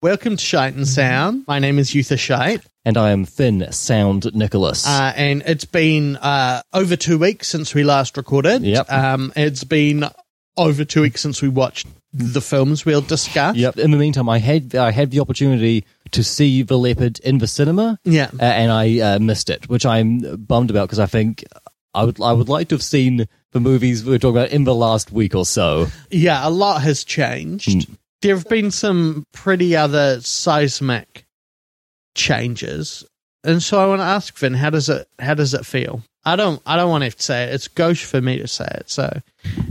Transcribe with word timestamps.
Welcome 0.00 0.36
to 0.36 0.44
Shite 0.44 0.74
and 0.74 0.86
Sound. 0.86 1.44
My 1.48 1.58
name 1.58 1.76
is 1.78 1.92
Yutha 1.92 2.16
Shite, 2.16 2.64
And 2.84 2.96
I 2.96 3.10
am 3.10 3.24
Finn 3.24 3.66
Sound 3.72 4.32
Nicholas. 4.32 4.86
uh, 4.86 5.12
and 5.16 5.42
it's 5.44 5.64
been 5.64 6.14
uh, 6.18 6.62
over 6.72 6.94
two 6.94 7.18
weeks 7.18 7.48
since 7.48 7.74
we 7.74 7.82
last 7.82 8.16
recorded. 8.16 8.62
Yep. 8.62 8.92
Um, 8.92 9.32
it's 9.34 9.64
been 9.64 10.04
over 10.56 10.84
two 10.84 11.02
weeks 11.02 11.20
since 11.20 11.42
we 11.42 11.48
watched 11.48 11.88
the 12.12 12.40
films 12.40 12.86
we'll 12.86 13.00
discuss. 13.00 13.56
yep. 13.56 13.76
In 13.76 13.90
the 13.90 13.96
meantime, 13.98 14.28
I 14.28 14.38
had 14.38 14.74
I 14.76 14.92
had 14.92 15.10
the 15.10 15.18
opportunity 15.18 15.84
to 16.12 16.22
see 16.22 16.62
The 16.62 16.78
Leopard 16.78 17.18
in 17.20 17.38
the 17.38 17.48
cinema, 17.48 17.98
Yeah. 18.04 18.30
uh, 18.38 18.44
and 18.44 18.70
I 18.70 19.00
uh, 19.00 19.18
missed 19.18 19.50
it, 19.50 19.68
which 19.68 19.84
I'm 19.84 20.36
bummed 20.36 20.70
about 20.70 20.86
because 20.88 21.00
I 21.00 21.06
think 21.06 21.44
I 21.92 22.04
would 22.04 22.20
I 22.22 22.32
would 22.32 22.48
like 22.48 22.68
to 22.68 22.76
have 22.76 22.82
seen 22.84 23.26
the 23.50 23.60
movies 23.60 24.04
we 24.04 24.12
were 24.12 24.18
talking 24.20 24.36
about 24.36 24.50
in 24.52 24.62
the 24.62 24.74
last 24.76 25.10
week 25.10 25.34
or 25.34 25.44
so. 25.44 25.88
Yeah, 26.08 26.46
a 26.46 26.50
lot 26.50 26.82
has 26.82 27.02
changed. 27.02 27.88
There 28.22 28.34
have 28.34 28.48
been 28.48 28.70
some 28.70 29.24
pretty 29.32 29.76
other 29.76 30.20
seismic 30.20 31.24
changes, 32.14 33.04
and 33.44 33.62
so 33.62 33.78
I 33.80 33.86
want 33.86 34.00
to 34.00 34.04
ask 34.04 34.36
Finn, 34.36 34.54
how 34.54 34.70
does 34.70 34.88
it 34.88 35.06
how 35.18 35.34
does 35.34 35.54
it 35.54 35.64
feel? 35.64 36.02
I 36.24 36.34
don't 36.36 36.60
I 36.66 36.76
don't 36.76 36.90
want 36.90 37.04
to 37.04 37.22
say 37.22 37.44
it. 37.44 37.54
It's 37.54 37.68
gauche 37.68 38.04
for 38.04 38.20
me 38.20 38.38
to 38.38 38.48
say 38.48 38.66
it. 38.72 38.90
So, 38.90 39.20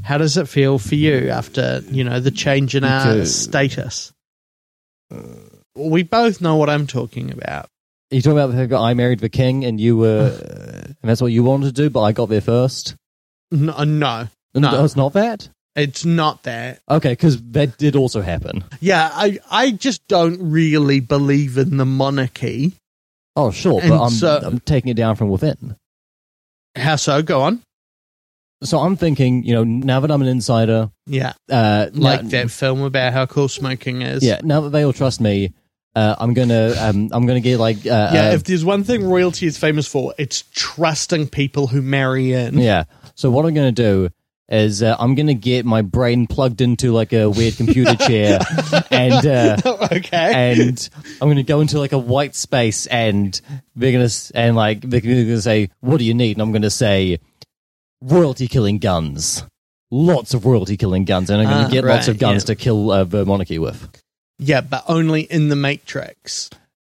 how 0.03 0.17
does 0.17 0.37
it 0.37 0.47
feel 0.47 0.79
for 0.79 0.95
you 0.95 1.29
after 1.29 1.81
you 1.91 2.03
know 2.03 2.19
the 2.19 2.31
change 2.31 2.73
in 2.75 2.83
our 2.83 3.11
Okay. 3.11 3.25
status? 3.25 4.13
We 5.75 6.03
both 6.03 6.41
know 6.41 6.55
what 6.55 6.69
I'm 6.69 6.87
talking 6.87 7.31
about. 7.31 7.67
You 8.09 8.21
talking 8.21 8.37
about 8.37 8.47
the 8.51 8.57
fact 8.57 8.69
that 8.71 8.79
I 8.79 8.93
married 8.93 9.19
the 9.19 9.29
king, 9.29 9.65
and 9.65 9.79
you 9.79 9.97
were, 9.97 10.31
and 10.85 10.95
that's 11.03 11.21
what 11.21 11.31
you 11.31 11.43
wanted 11.43 11.75
to 11.75 11.81
do, 11.83 11.89
but 11.89 12.01
I 12.01 12.13
got 12.13 12.29
there 12.29 12.41
first. 12.41 12.95
Uh, 13.51 13.57
no, 13.57 13.83
no, 13.83 14.27
No, 14.55 14.71
No. 14.71 14.83
it's 14.85 14.95
not 14.95 15.13
that. 15.13 15.49
It's 15.77 16.03
not 16.03 16.43
that. 16.43 16.81
Okay, 16.89 17.11
because 17.13 17.41
that 17.51 17.77
did 17.77 17.95
also 17.95 18.21
happen. 18.21 18.63
Yeah, 18.81 19.09
I 19.13 19.39
I 19.49 19.71
just 19.71 20.05
don't 20.07 20.51
really 20.51 20.99
believe 20.99 21.57
in 21.57 21.77
the 21.77 21.85
monarchy. 21.85 22.73
Oh, 23.35 23.51
sure, 23.51 23.79
And 23.79 23.89
but 23.89 24.03
I'm, 24.03 24.09
so- 24.11 24.41
I'm 24.43 24.59
taking 24.59 24.89
it 24.89 24.95
down 24.97 25.15
from 25.15 25.29
within. 25.29 25.75
How 26.75 26.95
so? 26.95 27.21
Go 27.21 27.41
on. 27.41 27.61
So 28.63 28.79
I'm 28.79 28.95
thinking, 28.95 29.43
you 29.43 29.53
know, 29.53 29.63
now 29.63 29.99
that 29.99 30.09
I'm 30.09 30.21
an 30.23 30.27
insider, 30.27 30.89
Yeah. 31.05 31.33
uh, 31.49 31.87
like 31.93 32.23
now- 32.23 32.29
that 32.29 32.49
film 32.51 32.81
about 32.81 33.13
how 33.13 33.27
cool 33.27 33.47
smoking 33.47 34.01
is. 34.01 34.23
Yeah, 34.23 34.39
now 34.43 34.61
that 34.61 34.71
they 34.71 34.83
all 34.83 34.93
trust 34.93 35.21
me, 35.21 35.53
uh, 35.95 36.15
I'm 36.17 36.33
gonna, 36.33 36.73
um, 36.79 37.09
I'm 37.11 37.27
gonna 37.27 37.39
get 37.39 37.59
like, 37.59 37.77
uh, 37.85 38.09
Yeah, 38.13 38.29
uh, 38.29 38.33
if 38.33 38.43
there's 38.45 38.65
one 38.65 38.83
thing 38.83 39.03
royalty 39.03 39.45
is 39.45 39.57
famous 39.59 39.87
for, 39.87 40.15
it's 40.17 40.43
trusting 40.53 41.27
people 41.29 41.67
who 41.67 41.83
marry 41.83 42.33
in. 42.33 42.57
yeah. 42.57 42.85
So 43.13 43.29
what 43.29 43.45
I'm 43.45 43.53
gonna 43.53 43.71
do 43.71 44.09
is 44.49 44.81
uh, 44.81 44.95
I'm 44.97 45.15
gonna 45.15 45.33
get 45.33 45.65
my 45.65 45.81
brain 45.81 46.25
plugged 46.27 46.61
into 46.61 46.91
like 46.93 47.11
a 47.13 47.29
weird 47.29 47.55
computer 47.57 47.95
chair, 48.07 48.39
and 48.91 49.25
uh, 49.25 49.57
okay. 49.91 50.51
and 50.61 50.89
I'm 51.21 51.27
gonna 51.29 51.43
go 51.43 51.61
into 51.61 51.79
like 51.79 51.91
a 51.93 51.97
white 51.97 52.35
space, 52.35 52.85
and 52.87 53.39
they're 53.75 53.91
gonna 53.91 54.09
and 54.35 54.55
like 54.55 54.81
they're 54.81 55.01
gonna 55.01 55.41
say, 55.41 55.69
"What 55.81 55.97
do 55.97 56.05
you 56.05 56.13
need?" 56.13 56.37
And 56.37 56.41
I'm 56.41 56.51
gonna 56.51 56.69
say, 56.69 57.19
"Royalty 58.01 58.47
killing 58.47 58.79
guns." 58.79 59.43
Lots 59.89 60.33
of 60.33 60.45
royalty 60.45 60.75
killing 60.75 61.05
guns, 61.05 61.29
and 61.29 61.39
I'm 61.41 61.47
going 61.47 61.63
Ah, 61.63 61.67
to 61.67 61.71
get 61.73 61.85
lots 61.85 62.09
of 62.09 62.19
guns 62.19 62.43
yeah. 62.43 62.47
to 62.47 62.55
kill 62.55 62.91
uh, 62.91 63.03
the 63.05 63.25
monarchy 63.25 63.57
with, 63.57 63.87
yeah, 64.37 64.59
but 64.59 64.83
only 64.89 65.21
in 65.21 65.47
the 65.47 65.55
Matrix. 65.55 66.49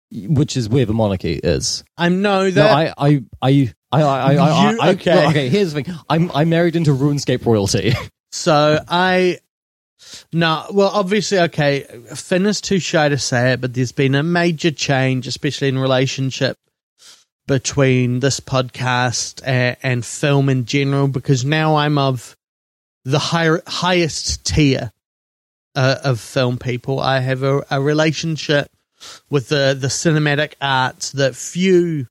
which 0.10 0.56
is 0.56 0.70
where 0.70 0.86
the 0.86 0.94
monarchy 0.94 1.34
is. 1.34 1.84
I 1.98 2.08
know 2.08 2.44
No, 2.44 2.52
that. 2.52 2.94
I, 2.98 3.08
I, 3.10 3.10
I, 3.10 3.24
I, 3.50 3.74
I, 3.92 4.02
I, 4.02 4.34
I, 4.36 4.72
You- 4.72 4.80
I 4.82 4.90
okay. 4.92 5.14
no, 5.16 5.30
okay. 5.30 5.50
Here's 5.50 5.74
the 5.74 5.84
thing. 5.84 5.96
I'm, 6.10 6.32
I'm 6.34 6.50
married 6.50 6.76
into 6.76 6.92
RuneScape 6.92 7.46
royalty. 7.46 7.94
so 8.32 8.80
I. 8.88 9.40
No, 10.32 10.66
well, 10.72 10.90
obviously, 10.94 11.40
okay. 11.40 11.84
Finn 12.16 12.46
is 12.46 12.62
too 12.62 12.80
shy 12.80 13.10
to 13.10 13.18
say 13.18 13.54
it, 13.54 13.62
but 13.62 13.74
there's 13.74 13.92
been 13.92 14.16
a 14.16 14.24
major 14.24 14.72
change, 14.72 15.28
especially 15.28 15.68
in 15.70 15.78
relationship 15.80 16.58
between 17.48 18.20
this 18.20 18.40
podcast 18.40 19.42
and, 19.46 19.76
and 19.82 20.06
film 20.06 20.50
in 20.50 20.66
general, 20.66 21.08
because 21.08 21.44
now 21.46 21.76
I'm 21.78 21.98
of 21.98 22.36
the 23.06 23.20
higher, 23.20 23.62
highest 23.66 24.46
tier 24.46 24.92
uh, 25.76 25.96
of 26.04 26.20
film 26.20 26.58
people. 26.58 27.00
I 27.00 27.20
have 27.20 27.44
a, 27.44 27.64
a 27.72 27.82
relationship 27.82 28.70
with 29.30 29.50
the, 29.50 29.76
the 29.80 29.88
cinematic 29.88 30.54
arts 30.62 31.12
that 31.14 31.36
few 31.36 32.08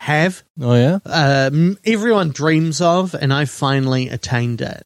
have. 0.00 0.42
oh 0.60 0.74
yeah. 0.74 0.98
Um, 1.04 1.78
everyone 1.84 2.30
dreams 2.30 2.80
of, 2.80 3.14
and 3.14 3.32
I 3.32 3.44
finally 3.44 4.08
attained 4.08 4.60
it. 4.60 4.84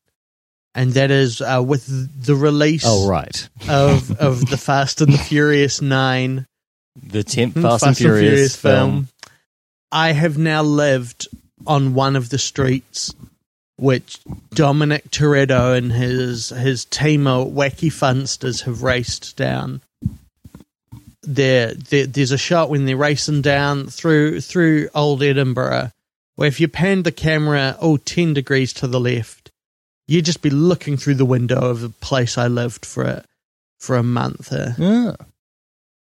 And 0.75 0.93
that 0.95 1.11
is 1.11 1.43
uh, 1.43 1.63
with 1.65 2.25
the 2.25 2.35
release 2.35 2.85
Oh 2.87 3.07
right. 3.07 3.49
of 3.69 4.11
of 4.19 4.49
the 4.49 4.57
Fast 4.57 5.01
and 5.03 5.13
the 5.13 5.19
Furious 5.19 5.83
Nine 5.83 6.47
The 7.03 7.23
tenth 7.23 7.61
Fast, 7.61 7.85
and 7.85 7.97
Furious, 7.97 8.57
film. 8.57 9.09
I 9.91 10.13
have 10.13 10.39
now 10.39 10.63
lived 10.63 11.29
on 11.67 11.93
one 11.95 12.17
of 12.17 12.31
the 12.31 12.39
streets 12.39 13.15
which 13.77 14.21
Dominic 14.55 15.11
Toretto 15.11 15.77
and 15.77 15.93
his 15.93 16.49
his 16.51 16.85
team 16.87 17.27
of 17.27 17.49
wacky 17.49 17.91
funsters 17.91 18.63
have 18.63 18.83
raced 18.83 19.37
down. 19.37 19.83
There, 21.25 21.73
there, 21.75 22.07
there's 22.07 22.33
a 22.33 22.39
shot 22.39 22.69
when 22.69 22.85
they're 22.85 22.97
racing 22.97 23.43
down 23.43 23.87
through 23.87 24.41
through 24.41 24.89
old 24.95 25.23
Edinburgh, 25.23 25.93
where 26.35 26.49
if 26.49 26.59
you 26.61 26.67
pan 26.69 27.05
the 27.05 27.13
camera 27.13 27.77
oh 27.81 27.97
10 27.97 28.35
degrees 28.35 28.73
to 28.75 28.89
the 28.89 28.99
left, 28.99 29.51
you'd 30.09 30.25
just 30.25 30.43
be 30.43 30.51
looking 30.51 30.97
through 30.97 31.15
the 31.15 31.25
window 31.25 31.61
of 31.61 31.81
the 31.81 31.91
place 31.91 32.37
I 32.37 32.49
lived 32.49 32.85
for 32.85 33.05
a, 33.05 33.25
for 33.79 33.97
a 33.97 34.03
month. 34.03 34.49
There 34.49 34.75
Yeah. 34.79 35.15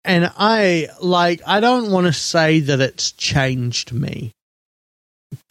and 0.05 0.31
I 0.37 0.87
like 1.01 1.41
I 1.45 1.59
don't 1.59 1.91
want 1.91 2.07
to 2.07 2.13
say 2.13 2.61
that 2.61 2.79
it's 2.79 3.11
changed 3.11 3.91
me, 3.91 4.31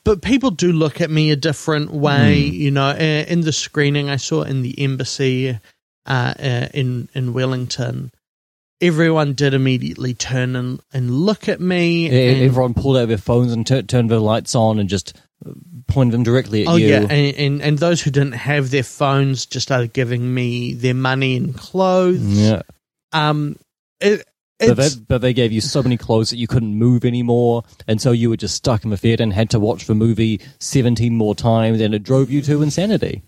but 0.03 0.23
people 0.23 0.51
do 0.51 0.73
look 0.73 1.01
at 1.03 1.11
me 1.11 1.31
a 1.31 1.37
different 1.37 1.91
way. 1.91 2.49
Hmm. 2.49 2.55
You 2.55 2.71
know, 2.71 2.89
uh, 2.89 2.95
in 3.29 3.43
the 3.43 3.53
screening 3.53 4.09
I 4.09 4.17
saw 4.17 4.43
in 4.45 4.63
the 4.63 4.79
embassy 4.83 5.59
uh, 6.07 6.35
uh, 6.39 6.69
in 6.73 7.09
in 7.15 7.35
Wellington, 7.35 8.13
everyone 8.83 9.33
did 9.33 9.55
immediately 9.55 10.13
turn 10.13 10.55
and, 10.57 10.81
and 10.93 11.11
look 11.11 11.49
at 11.49 11.61
me. 11.61 12.07
And- 12.07 12.43
Everyone 12.43 12.75
pulled 12.75 12.99
out 12.99 13.09
their 13.09 13.17
phones 13.17 13.53
and 13.53 13.67
tur 13.67 13.81
turned 13.83 14.11
their 14.11 14.19
lights 14.19 14.55
on 14.55 14.79
and 14.79 14.89
just 14.89 15.17
pointed 15.87 16.13
them 16.13 16.23
directly 16.23 16.63
at 16.63 16.69
Oh 16.69 16.77
you. 16.77 16.89
yeah, 16.89 17.01
and, 17.09 17.37
and 17.37 17.63
and 17.63 17.79
those 17.79 18.01
who 18.03 18.11
didn't 18.11 18.33
have 18.33 18.71
their 18.71 18.83
phones 18.83 19.47
just 19.47 19.67
started 19.69 19.93
giving 19.93 20.33
me 20.35 20.75
their 20.75 20.95
money 20.95 21.37
and 21.37 21.57
clothes. 21.57 22.21
Yeah. 22.21 22.63
Um, 23.13 23.57
it, 24.01 24.25
But 24.59 24.77
they, 24.77 24.89
but 25.09 25.21
they 25.21 25.33
gave 25.33 25.51
you 25.53 25.61
so 25.61 25.83
many 25.83 25.97
clothes 25.97 26.31
that 26.31 26.37
you 26.37 26.47
couldn't 26.47 26.77
move 26.77 27.05
anymore, 27.05 27.65
and 27.89 28.01
so 28.01 28.13
you 28.13 28.31
were 28.31 28.37
just 28.37 28.55
stuck 28.55 28.85
in 28.85 28.91
the 28.91 28.97
theater 28.97 29.23
and 29.25 29.33
had 29.33 29.51
to 29.51 29.59
watch 29.61 29.87
the 29.87 29.95
movie 29.95 30.41
seventeen 30.61 31.17
more 31.17 31.35
times, 31.35 31.81
and 31.81 31.95
it 31.95 32.03
drove 32.05 32.31
you 32.31 32.43
to 32.43 32.63
insanity. 32.63 33.23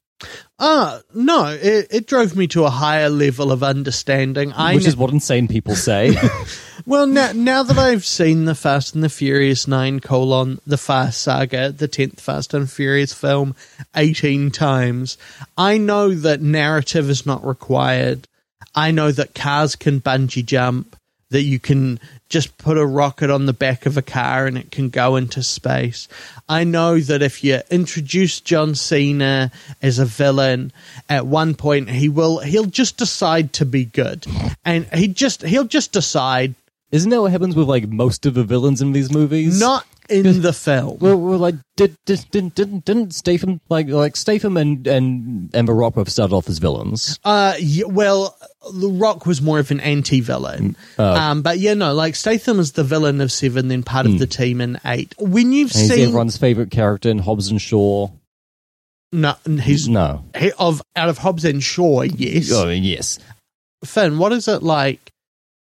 Ah, 0.59 1.01
no, 1.13 1.47
it, 1.49 1.89
it 1.91 2.07
drove 2.07 2.37
me 2.37 2.47
to 2.49 2.65
a 2.65 2.71
higher 2.71 3.09
level 3.09 3.51
of 3.51 3.63
understanding. 3.63 4.53
I 4.53 4.75
which 4.75 4.87
is 4.87 4.97
what 4.97 5.11
insane 5.11 5.49
people 5.49 5.75
say. 5.75 6.17
well 6.87 7.07
now 7.07 7.33
now 7.33 7.63
that 7.63 7.77
I've 7.77 8.05
seen 8.05 8.45
the 8.45 8.55
Fast 8.55 8.95
and 8.95 9.03
the 9.03 9.09
Furious 9.09 9.67
Nine 9.67 10.01
colon 10.01 10.61
the 10.67 10.79
Fast 10.79 11.23
Saga, 11.23 11.73
the 11.73 11.89
tenth 11.89 12.21
Fast 12.21 12.55
and 12.55 12.71
Furious 12.71 13.13
film, 13.13 13.57
eighteen 13.97 14.51
times, 14.51 15.19
I 15.59 15.79
know 15.79 16.15
that 16.15 16.41
narrative 16.41 17.11
is 17.11 17.27
not 17.27 17.45
required. 17.45 18.29
I 18.75 18.91
know 18.91 19.13
that 19.13 19.35
cars 19.35 19.77
can 19.77 20.01
bungee 20.01 20.45
jump. 20.45 20.97
That 21.31 21.43
you 21.43 21.59
can 21.59 21.99
just 22.29 22.59
put 22.59 22.79
a 22.79 22.87
rocket 22.87 23.31
on 23.31 23.47
the 23.47 23.53
back 23.53 23.87
of 23.87 23.97
a 23.97 24.03
car 24.03 24.47
and 24.47 24.57
it 24.57 24.71
can 24.71 24.89
go 24.89 25.17
into 25.17 25.43
space. 25.43 26.07
I 26.49 26.65
know 26.65 27.01
that 27.01 27.23
if 27.23 27.43
you 27.43 27.61
introduce 27.71 28.41
John 28.41 28.75
Cena 28.75 29.51
as 29.83 29.99
a 29.99 30.05
villain, 30.05 30.73
at 31.09 31.27
one 31.27 31.55
point 31.55 31.91
he 31.91 32.09
will 32.09 32.39
he'll 32.39 32.67
just 32.67 32.97
decide 32.97 33.53
to 33.55 33.65
be 33.65 33.85
good, 33.85 34.27
and 34.65 34.87
he 34.93 35.09
just 35.09 35.43
he'll 35.43 35.65
just 35.65 35.93
decide 35.93 36.55
Isn't 36.93 37.11
that 37.11 37.21
what 37.21 37.33
happens 37.33 37.57
with 37.57 37.69
like 37.69 37.89
most 37.89 38.27
of 38.27 38.35
the 38.35 38.45
villains 38.45 38.81
in 38.81 38.93
these 38.93 39.11
movies? 39.11 39.59
not 39.59 39.87
in 40.09 40.43
the 40.43 40.53
film. 40.53 40.99
Well, 41.01 41.17
well 41.17 41.39
like 41.39 41.55
did, 41.77 41.97
did 42.05 42.27
didn't 42.31 42.55
didn't 42.55 42.85
didn't 42.85 43.15
Statham 43.15 43.61
like 43.69 43.89
like 43.89 44.17
Statham 44.17 44.57
and 44.57 44.87
and 44.87 45.51
and 45.55 45.69
The 45.69 45.73
Rock 45.73 45.95
both 45.95 46.09
started 46.09 46.35
off 46.35 46.49
as 46.49 46.59
villains. 46.59 47.19
Uh, 47.25 47.55
yeah, 47.59 47.87
well, 47.87 48.37
The 48.73 48.89
Rock 48.89 49.27
was 49.27 49.43
more 49.43 49.59
of 49.59 49.71
an 49.71 49.81
anti-villain. 49.81 50.77
Oh. 50.99 51.15
Um, 51.15 51.43
but 51.43 51.59
yeah, 51.59 51.75
no, 51.75 51.93
like 51.95 52.15
Statham 52.15 52.59
is 52.61 52.73
the 52.73 52.85
villain 52.85 53.21
of 53.21 53.33
Seven, 53.33 53.69
then 53.69 53.83
part 53.83 54.07
of 54.07 54.19
the 54.19 54.27
team 54.27 54.61
in 54.61 54.79
Eight. 54.85 55.15
When 55.19 55.53
you've 55.53 55.73
he's 55.73 55.89
seen, 55.89 56.09
everyone's 56.09 56.37
favorite 56.37 56.71
character 56.71 57.09
in 57.09 57.19
Hobbs 57.19 57.51
and 57.51 57.61
Shaw. 57.61 58.11
no, 59.13 59.37
he's 59.47 59.89
No, 59.89 60.25
he, 60.37 60.53
of 60.59 60.83
out 60.97 61.09
of 61.09 61.19
Hobbs 61.19 61.45
and 61.45 61.63
Shaw. 61.63 62.03
Yes, 62.03 62.51
oh 62.53 62.69
yes. 62.69 63.19
Finn, 63.85 64.19
what 64.19 64.33
is 64.33 64.49
it 64.49 64.63
like 64.63 65.11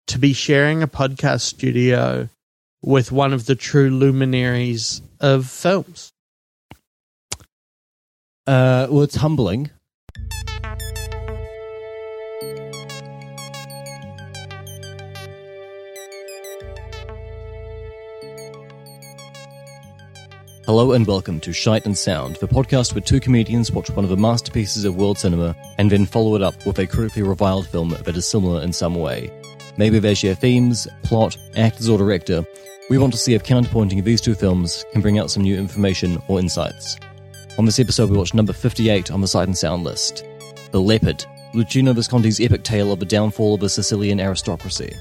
to 0.09 0.19
be 0.19 0.33
sharing 0.33 0.83
a 0.83 0.89
podcast 0.89 1.43
studio 1.43 2.29
with 2.83 3.11
one 3.11 3.33
of 3.33 3.47
the 3.47 3.55
true 3.55 3.91
luminaries 3.91 5.03
of 5.21 5.47
films. 5.47 6.13
Uh, 8.47 8.87
well, 8.91 9.03
it's 9.03 9.17
humbling. 9.17 9.71
Hello 20.69 20.93
and 20.93 21.07
welcome 21.07 21.41
to 21.41 21.53
Shite 21.55 21.87
and 21.87 21.97
Sound, 21.97 22.37
the 22.37 22.47
podcast 22.47 22.95
where 22.95 23.01
two 23.01 23.21
comedians 23.21 23.73
watch 23.73 23.89
one 23.89 24.05
of 24.05 24.11
the 24.11 24.19
masterpieces 24.19 24.85
of 24.85 24.97
world 24.97 25.19
cinema 25.19 25.57
and 25.79 25.91
then 25.91 26.05
follow 26.05 26.35
it 26.35 26.43
up 26.43 26.67
with 26.67 26.79
a 26.79 26.87
critically 26.87 27.23
reviled 27.23 27.67
film 27.67 27.97
that 28.05 28.17
is 28.17 28.27
similar 28.27 28.63
in 28.63 28.75
some 28.75 28.95
way. 28.95 29.31
Maybe 29.79 30.01
they 30.01 30.15
share 30.15 30.35
themes, 30.35 30.89
plot, 31.05 31.39
actors, 31.57 31.89
or 31.89 31.97
director. 31.97 32.45
We 32.91 32.99
want 32.99 33.13
to 33.13 33.19
see 33.19 33.35
if 33.35 33.45
counterpointing 33.45 34.03
these 34.03 34.21
two 34.21 34.35
films 34.35 34.85
can 34.93 35.01
bring 35.01 35.21
out 35.21 35.31
some 35.31 35.45
new 35.45 35.57
information 35.57 36.21
or 36.27 36.41
insights. 36.41 36.99
On 37.59 37.65
this 37.65 37.79
episode, 37.79 38.11
we 38.11 38.19
watched 38.19 38.35
number 38.35 38.53
58 38.53 39.13
on 39.13 39.21
the 39.21 39.29
Sight 39.29 39.47
and 39.47 39.57
Sound 39.57 39.85
list 39.85 40.25
The 40.73 40.81
Leopard, 40.81 41.25
Luchino 41.55 41.95
Visconti's 41.95 42.41
epic 42.41 42.65
tale 42.65 42.93
of 42.93 42.99
the 42.99 43.07
downfall 43.07 43.55
of 43.55 43.61
the 43.61 43.69
Sicilian 43.69 44.19
aristocracy. 44.19 44.93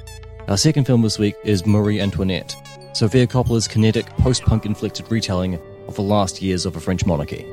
Our 0.47 0.57
second 0.57 0.85
film 0.85 1.01
this 1.01 1.17
week 1.17 1.35
is 1.43 1.65
Marie 1.65 1.99
Antoinette, 1.99 2.55
Sofia 2.93 3.25
Coppola's 3.25 3.67
kinetic, 3.67 4.05
post 4.17 4.43
punk 4.43 4.65
inflicted 4.65 5.11
retelling 5.11 5.59
of 5.87 5.95
the 5.95 6.03
last 6.03 6.41
years 6.41 6.67
of 6.67 6.73
the 6.73 6.79
French 6.79 7.05
monarchy. 7.05 7.45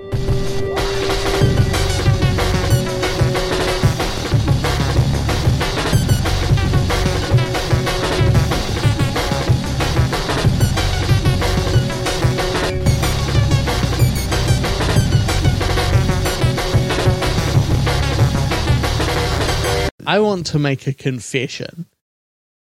I 20.07 20.21
want 20.21 20.47
to 20.47 20.59
make 20.59 20.87
a 20.87 20.93
confession, 20.93 21.87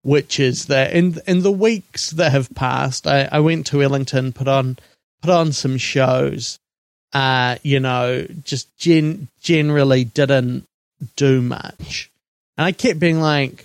which 0.02 0.40
is 0.40 0.66
that 0.68 0.94
in 0.94 1.18
in 1.28 1.42
the 1.42 1.52
weeks 1.52 2.12
that 2.12 2.32
have 2.32 2.54
passed, 2.56 3.08
I, 3.08 3.28
I 3.32 3.40
went 3.40 3.68
to 3.68 3.82
Ellington, 3.82 4.34
put 4.34 4.48
on 4.48 4.78
put 5.22 5.32
on 5.32 5.52
some 5.52 5.78
shows. 5.78 6.60
Uh, 7.14 7.58
you 7.64 7.80
know, 7.80 8.26
just 8.44 8.76
gen- 8.78 9.30
generally 9.40 10.04
didn't 10.04 10.66
do 11.16 11.42
much, 11.42 12.12
and 12.58 12.66
I 12.66 12.74
kept 12.74 13.00
being 13.00 13.22
like, 13.22 13.64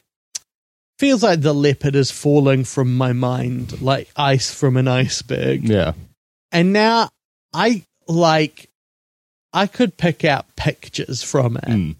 feels 1.00 1.22
like 1.22 1.40
the 1.40 1.54
leopard 1.54 1.96
is 1.96 2.10
falling 2.10 2.62
from 2.62 2.94
my 2.94 3.12
mind 3.14 3.80
like 3.80 4.10
ice 4.16 4.52
from 4.52 4.76
an 4.76 4.86
iceberg. 4.86 5.66
Yeah. 5.66 5.94
And 6.52 6.74
now 6.74 7.08
I 7.54 7.84
like 8.06 8.68
I 9.52 9.66
could 9.66 9.96
pick 9.96 10.24
out 10.24 10.44
pictures 10.56 11.22
from 11.22 11.56
it. 11.56 11.64
Mm. 11.64 11.96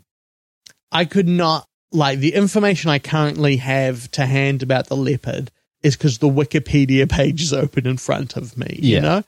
I 0.92 1.04
could 1.04 1.28
not 1.28 1.66
like 1.92 2.18
the 2.18 2.34
information 2.34 2.90
I 2.90 2.98
currently 2.98 3.56
have 3.56 4.10
to 4.12 4.26
hand 4.26 4.62
about 4.62 4.86
the 4.86 4.96
leopard 4.96 5.50
is 5.82 5.96
because 5.96 6.18
the 6.18 6.28
Wikipedia 6.28 7.08
page 7.08 7.42
is 7.42 7.52
open 7.52 7.86
in 7.86 7.96
front 7.96 8.36
of 8.36 8.56
me. 8.56 8.78
You 8.80 9.00
know? 9.00 9.22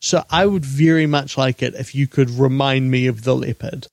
So 0.00 0.24
I 0.30 0.46
would 0.46 0.64
very 0.64 1.06
much 1.06 1.36
like 1.36 1.62
it 1.62 1.74
if 1.74 1.94
you 1.94 2.06
could 2.06 2.30
remind 2.30 2.90
me 2.90 3.06
of 3.08 3.24
the 3.24 3.34
leopard. 3.36 3.86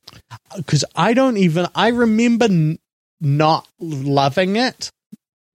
Because 0.56 0.86
I 0.96 1.14
don't 1.14 1.38
even 1.38 1.68
I 1.76 1.90
remember 1.90 2.46
n- 2.46 2.80
not 3.20 3.68
loving 3.80 4.56
it, 4.56 4.90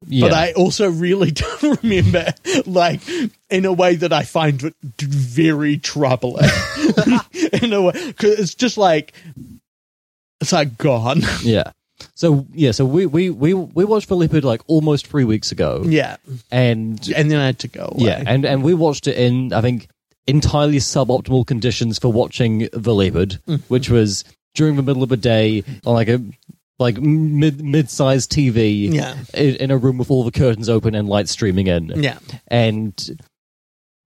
Yeah. 0.07 0.27
but 0.27 0.35
I 0.35 0.53
also 0.53 0.91
really 0.91 1.31
don't 1.63 1.83
remember 1.83 2.33
like 2.67 3.01
in 3.49 3.65
a 3.65 3.73
way 3.73 3.95
that 3.97 4.13
I 4.13 4.25
find 4.25 4.75
very 4.99 5.79
troubling. 5.79 6.51
in 7.63 7.73
a 7.73 7.83
way, 7.83 7.93
because 8.09 8.39
it's 8.39 8.55
just 8.55 8.77
like 8.77 9.13
it's 10.41 10.53
like 10.53 10.77
gone. 10.79 11.23
yeah. 11.43 11.73
So 12.15 12.47
yeah, 12.53 12.71
so 12.73 12.85
we, 12.87 13.05
we, 13.07 13.29
we, 13.31 13.53
we 13.55 13.85
watched 13.85 14.09
The 14.09 14.17
Leopard 14.17 14.43
like 14.45 14.63
almost 14.67 15.07
three 15.07 15.25
weeks 15.25 15.53
ago. 15.53 15.83
yeah, 15.85 16.17
And 16.51 16.99
and 17.15 17.31
then 17.31 17.39
I 17.39 17.47
had 17.47 17.59
to 17.61 17.69
go. 17.69 17.91
Away. 17.93 18.07
yeah, 18.07 18.23
and, 18.27 18.45
and 18.47 18.63
we 18.63 18.73
watched 18.75 19.07
it 19.07 19.17
in 19.19 19.53
I 19.53 19.61
think 19.61 19.89
entirely 20.27 20.79
suboptimal 20.79 21.47
conditions 21.47 21.99
for 21.99 22.11
watching 22.13 22.69
The 22.73 22.95
Leopard, 22.95 23.39
mm-hmm. 23.47 23.57
which 23.69 23.91
was 23.91 24.25
during 24.55 24.77
the 24.77 24.83
middle 24.83 25.03
of 25.03 25.09
the 25.11 25.17
day 25.17 25.63
on 25.85 25.95
like 25.95 26.09
a 26.09 26.23
like 26.79 26.97
mid 26.99 27.63
mid 27.63 27.91
sized 27.91 28.33
TV 28.33 28.91
Yeah. 28.93 29.15
in, 29.35 29.57
in 29.57 29.71
a 29.71 29.77
room 29.77 29.99
with 29.99 30.11
all 30.11 30.25
the 30.25 30.31
curtains 30.33 30.71
open 30.71 30.95
and 30.95 31.07
lights 31.09 31.31
streaming 31.33 31.67
in. 31.67 31.89
yeah, 32.03 32.19
And 32.49 32.95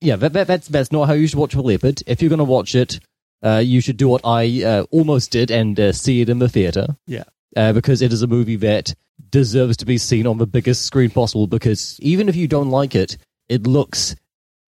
yeah, 0.00 0.16
that, 0.16 0.32
that, 0.32 0.46
that's 0.48 0.66
that's 0.66 0.90
not 0.90 1.06
how 1.06 1.12
you 1.14 1.28
should 1.28 1.38
watch 1.38 1.52
The 1.54 1.62
Leopard. 1.62 2.02
If 2.08 2.20
you're 2.20 2.28
going 2.28 2.38
to 2.38 2.44
watch 2.44 2.74
it, 2.74 2.98
uh, 3.44 3.58
you 3.64 3.80
should 3.80 3.96
do 3.96 4.08
what 4.08 4.22
I 4.24 4.62
uh, 4.64 4.82
almost 4.90 5.30
did 5.30 5.50
and 5.50 5.78
uh, 5.78 5.92
see 5.92 6.20
it 6.20 6.28
in 6.28 6.38
the 6.38 6.48
theater 6.48 6.96
yeah, 7.06 7.24
uh, 7.56 7.72
because 7.72 8.02
it 8.02 8.12
is 8.12 8.22
a 8.22 8.26
movie 8.26 8.56
that 8.56 8.94
deserves 9.30 9.76
to 9.78 9.84
be 9.86 9.98
seen 9.98 10.26
on 10.26 10.38
the 10.38 10.46
biggest 10.46 10.86
screen 10.86 11.10
possible. 11.10 11.46
Because 11.46 11.98
even 12.00 12.28
if 12.28 12.36
you 12.36 12.48
don't 12.48 12.70
like 12.70 12.94
it, 12.94 13.16
it 13.48 13.66
looks 13.66 14.16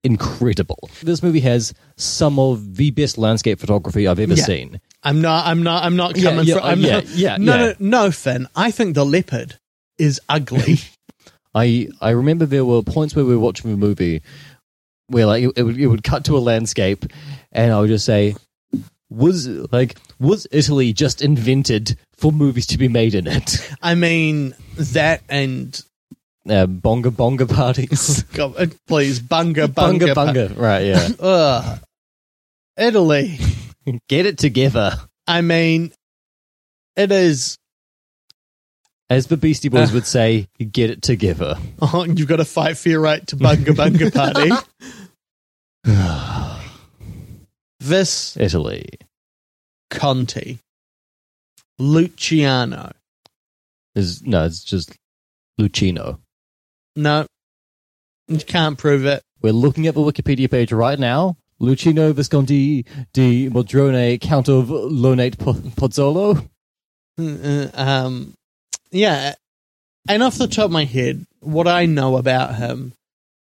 incredible. 0.03 0.89
This 1.01 1.23
movie 1.23 1.39
has 1.41 1.73
some 1.95 2.39
of 2.39 2.75
the 2.75 2.91
best 2.91 3.17
landscape 3.17 3.59
photography 3.59 4.07
I've 4.07 4.19
ever 4.19 4.35
Yeah. 4.35 4.43
seen. 4.43 4.81
I'm 5.03 5.21
not. 5.21 5.45
I'm 5.47 5.63
not. 5.63 5.83
I'm 5.83 5.95
not 5.95 6.15
coming 6.15 6.45
yeah, 6.45 6.55
from. 6.55 6.63
I'm 6.65 6.79
yeah, 6.79 6.93
not, 6.93 7.07
yeah, 7.09 7.37
no, 7.37 7.55
yeah. 7.55 7.73
no, 7.79 8.03
no, 8.03 8.11
Finn. 8.11 8.47
I 8.55 8.71
think 8.71 8.95
the 8.95 9.05
leopard 9.05 9.57
is 9.97 10.19
ugly. 10.29 10.79
I 11.55 11.89
I 12.01 12.11
remember 12.11 12.45
there 12.45 12.65
were 12.65 12.83
points 12.83 13.15
where 13.15 13.25
we 13.25 13.33
were 13.35 13.41
watching 13.41 13.71
the 13.71 13.77
movie 13.77 14.21
where 15.07 15.25
like 15.25 15.43
it, 15.43 15.53
it 15.55 15.63
would 15.63 15.79
it 15.79 15.87
would 15.87 16.03
cut 16.03 16.25
to 16.25 16.37
a 16.37 16.39
landscape, 16.39 17.05
and 17.51 17.71
I 17.71 17.79
would 17.79 17.87
just 17.89 18.05
say, 18.05 18.35
was 19.09 19.47
like 19.47 19.97
was 20.19 20.47
Italy 20.51 20.93
just 20.93 21.21
invented 21.21 21.97
for 22.17 22.31
movies 22.31 22.67
to 22.67 22.77
be 22.77 22.87
made 22.87 23.15
in 23.15 23.27
it? 23.27 23.69
I 23.81 23.95
mean 23.95 24.53
that 24.77 25.21
and 25.29 25.79
Uh, 26.49 26.65
bonga 26.65 27.11
bonga 27.11 27.45
parties, 27.45 28.23
God, 28.33 28.55
uh, 28.57 28.67
please 28.87 29.19
bunga 29.19 29.67
bunga 29.67 30.13
bunga 30.13 30.47
bunga, 30.49 30.57
right? 30.57 30.85
Yeah, 30.85 31.09
Ugh. 31.19 31.79
Italy. 32.77 33.37
get 34.07 34.25
it 34.25 34.37
together. 34.37 34.93
I 35.27 35.41
mean, 35.41 35.91
it 36.95 37.11
is. 37.11 37.57
As 39.09 39.27
the 39.27 39.37
Beastie 39.37 39.69
Boys 39.69 39.91
would 39.93 40.05
say, 40.05 40.47
get 40.71 40.89
it 40.89 41.01
together. 41.01 41.57
Oh, 41.81 42.03
you've 42.05 42.27
got 42.27 42.37
to 42.37 42.45
fight 42.45 42.77
for 42.77 42.89
your 42.89 42.99
right 43.01 43.25
to 43.27 43.35
bunga 43.37 43.73
bunga 43.73 44.13
party. 44.13 44.51
this 47.87 48.37
Italy. 48.37 48.85
Conti, 49.89 50.59
Luciano. 51.79 52.91
Is 53.95 54.21
no, 54.23 54.45
it's 54.45 54.63
just 54.63 54.95
Luchino. 55.59 56.19
No, 56.95 57.25
you 58.27 58.39
can't 58.39 58.77
prove 58.77 59.05
it. 59.05 59.23
We're 59.41 59.53
looking 59.53 59.87
at 59.87 59.95
the 59.95 60.01
Wikipedia 60.01 60.49
page 60.49 60.71
right 60.71 60.99
now. 60.99 61.37
Luchino 61.61 62.13
Visconti 62.13 62.85
di 63.13 63.49
Modrone, 63.49 64.19
Count 64.21 64.47
of 64.49 64.69
Lonate 64.69 65.37
Po- 65.37 65.53
Pozzolo. 65.53 66.47
Uh, 67.19 67.69
um, 67.73 68.35
yeah, 68.91 69.33
and 70.07 70.21
off 70.21 70.37
the 70.37 70.47
top 70.47 70.65
of 70.65 70.71
my 70.71 70.85
head, 70.85 71.25
what 71.39 71.67
I 71.67 71.85
know 71.87 72.17
about 72.17 72.55
him 72.55 72.93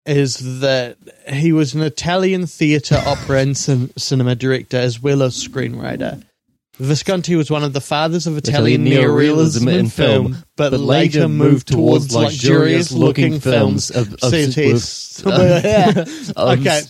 is 0.06 0.62
that 0.62 0.98
he 1.28 1.52
was 1.54 1.74
an 1.74 1.82
Italian 1.82 2.48
theatre, 2.48 3.02
opera, 3.06 3.40
and 3.42 3.56
cin- 3.56 3.92
cinema 3.98 4.36
director 4.36 4.78
as 4.78 5.02
well 5.02 5.22
as 5.22 5.36
screenwriter. 5.36 6.24
Visconti 6.78 7.36
was 7.36 7.52
one 7.52 7.64
of 7.64 7.74
the 7.74 7.82
fathers 7.82 8.26
of 8.26 8.38
Italian, 8.38 8.88
Italian 8.88 9.08
neorealism 9.08 9.64
neorealism 9.68 9.80
in 9.80 9.90
film, 9.90 10.38
but, 10.56 10.74
later 10.74 11.28
moved 11.28 11.68
towards 11.68 12.14
luxurious-looking 12.16 13.40
films. 13.40 13.92
of, 13.92 14.14
of, 14.16 14.30
See, 14.32 14.38
it 14.44 14.58
is- 14.58 15.24
okay, 16.36 16.82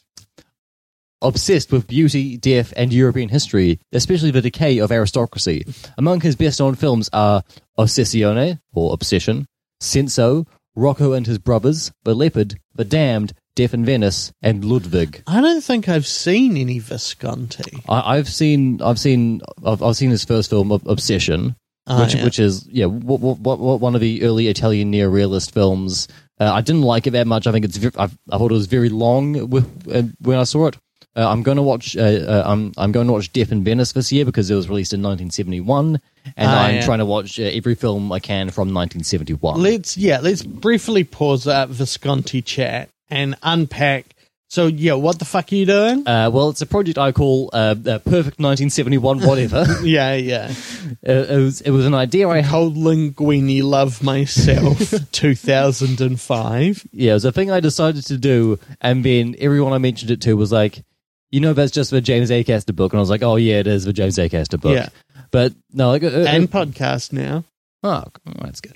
obsessed 1.21 1.71
with 1.71 1.87
beauty, 1.87 2.37
death, 2.37 2.73
and 2.77 2.93
European 2.93 3.27
history, 3.27 3.79
especially 3.91 4.31
the 4.31 4.41
decay 4.41 4.77
of 4.77 4.91
aristocracy. 4.91 5.65
Among 5.97 6.21
his 6.21 6.35
best-known 6.37 6.75
films 6.75 7.09
are 7.11 7.43
Ossessione, 7.77 8.59
or 8.73 8.93
Obsession, 8.93 9.45
Senso, 9.81 10.47
Rocco 10.75 11.13
and 11.13 11.27
His 11.27 11.37
Brothers, 11.37 11.91
The 12.03 12.13
Leopard, 12.15 12.55
The 12.75 12.85
Damned, 12.85 13.33
Death 13.55 13.73
in 13.73 13.83
Venice, 13.85 14.31
and 14.41 14.63
Ludwig. 14.63 15.23
I 15.27 15.41
don't 15.41 15.61
think 15.61 15.89
I've 15.89 16.07
seen 16.07 16.55
any 16.57 16.79
Visconti. 16.79 17.83
I, 17.89 18.17
I've 18.17 18.29
seen, 18.29 18.81
I've 18.81 18.99
seen, 18.99 19.41
I've, 19.65 19.83
I've 19.83 19.97
seen 19.97 20.09
his 20.11 20.23
first 20.23 20.49
film, 20.49 20.71
Ob- 20.71 20.87
Obsession, 20.87 21.55
Oh, 21.87 22.01
which, 22.03 22.13
yeah. 22.15 22.23
which 22.23 22.39
is 22.39 22.67
yeah, 22.69 22.85
w- 22.85 23.01
w- 23.17 23.35
w- 23.35 23.75
one 23.75 23.95
of 23.95 24.01
the 24.01 24.21
early 24.23 24.47
Italian 24.47 24.91
neorealist 24.91 25.51
films. 25.51 26.07
Uh, 26.39 26.51
I 26.53 26.61
didn't 26.61 26.83
like 26.83 27.07
it 27.07 27.11
that 27.11 27.25
much. 27.25 27.47
I 27.47 27.51
think 27.51 27.65
it's 27.65 27.83
I, 27.97 28.03
I 28.03 28.37
thought 28.37 28.51
it 28.51 28.53
was 28.53 28.67
very 28.67 28.89
long 28.89 29.35
uh, 29.53 30.03
when 30.21 30.37
I 30.37 30.43
saw 30.43 30.67
it. 30.67 30.77
Uh, 31.15 31.27
I'm 31.29 31.43
going 31.43 31.57
to 31.57 31.61
watch. 31.63 31.97
Uh, 31.97 32.01
uh, 32.01 32.43
I'm 32.45 32.71
I'm 32.77 32.91
going 32.91 33.07
to 33.07 33.13
watch 33.13 33.33
Death 33.33 33.51
in 33.51 33.63
Venice 33.63 33.91
this 33.91 34.11
year 34.11 34.23
because 34.23 34.49
it 34.49 34.55
was 34.55 34.69
released 34.69 34.93
in 34.93 35.01
1971, 35.01 35.99
and 36.37 36.49
Ah, 36.49 36.63
I'm 36.65 36.75
yeah. 36.75 36.85
trying 36.85 36.99
to 36.99 37.05
watch 37.05 37.39
uh, 37.39 37.43
every 37.43 37.75
film 37.75 38.11
I 38.11 38.19
can 38.19 38.49
from 38.49 38.73
1971. 38.73 39.61
Let's 39.61 39.97
yeah, 39.97 40.19
let's 40.21 40.41
briefly 40.43 41.03
pause 41.03 41.43
that 41.45 41.67
Visconti 41.69 42.41
chat 42.41 42.89
and 43.09 43.35
unpack. 43.43 44.05
So 44.49 44.67
yeah, 44.67 44.93
what 44.93 45.17
the 45.19 45.25
fuck 45.25 45.51
are 45.51 45.55
you 45.55 45.65
doing? 45.65 46.05
uh, 46.07 46.29
well, 46.31 46.49
it's 46.49 46.61
a 46.61 46.65
project 46.65 46.97
I 46.97 47.11
call 47.13 47.49
uh, 47.53 47.75
uh, 47.85 47.99
Perfect 47.99 48.39
1971 48.39 49.19
Whatever. 49.21 49.65
yeah, 49.83 50.13
yeah. 50.15 50.53
it 51.03 51.29
was 51.43 51.59
it 51.61 51.71
was 51.71 51.85
an 51.85 51.93
idea 51.93 52.27
I 52.29 52.39
had. 52.41 52.51
Cold 52.51 52.75
linguine, 52.77 53.63
love 53.63 54.01
myself, 54.03 54.93
two 55.11 55.35
thousand 55.35 55.99
and 56.01 56.19
five. 56.19 56.85
Yeah, 56.93 57.11
it 57.11 57.13
was 57.15 57.25
a 57.25 57.31
thing 57.33 57.51
I 57.51 57.59
decided 57.59 58.05
to 58.07 58.17
do, 58.17 58.59
and 58.79 59.03
then 59.03 59.35
everyone 59.39 59.73
I 59.73 59.77
mentioned 59.77 60.11
it 60.11 60.21
to 60.21 60.35
was 60.35 60.51
like, 60.51 60.83
you 61.31 61.39
know 61.39 61.53
that's 61.53 61.71
just 61.71 61.91
the 61.91 62.01
James 62.01 62.29
Acaster 62.29 62.75
book, 62.75 62.93
and 62.93 62.99
I 62.99 63.01
was 63.01 63.09
like, 63.09 63.23
oh 63.23 63.37
yeah, 63.37 63.59
it 63.59 63.67
is 63.67 63.85
the 63.85 63.93
James 63.93 64.17
Acaster 64.17 64.59
book. 64.59 64.75
Yeah. 64.75 64.89
But 65.31 65.53
no, 65.71 65.89
like, 65.89 66.03
uh, 66.03 66.07
uh, 66.07 66.25
and 66.27 66.51
podcast 66.51 67.13
now. 67.13 67.45
oh, 67.83 68.03
that's 68.41 68.61
good. 68.61 68.75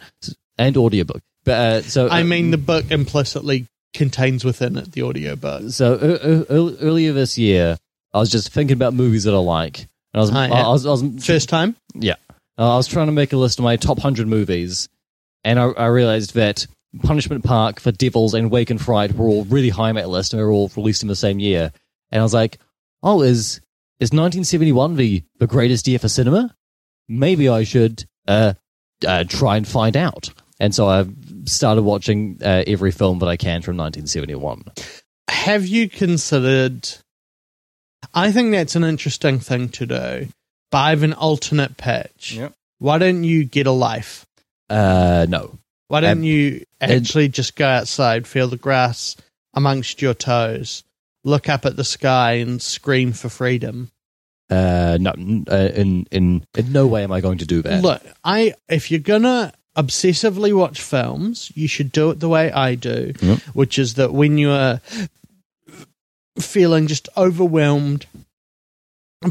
And 0.58 0.78
audiobook. 0.78 1.22
But 1.44 1.52
uh, 1.52 1.82
so 1.84 2.08
I 2.08 2.22
uh, 2.22 2.24
mean, 2.24 2.52
the 2.52 2.58
book 2.58 2.90
implicitly 2.90 3.68
contains 3.94 4.44
within 4.44 4.78
it 4.78 4.92
the 4.92 5.04
audiobook. 5.04 5.70
so 5.70 5.94
uh, 5.94 6.54
uh, 6.54 6.76
earlier 6.82 7.14
this 7.14 7.38
year, 7.38 7.78
I 8.14 8.20
was 8.20 8.32
just 8.32 8.52
thinking 8.52 8.76
about 8.76 8.94
movies 8.94 9.26
that 9.26 9.34
I 9.34 9.38
like, 9.38 9.80
and 9.80 9.88
I 10.16 10.20
was, 10.20 10.32
I, 10.32 10.48
yeah. 10.48 10.68
was, 10.68 10.86
I 10.86 10.92
was, 10.92 11.26
First 11.26 11.50
time? 11.50 11.76
yeah, 11.94 12.16
uh, 12.58 12.74
I 12.74 12.78
was 12.78 12.88
trying 12.88 13.08
to 13.08 13.12
make 13.12 13.34
a 13.34 13.38
list 13.38 13.60
of 13.60 13.64
my 13.64 13.76
top 13.76 14.00
hundred 14.00 14.28
movies, 14.28 14.88
and 15.44 15.60
I, 15.60 15.66
I 15.66 15.86
realized 15.88 16.36
that 16.36 16.66
Punishment 17.04 17.44
Park, 17.44 17.82
The 17.82 17.92
Devils, 17.92 18.34
and 18.34 18.50
Wake 18.50 18.72
in 18.72 18.78
Fright 18.78 19.14
were 19.14 19.28
all 19.28 19.44
really 19.46 19.70
high 19.70 19.90
on 19.90 19.96
that 19.96 20.10
list, 20.10 20.34
and 20.34 20.40
they 20.40 20.44
were 20.44 20.52
all 20.52 20.72
released 20.76 21.04
in 21.04 21.10
the 21.10 21.16
same 21.16 21.40
year. 21.40 21.72
And 22.12 22.20
I 22.20 22.24
was 22.24 22.34
like, 22.34 22.60
oh, 23.04 23.22
is 23.22 23.62
is 24.00 24.12
1971 24.12 24.96
the 24.96 25.24
the 25.40 25.48
greatest 25.48 25.88
year 25.88 26.00
for 26.00 26.10
cinema? 26.10 26.56
Maybe 27.08 27.50
I 27.50 27.64
should 27.64 28.06
uh, 28.28 28.54
uh, 29.06 29.24
try 29.26 29.58
and 29.58 29.68
find 29.68 29.96
out. 29.96 30.30
And 30.60 30.74
so 30.74 30.88
I 30.88 31.06
started 31.46 31.84
watching 31.84 32.40
uh, 32.42 32.64
every 32.66 32.92
film 32.92 33.20
that 33.20 33.28
I 33.28 33.36
can 33.38 33.62
from 33.62 33.78
1971. 33.78 34.64
Have 35.30 35.68
you 35.68 35.90
considered? 35.90 36.88
I 38.14 38.32
think 38.32 38.52
that's 38.52 38.76
an 38.76 38.84
interesting 38.84 39.40
thing 39.40 39.70
to 39.70 39.86
do. 39.86 40.28
But 40.72 40.78
I 40.78 40.90
have 40.92 41.04
an 41.04 41.14
alternate 41.14 41.78
pitch. 41.78 42.34
Yep. 42.34 42.54
Why 42.80 42.98
don't 42.98 43.24
you 43.24 43.44
get 43.46 43.68
a 43.68 43.72
life? 43.72 44.26
Uh, 44.70 45.26
no. 45.30 45.60
Why 45.88 46.02
don't 46.02 46.20
Um, 46.20 46.24
you 46.24 46.64
actually 46.82 47.28
just 47.28 47.56
go 47.56 47.68
outside, 47.68 48.26
feel 48.26 48.48
the 48.48 48.58
grass 48.58 49.16
amongst 49.54 50.02
your 50.02 50.14
toes, 50.14 50.84
look 51.26 51.50
up 51.50 51.66
at 51.66 51.76
the 51.76 51.84
sky, 51.84 52.34
and 52.36 52.62
scream 52.62 53.12
for 53.12 53.28
freedom? 53.28 53.92
Uh, 54.50 54.98
no, 55.02 55.12
uh, 55.52 55.70
in 55.74 56.06
in 56.12 56.46
in 56.56 56.72
no 56.72 56.88
way 56.88 57.04
am 57.04 57.12
I 57.12 57.20
going 57.20 57.40
to 57.40 57.46
do 57.46 57.62
that. 57.64 57.82
Look, 57.84 58.02
I 58.24 58.54
if 58.70 58.92
you're 58.92 59.00
gonna 59.02 59.52
obsessively 59.76 60.54
watch 60.56 60.82
films, 60.82 61.52
you 61.56 61.68
should 61.68 61.92
do 61.92 62.12
it 62.12 62.20
the 62.22 62.30
way 62.30 62.50
I 62.52 62.76
do, 62.76 63.12
Yep. 63.22 63.40
which 63.54 63.78
is 63.78 63.96
that 63.96 64.14
when 64.14 64.38
you're 64.38 64.80
feeling 66.40 66.88
just 66.88 67.10
overwhelmed 67.18 68.06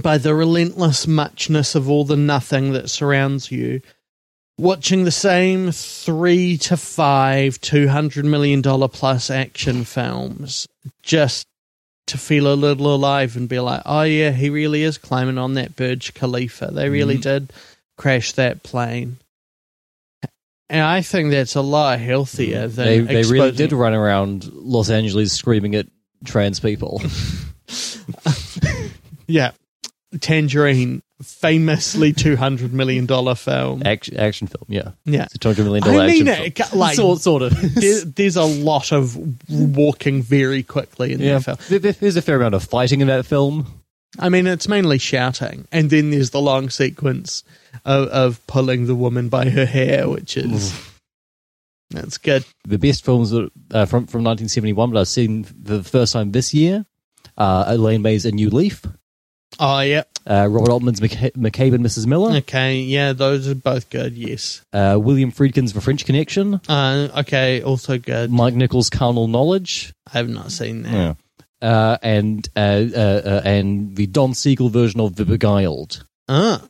by 0.02 0.18
the 0.18 0.34
relentless 0.34 1.06
muchness 1.06 1.74
of 1.74 1.88
all 1.88 2.04
the 2.04 2.16
nothing 2.16 2.72
that 2.72 2.90
surrounds 2.90 3.50
you, 3.52 3.80
watching 4.58 5.04
the 5.04 5.10
same 5.10 5.70
three 5.70 6.56
to 6.58 6.76
five 6.76 7.60
two 7.60 7.88
hundred 7.88 8.24
million 8.24 8.60
dollar 8.60 8.88
plus 8.88 9.30
action 9.30 9.84
films 9.84 10.66
just 11.02 11.46
to 12.06 12.18
feel 12.18 12.52
a 12.52 12.54
little 12.54 12.94
alive 12.94 13.37
and 13.37 13.49
be 13.49 13.58
like, 13.61 13.82
oh 13.87 14.02
yeah, 14.02 14.30
he 14.30 14.50
really 14.50 14.82
is 14.82 14.99
climbing 14.99 15.38
on 15.38 15.54
that 15.54 15.75
Burj 15.76 16.12
Khalifa. 16.14 16.70
They 16.73 16.88
really 16.88 17.16
Mhm. 17.18 17.23
did 17.23 17.52
crash 17.96 18.32
that 18.32 18.62
plane. 18.62 19.16
And 20.70 20.80
I 20.82 21.02
think 21.02 21.30
that's 21.30 21.54
a 21.54 21.61
lot 21.61 22.00
healthier 22.00 22.68
than 22.68 22.87
they 23.06 23.23
they 23.23 23.23
really 23.30 23.52
did 23.52 23.73
run 23.73 23.92
around 23.94 24.50
Los 24.52 24.90
Angeles 24.90 25.32
screaming 25.32 25.75
at 25.75 25.87
trans 26.25 26.61
people. 26.61 27.02
Yeah, 29.26 29.52
Tangerine, 30.21 31.02
famously 31.23 32.12
two 32.12 32.37
hundred 32.37 32.73
million 32.73 33.06
dollar 33.06 33.35
film. 33.35 33.83
action, 33.85 34.16
action 34.16 34.47
film, 34.47 34.64
yeah, 34.68 34.90
Yeah, 35.04 35.25
it's 35.25 35.35
a 35.35 35.38
two 35.38 35.49
hundred 35.49 35.64
million 35.64 35.83
dollar 35.85 36.00
I 36.02 36.06
mean, 36.09 36.28
action 36.28 36.44
it, 36.47 36.59
film. 36.59 36.78
like 36.80 36.97
sort, 36.97 37.21
sort 37.21 37.42
of. 37.42 37.75
there, 37.75 38.04
there's 38.04 38.37
a 38.37 38.44
lot 38.44 38.92
of 38.92 39.16
walking 39.50 40.23
very 40.23 40.62
quickly 40.62 41.12
in 41.12 41.21
yeah, 41.21 41.38
that 41.38 41.44
film. 41.44 41.56
There- 41.68 41.78
there- 41.78 41.92
there's 41.92 42.16
a 42.16 42.23
fair 42.23 42.37
amount 42.37 42.54
of 42.54 42.64
fighting 42.64 43.00
in 43.00 43.06
that 43.09 43.26
film. 43.26 43.66
I 44.18 44.28
mean, 44.28 44.47
it's 44.47 44.68
mainly 44.68 44.99
shouting, 44.99 45.66
and 45.73 45.90
then 45.90 46.11
there's 46.11 46.30
the 46.30 46.40
long 46.40 46.71
sequence 46.71 47.42
of, 47.85 48.06
of 48.09 48.47
pulling 48.47 48.87
the 48.87 48.94
woman 48.94 49.28
by 49.28 49.50
her 49.50 49.66
hair, 49.66 50.09
which 50.09 50.37
is 50.37 50.73
that's 51.90 52.18
good. 52.18 52.44
The 52.66 52.78
best 52.78 53.04
films 53.04 53.33
uh, 53.33 53.38
from 53.87 54.06
from 54.06 54.23
1971 54.25 54.92
that 54.92 55.00
I've 55.00 55.09
seen 55.09 55.44
for 55.44 55.54
the 55.56 55.83
first 55.83 56.12
time 56.12 56.30
this 56.33 56.54
year. 56.54 56.87
Uh, 57.37 57.64
Elaine 57.66 58.02
May's 58.02 58.25
A 58.25 58.30
New 58.30 58.49
Leaf, 58.50 58.85
Oh 59.61 59.80
yeah, 59.80 60.02
uh, 60.26 60.49
Robert 60.50 60.70
Altman's 60.70 61.00
McCa- 61.00 61.32
McCabe 61.32 61.75
and 61.75 61.84
Mrs. 61.84 62.06
Miller, 62.06 62.37
okay, 62.38 62.78
yeah, 62.80 63.12
those 63.12 63.49
are 63.49 63.54
both 63.54 63.88
good. 63.90 64.14
Yes, 64.14 64.62
uh, 64.73 64.99
William 65.00 65.30
Friedkin's 65.30 65.73
The 65.73 65.80
French 65.80 66.04
Connection, 66.04 66.61
uh, 66.68 67.08
okay, 67.18 67.62
also 67.62 67.99
good. 67.99 68.30
Mike 68.30 68.54
Nichols' 68.54 68.90
Carnal 68.90 69.28
Knowledge, 69.28 69.92
I 70.12 70.18
have 70.18 70.28
not 70.28 70.50
seen 70.52 70.82
that. 70.82 70.92
Yeah. 70.92 71.14
Uh, 71.62 71.96
and 72.02 72.46
uh, 72.56 72.61
uh, 72.94 72.99
uh, 73.25 73.42
and 73.44 73.96
the 73.96 74.06
Don 74.06 74.34
Siegel 74.34 74.68
version 74.68 75.00
of 75.00 75.16
The 75.16 75.25
Beguiled, 75.25 76.04
Ah, 76.28 76.62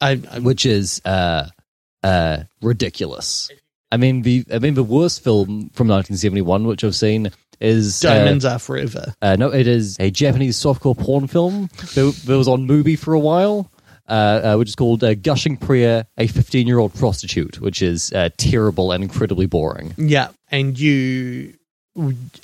I, 0.00 0.20
I 0.30 0.38
which 0.40 0.66
is 0.66 1.00
uh, 1.04 1.48
uh, 2.02 2.42
ridiculous. 2.60 3.48
I 3.90 3.96
mean 3.96 4.22
the 4.22 4.44
I 4.52 4.58
mean 4.58 4.74
the 4.74 4.82
worst 4.82 5.22
film 5.24 5.70
from 5.72 5.88
1971, 5.88 6.66
which 6.66 6.82
I've 6.84 6.96
seen, 6.96 7.30
is 7.60 8.04
uh, 8.04 8.14
diamonds 8.14 8.44
are 8.44 8.58
forever. 8.58 9.14
Uh, 9.22 9.36
no, 9.36 9.52
it 9.52 9.66
is 9.66 9.96
a 10.00 10.10
Japanese 10.10 10.58
softcore 10.58 10.98
porn 10.98 11.26
film 11.26 11.68
that, 11.94 12.24
was 12.26 12.48
on 12.48 12.66
MUBI 12.66 12.98
for 12.98 13.14
a 13.14 13.18
while, 13.18 13.70
uh, 14.08 14.12
uh, 14.12 14.56
which 14.56 14.68
is 14.68 14.76
called 14.76 15.02
uh, 15.02 15.14
Gushing 15.14 15.56
Prayer, 15.56 16.06
a 16.18 16.26
15 16.26 16.66
year 16.66 16.78
old 16.78 16.94
prostitute, 16.94 17.60
which 17.60 17.82
is 17.82 18.12
uh, 18.12 18.30
terrible 18.36 18.92
and 18.92 19.02
incredibly 19.02 19.46
boring. 19.46 19.94
Yeah, 19.96 20.28
and 20.50 20.78
you 20.78 21.54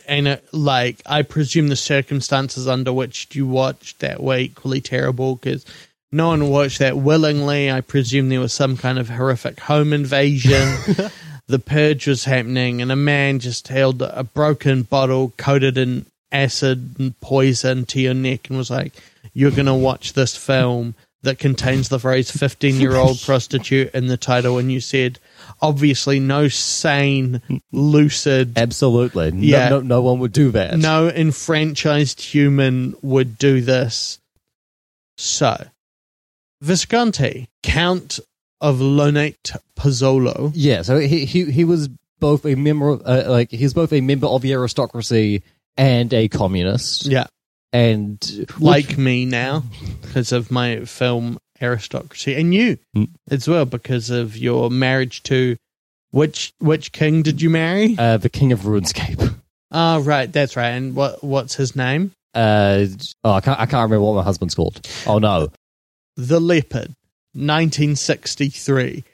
and 0.07 0.29
it, 0.29 0.45
like 0.53 1.03
I 1.07 1.23
presume 1.23 1.69
the 1.69 1.77
circumstances 1.77 2.67
under 2.67 2.93
which 2.93 3.29
you 3.33 3.47
watched 3.47 4.01
that 4.01 4.23
were 4.23 4.39
equally 4.39 4.81
terrible 4.81 5.37
because 5.37 5.67
no 6.11 6.29
one 6.29 6.49
watched 6.49 6.79
that 6.79 6.97
willingly. 6.97 7.71
I 7.71 7.81
presume 7.81 8.29
there 8.29 8.41
was 8.41 8.53
some 8.53 8.77
kind 8.77 8.99
of 8.99 9.09
horrific 9.09 9.61
home 9.61 9.93
invasion. 9.93 10.77
the 11.53 11.59
purge 11.59 12.07
was 12.09 12.25
happening, 12.25 12.81
and 12.83 12.91
a 12.91 12.97
man 12.97 13.39
just 13.39 13.69
held 13.69 14.03
a 14.03 14.25
broken 14.25 14.83
bottle 14.83 15.33
coated 15.37 15.77
in 15.79 16.07
acid 16.33 16.97
and 16.99 17.19
poison 17.21 17.85
to 17.87 18.01
your 18.01 18.15
neck 18.15 18.49
and 18.49 18.57
was 18.59 18.71
like, 18.71 18.93
"You're 19.35 19.51
gonna 19.53 19.77
watch 19.77 20.15
this 20.15 20.35
film." 20.37 20.95
That 21.25 21.39
contains 21.39 21.89
the 21.89 22.01
phrase 22.01 22.33
15 22.33 22.81
year 22.81 22.97
old 22.97 23.21
prostitute 23.25 23.95
in 23.95 24.09
the 24.09 24.17
title, 24.17 24.59
and 24.59 24.73
you 24.73 24.81
said, 24.81 25.21
obviously, 25.61 26.19
no 26.19 26.49
sane, 26.49 27.41
lucid, 27.71 28.55
Absolutely. 28.59 29.31
No, 29.31 29.39
Yeah. 29.41 29.69
no, 29.69 29.81
no 29.83 30.03
one 30.03 30.19
would 30.19 30.33
do 30.33 30.51
that. 30.51 30.77
no 30.77 31.09
enfranchised 31.09 32.21
human 32.21 32.97
would 33.03 33.39
do 33.39 33.61
this. 33.61 34.19
So, 35.17 35.65
Visconti, 36.61 37.49
Count 37.63 38.19
of 38.63 38.81
Lonate 38.81 39.53
Pozzolo. 39.77 40.51
Yeah, 40.55 40.81
so 40.83 40.99
he, 40.99 41.27
he, 41.27 41.51
he 41.51 41.65
was 41.65 41.89
both 42.21 42.47
a 42.47 42.55
member, 42.55 42.89
of, 42.91 43.03
uh, 43.05 43.25
like, 43.29 43.51
he's 43.51 43.75
both 43.75 43.93
a 43.93 44.01
member 44.01 44.27
of 44.29 44.41
the 44.43 44.53
aristocracy 44.55 45.43
and 45.77 46.15
a 46.15 46.29
communist. 46.29 47.05
Yeah, 47.07 47.27
And 47.73 48.47
like 48.61 48.97
me 48.97 49.25
now, 49.27 49.65
because 50.03 50.33
of 50.33 50.51
my 50.51 50.85
film 50.87 51.39
Aristocracy, 51.61 52.35
and 52.35 52.53
you 52.55 52.79
Mm. 52.97 53.09
as 53.31 53.47
well, 53.49 53.65
because 53.65 54.11
of 54.11 54.37
your 54.37 54.69
marriage 54.71 55.23
to 55.25 55.57
which 56.11 56.53
which 56.59 56.91
king 56.93 57.23
did 57.23 57.41
you 57.41 57.51
marry? 57.51 57.95
uh, 57.99 58.17
the 58.17 58.29
King 58.29 58.51
of 58.53 58.61
RuneScape. 58.61 59.35
Oh, 59.71 60.01
right, 60.01 60.31
that's 60.31 60.57
right. 60.57 60.71
And 60.71 60.95
what 60.97 61.23
what's 61.25 61.55
his 61.55 61.75
name? 61.77 62.11
Uh, 62.35 62.87
oh, 63.25 63.33
I 63.33 63.41
can't, 63.41 63.61
I 63.61 63.67
can't 63.67 63.85
remember 63.91 64.01
what 64.07 64.15
my 64.17 64.23
husband's 64.25 64.55
called. 64.57 64.87
Oh, 65.07 65.19
no. 65.19 65.49
The 66.17 66.41
Leopard, 66.41 66.93
1963. 67.35 69.05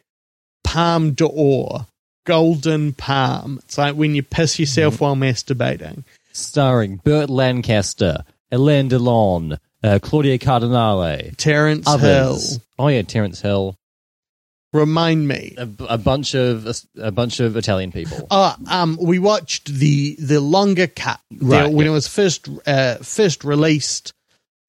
Palme 0.64 1.12
d'Or, 1.12 1.86
Golden 2.26 2.92
Palm. 2.92 3.60
It's 3.64 3.78
like 3.78 3.94
when 3.94 4.14
you 4.14 4.22
piss 4.22 4.58
yourself 4.58 5.00
while 5.00 5.16
masturbating. 5.16 6.04
Starring 6.32 6.96
Burt 6.96 7.30
Lancaster, 7.30 8.24
Alain 8.52 8.90
Delon, 8.90 9.58
uh, 9.82 9.98
Claudia 10.02 10.38
Cardinale, 10.38 11.32
Terence 11.36 11.88
Hill. 12.00 12.38
Oh 12.78 12.88
yeah, 12.88 13.02
Terence 13.02 13.40
Hill. 13.40 13.76
Remind 14.72 15.26
me. 15.26 15.54
A, 15.56 15.68
a 15.88 15.98
bunch 15.98 16.34
of 16.34 16.84
a 16.98 17.10
bunch 17.10 17.40
of 17.40 17.56
Italian 17.56 17.90
people. 17.90 18.26
Oh, 18.30 18.54
um, 18.70 18.98
we 19.00 19.18
watched 19.18 19.66
the 19.66 20.16
the 20.18 20.40
longer 20.40 20.86
cut 20.86 21.20
Right, 21.32 21.72
when 21.72 21.86
yeah. 21.86 21.92
it 21.92 21.94
was 21.94 22.06
first 22.06 22.48
uh, 22.66 22.96
first 22.96 23.44
released. 23.44 24.12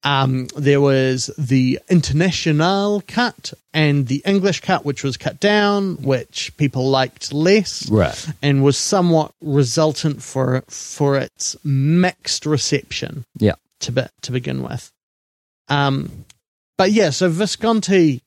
Um, 0.03 0.47
there 0.55 0.79
was 0.79 1.29
the 1.37 1.79
international 1.89 3.03
cut 3.05 3.53
and 3.73 4.07
the 4.07 4.21
English 4.25 4.61
cut, 4.61 4.85
which 4.85 5.03
was 5.03 5.17
cut 5.17 5.39
down, 5.39 5.95
which 5.97 6.55
people 6.55 6.89
liked 6.89 7.33
less. 7.33 7.89
Right. 7.89 8.27
and 8.41 8.63
was 8.63 8.77
somewhat 8.77 9.33
resultant 9.41 10.21
for 10.23 10.63
for 10.69 11.17
its 11.17 11.57
mixed 11.65 12.45
reception. 12.45 13.25
Yeah. 13.37 13.55
to 13.81 13.91
be, 13.91 14.03
to 14.21 14.31
begin 14.31 14.63
with. 14.63 14.91
Um, 15.67 16.25
but 16.77 16.91
yeah, 16.91 17.09
so 17.09 17.29
Visconti, 17.29 18.21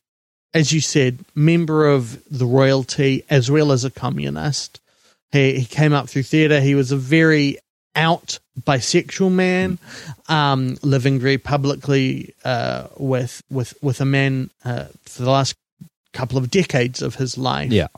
as 0.52 0.72
you 0.72 0.80
said, 0.80 1.24
member 1.34 1.86
of 1.88 2.22
the 2.30 2.46
royalty 2.46 3.24
as 3.30 3.50
well 3.50 3.72
as 3.72 3.84
a 3.84 3.90
communist. 3.90 4.80
He 5.30 5.58
he 5.60 5.64
came 5.64 5.94
up 5.94 6.10
through 6.10 6.24
theatre. 6.24 6.60
He 6.60 6.74
was 6.74 6.92
a 6.92 6.96
very 6.96 7.56
out 7.96 8.38
bisexual 8.61 9.32
man, 9.32 9.78
um, 10.28 10.76
living 10.82 11.18
very 11.18 11.38
publicly 11.38 12.35
uh, 12.44 12.88
with 12.97 13.42
with 13.50 13.75
with 13.82 14.00
a 14.00 14.04
man 14.04 14.50
uh, 14.64 14.87
for 15.04 15.23
the 15.23 15.30
last 15.30 15.54
couple 16.12 16.37
of 16.38 16.50
decades 16.50 17.00
of 17.02 17.14
his 17.16 17.38
life. 17.38 17.73
Yeah. 17.73 17.88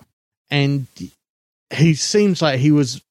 and 0.50 0.86
he 1.72 1.94
seems 1.94 2.40
like 2.40 2.60
he 2.60 2.70
was. 2.70 3.02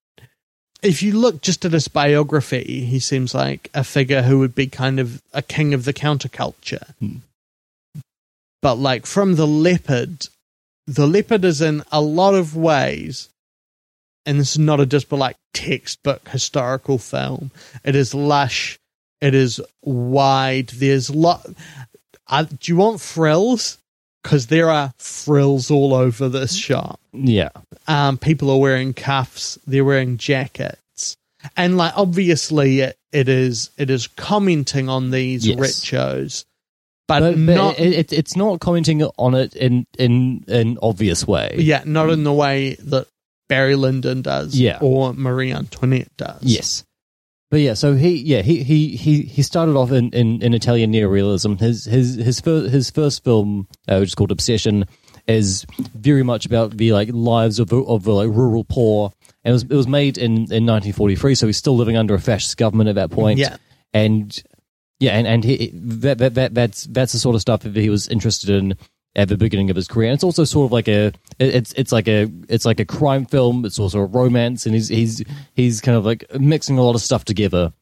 If 0.82 1.02
you 1.02 1.14
look 1.14 1.42
just 1.42 1.64
at 1.64 1.72
his 1.72 1.88
biography, 1.88 2.86
he 2.86 3.00
seems 3.00 3.34
like 3.34 3.70
a 3.74 3.84
figure 3.84 4.22
who 4.22 4.40
would 4.40 4.54
be 4.54 4.68
kind 4.68 5.00
of 5.00 5.22
a 5.34 5.42
king 5.42 5.74
of 5.74 5.86
the 5.86 5.94
counterculture. 5.94 6.94
Hmm. 7.00 7.18
But 8.62 8.76
like 8.76 9.06
from 9.06 9.36
the 9.36 9.48
leopard, 9.48 10.28
the 10.88 11.08
leopard 11.08 11.46
is 11.46 11.62
in 11.62 11.84
a 11.92 12.02
lot 12.02 12.34
of 12.34 12.56
ways, 12.56 13.30
and 14.26 14.40
this 14.40 14.52
is 14.52 14.60
not 14.60 14.80
a 14.80 14.86
just 14.86 15.10
but 15.10 15.18
like 15.18 15.36
textbook 15.54 16.28
historical 16.30 16.98
film. 16.98 17.52
It 17.84 17.96
is 17.96 18.14
lush. 18.14 18.78
It 19.22 19.34
is 19.36 19.62
wide. 19.84 20.68
There's 20.70 21.10
lot. 21.10 21.46
Uh, 22.28 22.44
do 22.44 22.58
you 22.72 22.78
want 22.78 23.00
frills? 23.02 23.78
Because 24.22 24.48
there 24.48 24.70
are 24.70 24.94
frills 24.98 25.70
all 25.70 25.94
over 25.94 26.30
this 26.30 26.56
shop. 26.56 27.00
Yeah. 27.12 27.50
Um, 27.88 28.18
people 28.18 28.50
are 28.50 28.58
wearing 28.60 28.94
cuffs. 28.94 29.60
They're 29.68 29.84
wearing 29.84 30.18
jackets, 30.18 31.18
and 31.58 31.78
like 31.78 31.92
obviously 31.98 32.80
it, 32.82 32.98
it 33.12 33.28
is 33.28 33.70
it 33.78 33.90
is 33.90 34.08
commenting 34.08 34.88
on 34.88 35.12
these 35.12 35.46
Yes. 35.46 35.60
rituals, 35.60 36.46
but, 37.08 37.20
But, 37.20 37.32
but 37.34 37.56
not 37.56 37.80
it, 37.80 37.94
it, 37.94 38.14
it's 38.14 38.38
not 38.38 38.62
commenting 38.62 39.04
on 39.04 39.36
it 39.36 39.56
in 39.58 39.86
in 40.00 40.46
an 40.48 40.78
obvious 40.82 41.28
way. 41.28 41.56
yeah, 41.60 41.84
not 41.86 42.10
in 42.10 42.24
the 42.24 42.32
way 42.34 42.76
that 42.76 43.08
Barry 43.50 43.76
Lyndon 43.76 44.22
does, 44.22 44.56
Yeah. 44.56 44.80
or 44.82 45.14
Marie 45.14 45.52
Antoinette 45.54 46.16
does. 46.18 46.42
Yes. 46.44 46.86
But 47.52 47.60
yeah, 47.62 47.76
so 47.76 47.94
he 47.94 48.16
yeah 48.18 48.42
he 48.42 48.64
he 48.64 48.96
he, 48.96 49.22
he 49.22 49.42
started 49.44 49.76
off 49.76 49.92
in, 49.92 50.10
in, 50.10 50.42
in 50.42 50.56
Italian 50.56 50.92
neorealism. 50.92 51.60
His 51.60 51.86
his 51.86 52.16
his 52.16 52.40
first 52.42 52.72
his 52.74 52.90
first 52.90 53.24
film, 53.24 53.68
uh, 53.88 53.98
which 54.00 54.10
is 54.10 54.16
called 54.16 54.32
Obsession, 54.32 54.86
is 55.28 55.64
very 55.94 56.24
much 56.24 56.48
about 56.48 56.72
the 56.78 56.94
like 56.94 57.10
lives 57.12 57.60
of 57.60 57.70
the, 57.70 57.78
of 57.78 58.04
the 58.06 58.12
like 58.12 58.30
rural 58.30 58.64
poor. 58.64 59.14
And 59.44 59.52
it 59.52 59.54
was 59.54 59.64
it 59.64 59.70
was 59.76 59.88
made 59.88 60.18
in, 60.18 60.32
in 60.52 60.66
1943, 60.66 61.36
so 61.36 61.46
he's 61.46 61.58
still 61.58 61.76
living 61.76 61.96
under 61.96 62.16
a 62.16 62.20
fascist 62.20 62.58
government 62.58 62.90
at 62.90 62.96
that 62.96 63.12
point. 63.12 63.38
Yeah. 63.38 63.58
and 63.94 64.42
yeah, 65.00 65.12
and 65.18 65.28
and 65.28 65.44
he, 65.44 65.70
that, 65.76 66.18
that 66.20 66.34
that 66.34 66.54
that's 66.56 66.86
that's 66.86 67.12
the 67.14 67.20
sort 67.20 67.36
of 67.36 67.42
stuff 67.42 67.62
that 67.62 67.76
he 67.76 67.90
was 67.92 68.08
interested 68.08 68.50
in 68.50 68.74
at 69.16 69.30
the 69.30 69.38
beginning 69.38 69.70
of 69.70 69.76
his 69.76 69.88
career. 69.88 70.10
And 70.10 70.16
it's 70.16 70.24
also 70.24 70.44
sort 70.44 70.66
of 70.66 70.72
like 70.72 70.88
a 70.88 71.12
it's 71.40 71.74
it's 71.74 71.92
like 71.92 72.08
a 72.08 72.30
it's 72.50 72.66
like 72.66 72.80
a 72.80 72.86
crime 72.86 73.26
film. 73.26 73.66
It's 73.66 73.80
also 73.80 74.00
a 74.00 74.06
romance, 74.06 74.66
and 74.66 74.74
he's 74.74 74.88
he's 74.88 75.24
he's 75.54 75.82
kind 75.82 75.98
of 75.98 76.06
like 76.06 76.26
mixing 76.40 76.78
a 76.78 76.84
lot 76.84 76.96
of 76.96 77.02
stuff 77.02 77.26
together. 77.26 77.74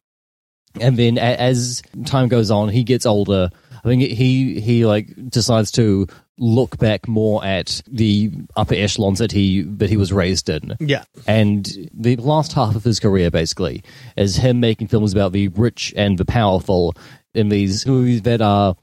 And 0.79 0.97
then 0.97 1.17
a- 1.17 1.21
as 1.39 1.81
time 2.05 2.27
goes 2.27 2.51
on, 2.51 2.69
he 2.69 2.83
gets 2.83 3.05
older. 3.05 3.49
I 3.83 3.87
think 3.87 4.03
he 4.03 4.59
he 4.59 4.85
like 4.85 5.09
decides 5.29 5.71
to 5.71 6.07
look 6.37 6.77
back 6.77 7.07
more 7.07 7.43
at 7.45 7.81
the 7.87 8.31
upper 8.55 8.73
echelons 8.73 9.19
that 9.19 9.31
he 9.31 9.61
that 9.61 9.89
he 9.89 9.97
was 9.97 10.11
raised 10.13 10.49
in. 10.49 10.75
Yeah. 10.79 11.03
And 11.27 11.89
the 11.93 12.15
last 12.17 12.53
half 12.53 12.75
of 12.75 12.83
his 12.83 12.99
career, 12.99 13.31
basically, 13.31 13.83
is 14.17 14.35
him 14.35 14.59
making 14.59 14.87
films 14.87 15.13
about 15.13 15.31
the 15.31 15.47
rich 15.49 15.93
and 15.95 16.17
the 16.17 16.25
powerful 16.25 16.95
in 17.33 17.49
these 17.49 17.85
movies 17.87 18.23
that 18.23 18.41
are 18.41 18.75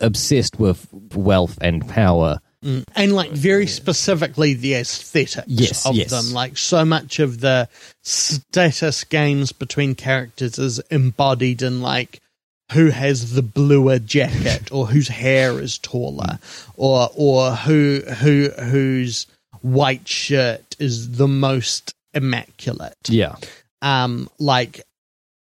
obsessed 0.00 0.58
with 0.58 0.86
wealth 1.14 1.58
and 1.60 1.86
power. 1.88 2.38
and 2.62 3.12
like 3.14 3.30
very 3.30 3.66
specifically 3.66 4.54
the 4.54 4.74
aesthetics 4.74 5.44
Yes, 5.46 5.86
of 5.86 5.94
yes. 5.94 6.10
them 6.10 6.32
like 6.32 6.56
so 6.58 6.84
much 6.84 7.20
of 7.20 7.40
the 7.40 7.68
status 8.02 9.04
games 9.04 9.52
between 9.52 9.94
characters 9.94 10.58
is 10.58 10.78
embodied 10.90 11.62
in 11.62 11.80
like 11.82 12.20
who 12.72 12.88
has 12.90 13.32
the 13.34 13.42
bluer 13.42 13.98
jacket 13.98 14.70
or 14.72 14.86
whose 14.86 15.08
hair 15.08 15.60
is 15.60 15.78
taller 15.78 16.38
or 16.76 17.08
or 17.14 17.52
who 17.52 18.00
who 18.00 18.50
whose 18.50 19.26
white 19.62 20.06
shirt 20.08 20.76
is 20.78 21.12
the 21.16 21.28
most 21.28 21.94
immaculate 22.12 22.96
Yeah. 23.08 23.36
um 23.82 24.28
like 24.38 24.82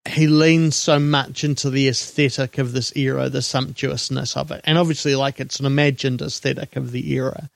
he 0.08 0.28
leans 0.28 0.76
so 0.76 1.00
much 1.00 1.44
into 1.44 1.70
the 1.70 1.88
aesthetic 1.88 2.58
of 2.58 2.74
this 2.74 2.96
era, 2.96 3.30
the 3.30 3.42
sumptuousness 3.42 4.38
of 4.38 4.52
it, 4.52 4.62
and 4.64 4.78
obviously, 4.78 5.16
like 5.16 5.40
it's 5.40 5.60
an 5.60 5.66
imagined 5.66 6.22
aesthetic 6.22 6.76
of 6.76 6.92
the 6.92 7.12
era. 7.14 7.50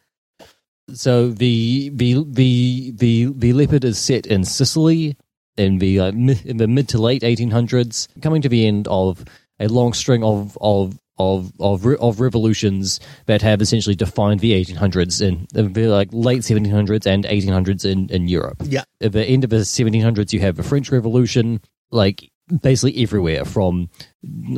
So 0.94 1.30
the 1.30 1.90
the 1.90 2.26
the 2.28 2.92
the 2.96 3.26
the 3.36 3.54
leopard 3.54 3.86
is 3.86 4.00
set 4.00 4.26
in 4.26 4.44
Sicily 4.44 5.16
in 5.58 5.78
the 5.78 6.00
uh, 6.00 6.12
mi- 6.12 6.42
in 6.46 6.58
the 6.58 6.68
mid 6.68 6.90
to 6.90 6.98
late 7.02 7.22
1800s, 7.22 8.08
coming 8.22 8.42
to 8.42 8.50
the 8.50 8.66
end 8.66 8.88
of 8.88 9.24
a 9.60 9.68
long 9.68 9.94
string 9.94 10.24
of 10.24 10.58
of 10.62 11.00
of 11.20 11.52
of, 11.60 11.86
re- 11.86 11.98
of 12.00 12.22
revolutions 12.22 13.00
that 13.26 13.42
have 13.42 13.62
essentially 13.62 13.94
defined 13.96 14.40
the 14.40 14.54
1800s 14.54 15.22
in 15.22 15.48
the 15.52 15.88
like 15.88 16.08
late 16.12 16.42
1700s 16.42 17.06
and 17.06 17.26
1800s 17.26 17.86
in 17.86 18.10
in 18.10 18.28
Europe. 18.28 18.64
Yeah, 18.66 18.84
At 19.02 19.12
the 19.12 19.26
end 19.26 19.44
of 19.44 19.50
the 19.50 19.58
1700s, 19.58 20.34
you 20.34 20.40
have 20.40 20.56
the 20.56 20.64
French 20.64 20.92
Revolution, 20.92 21.62
like 21.92 22.32
basically 22.62 23.02
everywhere 23.02 23.46
from 23.46 23.90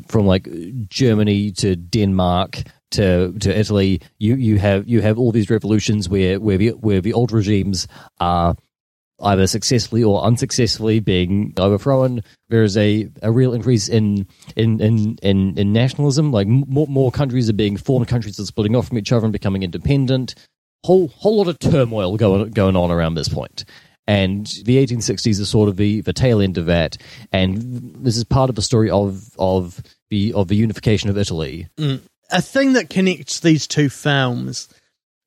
from 0.07 0.25
like 0.25 0.47
Germany 0.89 1.51
to 1.51 1.75
Denmark 1.75 2.63
to 2.91 3.33
to 3.39 3.57
Italy. 3.57 4.01
You 4.19 4.35
you 4.35 4.59
have 4.59 4.87
you 4.87 5.01
have 5.01 5.17
all 5.17 5.31
these 5.31 5.49
revolutions 5.49 6.09
where 6.09 6.39
where 6.39 6.57
the 6.57 6.69
where 6.69 7.01
the 7.01 7.13
old 7.13 7.31
regimes 7.31 7.87
are 8.19 8.55
either 9.23 9.47
successfully 9.47 10.03
or 10.03 10.23
unsuccessfully 10.23 10.99
being 10.99 11.53
overthrown. 11.59 12.21
There 12.49 12.63
is 12.63 12.77
a, 12.77 13.09
a 13.21 13.31
real 13.31 13.53
increase 13.53 13.87
in 13.87 14.27
in 14.55 14.79
in 14.81 15.17
in, 15.21 15.57
in 15.57 15.73
nationalism. 15.73 16.31
Like 16.31 16.47
more 16.47 16.87
more 16.87 17.11
countries 17.11 17.49
are 17.49 17.53
being 17.53 17.77
formed, 17.77 18.07
countries 18.07 18.39
are 18.39 18.45
splitting 18.45 18.75
off 18.75 18.87
from 18.87 18.97
each 18.97 19.11
other 19.11 19.25
and 19.25 19.33
becoming 19.33 19.63
independent. 19.63 20.35
Whole 20.83 21.09
whole 21.09 21.37
lot 21.37 21.47
of 21.47 21.59
turmoil 21.59 22.17
going 22.17 22.49
going 22.51 22.75
on 22.75 22.91
around 22.91 23.15
this 23.15 23.29
point. 23.29 23.65
And 24.11 24.45
the 24.65 24.75
1860s 24.85 25.39
is 25.39 25.47
sort 25.47 25.69
of 25.69 25.77
the, 25.77 26.01
the 26.01 26.11
tail 26.11 26.41
end 26.41 26.57
of 26.57 26.65
that, 26.65 26.97
and 27.31 27.95
this 27.95 28.17
is 28.17 28.25
part 28.25 28.49
of 28.49 28.57
the 28.57 28.61
story 28.61 28.89
of 28.89 29.29
of 29.39 29.81
the 30.09 30.33
of 30.33 30.49
the 30.49 30.57
unification 30.57 31.09
of 31.09 31.17
Italy. 31.17 31.69
a 32.29 32.41
thing 32.41 32.73
that 32.73 32.89
connects 32.89 33.39
these 33.39 33.67
two 33.67 33.87
films 33.87 34.67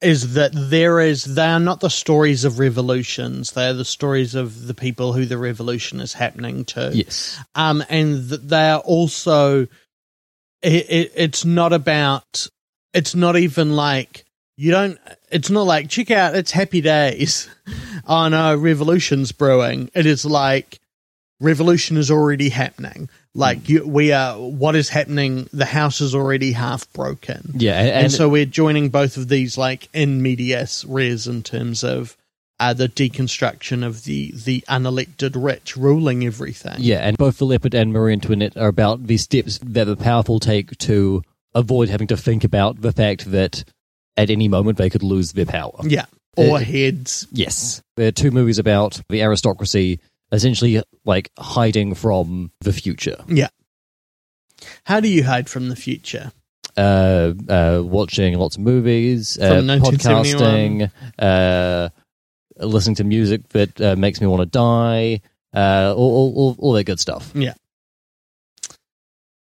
is 0.02 0.34
that 0.34 0.50
there 0.54 1.00
is 1.00 1.24
they 1.24 1.46
are 1.46 1.58
not 1.58 1.80
the 1.80 1.88
stories 1.88 2.44
of 2.44 2.58
revolutions; 2.58 3.52
they 3.52 3.68
are 3.68 3.72
the 3.72 3.86
stories 3.86 4.34
of 4.34 4.66
the 4.66 4.74
people 4.74 5.14
who 5.14 5.24
the 5.24 5.38
revolution 5.38 5.98
is 5.98 6.12
happening 6.12 6.66
to. 6.66 6.90
Yes, 6.92 7.38
um, 7.54 7.82
and 7.88 8.28
they 8.28 8.68
are 8.68 8.80
also. 8.80 9.62
It, 10.60 10.90
it, 10.90 11.12
it's 11.16 11.46
not 11.46 11.72
about. 11.72 12.48
It's 12.92 13.14
not 13.14 13.38
even 13.38 13.76
like 13.76 14.23
you 14.56 14.70
don't. 14.70 14.98
It's 15.30 15.50
not 15.50 15.62
like 15.62 15.88
check 15.88 16.10
out. 16.10 16.34
It's 16.34 16.52
happy 16.52 16.80
days. 16.80 17.48
oh 18.06 18.28
no, 18.28 18.54
revolution's 18.56 19.32
brewing. 19.32 19.90
It 19.94 20.06
is 20.06 20.24
like 20.24 20.80
revolution 21.40 21.96
is 21.96 22.10
already 22.10 22.48
happening. 22.48 23.08
Like 23.34 23.68
you, 23.68 23.86
we 23.86 24.12
are. 24.12 24.38
What 24.38 24.76
is 24.76 24.88
happening? 24.88 25.48
The 25.52 25.64
house 25.64 26.00
is 26.00 26.14
already 26.14 26.52
half 26.52 26.90
broken. 26.92 27.52
yeah, 27.56 27.80
and, 27.80 27.90
And, 27.90 28.12
so 28.12 28.28
we're 28.28 28.46
joining 28.46 28.90
both 28.90 29.16
of 29.16 29.28
these 29.28 29.58
like 29.58 29.88
in 29.92 30.22
medias 30.22 30.84
res 30.88 31.26
in 31.26 31.42
terms 31.42 31.82
of 31.82 32.16
uh, 32.60 32.72
the 32.72 32.88
deconstruction 32.88 33.84
of 33.84 34.04
the 34.04 34.32
the 34.44 34.62
unelected 34.68 35.32
rich 35.34 35.76
ruling 35.76 36.24
everything. 36.24 36.76
Yeah, 36.78 36.98
and 36.98 37.16
both 37.18 37.38
the 37.38 37.46
Leopard 37.46 37.74
and 37.74 37.92
Marie 37.92 38.12
Antoinette 38.12 38.56
are 38.56 38.68
about 38.68 39.06
the 39.08 39.16
steps 39.16 39.58
that 39.64 39.84
the 39.84 39.96
powerful 39.96 40.38
take 40.38 40.78
to 40.78 41.22
avoid 41.54 41.88
having 41.88 42.06
to 42.08 42.16
think 42.16 42.44
about 42.44 42.80
the 42.80 42.92
fact 42.92 43.30
that 43.32 43.64
at 44.16 44.30
any 44.30 44.48
moment 44.48 44.78
they 44.78 44.90
could 44.90 45.02
lose 45.02 45.32
their 45.32 45.46
power. 45.46 45.78
Yeah. 45.82 46.06
Or 46.36 46.58
heads. 46.58 47.26
Yes. 47.30 47.82
There 47.96 48.08
are 48.08 48.12
two 48.12 48.30
movies 48.32 48.58
about 48.58 49.00
the 49.08 49.22
aristocracy 49.22 50.00
essentially 50.32 50.82
like 51.04 51.30
hiding 51.38 51.94
from 51.94 52.50
the 52.60 52.72
future. 52.72 53.22
Yeah. 53.28 53.48
How 54.84 55.00
do 55.00 55.08
you 55.08 55.22
hide 55.22 55.48
from 55.48 55.68
the 55.68 55.76
future? 55.76 56.32
Uh, 56.76 57.34
uh, 57.48 57.82
watching 57.84 58.36
lots 58.36 58.56
of 58.56 58.62
movies, 58.62 59.38
uh, 59.38 59.60
podcasting, 59.60 60.90
uh, 61.20 61.88
listening 62.56 62.96
to 62.96 63.04
music 63.04 63.48
that 63.50 63.80
uh, 63.80 63.94
makes 63.94 64.20
me 64.20 64.26
want 64.26 64.40
to 64.40 64.46
die, 64.46 65.20
uh, 65.54 65.94
all, 65.96 66.16
all, 66.16 66.34
all, 66.36 66.56
all 66.58 66.72
that 66.72 66.82
good 66.84 66.98
stuff. 66.98 67.30
Yeah. 67.34 67.54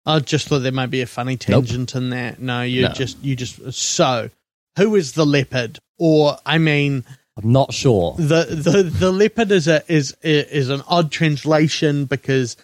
I 0.06 0.18
just 0.20 0.48
thought 0.48 0.60
there 0.60 0.72
might 0.72 0.86
be 0.90 1.02
a 1.02 1.06
funny 1.06 1.36
tangent 1.36 1.94
in 1.94 2.08
there. 2.08 2.36
No, 2.38 2.62
you 2.62 2.82
No. 2.82 2.88
just 2.92 3.22
you 3.22 3.36
just 3.36 3.72
so 3.74 4.30
who 4.76 4.94
is 4.96 5.12
the 5.12 5.26
leopard? 5.26 5.78
Or 5.98 6.38
I 6.46 6.58
mean 6.58 7.04
I'm 7.36 7.52
not 7.52 7.72
sure. 7.72 8.14
the 8.16 8.44
the 8.44 8.82
the 8.82 9.12
leopard 9.12 9.50
is 9.50 9.68
a 9.68 9.82
is 9.92 10.16
is 10.22 10.68
an 10.70 10.82
odd 10.88 11.10
translation 11.10 12.04
because 12.04 12.56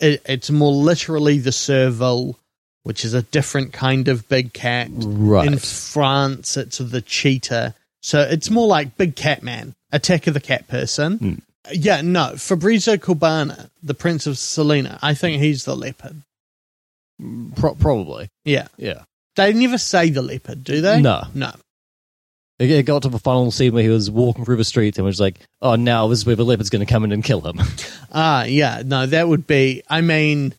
it, 0.00 0.22
it's 0.26 0.50
more 0.50 0.72
literally 0.72 1.38
the 1.38 1.52
serval, 1.52 2.38
which 2.82 3.04
is 3.04 3.14
a 3.14 3.22
different 3.22 3.72
kind 3.72 4.08
of 4.08 4.28
big 4.28 4.52
cat. 4.52 4.88
Right. 4.92 5.46
In 5.46 5.58
France, 5.58 6.56
it's 6.56 6.78
the 6.78 7.02
cheetah, 7.02 7.74
so 8.02 8.20
it's 8.20 8.50
more 8.50 8.66
like 8.66 8.96
Big 8.96 9.16
Cat 9.16 9.42
Man, 9.42 9.74
Attack 9.92 10.26
of 10.26 10.34
the 10.34 10.40
Cat 10.40 10.68
Person. 10.68 11.18
Hmm. 11.18 11.34
Yeah, 11.72 12.00
no, 12.00 12.34
Fabrizio 12.36 12.96
Corbera, 12.96 13.68
the 13.82 13.92
Prince 13.94 14.26
of 14.26 14.38
Salina. 14.38 14.98
I 15.02 15.14
think 15.14 15.42
he's 15.42 15.64
the 15.64 15.76
leopard. 15.76 16.22
Pro- 17.56 17.74
probably. 17.74 18.28
Yeah, 18.44 18.68
Yeah. 18.76 19.02
They 19.38 19.52
never 19.52 19.78
say 19.78 20.10
the 20.10 20.20
leopard, 20.22 20.64
do 20.64 20.80
they? 20.80 21.00
No. 21.00 21.22
no. 21.34 21.52
It 22.58 22.70
it 22.70 22.86
got 22.86 23.02
to 23.02 23.08
the 23.08 23.20
final 23.20 23.50
scene 23.52 23.72
where 23.72 23.84
he 23.84 23.88
was 23.88 24.10
walking 24.10 24.44
through 24.44 24.56
the 24.56 24.64
streets 24.64 24.98
and 24.98 25.06
was 25.06 25.20
like, 25.20 25.38
"Oh, 25.62 25.76
now 25.76 26.08
this 26.08 26.18
is 26.20 26.26
where 26.26 26.36
the 26.36 26.44
leopard's 26.44 26.70
going 26.70 26.84
to 26.84 26.92
come 26.92 27.04
in 27.04 27.12
and 27.12 27.24
kill 27.24 27.40
him." 27.40 27.60
Ah, 28.10 28.44
yeah, 28.44 28.82
no, 28.86 29.04
that 29.04 29.28
would 29.28 29.46
be. 29.46 29.82
I 29.86 30.00
mean, 30.00 30.54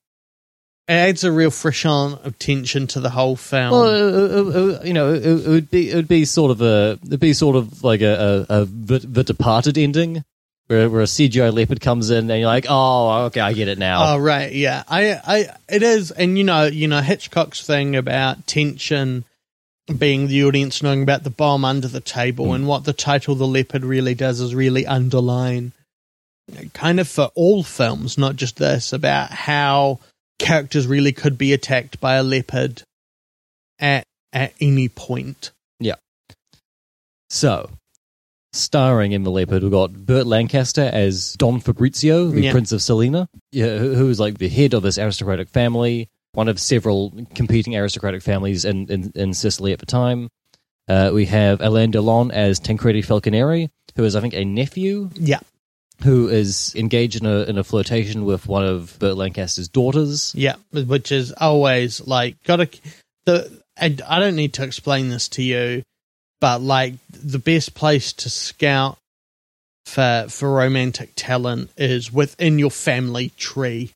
it 0.88 0.94
adds 0.94 1.24
a 1.24 1.32
real 1.32 1.50
frisson 1.50 2.14
of 2.24 2.38
tension 2.38 2.86
to 2.88 3.00
the 3.00 3.10
whole 3.10 3.36
film. 3.36 3.72
well, 3.72 3.86
uh, 3.86 4.38
uh, 4.38 4.78
uh, 4.78 4.84
you 4.84 4.94
know, 4.94 5.14
it, 5.14 5.26
it 5.26 5.48
would 5.48 5.72
be 5.72 5.90
it 5.90 5.96
would 5.96 6.08
be 6.08 6.26
sort 6.26 6.52
of 6.52 6.62
a 6.62 7.00
it'd 7.06 7.20
be 7.20 7.34
sort 7.34 7.56
of 7.56 7.84
like 7.84 8.02
a, 8.02 8.46
a, 8.50 8.62
a 8.62 8.66
the, 8.66 9.00
the 9.00 9.24
Departed 9.24 9.80
ending, 9.80 10.24
where 10.70 10.90
where 10.90 11.02
a 11.02 11.06
CGI 11.06 11.54
leopard 11.54 11.82
comes 11.82 12.10
in 12.10 12.30
and 12.30 12.40
you're 12.40 12.48
like, 12.48 12.68
"Oh, 12.70 13.26
okay, 13.26 13.42
I 13.42 13.54
get 13.54 13.68
it 13.68 13.78
now." 13.78 14.14
Oh 14.14 14.18
right, 14.18 14.52
yeah. 14.52 14.84
I, 14.88 15.14
I, 15.14 15.56
it 15.68 15.84
is, 15.84 16.12
and 16.12 16.38
you 16.38 16.44
know, 16.44 16.66
you 16.66 16.88
know 16.88 17.02
Hitchcock's 17.02 17.66
thing 17.66 17.96
about 17.96 18.48
tension 18.48 19.26
being 19.98 20.28
the 20.28 20.44
audience 20.44 20.84
knowing 20.84 21.02
about 21.02 21.24
the 21.24 21.32
bomb 21.32 21.66
under 21.66 21.88
the 21.88 22.00
table, 22.00 22.48
hmm. 22.48 22.54
and 22.54 22.68
what 22.68 22.84
the 22.84 22.94
title 22.94 23.36
"The 23.36 23.48
Leopard" 23.48 23.84
really 23.84 24.14
does 24.14 24.40
is 24.40 24.54
really 24.54 24.86
underline, 24.86 25.74
kind 26.74 27.00
of 27.00 27.08
for 27.08 27.32
all 27.36 27.64
films, 27.64 28.18
not 28.18 28.36
just 28.36 28.58
this, 28.58 28.94
about 28.94 29.32
how 29.32 30.00
characters 30.38 30.88
really 30.88 31.12
could 31.12 31.38
be 31.38 31.52
attacked 31.52 32.00
by 32.00 32.16
a 32.16 32.24
leopard 32.24 32.84
at 33.80 34.06
at 34.32 34.54
any 34.62 34.88
point. 34.88 35.52
Yeah 35.80 35.96
so, 37.30 37.70
starring 38.54 39.12
in 39.12 39.24
The 39.24 39.32
Leopard, 39.32 39.64
we've 39.64 39.72
got 39.72 39.94
Burt 39.94 40.26
Lancaster 40.28 40.90
as 40.92 41.34
Don 41.38 41.60
Fabrizio, 41.60 42.28
the 42.28 42.42
Yeah. 42.42 42.52
Prince 42.52 42.72
of 42.72 42.82
who, 43.70 43.94
who 43.96 44.10
is 44.10 44.20
like 44.20 44.38
the 44.38 44.50
head 44.50 44.74
of 44.74 44.84
this 44.84 44.98
aristocratic 44.98 45.50
family, 45.50 46.10
one 46.34 46.48
of 46.48 46.60
several 46.60 47.14
competing 47.36 47.76
aristocratic 47.76 48.22
families 48.22 48.66
in, 48.66 48.90
in, 48.92 49.12
in 49.16 49.34
Sicily 49.34 49.74
at 49.74 49.80
the 49.80 49.86
time. 49.86 50.30
Uh, 50.88 51.12
we 51.14 51.26
have 51.28 51.62
Alain 51.62 51.92
Delon 51.92 52.32
as 52.32 52.60
Tancredi 52.60 53.04
Falconeri, 53.04 53.70
who 53.96 54.04
is, 54.04 54.16
I 54.16 54.22
think, 54.22 54.34
a 54.34 54.44
nephew 54.44 55.10
Yeah, 55.14 55.40
who 56.04 56.30
is 56.30 56.74
engaged 56.76 57.22
in 57.22 57.28
a, 57.28 57.44
in 57.44 57.58
a 57.60 57.64
flirtation 57.64 58.26
with 58.26 58.48
one 58.48 58.66
of 58.66 58.98
Burt 58.98 59.16
Lancaster's 59.16 59.68
daughters. 59.70 60.34
yeah, 60.36 60.56
which 60.72 61.12
is 61.12 61.32
always 61.34 62.02
like 62.08 62.42
gotta 62.44 62.68
the. 63.26 63.60
And 63.78 64.02
I 64.02 64.20
don't 64.20 64.36
need 64.36 64.54
to 64.56 64.64
explain 64.64 65.08
this 65.10 65.30
to 65.30 65.44
you, 65.44 65.84
but 66.42 66.62
like 66.62 66.94
the 67.12 67.40
best 67.40 67.74
place 67.76 68.14
to 68.14 68.30
scout 68.30 68.98
for 69.86 70.26
for 70.30 70.52
romantic 70.52 71.12
talent 71.16 71.72
is 71.78 72.12
within 72.12 72.60
your 72.60 72.72
family 72.72 73.30
tree. 73.38 73.92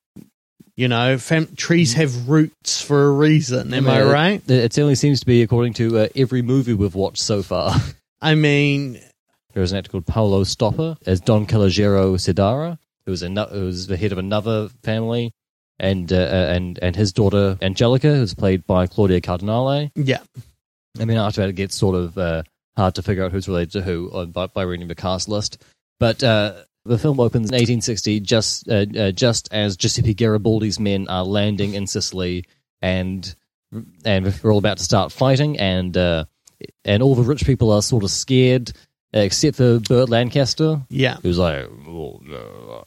You 0.75 0.87
know, 0.87 1.19
fam- 1.19 1.55
trees 1.55 1.93
have 1.93 2.27
roots 2.27 2.81
for 2.81 3.05
a 3.05 3.11
reason. 3.11 3.73
Am 3.75 3.87
I 3.87 4.01
Uh, 4.01 4.11
right? 4.11 4.49
It 4.49 4.73
certainly 4.73 4.95
seems 4.95 5.19
to 5.19 5.25
be 5.27 5.43
according 5.43 5.73
to 5.75 5.99
uh, 5.99 6.07
every 6.15 6.41
movie 6.41 6.73
we've 6.73 6.95
watched 6.95 7.21
so 7.21 7.43
far. 7.43 7.75
I 8.21 8.33
mean, 8.33 8.93
There 9.53 9.61
was 9.61 9.71
an 9.71 9.77
actor 9.77 9.91
called 9.91 10.07
Paolo 10.07 10.43
Stoppa 10.45 10.97
as 11.05 11.21
Don 11.21 11.45
Calogero 11.45 12.15
Sedara, 12.15 12.79
who 13.05 13.11
was, 13.11 13.21
ano- 13.21 13.45
who 13.49 13.65
was 13.65 13.85
the 13.85 13.97
head 13.97 14.11
of 14.11 14.17
another 14.17 14.69
family, 14.81 15.31
and 15.77 16.11
uh, 16.11 16.15
uh, 16.15 16.47
and 16.55 16.79
and 16.81 16.95
his 16.95 17.13
daughter 17.13 17.55
Angelica, 17.61 18.15
who's 18.15 18.33
played 18.33 18.65
by 18.65 18.87
Claudia 18.87 19.21
Cardinale. 19.21 19.91
yeah, 19.95 20.21
I 20.99 21.05
mean, 21.05 21.17
after 21.17 21.41
that, 21.41 21.49
it 21.49 21.55
gets 21.55 21.75
sort 21.75 21.95
of 21.95 22.17
uh, 22.17 22.43
hard 22.77 22.95
to 22.95 23.01
figure 23.01 23.23
out 23.23 23.31
who's 23.31 23.47
related 23.47 23.71
to 23.71 23.81
who 23.81 24.25
by, 24.27 24.47
by 24.47 24.63
reading 24.63 24.87
the 24.87 24.95
cast 24.95 25.27
list. 25.27 25.63
But 25.99 26.23
uh, 26.23 26.53
the 26.85 26.97
film 26.97 27.19
opens 27.19 27.49
in 27.49 27.55
1860, 27.55 28.19
just 28.19 28.69
uh, 28.69 28.85
uh, 28.97 29.11
just 29.11 29.51
as 29.53 29.77
Giuseppe 29.77 30.13
Garibaldi's 30.13 30.79
men 30.79 31.07
are 31.07 31.23
landing 31.23 31.73
in 31.75 31.87
Sicily, 31.87 32.45
and 32.81 33.33
and 34.05 34.33
we're 34.43 34.51
all 34.51 34.59
about 34.59 34.77
to 34.77 34.83
start 34.83 35.11
fighting, 35.11 35.57
and 35.59 35.95
uh, 35.95 36.25
and 36.83 37.01
all 37.01 37.15
the 37.15 37.23
rich 37.23 37.45
people 37.45 37.71
are 37.71 37.81
sort 37.81 38.03
of 38.03 38.11
scared, 38.11 38.71
except 39.13 39.57
for 39.57 39.79
Burt 39.79 40.09
Lancaster, 40.09 40.81
yeah, 40.89 41.17
who's 41.21 41.37
like, 41.37 41.67
oh, 41.87 42.83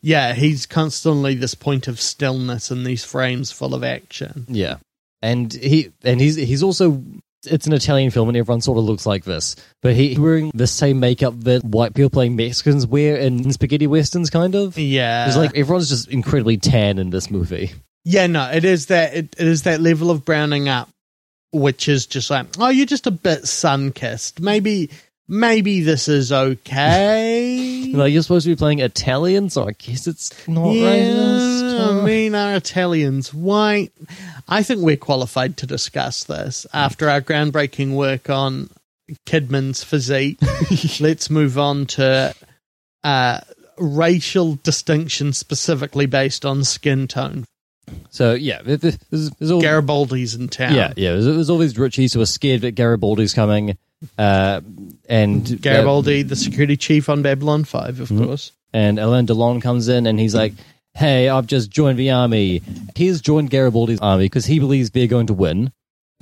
yeah. 0.00 0.34
He's 0.34 0.66
constantly 0.66 1.34
this 1.34 1.54
point 1.54 1.88
of 1.88 2.00
stillness 2.00 2.70
in 2.70 2.84
these 2.84 3.04
frames 3.04 3.50
full 3.50 3.74
of 3.74 3.82
action. 3.82 4.46
yeah, 4.48 4.76
and 5.20 5.52
he 5.52 5.92
and 6.04 6.20
he's 6.20 6.36
he's 6.36 6.62
also. 6.62 7.02
It's 7.44 7.66
an 7.66 7.72
Italian 7.72 8.10
film, 8.10 8.28
and 8.28 8.36
everyone 8.36 8.60
sort 8.60 8.78
of 8.78 8.84
looks 8.84 9.06
like 9.06 9.24
this. 9.24 9.56
But 9.80 9.94
he 9.94 10.08
he's 10.10 10.20
wearing 10.20 10.50
the 10.54 10.66
same 10.66 11.00
makeup 11.00 11.34
that 11.40 11.64
white 11.64 11.94
people 11.94 12.10
playing 12.10 12.36
Mexicans 12.36 12.86
wear 12.86 13.16
in 13.16 13.52
spaghetti 13.52 13.86
westerns, 13.86 14.30
kind 14.30 14.54
of. 14.54 14.78
Yeah, 14.78 15.26
It's 15.26 15.36
like 15.36 15.56
everyone's 15.56 15.88
just 15.88 16.08
incredibly 16.08 16.56
tan 16.56 16.98
in 16.98 17.10
this 17.10 17.30
movie. 17.30 17.72
Yeah, 18.04 18.26
no, 18.26 18.50
it 18.50 18.64
is 18.64 18.86
that 18.86 19.14
it, 19.14 19.36
it 19.38 19.46
is 19.46 19.62
that 19.62 19.80
level 19.80 20.10
of 20.10 20.24
browning 20.24 20.68
up, 20.68 20.88
which 21.52 21.88
is 21.88 22.06
just 22.06 22.30
like, 22.30 22.46
oh, 22.58 22.68
you're 22.68 22.86
just 22.86 23.06
a 23.06 23.12
bit 23.12 23.46
sun 23.46 23.92
kissed. 23.92 24.40
Maybe, 24.40 24.90
maybe 25.32 25.80
this 25.80 26.06
is 26.08 26.30
okay. 26.32 27.78
Like 27.92 28.10
you're 28.12 28.22
supposed 28.22 28.44
to 28.46 28.50
be 28.52 28.56
playing 28.56 28.78
Italian, 28.78 29.50
so 29.50 29.68
I 29.68 29.72
guess 29.72 30.06
it's 30.06 30.30
not 30.48 30.70
yeah, 30.70 30.86
racist. 30.94 32.00
I 32.00 32.04
mean, 32.06 32.34
are 32.34 32.54
Italians 32.54 33.34
white? 33.34 33.92
I 34.48 34.62
think 34.62 34.80
we're 34.80 34.96
qualified 34.96 35.58
to 35.58 35.66
discuss 35.66 36.24
this 36.24 36.66
after 36.72 37.10
our 37.10 37.20
groundbreaking 37.20 37.92
work 37.94 38.30
on 38.30 38.70
Kidman's 39.26 39.84
physique. 39.84 40.38
Let's 41.00 41.28
move 41.28 41.58
on 41.58 41.84
to 41.98 42.34
uh, 43.04 43.40
racial 43.76 44.54
distinction 44.62 45.34
specifically 45.34 46.06
based 46.06 46.46
on 46.46 46.64
skin 46.64 47.06
tone. 47.08 47.44
So 48.08 48.32
yeah, 48.32 48.62
there- 48.62 48.78
there- 48.78 48.92
there's, 49.10 49.30
there's 49.32 49.50
all 49.50 49.60
Garibaldi's 49.60 50.34
in 50.34 50.48
town. 50.48 50.74
yeah, 50.74 50.94
yeah. 50.96 51.12
There's, 51.12 51.26
there's 51.26 51.50
all 51.50 51.58
these 51.58 51.74
richies 51.74 52.14
who 52.14 52.22
are 52.22 52.26
scared 52.26 52.62
that 52.62 52.74
Garibaldi's 52.74 53.34
coming, 53.34 53.76
uh, 54.16 54.62
and 55.12 55.52
uh, 55.52 55.56
Garibaldi, 55.60 56.22
the 56.22 56.36
security 56.36 56.76
chief 56.76 57.10
on 57.10 57.20
Babylon 57.20 57.64
5, 57.64 58.00
of 58.00 58.08
mm-hmm. 58.08 58.24
course. 58.24 58.52
and 58.72 58.98
Alain 58.98 59.26
Delon 59.26 59.60
comes 59.60 59.88
in 59.88 60.06
and 60.06 60.18
he's 60.18 60.34
like, 60.34 60.54
"Hey, 60.94 61.28
I've 61.28 61.46
just 61.46 61.70
joined 61.70 61.98
the 61.98 62.10
army." 62.10 62.62
He's 62.96 63.20
joined 63.20 63.50
Garibaldi's 63.50 64.00
army 64.00 64.24
because 64.24 64.46
he 64.46 64.58
believes 64.58 64.90
they're 64.90 65.06
going 65.06 65.26
to 65.26 65.34
win, 65.34 65.70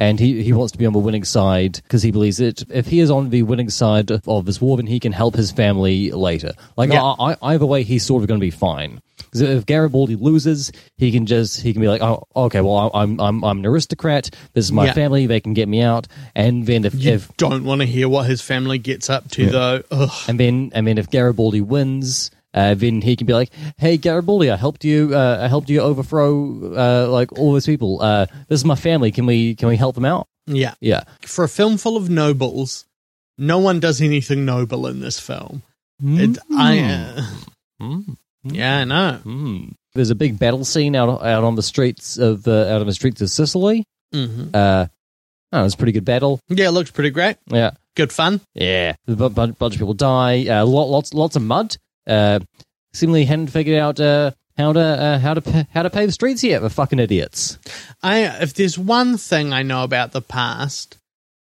and 0.01 0.19
he, 0.19 0.43
he 0.43 0.53
wants 0.53 0.73
to 0.73 0.79
be 0.79 0.87
on 0.87 0.93
the 0.95 0.99
winning 0.99 1.23
side 1.25 1.75
because 1.85 2.03
he 2.03 2.11
believes 2.11 2.39
that 2.39 2.69
if 2.71 2.87
he 2.87 2.99
is 2.99 3.11
on 3.11 3.31
the 3.31 3.43
winning 3.45 3.71
side 3.71 4.11
of, 4.11 4.27
of 4.27 4.47
this 4.47 4.61
war, 4.61 4.79
then 4.79 4.87
he 4.87 4.99
can 4.99 5.13
help 5.13 5.35
his 5.37 5.53
family 5.53 6.11
later. 6.11 6.55
Like 6.77 6.91
Yeah. 6.91 7.05
I, 7.05 7.33
I, 7.33 7.37
either 7.55 7.67
way, 7.67 7.83
he's 7.85 8.05
sort 8.05 8.23
of 8.23 8.29
going 8.29 8.41
to 8.41 8.45
be 8.45 8.51
fine. 8.51 9.01
Because 9.19 9.43
if 9.43 9.67
Garibaldi 9.67 10.17
loses, 10.17 10.73
he 10.97 11.13
can 11.13 11.27
just 11.27 11.61
he 11.61 11.73
can 11.73 11.81
be 11.83 11.87
like, 11.87 12.01
"Oh, 12.03 12.25
okay, 12.35 12.61
well, 12.63 12.91
I'm 12.93 13.21
I'm 13.21 13.45
I'm 13.45 13.59
an 13.61 13.67
aristocrat. 13.67 14.31
This 14.55 14.65
is 14.65 14.73
my 14.73 14.87
Yeah. 14.87 14.93
family. 14.95 15.27
They 15.27 15.39
can 15.41 15.55
get 15.55 15.69
me 15.69 15.83
out." 15.83 16.09
And 16.35 16.67
then 16.67 16.85
if, 16.85 16.95
You 16.95 17.13
if 17.13 17.37
don't 17.37 17.63
want 17.65 17.81
to 17.83 17.87
hear 17.87 18.09
what 18.09 18.27
his 18.27 18.41
family 18.43 18.79
gets 18.79 19.09
up 19.09 19.31
to, 19.33 19.47
though. 19.47 19.83
Ugh. 19.93 20.11
and 20.27 20.41
then 20.41 20.73
and 20.75 20.85
then 20.85 20.99
if 20.99 21.11
Garibaldi 21.11 21.61
wins, 21.61 22.33
uh, 22.55 22.75
then 22.75 23.01
he 23.03 23.17
can 23.17 23.27
be 23.27 23.33
like, 23.33 23.51
"Hey, 23.79 23.97
Garibaldi, 23.97 24.51
I 24.51 24.57
helped 24.57 24.85
you. 24.85 25.11
Uh, 25.15 25.39
I 25.43 25.49
helped 25.49 25.69
you 25.71 25.81
overthrow 25.81 26.75
uh, 26.75 27.09
like 27.11 27.33
all 27.39 27.53
those 27.53 27.67
people. 27.67 28.01
Uh, 28.03 28.27
this 28.49 28.61
is 28.61 28.65
my 28.65 28.75
family. 28.77 29.13
Can 29.13 29.27
we 29.27 29.55
can 29.55 29.69
we 29.69 29.77
help 29.77 29.95
them 29.95 30.05
out?" 30.05 30.27
Yeah. 30.47 30.75
Yeah, 30.81 31.05
For 31.23 31.45
a 31.45 31.49
film 31.49 31.77
full 31.77 31.97
of 31.97 32.11
nobles, 32.11 32.85
no 33.39 33.59
one 33.59 33.79
does 33.79 34.01
anything 34.01 34.45
noble 34.45 34.87
in 34.89 35.01
this 35.01 35.21
film. 35.21 35.63
It, 36.03 36.39
I, 36.53 37.25
Mm. 37.81 38.17
yeah, 38.45 38.79
I 38.81 38.85
know. 38.85 39.21
Mm. 39.25 39.75
There's 39.95 40.11
a 40.11 40.15
big 40.15 40.39
battle 40.39 40.65
scene 40.65 40.95
out 40.97 41.23
out 41.23 41.45
on 41.45 41.57
the 41.57 41.63
streets 41.63 42.17
of 42.19 42.47
uh, 42.49 42.67
out 42.67 42.81
on 42.81 42.87
the 42.87 42.93
streets 42.95 43.21
of 43.21 43.31
Sicily. 43.31 43.85
hmm 44.13 44.49
Uh, 44.55 44.87
oh, 45.53 45.61
it 45.61 45.63
was 45.63 45.75
a 45.75 45.77
pretty 45.77 45.93
good 45.93 46.05
battle. 46.05 46.41
Yeah, 46.49 46.69
it 46.69 46.73
looks 46.73 46.91
pretty 46.91 47.11
great. 47.11 47.37
Yeah, 47.47 47.73
Good 47.97 48.13
fun. 48.13 48.41
yeah. 48.55 48.95
A 49.09 49.13
bu- 49.15 49.29
bunch 49.31 49.75
of 49.75 49.79
people 49.79 49.95
die. 49.95 50.47
Uh, 50.47 50.65
lot, 50.65 50.89
lots 50.89 51.13
lots 51.15 51.37
of 51.37 51.43
mud. 51.43 51.77
Uh, 52.11 52.41
seemingly 52.93 53.25
hadn't 53.25 53.47
figured 53.49 53.79
out 53.79 54.01
uh, 54.01 54.33
how 54.57 54.73
to 54.73 54.81
uh, 54.81 55.19
how 55.19 55.35
to 55.35 55.69
how 55.73 55.83
to 55.83 55.91
pave 55.91 56.09
the 56.09 56.13
streets 56.13 56.43
yet. 56.43 56.61
The 56.61 56.71
fucking 56.71 56.99
idiots. 56.99 57.59
I 58.03 58.25
if 58.43 58.55
there's 58.55 58.77
one 58.79 59.17
thing 59.17 59.53
I 59.53 59.63
know 59.63 59.85
about 59.85 60.13
the 60.13 60.21
past 60.21 60.99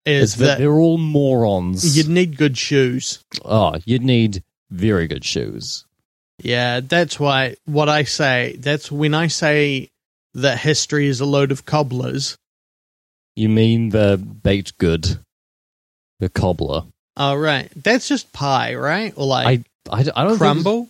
It's 0.05 0.33
is 0.33 0.37
that 0.37 0.47
that 0.47 0.59
they're 0.59 0.79
all 0.79 0.99
morons. 0.99 1.97
you'd 1.97 2.09
need 2.09 2.37
good 2.37 2.59
shoes. 2.59 3.23
oh, 3.45 3.77
you'd 3.85 4.03
need 4.03 4.43
very 4.71 5.07
good 5.07 5.25
shoes. 5.25 5.85
Yeah, 6.43 6.81
that's 6.81 7.19
why 7.19 7.57
what 7.65 7.89
I 7.89 8.05
say. 8.05 8.57
That's 8.59 8.91
when 8.93 9.15
I 9.15 9.29
say 9.29 9.91
that 10.35 10.59
history 10.59 11.07
is 11.07 11.21
a 11.21 11.25
load 11.27 11.51
of 11.53 11.65
cobblers. 11.65 12.37
You 13.35 13.49
mean 13.49 13.91
the 13.91 14.19
baked 14.19 14.79
good, 14.79 15.19
the 16.21 16.29
cobbler? 16.29 16.85
Oh, 17.17 17.35
right. 17.35 17.69
That's 17.75 18.07
just 18.09 18.33
pie, 18.33 18.75
right? 18.75 19.13
Or 19.17 19.27
like 19.27 19.68
I, 19.91 20.05
I, 20.15 20.25
don't 20.25 20.39
crumble. 20.39 20.89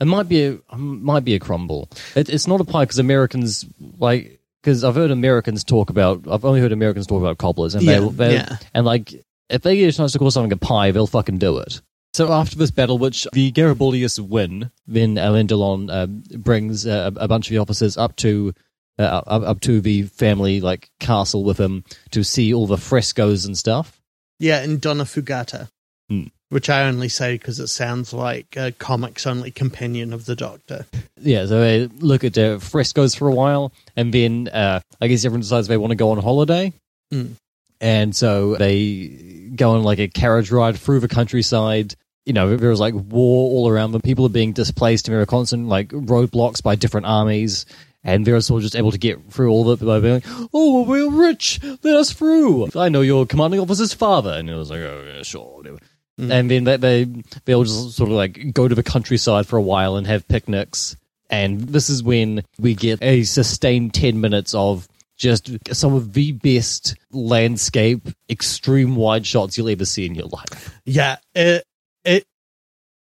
It 0.00 0.06
might 0.06 0.28
be 0.28 0.44
a 0.44 0.58
um, 0.70 1.02
might 1.04 1.24
be 1.24 1.34
a 1.34 1.38
crumble. 1.38 1.88
It, 2.16 2.28
it's 2.28 2.46
not 2.46 2.60
a 2.60 2.64
pie 2.64 2.84
because 2.84 2.98
Americans 2.98 3.66
like 3.98 4.40
because 4.62 4.84
I've 4.84 4.94
heard 4.94 5.10
Americans 5.10 5.64
talk 5.64 5.90
about. 5.90 6.26
I've 6.30 6.44
only 6.44 6.60
heard 6.60 6.72
Americans 6.72 7.06
talk 7.06 7.20
about 7.20 7.38
cobblers, 7.38 7.74
and 7.74 7.84
Yeah, 7.84 8.08
they, 8.10 8.34
yeah. 8.34 8.56
and 8.74 8.86
like 8.86 9.12
if 9.48 9.62
they 9.62 9.76
get 9.76 9.92
a 9.94 9.96
chance 9.96 10.12
to 10.12 10.18
call 10.18 10.30
something 10.30 10.52
a 10.52 10.56
pie, 10.56 10.90
they'll 10.90 11.06
fucking 11.06 11.38
do 11.38 11.58
it. 11.58 11.80
So 12.12 12.32
after 12.32 12.56
this 12.56 12.70
battle, 12.72 12.98
which 12.98 13.26
the 13.32 13.52
Garibaldius 13.52 14.18
win, 14.18 14.70
then 14.86 15.16
Alain 15.16 15.46
Delon 15.46 15.88
uh, 15.90 16.06
brings 16.38 16.86
uh, 16.86 17.10
a 17.16 17.28
bunch 17.28 17.46
of 17.46 17.50
the 17.52 17.58
officers 17.58 17.96
up 17.96 18.16
to 18.16 18.52
uh, 18.98 19.02
up, 19.26 19.42
up 19.42 19.60
to 19.60 19.80
the 19.80 20.02
family 20.04 20.60
like 20.60 20.90
castle 20.98 21.44
with 21.44 21.58
him 21.58 21.84
to 22.10 22.24
see 22.24 22.52
all 22.52 22.66
the 22.66 22.76
frescoes 22.76 23.44
and 23.44 23.56
stuff. 23.56 24.00
Yeah, 24.38 24.62
in 24.62 24.78
Donnafugata, 24.80 25.68
Hmm. 26.08 26.24
Which 26.50 26.68
I 26.68 26.82
only 26.82 27.08
say 27.08 27.34
because 27.34 27.58
it 27.58 27.68
sounds 27.68 28.12
like 28.12 28.56
a 28.56 28.72
comics 28.72 29.26
only 29.26 29.50
companion 29.50 30.12
of 30.12 30.26
the 30.26 30.36
Doctor. 30.36 30.84
Yeah, 31.22 31.46
so 31.46 31.60
they 31.60 31.86
look 31.86 32.24
at 32.24 32.34
the 32.34 32.58
frescoes 32.60 33.14
for 33.14 33.28
a 33.28 33.34
while, 33.34 33.72
and 33.96 34.12
then 34.12 34.48
uh, 34.48 34.80
I 35.00 35.06
guess 35.06 35.24
everyone 35.24 35.40
decides 35.40 35.68
they 35.68 35.76
want 35.76 35.92
to 35.92 35.96
go 35.96 36.10
on 36.10 36.18
holiday. 36.18 36.72
Mm. 37.12 37.34
And 37.80 38.14
so 38.14 38.56
they 38.56 39.50
go 39.54 39.72
on 39.72 39.82
like 39.82 39.98
a 39.98 40.08
carriage 40.08 40.50
ride 40.50 40.76
through 40.76 41.00
the 41.00 41.08
countryside. 41.08 41.94
You 42.26 42.32
know, 42.32 42.56
there 42.56 42.70
was 42.70 42.80
like 42.80 42.94
war 42.94 43.50
all 43.50 43.68
around 43.68 43.92
them. 43.92 44.02
People 44.02 44.26
are 44.26 44.30
being 44.30 44.52
displaced, 44.52 45.08
and 45.08 45.14
there 45.14 45.22
are 45.22 45.26
constant 45.26 45.68
like 45.68 45.88
roadblocks 45.88 46.62
by 46.62 46.74
different 46.74 47.06
armies. 47.06 47.66
And 48.02 48.24
Vera 48.24 48.36
was 48.36 48.62
just 48.62 48.76
able 48.76 48.92
to 48.92 48.98
get 48.98 49.30
through 49.30 49.50
all 49.50 49.70
of 49.70 49.82
it 49.82 49.84
by 49.84 50.00
being 50.00 50.14
like, 50.14 50.48
"Oh, 50.54 50.84
we're 50.84 51.10
rich. 51.10 51.60
Let 51.62 51.96
us 51.96 52.12
through. 52.12 52.70
I 52.74 52.88
know 52.88 53.02
your 53.02 53.26
commanding 53.26 53.60
officer's 53.60 53.92
father." 53.92 54.32
And 54.32 54.48
it 54.48 54.54
was 54.54 54.70
like, 54.70 54.80
"Oh, 54.80 55.04
yeah, 55.06 55.22
sure." 55.22 55.58
whatever." 55.58 55.78
Mm-hmm. 56.20 56.32
And 56.32 56.50
then 56.50 56.64
they, 56.64 56.76
they 56.76 57.04
they'll 57.44 57.64
just 57.64 57.96
sort 57.96 58.10
of 58.10 58.16
like 58.16 58.52
go 58.52 58.68
to 58.68 58.74
the 58.74 58.82
countryside 58.82 59.46
for 59.46 59.56
a 59.56 59.62
while 59.62 59.96
and 59.96 60.06
have 60.06 60.28
picnics. 60.28 60.96
And 61.28 61.60
this 61.60 61.88
is 61.88 62.02
when 62.02 62.42
we 62.58 62.74
get 62.74 63.02
a 63.02 63.22
sustained 63.22 63.94
ten 63.94 64.20
minutes 64.20 64.54
of 64.54 64.88
just 65.16 65.50
some 65.72 65.94
of 65.94 66.14
the 66.14 66.32
best 66.32 66.96
landscape, 67.12 68.08
extreme 68.28 68.96
wide 68.96 69.26
shots 69.26 69.56
you'll 69.56 69.68
ever 69.68 69.84
see 69.84 70.06
in 70.06 70.14
your 70.14 70.26
life. 70.26 70.74
Yeah, 70.84 71.16
it, 71.34 71.64
it 72.04 72.24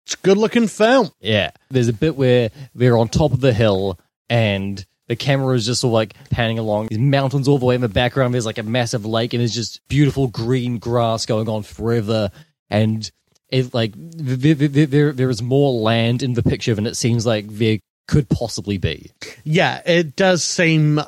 it's 0.06 0.16
a 0.16 0.18
good 0.18 0.38
looking 0.38 0.68
film. 0.68 1.12
Yeah. 1.22 1.52
There's 1.70 1.88
a 1.88 1.94
bit 1.94 2.16
where 2.16 2.52
they're 2.76 2.98
on 2.98 3.08
top 3.08 3.32
of 3.32 3.39
the 3.39 3.54
hill 3.54 4.00
and 4.30 4.86
the 5.08 5.16
camera 5.16 5.56
is 5.56 5.66
just 5.66 5.82
sort 5.82 5.92
of 5.92 5.94
like 5.94 6.16
panning 6.30 6.60
along. 6.60 6.88
These 6.88 7.00
mountains 7.00 7.48
all 7.48 7.58
the 7.58 7.66
way 7.66 7.76
in 7.76 7.82
the 7.82 7.89
background. 7.89 8.34
There's 8.34 8.46
like 8.46 8.58
a 8.58 8.63
massive 8.63 9.06
lake 9.06 9.34
and 9.34 9.39
there's 9.39 9.54
just 9.54 9.80
beautiful 9.88 10.28
green 10.28 10.80
grass 10.80 11.26
going 11.26 11.48
on 11.48 11.63
forever. 11.63 12.32
And 12.74 13.10
it 13.50 13.74
like 13.74 13.94
there, 13.96 14.56
there, 14.56 15.12
there, 15.14 15.30
is 15.30 15.44
more 15.44 15.72
land 15.72 16.24
in 16.24 16.34
the 16.34 16.42
picture 16.42 16.74
than 16.74 16.88
it 16.88 16.98
seems 16.98 17.24
like 17.26 17.48
there 17.48 17.78
could 18.08 18.28
possibly 18.28 18.80
be. 18.80 19.12
Yeah, 19.44 19.82
it 19.86 20.16
does 20.16 20.44
seem 20.44 21.00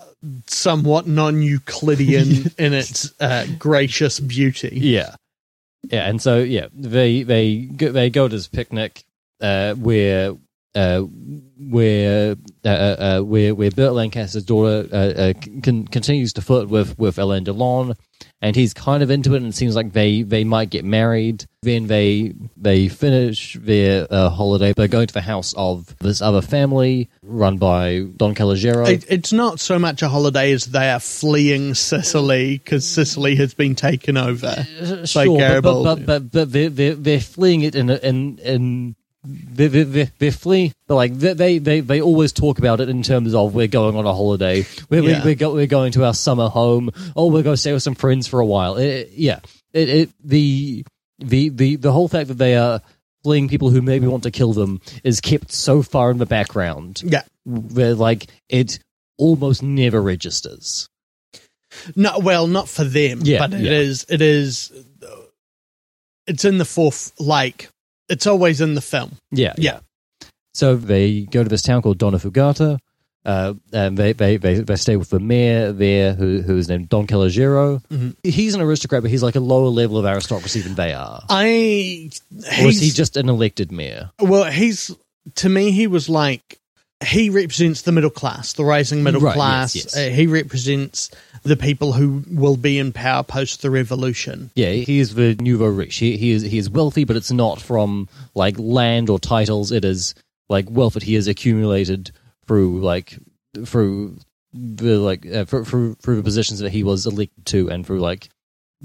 somewhat 0.46 1.08
non-Euclidean 1.08 2.52
in 2.58 2.74
its 2.74 3.14
uh, 3.20 3.48
gracious 3.58 4.20
beauty. 4.20 4.70
Yeah, 4.74 5.16
yeah, 5.90 6.08
and 6.08 6.22
so 6.22 6.38
yeah, 6.38 6.68
they 6.72 7.24
they 7.24 7.62
go, 7.62 7.92
they 7.92 8.12
go 8.12 8.28
to 8.28 8.36
this 8.36 8.48
picnic 8.48 9.04
uh, 9.42 9.74
where 9.74 10.36
uh, 10.76 11.02
where 11.58 12.36
uh, 12.64 12.70
uh, 12.70 12.70
uh, 12.70 13.22
where 13.22 13.56
where 13.56 13.72
Burt 13.72 13.94
Lancaster's 13.94 14.44
daughter 14.44 14.88
uh, 14.92 14.96
uh, 14.98 15.34
con- 15.64 15.88
continues 15.88 16.34
to 16.34 16.42
flirt 16.42 16.70
with 16.70 17.00
with 17.00 17.18
Alain 17.18 17.46
Delon, 17.46 17.96
and 18.42 18.56
he's 18.56 18.74
kind 18.74 19.02
of 19.02 19.10
into 19.10 19.34
it, 19.34 19.38
and 19.38 19.48
it 19.48 19.56
seems 19.56 19.76
like 19.76 19.94
they 19.94 20.22
they 20.22 20.44
might 20.44 20.70
get 20.70 20.84
married. 20.84 21.46
Then 21.62 21.88
they 21.88 22.34
they 22.58 22.90
finish 22.90 23.58
their 23.60 24.06
uh, 24.10 24.30
holiday 24.30 24.74
by 24.74 24.88
going 24.88 25.08
to 25.08 25.14
the 25.14 25.22
house 25.22 25.54
of 25.56 25.98
this 26.00 26.22
other 26.22 26.42
family 26.42 27.10
run 27.24 27.58
by 27.58 28.02
Don 28.18 28.36
Calogero. 28.36 28.88
It, 28.88 29.06
it's 29.08 29.32
not 29.34 29.60
so 29.62 29.80
much 29.80 30.02
a 30.02 30.10
holiday 30.10 30.52
as 30.52 30.66
they 30.66 30.92
are 30.92 31.00
fleeing 31.00 31.74
Sicily 31.74 32.58
because 32.58 32.86
Sicily 32.86 33.36
has 33.38 33.54
been 33.54 33.76
taken 33.76 34.18
over. 34.18 34.56
by 34.82 35.06
sure, 35.06 35.62
but, 35.62 35.84
but, 35.84 36.06
but, 36.06 36.32
but 36.32 36.52
they're, 36.52 36.70
they're, 36.70 36.96
they're 36.96 37.20
fleeing 37.20 37.62
it 37.62 37.76
in, 37.76 37.90
in, 37.90 38.38
in 38.40 38.96
they're, 39.26 39.70
they're, 39.70 39.84
they're, 39.86 40.12
they're 40.20 40.32
fleeing, 40.32 40.72
but 40.88 40.96
like 40.96 41.14
they, 41.16 41.34
they, 41.34 41.58
they, 41.58 41.80
they 41.80 42.02
always 42.02 42.32
talk 42.32 42.60
about 42.60 42.80
it 42.82 42.90
in 42.90 43.02
terms 43.04 43.34
of 43.34 43.54
we're 43.56 43.68
going 43.68 43.96
on 43.96 44.06
a 44.06 44.14
holiday, 44.14 44.66
we're, 44.90 45.02
Yeah. 45.04 45.24
we're, 45.26 45.36
go, 45.36 45.54
we're 45.54 45.68
going 45.68 45.92
to 45.94 46.06
our 46.06 46.14
summer 46.14 46.48
home, 46.50 46.92
oh, 47.16 47.28
we're 47.28 47.44
going 47.44 47.54
to 47.56 47.58
stay 47.62 47.74
with 47.74 47.84
some 47.84 47.96
friends 47.96 48.28
for 48.28 48.40
a 48.40 48.46
while. 48.46 48.76
It, 48.78 49.10
yeah, 49.14 49.40
it, 49.74 49.90
it, 49.90 50.10
the, 50.24 50.86
the, 51.20 51.50
the, 51.50 51.76
the 51.78 51.92
whole 51.92 52.08
fact 52.08 52.28
that 52.28 52.36
they 52.38 52.56
are 52.56 52.82
fleeing 53.24 53.48
people 53.48 53.70
who 53.72 53.82
maybe 53.82 54.06
want 54.08 54.24
to 54.24 54.32
kill 54.32 54.54
them 54.54 54.80
is 55.04 55.20
kept 55.22 55.52
so 55.52 55.82
far 55.82 56.12
in 56.12 56.18
the 56.20 56.26
background 56.28 57.02
Yeah, 57.04 57.24
where 57.46 57.96
like 57.96 58.28
it 58.50 58.80
almost 59.18 59.64
never 59.64 60.02
registers. 60.02 60.88
no, 61.96 62.20
well, 62.20 62.46
not 62.48 62.70
for 62.70 62.84
them, 62.84 63.22
Yeah, 63.24 63.40
but 63.40 63.54
it 63.54 63.62
yeah. 63.62 63.72
is. 63.72 64.06
It 64.10 64.22
is. 64.22 64.72
It's 66.28 66.46
in 66.46 66.58
the 66.58 66.66
fourth. 66.66 67.12
Like 67.20 67.70
it's 68.10 68.28
always 68.28 68.62
in 68.62 68.76
the 68.76 68.82
film. 68.82 69.14
Yeah, 69.32 69.54
Yeah, 69.58 69.80
So 70.54 70.76
they 70.76 71.22
go 71.22 71.44
to 71.44 71.50
this 71.50 71.62
town 71.62 71.82
called 71.82 71.98
Donnafugata. 71.98 72.80
Uh, 73.26 73.56
and 73.74 73.98
they, 73.98 74.14
they, 74.14 74.38
they, 74.38 74.60
they 74.60 74.76
stay 74.76 74.96
with 74.98 75.10
the 75.10 75.20
mayor 75.20 75.72
there, 75.72 76.14
who, 76.14 76.44
who 76.44 76.58
is 76.58 76.70
named 76.70 76.90
Don 76.90 77.08
Calogero. 77.08 77.84
Mm-hmm. 77.88 78.12
He's 78.22 78.54
an 78.54 78.62
aristocrat, 78.62 79.02
but 79.02 79.10
he's 79.10 79.24
like 79.24 79.36
a 79.36 79.40
lower 79.40 79.70
level 79.70 79.98
of 79.98 80.06
aristocracy 80.06 80.62
than 80.62 80.76
they 80.76 80.94
are. 80.94 81.24
I. 81.28 82.12
Or 82.62 82.68
is 82.68 82.80
he 82.80 82.92
just 82.92 83.18
an 83.18 83.28
elected 83.28 83.72
mayor? 83.72 84.12
Well, 84.20 84.44
he's 84.52 84.96
to 85.38 85.50
me, 85.50 85.72
he 85.72 85.88
was 85.88 86.08
like 86.08 86.60
he 87.04 87.32
represents 87.32 87.82
the 87.82 87.92
middle 87.92 88.12
class, 88.12 88.54
the 88.54 88.64
rising 88.64 89.02
middle 89.02 89.22
Right, 89.22 89.34
class. 89.34 89.76
yes, 89.76 89.86
yes. 89.96 89.98
Uh, 89.98 90.16
he 90.16 90.28
represents 90.28 91.10
the 91.46 91.56
people 91.56 91.94
who 91.94 92.24
will 92.30 92.58
be 92.58 92.80
in 92.80 92.92
power 92.92 93.24
post 93.24 93.62
the 93.62 93.70
revolution. 93.70 94.52
Yeah, 94.56 94.72
he 94.72 95.00
is 95.00 95.14
the 95.14 95.36
nouveau 95.36 95.68
riche. 95.68 95.98
He, 95.98 96.18
he 96.18 96.32
is 96.32 96.42
he 96.42 96.58
is 96.58 96.70
wealthy, 96.70 97.06
but 97.06 97.16
it's 97.16 97.32
not 97.32 97.62
from 97.62 98.10
like 98.34 98.58
land 98.58 99.10
or 99.10 99.20
titles. 99.20 99.72
It 99.72 99.86
is 99.86 100.16
like 100.50 100.70
wealth 100.70 100.96
that 100.96 101.04
he 101.04 101.14
has 101.14 101.28
accumulated 101.28 102.12
through 102.48 102.82
like 102.82 103.18
through 103.64 104.18
the 104.54 104.98
like 104.98 105.26
uh, 105.26 105.46
through, 105.46 105.66
through 105.66 105.96
through 105.96 106.16
the 106.18 106.24
positions 106.24 106.60
that 106.60 106.72
he 106.72 106.84
was 106.84 107.06
elected 107.06 107.46
to, 107.48 107.70
and 107.70 107.86
through 107.86 108.00
like 108.00 108.30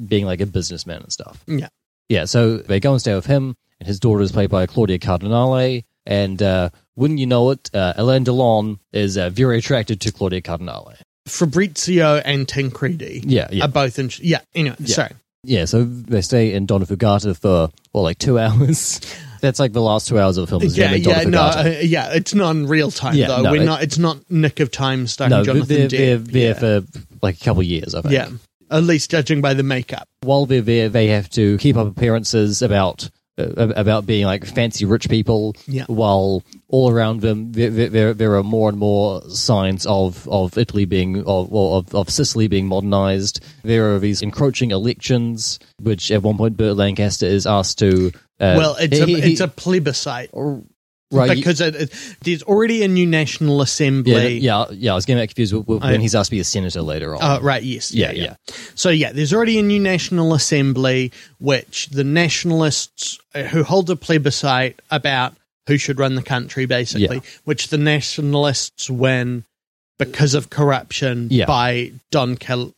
being 0.06 0.26
like 0.26 0.40
a 0.40 0.46
businessman 0.46 1.02
and 1.02 1.12
stuff. 1.12 1.42
Yeah. 1.46 1.68
Yeah, 2.08 2.24
so 2.24 2.56
they 2.56 2.80
go 2.80 2.90
and 2.90 3.00
stay 3.00 3.14
with 3.14 3.26
him, 3.26 3.56
and 3.78 3.86
his 3.86 4.00
daughter 4.00 4.20
is 4.20 4.32
played 4.32 4.50
by 4.50 4.66
Claudia 4.66 4.98
Cardinale. 4.98 5.82
And 6.06 6.42
uh, 6.42 6.70
wouldn't 6.96 7.20
you 7.20 7.26
know 7.26 7.50
it, 7.50 7.70
uh, 7.72 7.92
Alain 7.96 8.24
Delon 8.24 8.80
is 8.92 9.16
uh, 9.16 9.30
very 9.30 9.58
attracted 9.58 10.00
to 10.00 10.12
Claudia 10.12 10.40
Cardinale. 10.40 10.94
Fabrizio 11.30 12.16
and 12.24 12.46
Tancredi 12.46 13.22
Yeah, 13.24 13.48
yeah. 13.50 13.64
are 13.64 13.68
both 13.68 13.98
in. 13.98 14.10
Yeah, 14.20 14.40
anyway, 14.54 14.76
sorry. 14.84 15.12
Yeah, 15.42 15.64
so 15.64 15.84
they 15.84 16.20
stay 16.20 16.52
in 16.52 16.66
Donnafugata 16.66 17.36
for, 17.36 17.70
well, 17.94 18.02
like 18.02 18.18
two 18.18 18.38
hours. 18.38 19.00
That's 19.40 19.58
like 19.58 19.72
the 19.72 19.80
last 19.80 20.06
two 20.08 20.18
hours 20.18 20.36
of 20.36 20.42
the 20.42 20.50
film. 20.50 20.62
Is 20.62 20.76
Yeah, 20.76 20.92
yeah, 20.94 21.22
no, 21.22 21.40
uh, 21.40 21.74
yeah. 21.80 22.12
It's 22.12 22.34
not 22.34 22.50
in 22.50 22.66
real 22.66 22.90
time 22.90 23.14
Yeah, 23.14 23.28
though. 23.28 23.42
no, 23.42 23.52
We're 23.52 23.62
it- 23.62 23.64
not. 23.64 23.82
It's 23.82 23.96
not 23.96 24.18
Nick 24.30 24.60
of 24.60 24.70
Time 24.70 25.06
starring 25.06 25.30
no, 25.30 25.42
Jonathan 25.44 25.66
they're, 25.68 25.88
they're 25.88 26.18
there 26.18 26.48
yeah. 26.48 26.80
for 26.82 26.82
like 27.22 27.36
a 27.40 27.44
couple 27.44 27.60
of 27.60 27.66
years, 27.66 27.94
I 27.94 28.02
think. 28.02 28.12
yeah, 28.12 28.28
at 28.70 28.82
least 28.82 29.10
judging 29.10 29.40
by 29.40 29.54
the 29.54 29.62
makeup. 29.62 30.06
While 30.22 30.44
they're 30.44 30.60
there, 30.60 30.90
they 30.90 31.06
have 31.06 31.30
to 31.30 31.56
keep 31.56 31.76
up 31.76 31.86
appearances 31.86 32.60
about 32.60 33.08
about 33.56 34.06
being 34.06 34.26
like 34.26 34.44
fancy 34.44 34.84
rich 34.84 35.08
people. 35.08 35.54
Yeah. 35.66 35.84
While 35.86 36.42
all 36.68 36.90
around 36.90 37.20
them, 37.20 37.52
there, 37.52 37.70
there- 37.70 38.14
there 38.14 38.36
are 38.36 38.42
more 38.42 38.68
and 38.68 38.78
more 38.78 39.22
signs 39.30 39.86
of, 39.86 40.28
of 40.28 40.56
Italy 40.58 40.84
being 40.84 41.24
of, 41.26 41.50
well, 41.50 41.74
of 41.74 41.94
of 41.94 42.10
Sicily 42.10 42.48
being 42.48 42.66
modernized. 42.66 43.40
There 43.62 43.94
are 43.94 43.98
these 43.98 44.22
encroaching 44.22 44.70
elections, 44.70 45.58
which 45.80 46.10
at 46.10 46.22
one 46.22 46.36
point 46.36 46.56
Burt 46.56 46.76
Lancaster 46.76 47.26
is 47.26 47.46
asked 47.46 47.78
to. 47.80 48.12
Uh, 48.38 48.54
well, 48.56 48.76
it's 48.80 48.98
a 48.98 49.06
he- 49.06 49.20
he- 49.20 49.32
it's 49.32 49.40
a 49.40 49.48
plebiscite 49.48 50.30
right. 51.10 51.34
because 51.36 51.60
it, 51.60 51.74
it, 51.74 52.16
there's 52.22 52.42
already 52.42 52.82
a 52.84 52.88
new 52.88 53.06
national 53.06 53.62
assembly. 53.62 54.38
Yeah, 54.38 54.66
yeah, 54.70 54.72
yeah. 54.72 54.92
I 54.92 54.94
was 54.94 55.06
getting 55.06 55.20
that 55.20 55.28
confused 55.28 55.54
with, 55.54 55.66
with 55.68 55.82
I- 55.84 55.92
when 55.92 56.00
he's 56.00 56.14
asked 56.14 56.28
to 56.30 56.36
be 56.36 56.40
a 56.40 56.44
senator 56.44 56.82
later 56.82 57.14
on. 57.14 57.22
Uh, 57.22 57.40
right, 57.42 57.62
yes. 57.62 57.92
Yeah, 57.92 58.12
Yeah, 58.12 58.22
yeah, 58.22 58.54
So, 58.74 58.90
yeah, 58.90 59.12
there's 59.12 59.32
already 59.32 59.58
a 59.58 59.62
new 59.62 59.80
National 59.80 60.34
Assembly, 60.34 61.12
which 61.38 61.88
the 61.88 62.04
nationalists 62.04 63.18
who 63.50 63.62
hold 63.64 63.90
a 63.90 63.96
plebiscite 63.96 64.80
about 64.90 65.34
who 65.66 65.76
should 65.78 65.98
run 65.98 66.14
the 66.14 66.22
country, 66.22 66.66
basically, 66.66 67.16
Yeah. 67.16 67.30
which 67.44 67.68
the 67.68 67.78
nationalists 67.78 68.88
win 68.90 69.44
because 69.98 70.34
of 70.34 70.50
corruption 70.50 71.28
Yeah. 71.30 71.46
by 71.46 71.92
Don 72.10 72.36
Cal- 72.36 72.72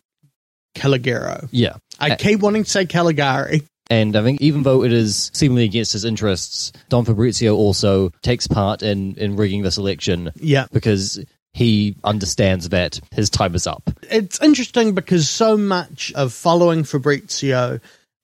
Caligaro. 0.75 1.49
yeah, 1.53 1.75
I 2.01 2.17
keep 2.17 2.41
wanting 2.41 2.65
to 2.65 2.71
say 2.71 2.87
Caligari. 2.87 3.63
And 3.93 4.17
I 4.17 4.23
think 4.23 4.41
even 4.41 4.63
though 4.63 4.83
it 4.85 4.93
is 4.93 5.31
seemingly 5.35 5.65
against 5.65 5.93
his 5.93 6.05
interests, 6.07 6.73
Don 6.89 7.05
Fabrizio 7.05 7.55
also 7.55 8.09
takes 8.23 8.47
part 8.47 8.83
in 8.83 9.15
in 9.17 9.37
rigging 9.37 9.63
this 9.63 9.77
election 9.77 10.31
Yeah. 10.37 10.67
because 10.73 11.23
he 11.53 11.97
understands 12.03 12.71
that 12.71 12.99
his 13.11 13.29
time 13.29 13.55
is 13.55 13.67
up. 13.67 13.91
It's 14.11 14.41
interesting 14.41 14.95
because 14.95 15.29
so 15.29 15.59
much 15.59 16.11
of 16.15 16.33
following 16.33 16.85
Fabrizio 16.85 17.75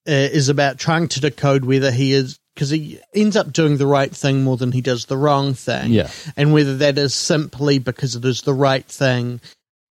uh, 0.09 0.11
is 0.11 0.49
about 0.49 0.79
trying 0.79 1.09
to 1.09 1.21
decode 1.21 1.67
whether 1.67 1.91
he 1.91 2.15
is 2.15 2.39
because 2.55 2.71
he 2.71 2.99
ends 3.15 3.37
up 3.37 3.53
doing 3.53 3.77
the 3.77 3.87
right 3.87 4.11
thing 4.17 4.43
more 4.43 4.57
than 4.57 4.73
he 4.73 4.81
does 4.81 5.05
the 5.05 5.19
wrong 5.19 5.53
thing. 5.53 5.93
Yeah. 5.93 6.09
And 6.37 6.55
whether 6.55 6.79
that 6.79 6.97
is 6.97 7.13
simply 7.15 7.79
because 7.79 8.17
it 8.17 8.25
is 8.25 8.41
the 8.43 8.55
right 8.55 8.87
thing 8.87 9.41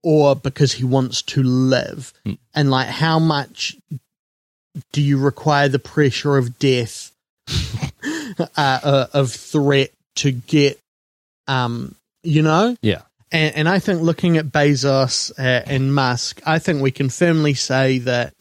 or 0.03 0.35
because 0.35 0.73
he 0.73 0.83
wants 0.83 1.21
to 1.21 1.43
live. 1.43 2.13
Hmm. 2.25 2.33
And 2.55 2.71
like 2.71 2.87
how 2.87 3.19
much 3.19 3.75
do 4.91 5.01
you 5.01 5.17
require 5.19 5.67
the 5.69 5.79
pressure 5.79 6.37
of 6.37 6.57
death 6.59 7.11
uh, 8.39 8.45
uh, 8.57 9.07
of 9.13 9.31
threat 9.31 9.91
to 10.17 10.31
get, 10.31 10.79
um, 11.47 11.95
you 12.23 12.41
know, 12.41 12.75
Yeah. 12.81 13.01
and, 13.31 13.55
and 13.55 13.69
I 13.69 13.79
think 13.79 14.01
looking 14.01 14.37
at 14.37 14.47
Bezos 14.47 15.31
uh, 15.37 15.63
and 15.65 15.93
Musk, 15.93 16.41
I 16.45 16.59
think 16.59 16.81
we 16.81 16.91
can 16.91 17.09
firmly 17.09 17.53
say 17.53 17.99
that 17.99 18.33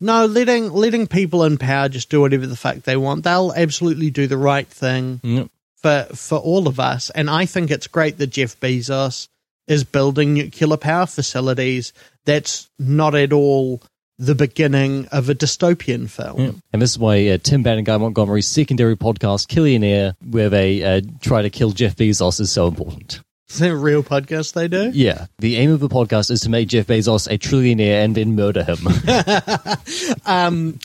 no, 0.00 0.26
letting 0.26 0.70
letting 0.72 1.06
people 1.06 1.44
in 1.44 1.56
power 1.56 1.88
just 1.88 2.10
do 2.10 2.20
whatever 2.20 2.46
the 2.46 2.56
fuck 2.56 2.78
they 2.78 2.96
want, 2.96 3.24
they'll 3.24 3.52
absolutely 3.56 4.10
do 4.10 4.26
the 4.26 4.36
right 4.36 4.66
thing 4.66 5.20
Yep. 5.22 5.48
for 5.76 6.02
for 6.14 6.38
all 6.38 6.66
of 6.68 6.78
us. 6.80 7.10
And 7.10 7.30
I 7.30 7.46
think 7.46 7.70
it's 7.70 7.86
great 7.86 8.18
that 8.18 8.26
Jeff 8.26 8.58
Bezos 8.60 9.28
is 9.66 9.84
building 9.84 10.34
nuclear 10.34 10.76
power 10.76 11.06
facilities. 11.06 11.92
That's 12.26 12.68
not 12.78 13.14
at 13.14 13.32
all 13.32 13.80
the 14.18 14.34
beginning 14.34 15.06
of 15.08 15.28
a 15.28 15.34
dystopian 15.34 16.08
film. 16.08 16.40
Yeah. 16.40 16.50
And 16.72 16.82
this 16.82 16.92
is 16.92 16.98
why 16.98 17.26
uh, 17.28 17.38
Tim 17.38 17.62
Bannon 17.62 17.78
and 17.78 17.86
Guy 17.86 17.96
Montgomery's 17.96 18.46
secondary 18.46 18.96
podcast, 18.96 19.48
Killionaire, 19.48 20.14
where 20.24 20.48
they 20.48 20.82
uh, 20.82 21.00
try 21.20 21.42
to 21.42 21.50
kill 21.50 21.70
Jeff 21.72 21.96
Bezos, 21.96 22.40
is 22.40 22.52
so 22.52 22.68
important. 22.68 23.20
Is 23.50 23.58
that 23.58 23.70
a 23.70 23.76
real 23.76 24.02
podcast 24.02 24.54
they 24.54 24.68
do? 24.68 24.90
Yeah. 24.92 25.26
The 25.38 25.56
aim 25.56 25.70
of 25.70 25.80
the 25.80 25.88
podcast 25.88 26.30
is 26.30 26.40
to 26.40 26.50
make 26.50 26.68
Jeff 26.68 26.86
Bezos 26.86 27.30
a 27.30 27.38
trillionaire 27.38 28.04
and 28.04 28.14
then 28.14 28.34
murder 28.34 28.64
him. 28.64 28.78
Um, 30.26 30.78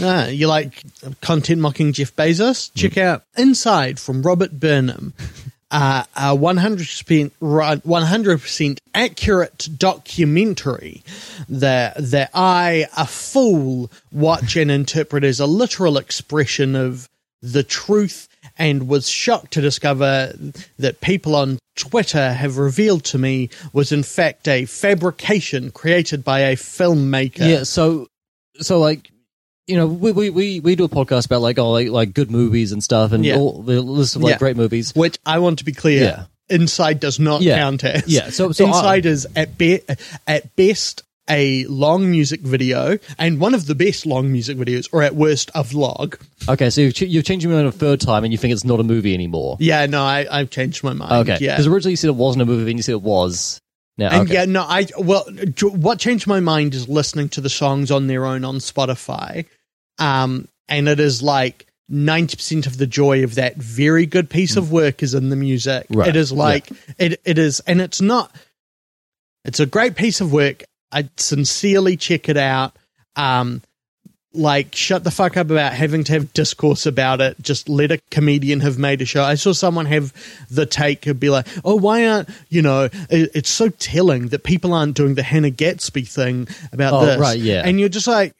ah, 0.00 0.26
you 0.26 0.46
like 0.46 0.82
content 1.20 1.60
mocking 1.60 1.92
Jeff 1.92 2.14
Bezos? 2.14 2.70
Check 2.74 2.96
out 2.96 3.24
Inside 3.36 3.98
from 3.98 4.22
Robert 4.22 4.58
Burnham. 4.58 5.14
Uh, 5.68 6.04
a 6.14 6.36
100% 6.36 7.32
right, 7.40 7.82
100% 7.82 8.78
accurate 8.94 9.68
documentary 9.76 11.02
that 11.48 11.94
that 11.96 12.30
I, 12.34 12.86
a 12.96 13.04
fool, 13.04 13.90
watch 14.12 14.54
and 14.56 14.70
interpret 14.70 15.24
as 15.24 15.40
a 15.40 15.46
literal 15.46 15.98
expression 15.98 16.76
of 16.76 17.08
the 17.42 17.64
truth, 17.64 18.28
and 18.56 18.86
was 18.86 19.08
shocked 19.08 19.54
to 19.54 19.60
discover 19.60 20.32
that 20.78 21.00
people 21.00 21.34
on 21.34 21.58
Twitter 21.74 22.32
have 22.32 22.58
revealed 22.58 23.04
to 23.04 23.18
me 23.18 23.50
was 23.72 23.92
in 23.92 24.02
fact 24.02 24.48
a 24.48 24.64
fabrication 24.64 25.70
created 25.70 26.24
by 26.24 26.40
a 26.40 26.56
filmmaker. 26.56 27.40
yeah. 27.40 27.62
So, 27.64 28.08
so 28.60 28.80
like, 28.80 29.10
you 29.66 29.76
know, 29.76 29.86
we, 29.86 30.12
we, 30.12 30.30
we, 30.30 30.60
we 30.60 30.76
do 30.76 30.84
a 30.84 30.88
podcast 30.88 31.26
about 31.26 31.40
like, 31.42 31.58
oh, 31.58 31.70
like, 31.70 31.88
like 31.88 32.14
good 32.14 32.30
movies 32.30 32.72
and 32.72 32.82
stuff 32.82 33.12
and 33.12 33.24
Yeah. 33.24 33.36
all 33.36 33.62
the 33.62 33.80
list 33.82 34.16
of 34.16 34.22
like 34.22 34.32
Yeah. 34.32 34.38
great 34.38 34.56
movies. 34.56 34.92
which 34.94 35.18
I 35.26 35.38
want 35.40 35.58
to 35.58 35.64
be 35.64 35.72
clear, 35.72 36.02
Yeah. 36.04 36.24
Inside 36.48 37.00
does 37.00 37.18
not 37.18 37.42
Yeah. 37.42 37.58
count 37.58 37.82
as. 37.84 38.06
Yeah, 38.06 38.30
so- 38.30 38.52
so 38.52 38.66
Inside 38.68 39.04
is 39.06 39.26
at 39.34 39.58
be- 39.58 39.80
at 40.28 40.54
best 40.56 41.02
a 41.28 41.64
long 41.64 42.08
music 42.08 42.40
video 42.42 42.98
and 43.18 43.40
one 43.40 43.52
of 43.52 43.66
the 43.66 43.74
best 43.74 44.06
long 44.06 44.30
music 44.30 44.56
videos, 44.56 44.88
or 44.92 45.02
at 45.02 45.16
worst 45.16 45.50
a 45.56 45.64
vlog. 45.64 46.14
Okay. 46.48 46.70
So 46.70 46.82
you've, 46.82 46.94
ch- 46.94 47.02
you've 47.02 47.24
changed 47.24 47.42
your 47.42 47.52
mind 47.52 47.66
a 47.66 47.72
third 47.72 48.00
time 48.00 48.22
and 48.22 48.32
you 48.32 48.38
think 48.38 48.52
it's 48.52 48.62
not 48.64 48.78
a 48.78 48.84
movie 48.84 49.12
anymore. 49.12 49.56
Yeah, 49.58 49.86
no, 49.86 50.04
I, 50.04 50.24
I've 50.30 50.50
changed 50.50 50.84
my 50.84 50.92
mind. 50.92 51.28
Okay. 51.28 51.44
yeah. 51.44 51.54
Because 51.54 51.66
originally 51.66 51.94
you 51.94 51.96
said 51.96 52.08
it 52.10 52.14
wasn't 52.14 52.42
a 52.42 52.46
movie, 52.46 52.62
then 52.62 52.76
you 52.76 52.82
said 52.84 52.92
it 52.92 53.02
was. 53.02 53.60
Now, 53.98 54.10
And 54.10 54.22
okay. 54.28 54.34
yeah, 54.34 54.44
no, 54.44 54.62
I 54.62 54.86
well, 54.98 55.24
j- 55.54 55.66
what 55.66 55.98
changed 55.98 56.28
my 56.28 56.38
mind 56.38 56.74
is 56.74 56.88
listening 56.88 57.28
to 57.30 57.40
the 57.40 57.48
songs 57.48 57.90
on 57.90 58.06
their 58.06 58.24
own 58.24 58.44
on 58.44 58.58
Spotify, 58.58 59.46
um, 59.98 60.48
and 60.68 60.88
it 60.88 61.00
is 61.00 61.22
like 61.22 61.66
ninety 61.88 62.36
percent 62.36 62.66
of 62.66 62.78
the 62.78 62.86
joy 62.86 63.24
of 63.24 63.36
that 63.36 63.56
very 63.56 64.06
good 64.06 64.28
piece 64.28 64.56
of 64.56 64.72
work 64.72 65.02
is 65.02 65.14
in 65.14 65.30
the 65.30 65.36
music. 65.36 65.86
Right, 65.90 66.08
It 66.08 66.16
is 66.16 66.32
like 66.32 66.70
it, 66.98 67.20
it 67.24 67.38
is, 67.38 67.60
and 67.60 67.80
it's 67.80 68.00
not. 68.00 68.34
It's 69.44 69.60
a 69.60 69.66
great 69.66 69.94
piece 69.94 70.20
of 70.20 70.32
work. 70.32 70.64
I 70.90 71.08
sincerely 71.16 71.96
check 71.96 72.28
it 72.28 72.36
out. 72.36 72.74
Um, 73.14 73.62
like 74.32 74.74
shut 74.74 75.02
the 75.02 75.10
fuck 75.10 75.36
up 75.38 75.50
about 75.50 75.72
having 75.72 76.04
to 76.04 76.12
have 76.12 76.32
discourse 76.34 76.84
about 76.84 77.20
it. 77.22 77.40
Just 77.40 77.68
let 77.68 77.90
a 77.90 77.98
comedian 78.10 78.60
have 78.60 78.78
made 78.78 79.00
a 79.00 79.06
show. 79.06 79.22
I 79.22 79.34
saw 79.36 79.52
someone 79.52 79.86
have 79.86 80.12
the 80.50 80.66
take 80.66 81.06
of 81.06 81.18
be 81.18 81.30
like, 81.30 81.46
"Oh, 81.64 81.76
why 81.76 82.06
aren't 82.06 82.28
you 82.50 82.60
know?" 82.60 82.90
It, 83.08 83.30
it's 83.34 83.48
so 83.50 83.70
telling 83.70 84.28
that 84.28 84.42
people 84.42 84.74
aren't 84.74 84.94
doing 84.94 85.14
the 85.14 85.22
Hannah 85.22 85.50
Gadsby 85.50 86.02
thing 86.02 86.48
about 86.72 86.92
Oh, 86.92 87.06
this, 87.06 87.18
right, 87.18 87.38
yeah. 87.38 87.62
And 87.64 87.80
you're 87.80 87.88
just 87.88 88.06
like, 88.06 88.34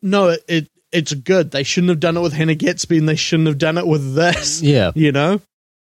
no, 0.00 0.28
it, 0.30 0.44
it 0.48 0.68
it's 0.92 1.14
good. 1.14 1.50
They 1.50 1.62
shouldn't 1.62 1.90
have 1.90 2.00
done 2.00 2.16
it 2.16 2.20
with 2.20 2.32
Hannah 2.32 2.54
Gadsby, 2.54 2.98
and 2.98 3.08
they 3.08 3.16
shouldn't 3.16 3.48
have 3.48 3.58
done 3.58 3.78
it 3.78 3.86
with 3.86 4.14
this. 4.14 4.62
Yeah, 4.72 4.92
you 4.94 5.12
know. 5.12 5.40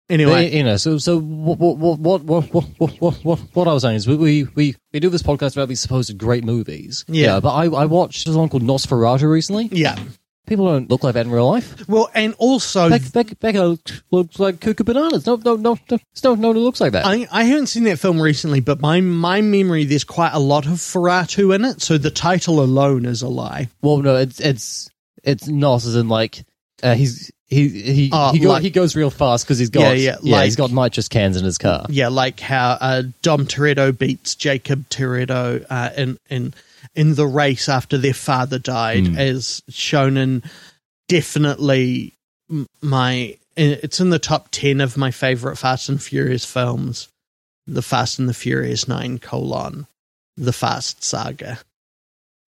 Anyway, 0.08 0.54
you 0.56 0.62
know, 0.62 0.76
so 0.76 0.98
so 0.98 1.18
what 1.18 1.58
what 1.58 1.76
what 1.98 2.22
what 2.22 2.44
what 2.52 3.00
what 3.00 3.24
what, 3.24 3.38
what 3.40 3.68
I 3.68 3.72
was 3.72 3.82
saying 3.82 3.96
is 3.96 4.06
we, 4.06 4.44
we 4.44 4.76
we 4.92 5.00
do 5.00 5.08
this 5.08 5.22
podcast 5.22 5.56
about 5.56 5.68
these 5.68 5.80
supposed 5.80 6.16
great 6.16 6.44
movies. 6.44 7.04
Yeah, 7.08 7.26
yeah 7.26 7.40
but 7.40 7.52
I 7.52 7.64
I 7.64 7.86
watched 7.86 8.28
a 8.28 8.32
song 8.32 8.48
called 8.48 8.62
Nosferatu 8.62 9.28
recently. 9.28 9.68
Yeah, 9.72 9.98
People 10.46 10.66
don't 10.66 10.88
look 10.88 11.02
like 11.04 11.14
that 11.14 11.26
in 11.26 11.32
real 11.32 11.48
life. 11.50 11.88
Well, 11.88 12.08
and 12.14 12.34
also, 12.38 12.88
Beck, 12.88 13.12
Beck, 13.12 13.38
Becca 13.40 13.78
looks 14.10 14.38
like 14.38 14.60
cuckoo 14.60 14.84
bananas. 14.84 15.26
No, 15.26 15.36
no, 15.36 15.56
no, 15.56 15.76
no, 15.90 15.98
no, 16.24 16.34
no 16.34 16.48
one 16.48 16.58
looks 16.58 16.80
like 16.80 16.92
that. 16.92 17.04
I, 17.04 17.26
I 17.32 17.44
haven't 17.44 17.66
seen 17.66 17.84
that 17.84 17.98
film 17.98 18.20
recently, 18.20 18.60
but 18.60 18.80
my 18.80 19.00
my 19.00 19.40
memory 19.40 19.84
there's 19.84 20.04
quite 20.04 20.32
a 20.32 20.38
lot 20.38 20.66
of 20.66 20.72
Ferratu 20.74 21.54
in 21.54 21.64
it, 21.64 21.82
so 21.82 21.98
the 21.98 22.10
title 22.10 22.60
alone 22.60 23.06
is 23.06 23.22
a 23.22 23.28
lie. 23.28 23.68
well, 23.82 23.98
no, 23.98 24.16
it's 24.16 24.40
it's 24.40 24.88
it's 25.24 25.48
not 25.48 25.84
as 25.84 25.96
in 25.96 26.08
like 26.08 26.44
uh, 26.82 26.94
he's 26.94 27.30
he 27.48 27.68
he 27.68 28.10
Oh, 28.12 28.32
he, 28.32 28.38
go, 28.40 28.48
like- 28.50 28.62
he 28.62 28.70
goes 28.70 28.94
real 28.96 29.10
fast 29.10 29.44
because 29.44 29.58
he's 29.58 29.70
got 29.70 29.96
Yeah, 29.96 30.16
yeah, 30.22 30.36
like- 30.36 30.44
he's 30.46 30.56
got 30.56 30.70
nitrous 30.72 31.08
cans 31.08 31.36
in 31.36 31.44
his 31.44 31.58
car. 31.58 31.86
Yeah, 31.88 32.08
like 32.08 32.38
how 32.40 32.76
uh, 32.80 33.02
Dom 33.22 33.46
Toretto 33.46 33.96
beats 33.96 34.34
Jakob 34.34 34.88
Toretto 34.90 35.64
uh, 35.70 35.90
in 35.96 36.18
in 36.28 36.54
in 36.94 37.14
the 37.14 37.26
race 37.26 37.68
after 37.68 37.98
their 37.98 38.14
father 38.14 38.58
died, 38.58 39.06
hmm. 39.06 39.18
as 39.18 39.62
shown 39.68 40.16
in 40.16 40.42
definitely 41.08 42.14
my. 42.80 43.36
It's 43.56 44.00
in 44.00 44.10
the 44.10 44.18
top 44.18 44.48
ten 44.50 44.80
of 44.80 44.96
my 44.96 45.10
favorite 45.10 45.56
Fast 45.56 45.88
and 45.88 46.02
Furious 46.02 46.44
films. 46.44 47.08
The 47.66 47.82
Fast 47.82 48.18
and 48.18 48.28
the 48.28 48.34
Furious 48.34 48.86
Nine 48.86 49.18
colon, 49.18 49.86
the 50.36 50.52
Fast 50.52 51.02
Saga. 51.02 51.58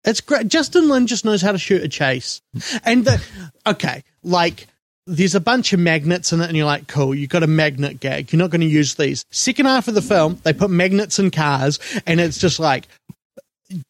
It's 0.05 0.21
great. 0.21 0.49
Justin 0.49 0.89
Lin 0.89 1.07
just 1.07 1.25
knows 1.25 1.43
how 1.43 1.53
to 1.53 1.59
shoot 1.59 1.83
a 1.83 1.89
chase, 1.89 2.41
hmm. 2.53 2.77
and 2.85 3.05
the 3.05 3.23
okay, 3.67 4.05
like 4.23 4.67
there's 5.07 5.35
a 5.35 5.41
bunch 5.41 5.73
of 5.73 5.81
magnets 5.81 6.33
in 6.33 6.41
it, 6.41 6.47
and 6.47 6.57
you're 6.57 6.67
like, 6.67 6.87
cool, 6.87 7.15
you've 7.15 7.31
got 7.31 7.43
a 7.43 7.49
magnet 7.49 8.01
gag. 8.01 8.33
You're 8.33 8.39
not 8.39 8.51
going 8.51 8.61
to 8.61 8.67
use 8.67 8.95
these. 8.95 9.25
Second 9.31 9.67
half 9.67 9.89
of 9.89 9.95
the 9.95 10.03
film, 10.03 10.39
they 10.45 10.53
put 10.53 10.71
magnets 10.71 11.19
in 11.19 11.31
cars, 11.31 11.81
and 12.07 12.21
it's 12.21 12.39
just 12.39 12.61
like, 12.61 12.87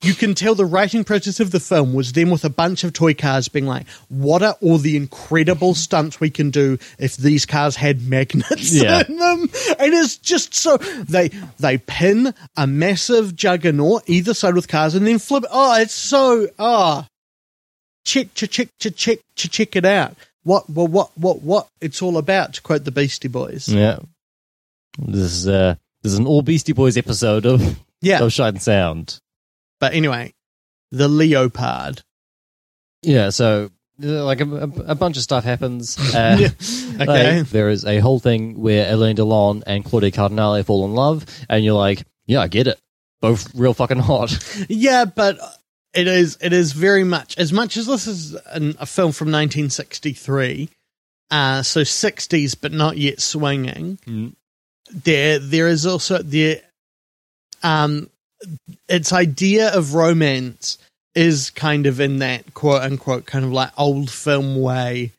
you 0.03 0.15
can 0.15 0.35
tell 0.35 0.55
the 0.55 0.67
writing 0.67 1.05
process 1.05 1.41
of 1.41 1.51
the 1.51 1.61
film 1.61 1.95
was 1.95 2.13
them 2.13 2.31
with 2.31 2.45
a 2.45 2.51
bunch 2.51 2.85
of 2.85 2.93
toy 2.93 3.15
cars 3.15 3.49
being 3.49 3.67
like, 3.67 3.89
what 4.09 4.43
are 4.43 4.57
all 4.61 4.79
the 4.79 4.97
incredible 4.97 5.75
stunts 5.75 6.21
we 6.21 6.29
can 6.31 6.51
do 6.51 6.79
if 6.99 7.17
these 7.17 7.47
cars 7.47 7.77
had 7.77 8.07
magnets 8.07 8.73
Yeah. 8.83 9.03
in 9.09 9.17
them? 9.17 9.41
And 9.79 9.95
it's 9.95 10.17
just 10.17 10.55
so 10.55 10.77
they 10.77 11.29
they 11.59 11.79
pin 11.79 12.35
a 12.57 12.67
massive 12.67 13.35
juggernaut 13.35 14.03
either 14.07 14.35
side 14.35 14.55
with 14.55 14.69
cars 14.69 14.95
and 14.95 15.07
then 15.07 15.19
flip. 15.19 15.45
Oh, 15.51 15.81
it's 15.81 15.95
so 15.95 16.49
ah. 16.59 17.07
check, 18.05 18.35
check, 18.35 18.51
check, 18.51 18.69
check, 18.79 18.95
check, 18.97 19.19
check, 19.35 19.51
check 19.51 19.77
it 19.77 19.85
out. 19.87 20.15
What, 20.43 20.69
well, 20.71 20.87
what, 20.89 21.11
what, 21.17 21.43
what 21.43 21.69
it's 21.81 22.01
all 22.03 22.17
about, 22.17 22.55
to 22.55 22.63
quote 22.63 22.85
the 22.85 22.91
Beastie 22.91 23.29
Boys. 23.29 23.69
Yeah, 23.69 23.99
this 24.99 25.21
is 25.33 25.49
uh 25.49 25.75
this 26.03 26.13
is 26.13 26.19
an 26.19 26.27
all 26.27 26.43
Beastie 26.43 26.73
Boys 26.73 26.97
episode 26.97 27.47
of 27.47 27.79
Yeah. 28.01 28.21
of 28.25 28.33
Shine 28.33 28.59
Sound. 28.59 29.19
But 29.81 29.95
anyway, 29.95 30.35
the 30.91 31.09
leopard. 31.09 32.03
Yeah, 33.03 33.31
so 33.31 33.71
uh, 34.03 34.25
like 34.25 34.41
a, 34.41 34.45
a, 34.45 34.95
bunch 34.95 35.17
of 35.17 35.23
stuff 35.23 35.45
happens. 35.45 35.97
Uh, 36.15 36.49
Okay. 37.01 37.39
like, 37.39 37.49
there 37.49 37.71
is 37.71 37.87
a 37.87 37.99
whole 37.99 38.19
thing 38.21 38.61
where 38.61 38.93
Alain 38.93 39.17
Delon 39.17 39.63
and 39.67 39.83
Claudia 39.83 40.11
Cardinale 40.11 40.63
fall 40.65 40.85
in 40.85 40.93
love, 40.93 41.25
and 41.49 41.65
you're 41.65 41.79
like, 41.79 42.05
yeah, 42.27 42.41
I 42.41 42.49
get 42.49 42.67
it. 42.67 42.79
Both 43.23 43.55
real 43.55 43.73
fucking 43.73 43.99
hot. 43.99 44.37
Yeah, 44.69 45.07
but 45.07 45.39
it 45.95 46.07
is 46.07 46.37
it 46.43 46.53
is 46.53 46.73
very 46.73 47.05
much 47.05 47.39
as 47.39 47.55
much 47.55 47.79
as 47.79 47.87
this 47.87 48.07
is 48.07 48.35
an, 48.35 48.77
a 48.79 48.85
film 48.85 49.13
from 49.13 49.29
1963, 49.29 50.69
uh, 51.31 51.63
so 51.63 51.81
60s, 51.81 52.55
but 52.61 52.73
not 52.73 52.99
yet 52.99 53.21
swinging. 53.23 53.99
Mm. 54.07 54.35
There, 54.93 55.39
there 55.39 55.69
is 55.69 55.87
also 55.87 56.19
the 56.19 56.61
um, 57.63 58.10
its 58.89 59.13
idea 59.13 59.75
of 59.75 59.95
romance 59.95 60.79
is 61.15 61.51
kind 61.51 61.87
of 61.87 62.01
in 62.01 62.19
that 62.19 62.55
quote 62.55 62.83
unquote 62.83 63.27
kind 63.27 63.45
of 63.45 63.53
like 63.53 63.71
old 63.79 64.11
film 64.11 64.61
way 64.61 65.13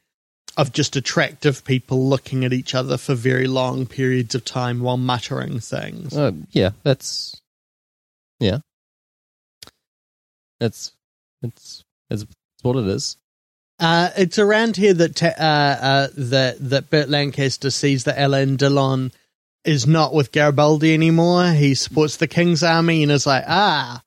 of 0.57 0.73
just 0.73 0.95
attractive 0.95 1.63
people 1.63 2.07
looking 2.07 2.43
at 2.45 2.53
each 2.53 2.75
other 2.75 2.97
for 2.97 3.15
very 3.15 3.47
long 3.47 3.85
periods 3.85 4.35
of 4.35 4.43
time 4.43 4.81
while 4.81 4.97
muttering 4.97 5.59
things. 5.59 6.15
Uh, 6.15 6.31
yeah, 6.51 6.71
that's 6.83 7.39
yeah, 8.39 8.59
that's 10.59 10.91
that's 11.41 11.83
that's 12.09 12.25
what 12.61 12.75
it 12.75 12.87
is. 12.87 13.17
Uh, 13.79 14.09
it's 14.15 14.37
around 14.37 14.77
here 14.77 14.93
that 14.93 15.15
te- 15.15 15.25
uh, 15.25 15.31
uh, 15.31 16.07
that 16.15 16.57
that 16.69 16.89
Burt 16.89 17.09
Lancaster 17.09 17.71
sees 17.71 18.03
that 18.03 18.21
Alain 18.21 18.57
Delon 18.57 19.11
is 19.65 19.85
not 19.87 20.13
with 20.13 20.31
Garibaldi 20.31 20.93
anymore. 20.93 21.51
He 21.51 21.75
supports 21.75 22.17
the 22.17 22.27
King's 22.27 22.63
Army 22.63 23.03
and 23.03 23.11
is 23.11 23.25
like, 23.27 23.43
ah, 23.47 24.01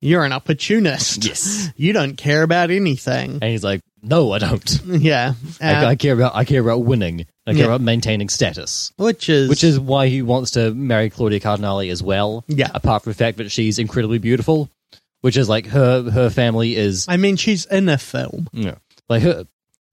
you're 0.00 0.24
an 0.24 0.32
opportunist. 0.32 1.24
Yes. 1.24 1.70
you 1.76 1.92
don't 1.92 2.16
care 2.16 2.42
about 2.42 2.70
anything. 2.70 3.32
And 3.42 3.44
he's 3.44 3.64
like, 3.64 3.80
No, 4.02 4.30
I 4.32 4.38
don't. 4.38 4.80
Yeah, 4.86 5.34
I, 5.60 5.74
uh, 5.84 5.88
I 5.88 5.96
care 5.96 6.14
about 6.14 6.36
I 6.36 6.44
care 6.44 6.60
about 6.60 6.84
winning. 6.84 7.26
I 7.46 7.52
care 7.52 7.60
Yeah. 7.62 7.66
about 7.66 7.80
maintaining 7.80 8.28
status. 8.28 8.92
which 8.96 9.28
is 9.28 9.48
Which 9.48 9.64
is 9.64 9.80
why 9.80 10.06
he 10.08 10.22
wants 10.22 10.52
to 10.52 10.72
marry 10.74 11.10
Claudia 11.10 11.40
Cardinale 11.40 11.90
as 11.90 12.02
well. 12.02 12.44
Yeah. 12.46 12.70
Apart 12.74 13.02
from 13.02 13.10
the 13.10 13.16
fact 13.18 13.38
that 13.38 13.50
she's 13.50 13.78
incredibly 13.80 14.18
beautiful, 14.18 14.70
which 15.22 15.36
is 15.36 15.48
like 15.48 15.66
her 15.66 16.08
her 16.10 16.30
family 16.30 16.76
is 16.76 17.06
I 17.08 17.16
mean, 17.16 17.34
she's 17.36 17.66
in 17.66 17.88
a 17.88 17.98
film. 17.98 18.48
yeah, 18.52 18.76
like 19.08 19.22
her 19.22 19.46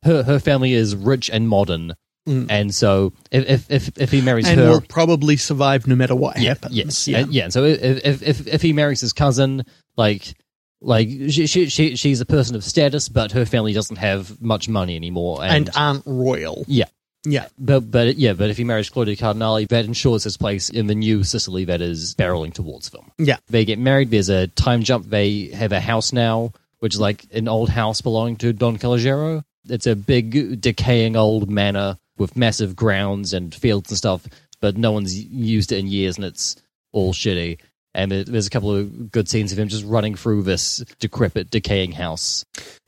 her 0.03 0.21
her 0.21 0.39
family 0.39 0.73
is 0.73 0.95
rich 0.95 1.31
and 1.31 1.49
modern, 1.49 1.95
Mm. 2.27 2.47
and 2.49 2.73
so 2.73 3.13
if 3.31 3.47
if 3.49 3.71
if, 3.71 3.97
if 3.99 4.11
he 4.11 4.21
marries 4.21 4.47
her. 4.47 4.53
and 4.53 4.61
her, 4.61 4.69
will 4.71 4.81
probably 4.81 5.37
survive 5.37 5.85
no 5.85 5.95
matter 5.95 6.15
what 6.15 6.39
yeah, 6.39 6.49
happens. 6.49 6.75
yes, 6.75 7.07
yeah. 7.07 7.17
and, 7.19 7.33
yeah. 7.33 7.49
So 7.49 7.63
if, 7.65 8.23
if 8.23 8.47
if 8.47 8.61
he 8.61 8.73
marries 8.73 9.01
his 9.01 9.13
cousin, 9.13 9.63
like 9.95 10.33
like 10.81 11.07
she, 11.07 11.45
she 11.47 11.69
she 11.69 11.95
she's 11.95 12.21
a 12.21 12.25
person 12.25 12.55
of 12.55 12.63
status, 12.63 13.09
but 13.09 13.31
her 13.33 13.45
family 13.45 13.73
doesn't 13.73 13.97
have 13.97 14.41
much 14.41 14.67
money 14.67 14.95
anymore, 14.95 15.43
and 15.43 15.67
and, 15.67 15.69
aren't 15.75 16.03
royal. 16.05 16.65
yeah. 16.67 16.85
Yeah, 17.27 17.47
But 17.57 17.89
but 17.89 18.17
yeah, 18.17 18.33
but 18.33 18.51
if 18.51 18.57
he 18.57 18.63
marries 18.63 18.87
Claudia 18.91 19.15
Cardinale, 19.15 19.65
that 19.69 19.85
ensures 19.85 20.23
his 20.25 20.37
place 20.37 20.69
in 20.69 20.85
the 20.85 20.93
new 20.93 21.23
Sicily 21.23 21.65
that 21.65 21.81
is 21.81 22.13
barreling 22.13 22.53
towards 22.53 22.91
them. 22.91 23.11
yeah, 23.17 23.37
They 23.47 23.65
get 23.65 23.79
married. 23.79 24.11
There's 24.11 24.29
a 24.29 24.45
time 24.45 24.83
jump. 24.83 25.07
They 25.09 25.47
have 25.47 25.71
a 25.71 25.79
house 25.79 26.13
now, 26.13 26.51
which 26.81 26.93
is 26.93 26.99
like 26.99 27.25
an 27.33 27.47
old 27.47 27.69
house 27.69 27.99
belonging 28.01 28.35
to 28.37 28.53
Don 28.53 28.77
Calogero. 28.77 29.43
It's 29.67 29.87
a 29.87 29.95
big, 29.95 30.61
decaying 30.61 31.15
old 31.15 31.49
manor 31.49 31.97
with 32.17 32.35
massive 32.35 32.75
grounds 32.75 33.33
and 33.33 33.53
fields 33.53 33.91
and 33.91 33.97
stuff, 33.97 34.25
but 34.61 34.77
no 34.77 34.91
one's 34.91 35.17
used 35.17 35.71
it 35.71 35.77
in 35.79 35.87
years, 35.87 36.15
and 36.17 36.25
it's 36.25 36.55
all 36.93 37.13
shitty. 37.13 37.59
And 37.93 38.11
there- 38.11 38.23
there's 38.23 38.47
a 38.47 38.49
couple 38.49 38.75
of 38.75 39.11
good 39.11 39.29
scenes 39.29 39.51
of 39.51 39.59
him 39.59 39.67
just 39.69 39.85
running 39.85 40.15
through 40.15 40.43
this 40.43 40.83
decrepit, 40.99 41.49
decaying 41.49 41.93
house, 41.93 42.43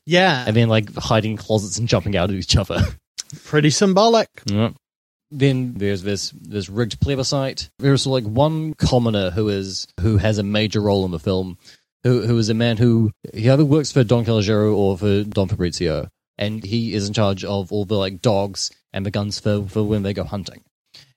yeah. 0.06 0.44
and 0.46 0.54
then 0.56 0.68
like 0.68 0.94
hiding 0.96 1.32
in 1.32 1.36
closets 1.36 1.78
and 1.78 1.88
jumping 1.88 2.16
out 2.16 2.30
at 2.30 2.36
each 2.36 2.56
other. 2.56 2.80
Pretty 3.44 3.70
symbolic. 3.70 4.28
Yep. 4.46 4.74
Then 5.30 5.74
there's 5.74 6.02
this 6.02 6.30
this 6.40 6.70
rigged 6.70 7.00
plebiscite. 7.00 7.68
There's 7.78 8.06
like 8.06 8.24
one 8.24 8.72
commoner 8.74 9.30
who 9.30 9.48
is 9.50 9.86
who 10.00 10.16
has 10.16 10.38
a 10.38 10.42
major 10.42 10.80
role 10.80 11.04
in 11.04 11.10
the 11.10 11.18
film, 11.18 11.58
who 12.02 12.26
who 12.26 12.38
is 12.38 12.48
a 12.48 12.54
man 12.54 12.78
who 12.78 13.10
he 13.34 13.50
either 13.50 13.64
works 13.66 13.92
for 13.92 14.02
Don 14.04 14.24
Calogero 14.24 14.74
or 14.74 14.96
for 14.96 15.24
Don 15.24 15.48
Fabrizio, 15.48 16.08
and 16.38 16.62
he 16.64 16.94
is 16.94 17.08
in 17.08 17.14
charge 17.14 17.44
of 17.44 17.72
all 17.72 17.84
the 17.84 17.96
like 17.96 18.22
dogs 18.22 18.70
and 18.92 19.04
the 19.04 19.10
guns 19.10 19.38
for 19.40 19.64
for 19.66 19.82
when 19.82 20.02
they 20.02 20.14
go 20.14 20.24
hunting. 20.24 20.62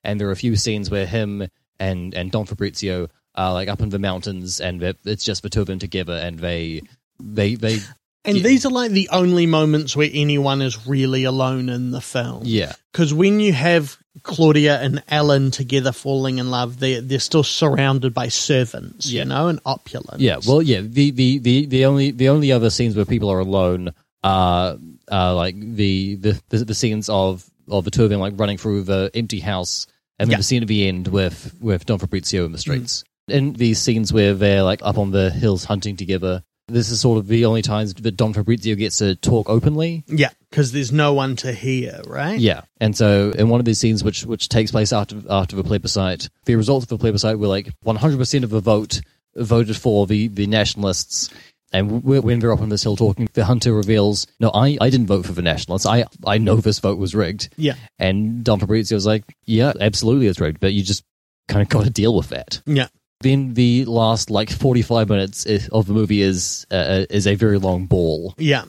And 0.03 0.19
there 0.19 0.27
are 0.27 0.31
a 0.31 0.35
few 0.35 0.55
scenes 0.55 0.89
where 0.89 1.05
him 1.05 1.47
and 1.79 2.13
and 2.13 2.31
Don 2.31 2.45
Fabrizio 2.45 3.07
are 3.35 3.53
like 3.53 3.69
up 3.69 3.81
in 3.81 3.89
the 3.89 3.99
mountains, 3.99 4.59
and 4.59 4.81
it's 5.05 5.23
just 5.23 5.41
the 5.43 5.49
two 5.49 5.61
of 5.61 5.67
them 5.67 5.79
together, 5.79 6.13
and 6.13 6.39
they 6.39 6.81
they 7.19 7.55
they 7.55 7.79
And 8.23 8.37
Yeah. 8.37 8.43
these 8.43 8.67
are 8.67 8.71
like 8.71 8.91
the 8.91 9.09
only 9.11 9.47
moments 9.47 9.95
where 9.95 10.09
anyone 10.13 10.61
is 10.61 10.85
really 10.85 11.23
alone 11.23 11.69
in 11.69 11.89
the 11.89 12.01
film. 12.01 12.43
yeah 12.45 12.73
Because 12.91 13.11
when 13.15 13.39
you 13.39 13.51
have 13.51 13.97
Claudia 14.21 14.79
and 14.79 15.01
Alain 15.09 15.49
together 15.49 15.91
falling 15.91 16.37
in 16.37 16.51
love, 16.51 16.79
they're, 16.79 17.01
they're 17.01 17.17
still 17.19 17.41
surrounded 17.43 18.13
by 18.13 18.27
servants, 18.27 19.09
Yeah. 19.09 19.23
you 19.23 19.29
know, 19.29 19.47
and 19.47 19.59
opulence. 19.65 20.21
Yeah, 20.21 20.37
well, 20.45 20.61
yeah. 20.61 20.81
The, 20.81 21.09
the, 21.09 21.39
the, 21.39 21.65
the 21.65 21.85
only 21.85 22.11
the 22.11 22.29
only 22.29 22.51
other 22.51 22.69
scenes 22.69 22.95
where 22.95 23.05
people 23.05 23.29
are 23.31 23.39
alone 23.39 23.91
are 24.23 24.77
uh, 25.11 25.35
like 25.35 25.59
the, 25.59 26.15
the, 26.15 26.41
the, 26.49 26.57
the 26.65 26.73
scenes 26.75 27.09
of 27.09 27.49
of 27.69 27.85
the 27.85 27.91
two 27.91 28.03
of 28.03 28.09
them 28.09 28.19
like 28.19 28.33
running 28.37 28.57
through 28.57 28.83
the 28.83 29.09
empty 29.13 29.39
house, 29.39 29.87
and 30.19 30.27
then 30.27 30.33
Yeah. 30.33 30.37
the 30.37 30.43
scene 30.43 30.61
at 30.61 30.67
the 30.67 30.87
end 30.87 31.07
with 31.07 31.55
with 31.61 31.85
Don 31.85 31.99
Fabrizio 31.99 32.45
in 32.45 32.51
the 32.51 32.57
streets. 32.57 33.03
And 33.27 33.55
these 33.55 33.79
scenes 33.79 34.11
where 34.11 34.33
they're 34.33 34.63
like 34.63 34.81
up 34.83 34.97
on 34.97 35.11
the 35.11 35.29
hills 35.29 35.63
hunting 35.63 35.95
together. 35.95 36.43
This 36.67 36.89
is 36.89 37.01
sort 37.01 37.17
of 37.17 37.27
the 37.27 37.45
only 37.45 37.61
times 37.61 37.93
that 37.93 38.11
Don 38.17 38.33
Fabrizio 38.33 38.75
gets 38.75 38.97
to 38.97 39.15
talk 39.15 39.49
openly. 39.49 40.03
Yeah, 40.07 40.29
because 40.49 40.71
there's 40.71 40.91
no 40.91 41.13
one 41.13 41.35
to 41.37 41.51
hear, 41.51 41.99
right? 42.07 42.39
Yeah, 42.39 42.61
and 42.79 42.95
so 42.95 43.31
in 43.31 43.49
one 43.49 43.59
of 43.59 43.65
these 43.65 43.79
scenes, 43.79 44.03
which 44.03 44.25
which 44.25 44.47
takes 44.47 44.71
place 44.71 44.93
after 44.93 45.21
after 45.29 45.55
the 45.55 45.63
plebiscite, 45.63 46.29
the 46.45 46.55
results 46.55 46.85
of 46.85 46.89
the 46.89 46.97
plebiscite 46.97 47.39
were 47.39 47.47
like 47.47 47.69
100 47.83 48.17
percent 48.17 48.43
of 48.43 48.49
the 48.51 48.61
vote 48.61 49.01
voted 49.35 49.75
for 49.77 50.07
the 50.07 50.27
the 50.29 50.47
nationalists. 50.47 51.29
And 51.73 52.03
when 52.03 52.39
they're 52.39 52.51
up 52.51 52.61
on 52.61 52.69
this 52.69 52.83
hill 52.83 52.95
talking, 52.97 53.29
the 53.33 53.45
hunter 53.45 53.73
reveals, 53.73 54.27
"No, 54.39 54.51
I, 54.53 54.77
I 54.81 54.89
didn't 54.89 55.07
vote 55.07 55.25
for 55.25 55.31
the 55.31 55.41
nationalists. 55.41 55.85
I 55.85 56.05
I 56.25 56.37
know 56.37 56.55
this 56.57 56.79
vote 56.79 56.97
was 56.99 57.15
rigged." 57.15 57.49
Yeah. 57.57 57.75
And 57.97 58.43
Don 58.43 58.59
Fabrizio 58.59 58.95
was 58.95 59.05
like, 59.05 59.23
"Yeah, 59.45 59.71
absolutely, 59.79 60.27
it's 60.27 60.39
rigged, 60.41 60.59
but 60.59 60.73
you 60.73 60.83
just 60.83 61.03
kind 61.47 61.61
of 61.61 61.69
got 61.69 61.85
to 61.85 61.89
deal 61.89 62.15
with 62.15 62.29
that." 62.29 62.61
Yeah. 62.65 62.87
Then 63.21 63.53
the 63.53 63.85
last 63.85 64.29
like 64.31 64.49
45 64.49 65.07
minutes 65.09 65.45
of 65.71 65.85
the 65.85 65.93
movie 65.93 66.21
is 66.21 66.65
uh, 66.71 67.05
is 67.09 67.25
a 67.27 67.35
very 67.35 67.57
long 67.59 67.85
ball 67.85 68.33
Yeah. 68.37 68.65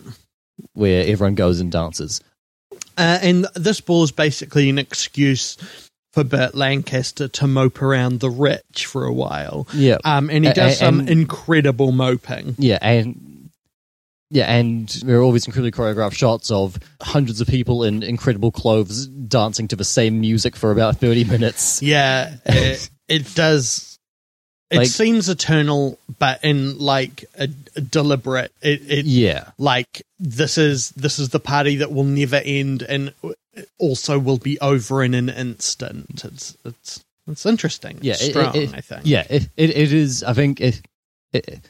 where 0.74 1.04
everyone 1.06 1.34
goes 1.34 1.58
and 1.58 1.72
dances. 1.72 2.20
Uh, 2.98 3.18
and 3.22 3.46
this 3.54 3.80
ball 3.80 4.04
is 4.04 4.12
basically 4.12 4.68
an 4.68 4.78
excuse 4.78 5.56
for 6.12 6.24
Burt 6.24 6.54
Lancaster 6.54 7.26
to 7.28 7.46
mope 7.46 7.80
around 7.82 8.20
the 8.20 8.30
rich 8.30 8.86
for 8.86 9.04
a 9.04 9.12
while. 9.12 9.66
Yeah, 9.72 9.96
Um, 10.04 10.28
and 10.30 10.44
he 10.44 10.52
does 10.52 10.74
a- 10.74 10.76
some 10.76 11.00
and- 11.00 11.10
incredible 11.10 11.90
moping. 11.92 12.54
Yeah, 12.58 12.78
and 12.82 13.50
yeah, 14.30 14.50
and 14.50 14.88
there 15.04 15.18
are 15.18 15.22
all 15.22 15.32
these 15.32 15.46
incredibly 15.46 15.72
choreographed 15.72 16.14
shots 16.14 16.50
of 16.50 16.78
hundreds 17.02 17.40
of 17.40 17.48
people 17.48 17.84
in 17.84 18.02
incredible 18.02 18.50
clothes 18.50 19.06
dancing 19.06 19.68
to 19.68 19.76
the 19.76 19.84
same 19.84 20.20
music 20.20 20.56
for 20.56 20.70
about 20.70 20.98
thirty 20.98 21.24
minutes. 21.24 21.82
Yeah, 21.82 22.34
it, 22.46 22.88
it 23.08 23.34
does. 23.34 23.98
It 24.70 24.78
Like- 24.78 24.88
seems 24.88 25.28
eternal, 25.28 25.98
but 26.18 26.42
in 26.42 26.78
like 26.78 27.26
a, 27.38 27.46
a 27.76 27.80
deliberate. 27.82 28.52
It, 28.62 28.80
it 28.90 29.04
Yeah, 29.04 29.50
like 29.58 30.02
this 30.18 30.56
is 30.56 30.90
this 30.92 31.18
is 31.18 31.28
the 31.28 31.40
party 31.40 31.76
that 31.76 31.92
will 31.92 32.04
never 32.04 32.36
end, 32.36 32.80
and 32.82 33.12
also 33.78 34.18
will 34.18 34.38
be 34.38 34.58
over 34.60 35.02
in 35.02 35.14
an 35.14 35.28
instant. 35.28 36.24
It's 36.24 36.56
it's 36.64 37.04
it's 37.26 37.46
interesting. 37.46 37.98
yeah, 38.02 38.12
It's 38.14 38.26
strong. 38.26 38.54
it- 38.56 38.74
I 38.74 38.80
think. 38.80 39.02
yeah. 39.04 39.26
It, 39.30 39.48
it, 39.56 39.70
it 39.70 39.92
is. 39.92 40.24
I 40.24 40.32
think 40.34 40.60
it. 40.60 40.82
it 41.32 41.60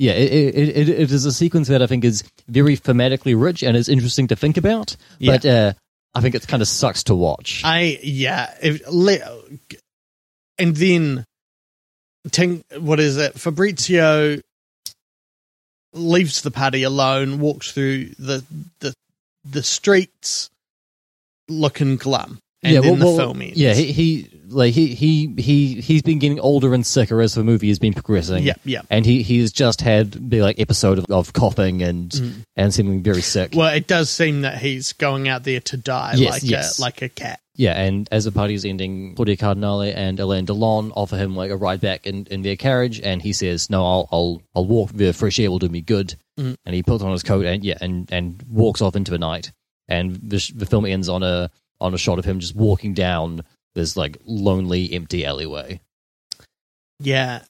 yeah, 0.00 0.12
it, 0.12 0.54
it, 0.54 0.68
it, 0.76 0.88
it 0.88 1.10
is 1.10 1.24
a 1.24 1.32
sequence 1.32 1.66
that 1.68 1.82
I 1.82 1.88
think 1.88 2.04
is 2.04 2.22
very 2.46 2.76
thematically 2.76 3.40
rich 3.40 3.64
and 3.64 3.76
is 3.76 3.88
interesting 3.88 4.28
to 4.28 4.36
think 4.36 4.56
about. 4.56 4.96
Yeah. 5.18 5.32
But 5.32 5.44
uh, 5.46 5.72
I 6.14 6.20
think 6.20 6.36
it 6.36 6.46
kind 6.46 6.62
of 6.62 6.68
sucks 6.68 7.02
to 7.04 7.16
watch. 7.16 7.62
I 7.64 7.98
yeah. 8.02 8.54
If, 8.62 8.80
and 10.56 10.76
then, 10.76 11.24
Ting, 12.30 12.62
what 12.78 13.00
is 13.00 13.16
it? 13.16 13.34
Fabrizio 13.34 14.38
leaves 15.92 16.42
the 16.42 16.50
party 16.50 16.82
alone, 16.84 17.40
walks 17.40 17.72
through 17.72 18.06
the 18.20 18.44
the 18.80 18.94
the 19.44 19.62
streets, 19.62 20.48
looking 21.48 21.96
glum, 21.96 22.38
and 22.62 22.74
yeah, 22.74 22.80
well, 22.80 22.96
the 22.96 23.04
well, 23.04 23.16
film 23.16 23.42
ends. 23.42 23.56
Yeah, 23.58 23.74
he, 23.74 23.92
he 23.92 24.30
like 24.48 24.72
he 24.74 24.94
he 24.94 25.32
he 25.38 25.80
he's 25.80 26.02
been 26.02 26.18
getting 26.18 26.40
older 26.40 26.72
and 26.74 26.84
sicker 26.86 27.20
as 27.20 27.34
the 27.34 27.44
movie 27.44 27.68
has 27.68 27.78
been 27.78 27.92
progressing. 27.92 28.42
yeah, 28.44 28.54
yeah. 28.64 28.82
and 28.90 29.04
he 29.04 29.22
he's 29.22 29.52
just 29.52 29.80
had 29.80 30.12
the 30.30 30.40
like 30.42 30.58
episode 30.58 30.98
of, 30.98 31.06
of 31.10 31.32
coughing 31.32 31.82
and 31.82 32.10
Mm. 32.10 32.32
and 32.56 32.74
seeming 32.74 33.02
very 33.02 33.22
sick. 33.22 33.52
Well, 33.54 33.72
it 33.74 33.86
does 33.86 34.10
seem 34.10 34.40
that 34.42 34.58
he's 34.58 34.92
going 34.94 35.28
out 35.28 35.44
there 35.44 35.60
to 35.60 35.76
die 35.76 36.14
Yes, 36.16 36.30
like 36.30 36.42
yes. 36.50 36.78
a 36.78 36.82
like 36.82 37.02
a 37.02 37.08
cat. 37.08 37.40
yeah, 37.54 37.78
and 37.80 38.08
as 38.10 38.24
the 38.24 38.32
party 38.32 38.54
is 38.54 38.64
ending, 38.64 39.14
Claudia 39.14 39.36
Cardinale 39.36 39.82
and 39.94 40.18
Alain 40.18 40.46
Delon 40.46 40.90
offer 40.96 41.16
him 41.16 41.36
like 41.36 41.50
a 41.50 41.56
ride 41.56 41.80
back 41.80 42.06
in, 42.06 42.26
in 42.30 42.42
their 42.42 42.56
carriage, 42.56 43.00
and 43.00 43.20
he 43.22 43.32
says, 43.32 43.68
"No, 43.70 43.84
I'll 43.84 44.08
I'll 44.10 44.42
I'll 44.54 44.66
walk. 44.66 44.92
The 44.92 45.12
fresh 45.12 45.38
air 45.38 45.50
will 45.50 45.58
do 45.58 45.68
me 45.68 45.80
good." 45.82 46.14
Mhm. 46.40 46.56
And 46.64 46.74
he 46.74 46.82
puts 46.82 47.02
on 47.04 47.12
his 47.12 47.22
coat 47.22 47.44
and 47.44 47.62
yeah, 47.64 47.76
and 47.80 48.08
and 48.12 48.42
walks 48.50 48.80
off 48.80 48.96
into 48.96 49.10
the 49.10 49.18
night. 49.18 49.52
And 49.88 50.16
the 50.16 50.38
sh- 50.38 50.52
the 50.54 50.66
film 50.66 50.84
ends 50.84 51.08
on 51.08 51.22
a 51.22 51.50
on 51.80 51.94
a 51.94 51.98
shot 51.98 52.18
of 52.18 52.24
him 52.24 52.40
just 52.40 52.54
walking 52.54 52.94
down 52.94 53.42
this 53.74 53.96
like 53.96 54.18
lonely, 54.24 54.92
empty 54.92 55.24
alleyway. 55.24 55.80
Yeah. 57.00 57.42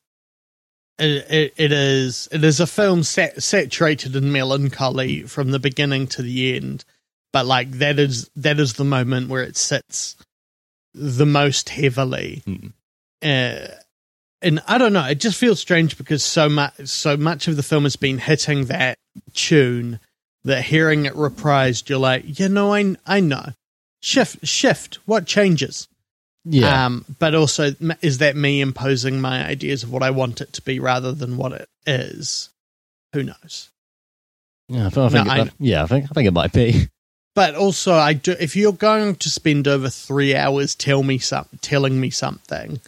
It, 0.99 1.30
it, 1.30 1.55
it 1.57 1.72
is 1.72 2.28
it 2.32 2.43
is 2.43 2.59
a 2.59 2.66
film 2.66 3.05
sat, 3.05 3.41
saturated 3.43 4.16
in 4.16 4.32
melancholy 4.32 5.22
from 5.22 5.53
the 5.53 5.61
beginning 5.61 6.09
to 6.09 6.22
the 6.22 6.57
end, 6.57 6.84
but 7.32 7.47
like 7.47 7.70
that 7.72 8.01
is 8.01 8.28
that 8.34 8.59
is 8.59 8.74
the 8.74 8.84
moment 8.84 9.28
where 9.28 9.45
it 9.45 9.57
sits 9.57 10.16
the 10.95 11.26
most 11.26 11.68
heavily. 11.68 12.43
Mm. 12.47 12.72
Uh, 13.22 13.74
and 14.43 14.61
I 14.66 14.78
don't 14.78 14.93
know, 14.93 15.05
it 15.05 15.20
just 15.20 15.39
feels 15.39 15.61
strange 15.61 15.97
because 15.97 16.24
so 16.24 16.49
much 16.49 16.74
so 16.86 17.16
much 17.16 17.47
of 17.47 17.55
the 17.55 17.62
film 17.62 17.84
has 17.84 17.97
been 17.97 18.18
hitting 18.18 18.64
that 18.66 18.99
tune 19.34 20.01
that 20.49 20.64
hearing 20.64 21.07
it 21.07 21.14
reprised, 21.14 21.88
you're 21.88 21.99
like, 21.99 22.38
you 22.38 22.49
know, 22.49 22.74
I 22.74 22.96
I 23.07 23.20
know, 23.20 23.53
shift 24.03 24.46
shift, 24.46 24.96
what 25.07 25.26
changes? 25.26 25.88
Yeah, 26.44 26.86
Um, 26.86 27.05
but 27.18 27.34
also, 27.34 27.74
is 28.01 28.18
that 28.18 28.34
me 28.36 28.61
imposing 28.61 29.20
my 29.20 29.46
ideas 29.46 29.82
of 29.82 29.92
what 29.92 30.03
I 30.03 30.11
want 30.11 30.40
it 30.40 30.53
to 30.55 30.62
be 30.62 30.80
rather 30.80 31.12
than 31.12 31.36
what 31.36 31.53
it 31.53 31.68
is? 31.86 32.51
Who 33.12 33.22
knows? 33.22 33.70
yeah, 34.68 34.86
I 34.86 34.90
think, 34.90 35.12
no, 35.12 35.20
it- 35.22 35.28
I- 35.49 35.51
yeah, 35.59 35.82
I 35.82 35.86
think 35.86 36.05
I 36.07 36.09
think 36.14 36.26
it 36.28 36.32
might 36.32 36.53
be. 36.53 36.88
But 37.34 37.55
also, 37.55 37.94
I 37.94 38.14
do. 38.14 38.34
If 38.40 38.57
you're 38.57 38.72
going 38.72 39.14
to 39.16 39.30
spend 39.30 39.68
over 39.68 39.88
three 39.88 40.34
hours 40.34 40.74
tell 40.74 41.03
me 41.05 41.18
some, 41.18 41.46
telling 41.61 42.01
me 42.01 42.11
something, 42.11 42.80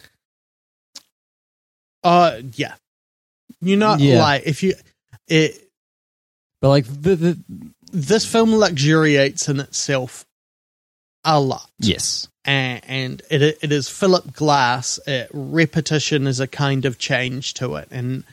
uh, 2.03 2.41
yeah, 2.55 2.73
you're 3.61 3.77
not 3.77 3.99
Yeah. 3.99 4.19
like 4.19 4.43
if 4.45 4.63
you 4.63 4.73
it. 5.27 5.67
But 6.61 6.69
like 6.69 6.85
the, 6.85 7.15
the 7.15 7.39
this 7.91 8.25
film 8.25 8.55
luxuriates 8.55 9.49
in 9.49 9.59
itself 9.59 10.25
a 11.23 11.39
lot. 11.39 11.69
Yes. 11.79 12.27
and, 12.45 12.81
and 12.87 13.21
it 13.29 13.57
it 13.61 13.71
is 13.71 13.89
Philip 13.89 14.33
Glass. 14.33 14.99
Uh, 15.07 15.27
repetition 15.33 16.27
is 16.27 16.39
a 16.39 16.47
kind 16.47 16.85
of 16.85 16.97
change 16.97 17.53
to 17.55 17.75
it, 17.75 17.87
and 17.91 18.23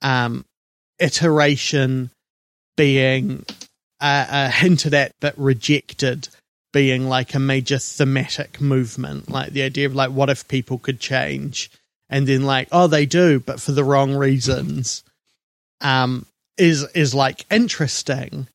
um, 0.00 0.44
iteration 0.98 2.10
being 2.76 3.44
uh, 4.00 4.26
uh, 4.28 4.50
hinted 4.50 4.94
at 4.94 5.12
but 5.20 5.36
rejected, 5.38 6.28
being 6.72 7.08
like 7.08 7.34
a 7.34 7.38
major 7.38 7.78
thematic 7.78 8.60
movement, 8.60 9.30
like 9.30 9.52
the 9.52 9.62
idea 9.62 9.86
of 9.86 9.94
like 9.94 10.10
what 10.10 10.30
if 10.30 10.48
people 10.48 10.78
could 10.78 10.98
change, 10.98 11.70
and 12.08 12.26
then 12.26 12.42
like 12.42 12.68
oh 12.72 12.86
they 12.86 13.06
do, 13.06 13.38
but 13.40 13.60
for 13.60 13.72
the 13.72 13.84
wrong 13.84 14.14
reasons, 14.14 15.04
um, 15.80 16.26
is 16.58 16.86
is 16.94 17.14
like 17.14 17.44
interesting. 17.50 18.48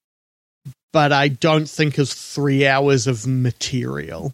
But 0.93 1.11
I 1.11 1.27
don't 1.27 1.69
think 1.69 1.99
is 1.99 2.13
three 2.13 2.65
hours 2.65 3.07
of 3.07 3.27
material. 3.27 4.33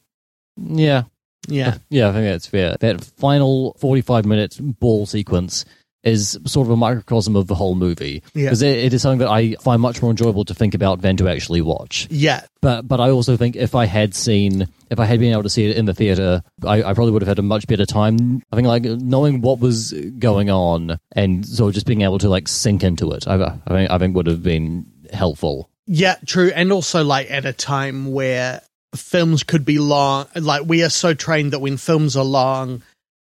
Yeah. 0.57 1.03
Yeah. 1.47 1.77
Yeah, 1.89 2.09
I 2.09 2.13
think 2.13 2.25
that's 2.25 2.47
fair. 2.47 2.77
That 2.79 3.03
final 3.03 3.75
45 3.79 4.25
minute 4.25 4.57
ball 4.79 5.05
sequence 5.05 5.65
is 6.03 6.37
sort 6.45 6.67
of 6.67 6.71
a 6.71 6.75
microcosm 6.75 7.35
of 7.35 7.47
the 7.47 7.55
whole 7.55 7.75
movie. 7.75 8.23
Yeah. 8.33 8.45
Because 8.45 8.61
it, 8.61 8.77
it 8.77 8.93
is 8.93 9.01
something 9.01 9.19
that 9.19 9.29
I 9.29 9.53
find 9.55 9.81
much 9.81 10.01
more 10.01 10.11
enjoyable 10.11 10.45
to 10.45 10.53
think 10.53 10.73
about 10.73 11.01
than 11.01 11.17
to 11.17 11.27
actually 11.27 11.61
watch. 11.61 12.07
Yeah. 12.09 12.45
But 12.61 12.87
but 12.87 12.99
I 12.99 13.09
also 13.09 13.37
think 13.37 13.55
if 13.55 13.75
I 13.75 13.85
had 13.85 14.13
seen, 14.13 14.67
if 14.89 14.99
I 14.99 15.05
had 15.05 15.19
been 15.19 15.31
able 15.31 15.43
to 15.43 15.49
see 15.49 15.69
it 15.69 15.77
in 15.77 15.85
the 15.85 15.93
theater, 15.93 16.43
I, 16.65 16.83
I 16.83 16.93
probably 16.93 17.11
would 17.11 17.21
have 17.21 17.29
had 17.29 17.39
a 17.39 17.43
much 17.43 17.67
better 17.67 17.85
time. 17.85 18.43
I 18.51 18.55
think 18.55 18.67
like 18.67 18.83
knowing 18.83 19.41
what 19.41 19.59
was 19.59 19.93
going 20.19 20.49
on 20.49 20.99
and 21.13 21.45
sort 21.45 21.69
of 21.69 21.73
just 21.73 21.85
being 21.85 22.01
able 22.01 22.19
to 22.19 22.29
like 22.29 22.47
sink 22.47 22.83
into 22.83 23.11
it, 23.11 23.27
I, 23.27 23.35
I 23.35 23.69
think 23.69 23.91
I 23.91 23.97
think 23.97 24.15
would 24.15 24.27
have 24.27 24.43
been 24.43 24.85
helpful. 25.11 25.69
Yeah, 25.85 26.15
true. 26.25 26.51
And 26.53 26.71
also, 26.71 27.03
like, 27.03 27.29
at 27.29 27.45
a 27.45 27.53
time 27.53 28.13
where 28.13 28.61
films 28.95 29.43
could 29.43 29.65
be 29.65 29.79
long, 29.79 30.27
like, 30.35 30.63
we 30.65 30.83
are 30.83 30.89
so 30.89 31.13
trained 31.13 31.51
that 31.51 31.59
when 31.59 31.75
films 31.77 32.15
are 32.15 32.23
long, 32.23 32.83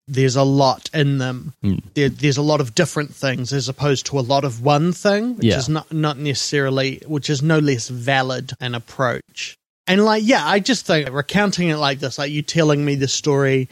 there's 0.08 0.36
a 0.36 0.43
lot 0.43 0.89
in 0.93 1.18
them. 1.18 1.53
Mm. 1.64 1.84
There, 1.93 2.10
there's 2.10 2.38
a 2.38 2.41
lot 2.41 2.62
of 2.62 2.74
different 2.76 3.14
things 3.14 3.51
as 3.51 3.68
opposed 3.68 4.05
to 4.08 4.20
a 4.20 4.22
lot 4.22 4.43
of 4.45 4.62
one 4.62 4.93
thing, 4.93 5.36
which 5.36 5.45
Yeah. 5.45 5.58
is 5.58 5.68
not, 5.70 5.91
not 5.91 6.18
necessarily, 6.18 7.01
which 7.05 7.30
is 7.30 7.41
no 7.41 7.60
less 7.60 7.89
valid 7.89 8.53
an 8.62 8.74
approach. 8.76 9.58
And, 9.86 10.03
like, 10.03 10.24
yeah, 10.26 10.45
I 10.45 10.60
just 10.60 10.86
think 10.86 11.10
recounting 11.10 11.70
it 11.70 11.78
like 11.78 11.99
this, 11.99 12.18
like 12.18 12.32
you 12.32 12.41
telling 12.41 12.84
me 12.84 12.95
the 12.95 13.08
story. 13.08 13.70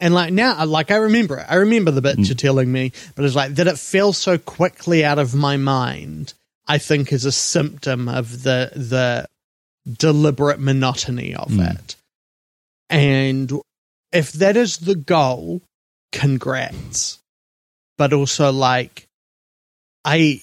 And 0.00 0.14
like 0.14 0.32
now, 0.32 0.64
like 0.64 0.90
I 0.90 0.96
remember 0.96 1.38
it. 1.38 1.46
I 1.48 1.56
remember 1.56 1.90
the 1.90 2.02
bits 2.02 2.28
you're 2.28 2.36
telling 2.36 2.70
me, 2.70 2.92
but 3.16 3.24
it's 3.24 3.34
like 3.34 3.54
that 3.56 3.66
it 3.66 3.78
fell 3.78 4.12
so 4.12 4.38
quickly 4.38 5.04
out 5.04 5.18
of 5.18 5.34
my 5.34 5.56
mind. 5.56 6.34
I 6.68 6.78
think 6.78 7.12
is 7.12 7.24
a 7.24 7.32
symptom 7.32 8.08
of 8.08 8.44
the 8.44 8.70
the 8.76 9.26
deliberate 9.98 10.60
monotony 10.60 11.34
of 11.34 11.58
it. 11.58 11.96
And 12.88 13.52
if 14.12 14.32
that 14.32 14.56
is 14.56 14.78
the 14.78 14.94
goal, 14.94 15.62
congrats. 16.12 17.18
But 17.98 18.12
also 18.12 18.50
like 18.52 19.06
I 20.04 20.40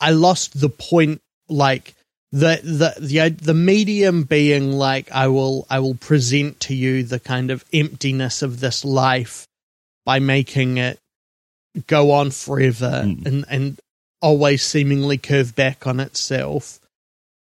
I 0.00 0.10
lost 0.12 0.58
the 0.60 0.68
point 0.68 1.20
like 1.48 1.94
the 2.32 2.60
the 2.62 2.94
the 3.00 3.30
the 3.30 3.54
medium 3.54 4.24
being 4.24 4.72
like 4.72 5.10
I 5.12 5.28
will 5.28 5.66
I 5.70 5.80
will 5.80 5.94
present 5.94 6.60
to 6.60 6.74
you 6.74 7.02
the 7.02 7.20
kind 7.20 7.50
of 7.50 7.64
emptiness 7.72 8.42
of 8.42 8.60
this 8.60 8.84
life 8.84 9.46
by 10.04 10.18
making 10.18 10.78
it 10.78 10.98
go 11.86 12.12
on 12.12 12.30
forever 12.30 13.02
Mm. 13.04 13.26
and 13.26 13.44
and 13.48 13.80
always 14.20 14.62
seemingly 14.62 15.16
curve 15.18 15.54
back 15.54 15.86
on 15.86 16.00
itself 16.00 16.80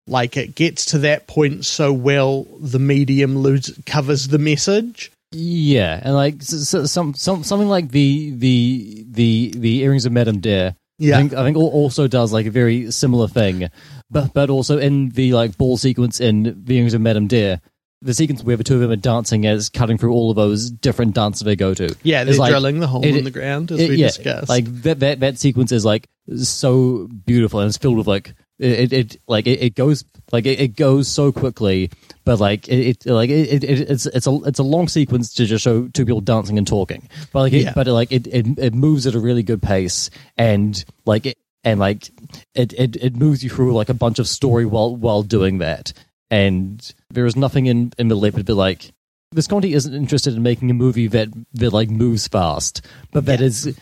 like 0.08 0.36
it 0.38 0.56
gets 0.56 0.86
to 0.86 0.98
that 1.00 1.28
point 1.28 1.66
so 1.66 1.94
well 1.94 2.46
the 2.60 2.80
medium 2.80 3.38
lose, 3.38 3.78
covers 3.86 4.28
the 4.28 4.38
message 4.40 5.12
Yeah, 5.32 6.00
and 6.04 6.14
like 6.14 6.36
s 6.42 6.74
s 6.74 6.92
some 6.92 7.14
some 7.14 7.44
something 7.44 7.70
like 7.70 7.90
the 7.92 8.32
the 8.36 9.06
the 9.10 9.54
the 9.58 9.80
earrings 9.82 10.06
of 10.06 10.12
Madame 10.12 10.40
de. 10.40 10.76
Yeah. 11.00 11.16
I 11.16 11.20
think 11.20 11.34
I 11.34 11.44
think 11.44 11.58
also 11.58 12.08
does 12.08 12.32
like 12.32 12.46
a 12.46 12.52
very 12.52 12.92
similar 12.92 13.28
thing, 13.28 13.70
but 14.12 14.34
but 14.34 14.50
also 14.50 14.78
in 14.78 15.10
the 15.10 15.34
like 15.34 15.58
ball 15.58 15.78
sequence 15.78 16.20
in 16.22 16.64
the 16.66 16.76
earrings 16.78 16.94
of 16.94 17.02
Madame 17.02 17.26
de, 17.28 17.60
the 18.02 18.14
sequence 18.14 18.44
where 18.44 18.58
the 18.58 18.64
two 18.64 18.76
of 18.76 18.82
them 18.82 18.92
are 18.92 18.96
dancing 18.96 19.46
is 19.46 19.70
cutting 19.70 19.98
through 19.98 20.12
all 20.14 20.30
of 20.30 20.36
those 20.36 20.70
different 20.70 21.16
dances 21.16 21.42
they 21.42 21.56
go 21.56 21.74
to. 21.74 21.96
yeah 22.04 22.24
they're 22.24 22.36
like- 22.36 22.52
drilling 22.52 22.80
the 22.80 22.88
hole 22.88 23.04
it- 23.04 23.16
in 23.16 23.24
the 23.24 23.32
ground 23.32 23.72
as 23.72 23.80
it- 23.80 23.90
we 23.90 23.96
yeah, 23.96 24.08
discussed 24.08 24.50
like 24.50 24.66
that, 24.84 25.00
that 25.00 25.20
that 25.22 25.40
sequence 25.40 25.72
is 25.72 25.84
like 25.84 26.08
so 26.38 27.08
beautiful 27.26 27.60
and 27.60 27.68
it's 27.70 27.78
filled 27.78 27.98
with 27.98 28.08
like 28.08 28.36
it, 28.64 28.94
it, 28.94 29.18
like 29.28 29.46
it, 29.48 29.62
it 29.62 29.76
goes 29.76 30.06
like 30.32 30.46
it, 30.46 30.60
it 30.60 30.76
goes 30.76 31.08
so 31.08 31.32
quickly 31.32 31.90
but 32.26 32.40
like 32.40 32.68
it, 32.70 33.06
it 33.06 33.06
like 33.06 33.30
it, 33.30 33.64
it 33.64 33.82
it's 33.92 34.06
it's 34.06 34.26
a 34.28 34.40
it's 34.46 34.60
a 34.60 34.64
long 34.64 34.88
sequence 34.88 35.34
to 35.34 35.46
just 35.46 35.64
show 35.64 35.88
two 35.90 36.06
people 36.06 36.22
dancing 36.22 36.58
and 36.58 36.66
talking 36.68 37.08
but 37.32 37.42
like 37.42 37.54
it, 37.54 37.64
Yeah. 37.64 37.74
but 37.76 37.88
like 37.88 38.12
it, 38.12 38.28
it 38.28 38.58
it 38.58 38.74
moves 38.74 39.06
at 39.08 39.16
a 39.16 39.20
really 39.20 39.44
good 39.44 39.62
pace 39.62 40.10
and 40.38 40.84
like 41.06 41.26
it 41.26 41.38
and 41.64 41.80
like 41.80 42.10
it, 42.56 42.74
it 42.74 42.96
it 42.98 43.16
moves 43.16 43.44
you 43.44 43.50
through 43.50 43.74
like 43.74 43.90
a 43.90 43.94
bunch 43.94 44.20
of 44.20 44.28
story 44.28 44.66
while 44.66 44.96
while 44.96 45.24
doing 45.24 45.60
that 45.60 45.94
and 46.32 46.94
there 47.10 47.26
is 47.26 47.36
nothing 47.36 47.66
in 47.68 47.92
in 47.98 48.08
the 48.08 48.16
lip 48.16 48.34
but 48.36 48.50
like 48.50 48.92
Visconti 49.34 49.74
isn't 49.74 49.94
interested 49.96 50.36
in 50.36 50.44
making 50.44 50.70
a 50.70 50.76
movie 50.76 51.08
that 51.08 51.28
that 51.54 51.74
like 51.74 51.90
moves 51.90 52.28
fast, 52.28 52.86
but 53.12 53.26
that 53.26 53.42
is 53.42 53.76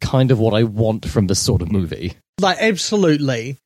kind 0.00 0.30
of 0.30 0.38
what 0.38 0.54
I 0.54 0.62
want 0.62 1.06
from 1.06 1.26
this 1.26 1.38
sort 1.40 1.60
of 1.60 1.70
movie. 1.70 2.14
like 2.40 2.56
absolutely 2.58 3.58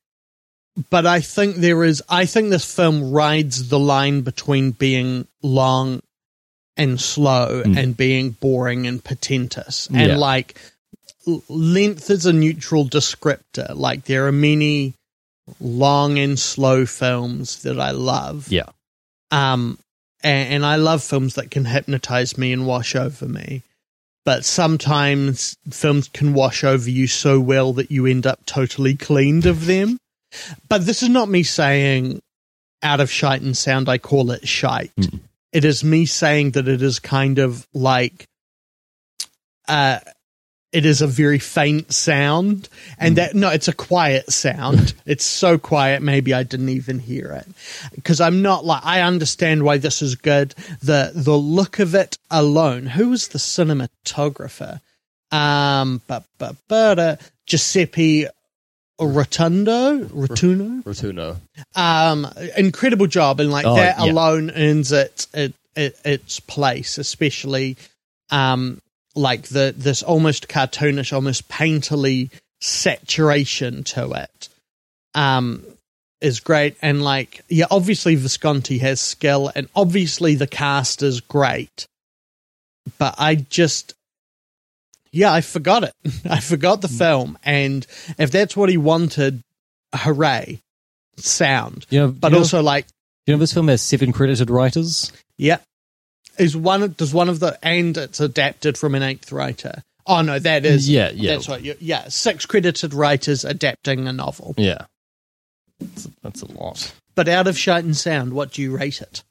but 0.89 1.05
i 1.05 1.19
think 1.19 1.57
there 1.57 1.83
is 1.83 2.01
i 2.09 2.25
think 2.25 2.49
this 2.49 2.65
film 2.75 3.11
rides 3.11 3.69
the 3.69 3.79
line 3.79 4.21
between 4.21 4.71
being 4.71 5.27
long 5.41 6.01
and 6.75 6.99
slow 6.99 7.61
Mm. 7.63 7.77
and 7.77 7.97
being 7.97 8.31
boring 8.31 8.87
and 8.87 9.03
pretentious 9.03 9.87
and 9.87 10.11
Yeah. 10.11 10.17
like 10.17 10.55
length 11.47 12.09
is 12.09 12.25
a 12.25 12.33
neutral 12.33 12.85
descriptor 12.85 13.75
like 13.75 14.05
there 14.05 14.27
are 14.27 14.31
many 14.31 14.93
long 15.61 16.17
and 16.19 16.37
slow 16.39 16.85
films 16.85 17.61
that 17.63 17.79
i 17.79 17.91
love 17.91 18.47
Yeah. 18.51 18.69
um 19.31 19.77
and, 20.23 20.53
and 20.55 20.65
i 20.65 20.75
love 20.77 21.03
films 21.03 21.35
that 21.35 21.51
can 21.51 21.65
hypnotize 21.65 22.37
me 22.37 22.51
and 22.51 22.65
wash 22.65 22.95
over 22.95 23.25
me 23.27 23.61
but 24.25 24.45
sometimes 24.45 25.55
films 25.69 26.07
can 26.13 26.33
wash 26.33 26.63
over 26.63 26.89
you 26.89 27.07
so 27.07 27.39
well 27.39 27.73
that 27.73 27.91
you 27.91 28.05
end 28.05 28.25
up 28.25 28.39
totally 28.45 28.95
cleaned 28.95 29.45
of 29.45 29.65
them. 29.65 29.97
But 30.69 30.85
this 30.85 31.03
is 31.03 31.09
not 31.09 31.29
me 31.29 31.43
saying 31.43 32.21
out 32.81 32.99
of 32.99 33.11
shite 33.11 33.41
and 33.41 33.55
sound, 33.55 33.89
I 33.89 33.97
call 33.97 34.31
it 34.31 34.47
shite. 34.47 34.95
Mm. 34.95 35.19
It 35.51 35.65
is 35.65 35.83
me 35.83 36.05
saying 36.05 36.51
that 36.51 36.67
it 36.67 36.81
is 36.81 36.99
kind 36.99 37.39
of 37.39 37.67
like, 37.73 38.27
uh, 39.67 39.99
it 40.73 40.85
is 40.85 41.01
a 41.01 41.07
very 41.07 41.37
faint 41.37 41.93
sound 41.93 42.67
and 42.97 43.17
that 43.17 43.35
no 43.35 43.49
it's 43.49 43.67
a 43.67 43.73
quiet 43.73 44.31
sound. 44.31 44.93
It's 45.05 45.25
so 45.25 45.57
quiet 45.57 46.01
maybe 46.01 46.33
i 46.33 46.43
didn't 46.43 46.69
even 46.69 46.97
hear 46.97 47.31
it. 47.31 47.47
Because 47.93 48.19
i'm 48.19 48.41
not 48.41 48.65
like 48.65 48.81
i 48.83 49.01
understand 49.01 49.63
why 49.63 49.77
this 49.77 50.01
is 50.01 50.15
good. 50.15 50.55
The 50.81 51.11
the 51.13 51.37
look 51.37 51.79
of 51.79 51.93
it 51.93 52.17
alone 52.31 52.87
who 52.87 53.09
was 53.09 53.27
the 53.27 53.37
cinematographer? 53.37 54.81
Um 55.31 56.01
but 56.07 56.23
but 56.39 56.55
but 56.67 56.99
uh, 56.99 57.15
giuseppe 57.45 58.25
rotundo 58.99 60.03
rotunno 60.05 60.83
Rotunno. 60.85 61.39
um 61.75 62.27
incredible 62.57 63.07
job 63.07 63.39
and 63.39 63.51
like 63.51 63.65
Oh, 63.65 63.75
that 63.75 63.97
yeah. 63.99 64.11
alone 64.11 64.51
earns 64.51 64.91
it, 64.91 65.27
it, 65.33 65.53
it 65.75 65.99
its 66.05 66.39
place 66.39 66.97
especially 66.97 67.75
um 68.29 68.79
like 69.15 69.43
the 69.49 69.73
this 69.75 70.03
almost 70.03 70.47
cartoonish 70.47 71.11
almost 71.13 71.47
painterly 71.49 72.29
saturation 72.61 73.83
to 73.83 74.11
it 74.13 74.49
um 75.15 75.63
is 76.21 76.39
great 76.39 76.75
and 76.81 77.03
like 77.03 77.41
yeah 77.49 77.65
obviously 77.71 78.15
visconti 78.15 78.77
has 78.77 79.01
skill 79.01 79.51
and 79.55 79.67
obviously 79.75 80.35
the 80.35 80.47
cast 80.47 81.01
is 81.03 81.19
great 81.19 81.87
but 82.97 83.15
i 83.17 83.35
just 83.35 83.93
yeah 85.13 85.31
i 85.31 85.39
forgot 85.39 85.83
it. 85.85 85.93
I 86.29 86.41
forgot 86.41 86.81
the 86.81 86.89
hmm. 86.89 86.97
film 86.97 87.37
and 87.43 87.87
if 88.17 88.31
that's 88.31 88.57
what 88.57 88.67
he 88.67 88.75
wanted 88.77 89.41
hooray 89.95 90.59
sound. 91.17 91.85
You 91.89 91.99
know, 91.99 92.07
but 92.11 92.31
you 92.31 92.33
know, 92.33 92.39
also 92.39 92.61
like 92.61 92.85
you 93.25 93.33
know 93.33 93.39
this 93.39 93.53
film 93.53 93.67
has 93.67 93.81
seven 93.81 94.11
credited 94.11 94.49
writers. 94.49 95.11
yeah. 95.37 95.59
Is 96.39 96.57
one 96.57 96.93
does 96.97 97.13
one 97.13 97.29
of 97.29 97.39
the 97.39 97.57
and 97.61 97.95
it's 97.95 98.19
adapted 98.19 98.75
from 98.77 98.95
an 98.95 99.03
eighth 99.03 99.31
writer. 99.31 99.83
Oh 100.07 100.21
no 100.21 100.39
that 100.39 100.65
is 100.65 100.89
Yeah, 100.89 101.11
yeah. 101.13 101.33
that's 101.33 101.47
right 101.47 101.61
you- 101.61 101.77
yeah. 101.79 102.07
Six 102.07 102.45
credited 102.45 102.93
writers 102.93 103.45
adapting 103.45 104.07
a 104.07 104.13
novel. 104.13 104.55
Yeah, 104.57 104.85
that's, 105.79 106.09
that's 106.23 106.41
a 106.41 106.51
lot. 106.51 106.93
but 107.13 107.27
out 107.27 107.47
of 107.47 107.57
shite 107.57 107.83
and 107.83 107.95
sound 107.95 108.33
what 108.33 108.51
do 108.51 108.63
you 108.63 108.75
rate 108.75 109.01
it 109.01 109.23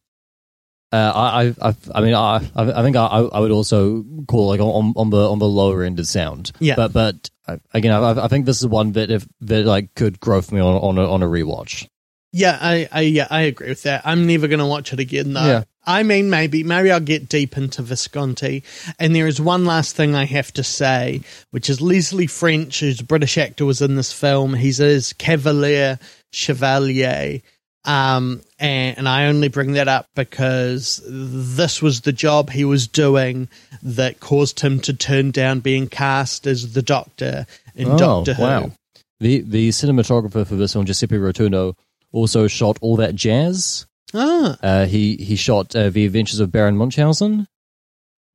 Uh, 0.92 1.12
I, 1.14 1.68
I, 1.68 1.74
I, 1.94 2.00
mean, 2.02 2.14
I, 2.14 2.36
I 2.54 2.82
think 2.82 2.96
I, 2.96 3.06
I 3.06 3.40
would 3.40 3.50
also 3.50 4.04
call 4.28 4.48
like 4.48 4.60
on, 4.60 4.92
on 4.94 5.08
the 5.08 5.30
on 5.30 5.38
the 5.38 5.48
lower 5.48 5.82
end 5.84 5.98
of 5.98 6.06
sound. 6.06 6.52
Yeah. 6.60 6.76
but 6.76 6.92
but 6.92 7.30
uh, 7.48 7.56
again, 7.72 7.92
I, 7.92 8.24
I 8.24 8.28
think 8.28 8.44
this 8.44 8.60
is 8.60 8.66
one 8.66 8.92
that 8.92 9.10
if 9.10 9.26
that 9.40 9.64
like 9.64 9.94
could 9.94 10.20
grow 10.20 10.42
for 10.42 10.54
me 10.54 10.60
on 10.60 10.76
on 10.76 10.98
a, 10.98 11.10
on 11.10 11.22
a 11.22 11.26
rewatch. 11.26 11.88
Yeah, 12.32 12.58
I, 12.60 12.88
I 12.90 13.00
yeah, 13.02 13.26
I 13.30 13.42
agree 13.42 13.68
with 13.68 13.82
that. 13.82 14.02
I'm 14.04 14.26
never 14.26 14.48
going 14.48 14.58
to 14.58 14.66
watch 14.66 14.92
it 14.92 15.00
again, 15.00 15.34
though. 15.34 15.46
Yeah. 15.46 15.64
I 15.84 16.02
mean, 16.04 16.30
maybe, 16.30 16.62
maybe 16.62 16.92
I'll 16.92 17.00
get 17.00 17.28
deep 17.28 17.56
into 17.56 17.82
Visconti. 17.82 18.62
And 18.98 19.14
there 19.14 19.26
is 19.26 19.40
one 19.40 19.64
last 19.64 19.96
thing 19.96 20.14
I 20.14 20.24
have 20.26 20.52
to 20.52 20.62
say, 20.62 21.22
which 21.50 21.68
is 21.68 21.80
Leslie 21.80 22.28
French, 22.28 22.80
who's 22.80 23.00
a 23.00 23.04
British 23.04 23.36
actor, 23.36 23.64
was 23.64 23.82
in 23.82 23.96
this 23.96 24.12
film. 24.12 24.54
He's 24.54 24.80
as 24.80 25.12
Cavaliere 25.12 25.98
Chevalley. 26.32 27.42
Um, 27.84 28.42
and, 28.60 28.98
and 28.98 29.08
I 29.08 29.26
only 29.26 29.48
bring 29.48 29.72
that 29.72 29.88
up 29.88 30.06
because 30.14 31.00
this 31.06 31.82
was 31.82 32.02
the 32.02 32.12
job 32.12 32.50
he 32.50 32.64
was 32.64 32.86
doing 32.86 33.48
that 33.82 34.20
caused 34.20 34.60
him 34.60 34.78
to 34.80 34.92
turn 34.94 35.32
down 35.32 35.60
being 35.60 35.88
cast 35.88 36.46
as 36.46 36.74
the 36.74 36.82
Doctor 36.82 37.46
in 37.74 37.88
Oh, 37.90 37.98
Doctor 37.98 38.34
Who. 38.34 38.42
wow. 38.42 38.70
The 39.18 39.40
the 39.40 39.68
cinematographer 39.70 40.46
for 40.46 40.54
this 40.56 40.74
one, 40.74 40.84
Giuseppe 40.86 41.16
Rotunno, 41.16 41.74
also 42.12 42.46
shot 42.48 42.78
all 42.80 42.96
that 42.96 43.14
jazz. 43.14 43.86
Ah, 44.14 44.56
Uh, 44.62 44.86
he 44.86 45.16
he 45.16 45.36
shot 45.36 45.74
uh, 45.76 45.90
the 45.90 46.04
Adventures 46.06 46.40
of 46.40 46.50
Baron 46.52 46.76
Munchausen. 46.76 47.46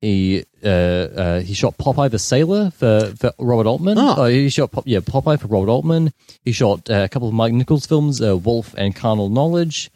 He 0.02 0.44
uh, 0.64 0.68
uh, 0.68 1.40
he 1.40 1.54
shot 1.54 1.78
Popeye 1.78 2.12
the 2.12 2.20
Sailor 2.20 2.70
for, 2.72 3.14
for 3.18 3.34
Robert 3.40 3.68
Altman. 3.68 3.98
Oh. 3.98 4.26
he 4.26 4.50
shot 4.50 4.72
Pop, 4.72 4.84
yeah 4.86 5.00
Popeye 5.00 5.40
for 5.40 5.48
Robert 5.48 5.70
Altman. 5.72 6.14
He 6.44 6.52
shot 6.52 6.90
uh, 6.90 7.04
a 7.04 7.10
couple 7.10 7.28
of 7.28 7.34
Mike 7.34 7.54
Nichols 7.54 7.88
films, 7.88 8.22
uh, 8.22 8.38
Wolf 8.38 8.76
and 8.78 8.96
Carnal 8.96 9.30
Knowledge. 9.30 9.90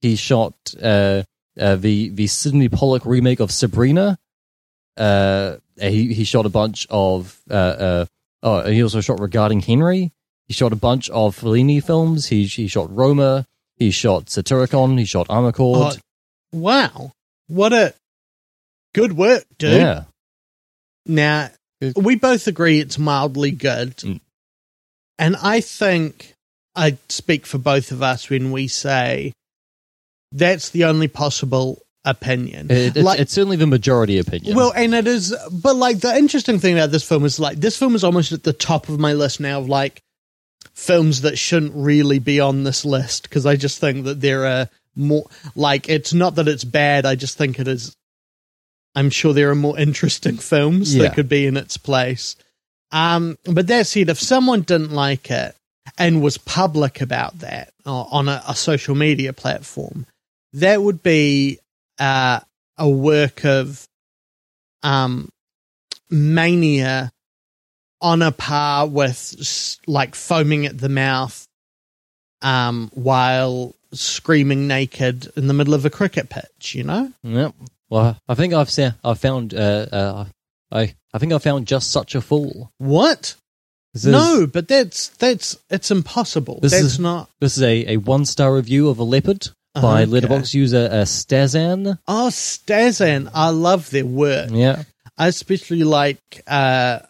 He 0.00 0.16
shot 0.16 0.54
uh, 0.82 1.22
uh, 1.58 1.76
the 1.76 2.08
the 2.08 2.26
Sydney 2.26 2.68
Pollack 2.68 3.06
remake 3.06 3.38
of 3.38 3.52
Sabrina. 3.52 4.18
Uh, 4.96 5.56
he 5.80 6.12
he 6.12 6.24
shot 6.24 6.44
a 6.44 6.50
bunch 6.50 6.86
of 6.90 7.40
uh, 7.48 7.54
uh, 7.54 8.06
oh 8.42 8.68
he 8.68 8.82
also 8.82 9.00
shot 9.00 9.20
Regarding 9.20 9.60
Henry. 9.60 10.12
He 10.48 10.54
shot 10.54 10.72
a 10.72 10.76
bunch 10.76 11.08
of 11.10 11.38
Fellini 11.38 11.82
films. 11.82 12.26
He 12.26 12.46
he 12.46 12.66
shot 12.66 12.94
Roma. 12.94 13.46
He 13.76 13.92
shot 13.92 14.26
Satyricon. 14.26 14.98
He 14.98 15.04
shot 15.04 15.28
Amarcord. 15.28 15.96
Oh, 15.96 15.96
wow. 16.52 17.12
What 17.46 17.72
a 17.72 17.94
good 18.94 19.12
work, 19.14 19.44
dude. 19.58 19.72
yeah, 19.80 20.04
Now, 21.06 21.50
we 21.96 22.16
both 22.16 22.46
agree 22.46 22.78
it's 22.80 22.98
mildly 22.98 23.50
good. 23.50 23.96
Mm. 23.98 24.20
And 25.18 25.36
I 25.36 25.60
think 25.60 26.34
I 26.74 26.96
speak 27.08 27.46
for 27.46 27.58
both 27.58 27.90
of 27.92 28.02
us 28.02 28.28
when 28.30 28.50
we 28.52 28.68
say 28.68 29.32
that's 30.32 30.70
the 30.70 30.84
only 30.84 31.08
possible 31.08 31.82
opinion. 32.04 32.70
It- 32.70 32.96
it's, 32.96 33.04
Like- 33.04 33.20
it's 33.20 33.32
certainly 33.32 33.56
the 33.56 33.66
majority 33.66 34.18
opinion. 34.18 34.56
Well, 34.56 34.72
and 34.74 34.94
it 34.94 35.06
is, 35.06 35.34
but 35.50 35.76
like 35.76 36.00
the 36.00 36.16
interesting 36.16 36.58
thing 36.58 36.74
about 36.76 36.90
this 36.90 37.04
film 37.06 37.24
is 37.24 37.38
like 37.38 37.58
this 37.58 37.76
film 37.76 37.94
is 37.94 38.02
almost 38.04 38.32
at 38.32 38.42
the 38.42 38.52
top 38.52 38.88
of 38.88 38.98
my 38.98 39.12
list 39.12 39.40
now 39.40 39.60
of 39.60 39.68
like 39.68 40.00
films 40.74 41.20
that 41.22 41.36
shouldn't 41.38 41.72
really 41.74 42.18
be 42.18 42.40
on 42.40 42.64
this 42.64 42.84
list 42.84 43.24
because 43.24 43.44
I 43.46 43.56
just 43.56 43.78
think 43.78 44.04
that 44.04 44.20
there 44.20 44.46
are 44.46 44.68
more 44.96 45.24
like 45.54 45.88
it's 45.88 46.12
not 46.14 46.36
that 46.36 46.48
it's 46.48 46.64
bad. 46.64 47.04
I 47.06 47.14
just 47.14 47.36
think 47.38 47.58
it 47.60 47.68
is. 47.68 47.94
I'm 48.94 49.10
sure 49.10 49.32
there 49.32 49.50
are 49.50 49.54
more 49.54 49.78
interesting 49.78 50.36
films 50.36 50.94
Yeah. 50.94 51.04
that 51.04 51.14
could 51.14 51.28
be 51.28 51.46
in 51.46 51.56
its 51.56 51.76
place. 51.76 52.36
Um, 52.90 53.38
but 53.44 53.66
that 53.68 53.86
said, 53.86 54.10
if 54.10 54.20
someone 54.20 54.62
didn't 54.62 54.92
like 54.92 55.30
it 55.30 55.56
and 55.98 56.22
was 56.22 56.36
public 56.38 57.00
about 57.00 57.38
that 57.40 57.72
uh, 57.86 58.02
on 58.02 58.28
a, 58.28 58.42
a 58.48 58.54
social 58.54 58.94
media 58.94 59.32
platform, 59.32 60.06
that 60.52 60.82
would 60.82 61.02
be 61.02 61.58
uh, 61.98 62.40
a 62.76 62.88
work 62.88 63.44
of 63.44 63.88
um, 64.82 65.30
mania 66.10 67.10
on 68.00 68.20
a 68.20 68.32
par 68.32 68.86
with 68.86 69.78
like 69.86 70.14
foaming 70.14 70.66
at 70.66 70.76
the 70.76 70.88
mouth 70.88 71.46
um, 72.42 72.90
while 72.94 73.74
screaming 73.92 74.66
naked 74.66 75.30
in 75.36 75.46
the 75.46 75.54
middle 75.54 75.74
of 75.74 75.84
a 75.84 75.90
cricket 75.90 76.28
pitch, 76.28 76.74
you 76.74 76.82
know? 76.82 77.12
Yep. 77.22 77.54
Well, 77.92 78.16
I 78.26 78.34
think 78.34 78.54
I've 78.54 78.70
sa- 78.70 78.92
I've 79.04 79.20
found 79.20 79.52
uh, 79.54 79.86
uh, 79.92 80.24
I 80.70 80.94
I 81.12 81.18
think 81.18 81.32
I 81.32 81.38
found 81.38 81.66
just 81.66 81.90
such 81.90 82.14
a 82.14 82.20
fool. 82.22 82.72
What? 82.78 83.34
This 83.92 84.06
no, 84.06 84.46
but 84.46 84.66
that's 84.68 85.08
that's 85.18 85.58
it's 85.68 85.90
impossible. 85.90 86.58
This 86.62 86.72
that's 86.72 86.84
is- 86.84 86.98
not. 86.98 87.28
this 87.40 87.56
is 87.58 87.62
a, 87.62 87.92
a 87.92 87.96
one 87.98 88.24
star 88.24 88.54
review 88.54 88.88
of 88.88 88.98
a 88.98 89.04
leopard 89.04 89.48
by 89.74 90.02
Okay. 90.04 90.10
Letterboxd 90.12 90.54
user 90.54 90.88
uh, 90.90 91.04
Stazan. 91.04 91.98
Oh, 92.08 92.28
Stazan, 92.30 93.30
I 93.34 93.50
love 93.50 93.90
their 93.90 94.06
work. 94.06 94.48
Yeah, 94.50 94.84
I 95.18 95.28
especially 95.28 95.84
like 95.84 96.20
uh, 96.46 97.00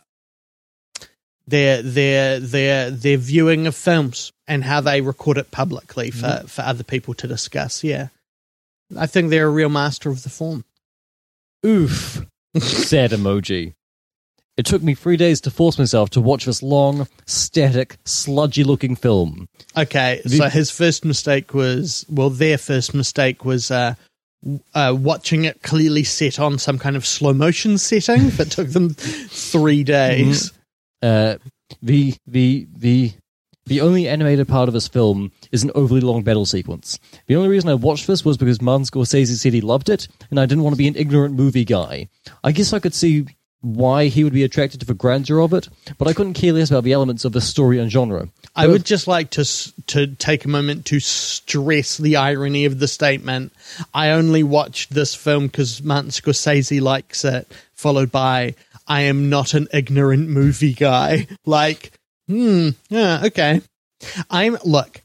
their 1.46 1.82
their 1.82 2.40
their 2.40 2.90
their 2.90 3.16
viewing 3.16 3.66
of 3.68 3.76
films 3.76 4.32
and 4.48 4.64
how 4.64 4.80
they 4.80 5.00
record 5.00 5.38
it 5.38 5.50
publicly 5.52 6.10
for, 6.10 6.26
Mm-hmm. 6.26 6.46
for 6.46 6.62
other 6.62 6.84
people 6.84 7.14
to 7.14 7.28
discuss. 7.28 7.84
Yeah, 7.84 8.08
I 8.98 9.06
think 9.06 9.30
they're 9.30 9.46
a 9.46 9.50
real 9.50 9.68
master 9.68 10.10
of 10.10 10.24
the 10.24 10.30
form. 10.30 10.64
Oof. 11.64 12.24
Sad 12.58 13.10
emoji. 13.12 13.74
It 14.58 14.66
took 14.66 14.82
me 14.82 14.94
three 14.94 15.16
days 15.16 15.40
to 15.42 15.50
force 15.50 15.78
myself 15.78 16.10
to 16.10 16.20
watch 16.20 16.44
this 16.44 16.62
long, 16.62 17.08
static, 17.26 17.96
sludgy 18.04 18.64
looking 18.64 18.96
film. 18.96 19.46
Okay, 19.76 20.20
The- 20.24 20.36
so 20.36 20.48
his 20.50 20.70
first 20.70 21.04
mistake 21.04 21.54
was 21.54 22.04
well, 22.10 22.28
their 22.30 22.58
first 22.58 22.94
mistake 22.94 23.44
was 23.46 23.70
uh, 23.70 23.94
uh, 24.74 24.94
watching 24.98 25.44
it 25.44 25.62
clearly 25.62 26.04
set 26.04 26.38
on 26.38 26.58
some 26.58 26.78
kind 26.78 26.96
of 26.96 27.06
slow 27.06 27.32
motion 27.32 27.78
setting 27.78 28.28
that 28.30 28.50
took 28.50 28.68
them 28.68 28.90
three 28.94 29.84
days. 29.84 30.52
Uh, 31.00 31.36
the 31.80 32.14
the 32.26 32.66
the 32.76 33.12
the 33.66 33.80
only 33.80 34.08
animated 34.08 34.48
part 34.48 34.68
of 34.68 34.74
this 34.74 34.88
film 34.88 35.32
is 35.50 35.62
an 35.62 35.70
overly 35.74 36.00
long 36.00 36.22
battle 36.22 36.46
sequence. 36.46 36.98
The 37.26 37.36
only 37.36 37.48
reason 37.48 37.70
I 37.70 37.74
watched 37.74 38.06
this 38.06 38.24
was 38.24 38.36
because 38.36 38.60
Martin 38.60 38.84
Scorsese 38.84 39.36
said 39.36 39.52
he 39.52 39.60
loved 39.60 39.88
it, 39.88 40.08
and 40.30 40.40
I 40.40 40.46
didn't 40.46 40.64
want 40.64 40.74
to 40.74 40.78
be 40.78 40.88
an 40.88 40.96
ignorant 40.96 41.34
movie 41.34 41.64
guy. 41.64 42.08
I 42.42 42.52
guess 42.52 42.72
I 42.72 42.78
could 42.80 42.94
see 42.94 43.26
why 43.62 44.06
he 44.06 44.24
would 44.24 44.32
be 44.32 44.42
attracted 44.42 44.80
to 44.80 44.86
the 44.86 44.94
grandeur 44.94 45.40
of 45.40 45.52
it, 45.52 45.68
but 45.96 46.08
I 46.08 46.12
couldn't 46.12 46.34
care 46.34 46.52
less 46.52 46.70
about 46.70 46.82
the 46.82 46.92
elements 46.92 47.24
of 47.24 47.32
the 47.32 47.40
story 47.40 47.78
and 47.78 47.90
genre. 47.90 48.28
I 48.56 48.66
would 48.66 48.84
just 48.84 49.06
like 49.06 49.30
to 49.30 49.44
to 49.86 50.08
take 50.08 50.44
a 50.44 50.48
moment 50.48 50.84
to 50.86 51.00
stress 51.00 51.96
the 51.96 52.16
irony 52.16 52.64
of 52.64 52.80
the 52.80 52.88
statement. 52.88 53.52
I 53.94 54.10
only 54.10 54.42
watched 54.42 54.92
this 54.92 55.14
film 55.14 55.46
because 55.46 55.82
Martin 55.82 56.10
Scorsese 56.10 56.80
likes 56.80 57.24
it, 57.24 57.50
followed 57.72 58.10
by 58.10 58.56
I 58.88 59.02
am 59.02 59.30
not 59.30 59.54
an 59.54 59.68
ignorant 59.72 60.28
movie 60.28 60.74
guy. 60.74 61.28
Like, 61.44 61.92
hmm, 62.32 62.68
yeah, 62.88 63.22
okay. 63.26 63.60
I'm 64.30 64.58
look. 64.64 65.00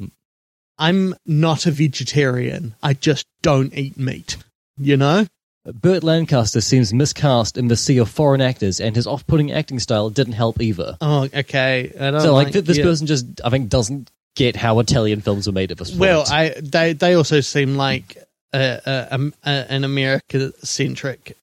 I'm 0.80 1.16
not 1.26 1.66
a 1.66 1.72
vegetarian. 1.72 2.76
I 2.84 2.94
just 2.94 3.26
don't 3.42 3.74
eat 3.74 3.98
meat. 3.98 4.38
You 4.78 4.98
know. 4.98 5.26
Burt 5.66 6.04
Lancaster 6.04 6.62
seems 6.62 6.94
miscast 6.94 7.58
in 7.58 7.68
the 7.68 7.76
sea 7.76 7.98
of 7.98 8.10
foreign 8.10 8.40
actors, 8.42 8.80
and 8.80 8.96
his 8.96 9.06
off-putting 9.06 9.52
acting 9.52 9.80
style 9.80 10.10
didn't 10.10 10.34
help 10.34 10.62
either. 10.62 10.98
Oh, 11.02 11.28
okay. 11.34 11.92
I 12.00 12.12
don't 12.12 12.22
So, 12.22 12.34
like, 12.34 12.54
th- 12.54 12.64
this 12.64 12.78
yeah. 12.78 12.86
person 12.86 13.06
just, 13.06 13.26
I 13.44 13.50
think, 13.50 13.68
doesn't 13.68 14.10
get 14.38 14.56
how 14.56 14.80
Italian 14.80 15.20
films 15.20 15.48
are 15.48 15.52
made 15.52 15.72
at 15.72 15.78
this 15.78 15.90
point. 15.90 16.00
Well, 16.00 16.24
I 16.30 16.54
they 16.62 16.94
they 16.94 17.16
also 17.16 17.42
seem 17.42 17.76
like 17.76 18.18
a, 18.54 18.80
a, 18.86 19.32
a, 19.44 19.50
an 19.72 19.84
American 19.84 20.54
centric 20.64 21.36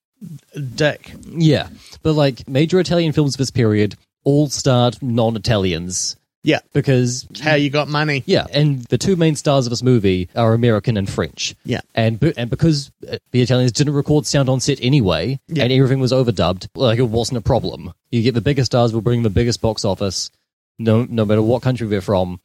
dick. 0.75 1.13
Yeah, 1.27 1.69
but 2.03 2.15
like 2.15 2.49
major 2.49 2.81
Italian 2.81 3.13
films 3.13 3.35
of 3.35 3.39
this 3.39 3.51
period 3.51 3.97
all 4.25 4.49
starred 4.49 5.01
non-Italians 5.03 6.17
Yeah, 6.43 6.61
because 6.73 7.25
it's 7.31 7.41
how 7.41 7.55
you 7.55 7.71
got 7.71 7.89
money. 7.89 8.23
yeah, 8.27 8.47
and 8.53 8.83
the 8.85 8.99
two 8.99 9.17
main 9.17 9.37
stars 9.37 9.67
of 9.67 9.71
this 9.71 9.83
movie 9.83 10.29
are 10.35 10.53
American 10.55 10.97
and 10.97 11.09
French. 11.09 11.55
Yeah. 11.65 11.81
and 11.95 12.19
be- 12.21 12.35
and 12.37 12.51
because 12.51 12.91
uh, 13.11 13.17
the 13.33 13.41
Italians 13.43 13.73
didn't 13.73 13.95
record 13.95 14.27
sound 14.27 14.49
on 14.49 14.61
set 14.61 14.79
anyway, 14.83 15.39
Yeah. 15.49 15.65
and 15.65 15.73
everything 15.73 16.01
was 16.01 16.13
overdubbed, 16.13 16.69
like 16.75 16.99
it 16.99 17.09
wasn't 17.09 17.39
a 17.39 17.43
problem. 17.43 17.93
You 18.11 18.23
get 18.23 18.35
the 18.35 18.41
biggest 18.41 18.67
stars 18.73 18.93
will 18.93 19.01
bring 19.01 19.23
the 19.23 19.31
biggest 19.31 19.61
box 19.61 19.85
office, 19.85 20.31
no 20.79 21.05
no 21.09 21.25
matter 21.25 21.43
what 21.43 21.63
country 21.63 21.87
they're 21.87 22.01
from. 22.01 22.41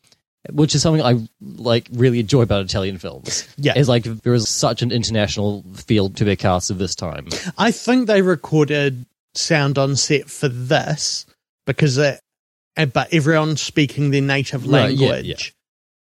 Which 0.53 0.73
is 0.73 0.81
something 0.81 1.03
I 1.03 1.27
like 1.41 1.87
really 1.91 2.21
enjoy 2.21 2.43
about 2.43 2.63
Italian 2.63 2.97
films. 2.97 3.45
Yeah. 3.57 3.77
is 3.77 3.89
like 3.89 4.03
there 4.05 4.33
is 4.33 4.47
such 4.47 4.81
an 4.81 4.89
international 4.91 5.65
feel 5.75 6.09
to 6.11 6.23
their 6.23 6.37
cast 6.37 6.71
of 6.71 6.77
this 6.77 6.95
time. 6.95 7.27
I 7.57 7.71
think 7.71 8.07
they 8.07 8.21
recorded 8.21 9.05
sound 9.35 9.77
on 9.77 9.97
set 9.97 10.29
for 10.29 10.47
this 10.47 11.25
because 11.69 11.97
uh, 11.97 12.17
but 12.93 13.13
everyone's 13.13 13.61
speaking 13.61 14.11
their 14.11 14.21
native 14.21 14.67
Right, 14.67 14.91
yeah, 14.93 15.09
language, 15.09 15.53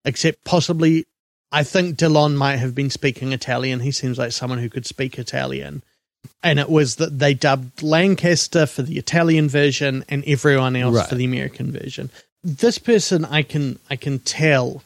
yeah. 0.04 0.08
except 0.10 0.44
possibly. 0.44 1.04
I 1.52 1.62
think 1.62 1.96
Delon 1.96 2.34
might 2.34 2.56
have 2.56 2.74
been 2.74 2.90
speaking 2.90 3.32
Italian. 3.32 3.80
He 3.80 3.92
seems 3.92 4.18
like 4.18 4.32
someone 4.32 4.58
who 4.58 4.68
could 4.68 4.84
speak 4.86 5.18
Italian. 5.18 5.82
And 6.42 6.58
it 6.58 6.68
was 6.68 6.96
that 6.96 7.18
they 7.20 7.34
dubbed 7.34 7.82
Lancaster 7.84 8.66
for 8.66 8.82
the 8.82 8.98
Italian 8.98 9.48
version 9.48 10.04
and 10.08 10.24
everyone 10.26 10.74
else 10.74 10.96
Right. 10.96 11.08
for 11.08 11.14
the 11.14 11.24
American 11.24 11.70
version. 11.72 12.10
This 12.42 12.78
person, 12.78 13.24
I 13.24 13.42
can 13.42 13.78
I 13.88 13.96
can 13.96 14.18
tell 14.18 14.82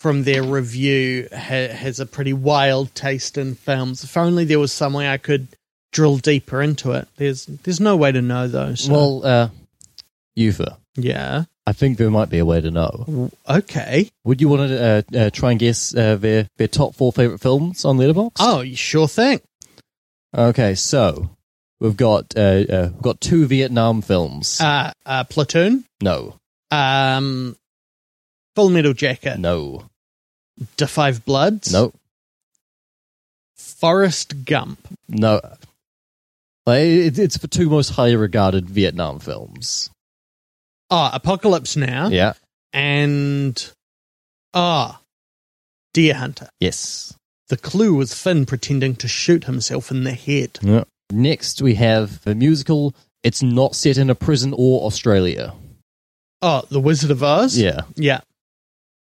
from 0.00 0.24
their 0.24 0.42
review, 0.42 1.28
ha- 1.32 1.68
has 1.68 2.00
a 2.00 2.06
pretty 2.06 2.32
wild 2.32 2.92
taste 2.96 3.38
in 3.38 3.54
films. 3.54 4.02
If 4.02 4.16
only 4.16 4.44
there 4.44 4.58
was 4.58 4.72
some 4.72 4.92
way 4.94 5.08
I 5.08 5.18
could 5.18 5.46
drill 5.92 6.18
deeper 6.18 6.60
into 6.60 6.92
it. 6.92 7.06
There's 7.16 7.46
there's 7.46 7.80
no 7.80 7.96
way 7.96 8.10
to 8.10 8.20
know 8.20 8.48
though. 8.48 8.74
So. 8.74 8.92
Well, 8.92 9.24
uh, 9.24 9.48
Eupha, 10.38 10.76
yeah. 10.96 11.44
I 11.66 11.72
think 11.72 11.96
there 11.98 12.10
might 12.10 12.30
be 12.30 12.38
a 12.38 12.44
way 12.44 12.60
to 12.60 12.70
know. 12.70 13.30
Okay. 13.48 14.10
Would 14.24 14.40
you 14.40 14.48
want 14.48 14.68
to 14.70 14.82
uh, 15.14 15.18
uh, 15.18 15.30
try 15.30 15.50
and 15.52 15.60
guess 15.60 15.94
uh, 15.94 16.16
their 16.16 16.48
their 16.56 16.68
top 16.68 16.94
four 16.94 17.12
favorite 17.12 17.38
films 17.40 17.84
on 17.84 17.98
Letterboxd? 17.98 18.32
Oh, 18.40 18.60
you 18.62 18.74
sure 18.76 19.06
thing. 19.08 19.40
Okay, 20.36 20.74
so 20.74 21.30
we've 21.80 21.96
got 21.96 22.34
uh, 22.36 22.40
uh, 22.40 22.88
we've 22.92 23.02
got 23.02 23.20
two 23.20 23.46
Vietnam 23.46 24.02
films. 24.02 24.60
Uh, 24.60 24.92
uh, 25.06 25.24
Platoon. 25.24 25.84
no, 26.02 26.34
Um, 26.70 27.56
Full 28.56 28.70
Metal 28.70 28.94
Jacket. 28.94 29.38
no, 29.38 29.84
Da 30.78 30.86
Five 30.86 31.24
Bloods. 31.24 31.72
no, 31.72 31.92
Forrest 33.56 34.44
Gump. 34.44 34.78
no. 35.08 35.40
Like, 36.64 36.82
it, 36.84 37.18
it's 37.18 37.38
the 37.38 37.48
two 37.48 37.68
most 37.68 37.90
highly 37.90 38.14
regarded 38.16 38.70
Vietnam 38.70 39.18
films. 39.18 39.90
Oh, 40.92 41.08
Apocalypse 41.10 41.74
Now. 41.74 42.08
Yeah. 42.08 42.34
And 42.74 43.72
ah, 44.52 45.00
Deer 45.94 46.12
Hunter. 46.14 46.50
Yes. 46.60 47.14
The 47.48 47.56
clue 47.56 47.94
was 47.94 48.12
Finn 48.12 48.44
pretending 48.44 48.96
to 48.96 49.08
shoot 49.08 49.44
himself 49.44 49.90
in 49.90 50.04
the 50.04 50.12
head. 50.12 50.58
Yeah. 50.60 50.84
Next, 51.10 51.62
we 51.62 51.76
have 51.76 52.22
the 52.24 52.34
musical. 52.34 52.94
It's 53.22 53.42
not 53.42 53.74
set 53.74 53.96
in 53.96 54.10
a 54.10 54.14
prison 54.14 54.54
or 54.54 54.82
Australia. 54.82 55.54
Oh, 56.42 56.62
The 56.68 56.80
Wizard 56.80 57.10
of 57.10 57.22
Oz. 57.22 57.58
Yeah. 57.58 57.82
yeah. 57.96 58.20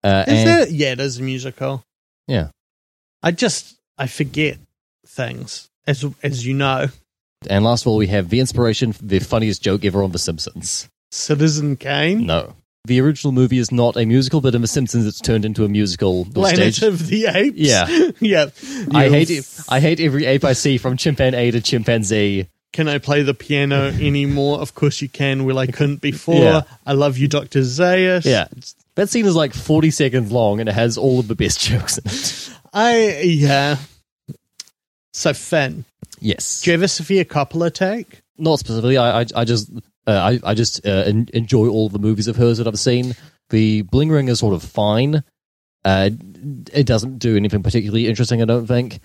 Uh, 0.03 0.25
Is 0.27 0.39
and, 0.39 0.47
there? 0.47 0.67
Yeah, 0.67 0.91
it 0.91 0.99
is 0.99 1.19
a 1.19 1.23
musical. 1.23 1.83
Yeah. 2.27 2.49
I 3.23 3.31
just 3.31 3.77
I 3.97 4.07
forget 4.07 4.57
things 5.05 5.69
as 5.85 6.05
as 6.21 6.45
you 6.45 6.53
know. 6.53 6.87
And 7.49 7.63
last 7.63 7.83
of 7.83 7.87
all, 7.87 7.97
we 7.97 8.07
have 8.07 8.29
the 8.29 8.41
inspiration 8.41 8.91
for 8.91 9.03
the 9.03 9.19
funniest 9.19 9.61
joke 9.61 9.85
ever 9.85 10.03
on 10.03 10.11
The 10.11 10.19
Simpsons. 10.19 10.89
Citizen 11.11 11.75
Kane. 11.77 12.25
No. 12.25 12.55
The 12.85 13.01
original 13.01 13.33
movie 13.33 13.57
is 13.57 13.69
not 13.71 13.97
a 13.97 14.05
musical, 14.05 14.39
but 14.39 14.55
in 14.55 14.61
The 14.61 14.67
Simpsons, 14.67 15.05
it's 15.05 15.19
turned 15.19 15.43
into 15.43 15.65
a 15.65 15.69
musical. 15.69 16.23
Planet 16.25 16.73
stage. 16.75 16.83
of 16.87 17.07
the 17.07 17.25
Apes. 17.25 17.57
Yeah. 17.57 17.87
yeah. 18.21 18.45
I 18.93 19.09
hate 19.09 19.29
f-. 19.29 19.65
I 19.69 19.81
hate 19.81 19.99
every 19.99 20.25
ape 20.25 20.45
I 20.45 20.53
see, 20.53 20.77
from 20.77 20.95
chimpanzee 20.95 21.51
to 21.51 21.59
chimpanzee. 21.61 22.47
Can 22.71 22.87
I 22.87 22.99
play 22.99 23.23
the 23.23 23.33
piano 23.33 23.87
anymore? 23.87 24.59
Of 24.59 24.73
course 24.75 25.01
you 25.01 25.09
can. 25.09 25.43
Well, 25.45 25.57
I 25.57 25.67
couldn't 25.67 25.99
before. 25.99 26.35
Yeah. 26.35 26.61
I 26.85 26.93
love 26.93 27.17
you, 27.17 27.27
Doctor 27.27 27.59
Zaius. 27.61 28.23
Yeah, 28.23 28.47
that 28.95 29.09
scene 29.09 29.25
is 29.25 29.35
like 29.35 29.53
forty 29.53 29.89
seconds 29.89 30.31
long, 30.31 30.59
and 30.59 30.69
it 30.69 30.73
has 30.75 30.97
all 30.97 31.19
of 31.19 31.27
the 31.27 31.35
best 31.35 31.59
jokes 31.67 31.97
in 31.97 32.03
it. 32.05 32.49
I 32.73 33.21
yeah. 33.21 33.77
So 35.13 35.33
Finn, 35.33 35.85
Yes, 36.19 36.61
do 36.61 36.69
you 36.69 36.73
have 36.73 36.83
a 36.83 36.87
Sofia 36.87 37.25
Coppola 37.25 37.73
take? 37.73 38.21
not 38.37 38.59
specifically. 38.59 38.97
I, 38.97 39.21
I, 39.21 39.25
I 39.35 39.45
just, 39.45 39.71
uh, 40.07 40.39
I, 40.43 40.51
I 40.51 40.53
just 40.53 40.85
uh, 40.85 41.03
en- 41.05 41.29
enjoy 41.33 41.67
all 41.67 41.89
the 41.89 41.99
movies 41.99 42.27
of 42.27 42.37
hers 42.37 42.57
that 42.57 42.67
I've 42.67 42.79
seen. 42.79 43.13
The 43.49 43.81
Bling 43.83 44.09
Ring 44.09 44.29
is 44.29 44.39
sort 44.39 44.53
of 44.53 44.63
fine. 44.63 45.23
Uh, 45.85 46.09
it 46.73 46.85
doesn't 46.85 47.19
do 47.19 47.37
anything 47.37 47.63
particularly 47.63 48.07
interesting, 48.07 48.41
I 48.41 48.45
don't 48.45 48.67
think. 48.67 48.99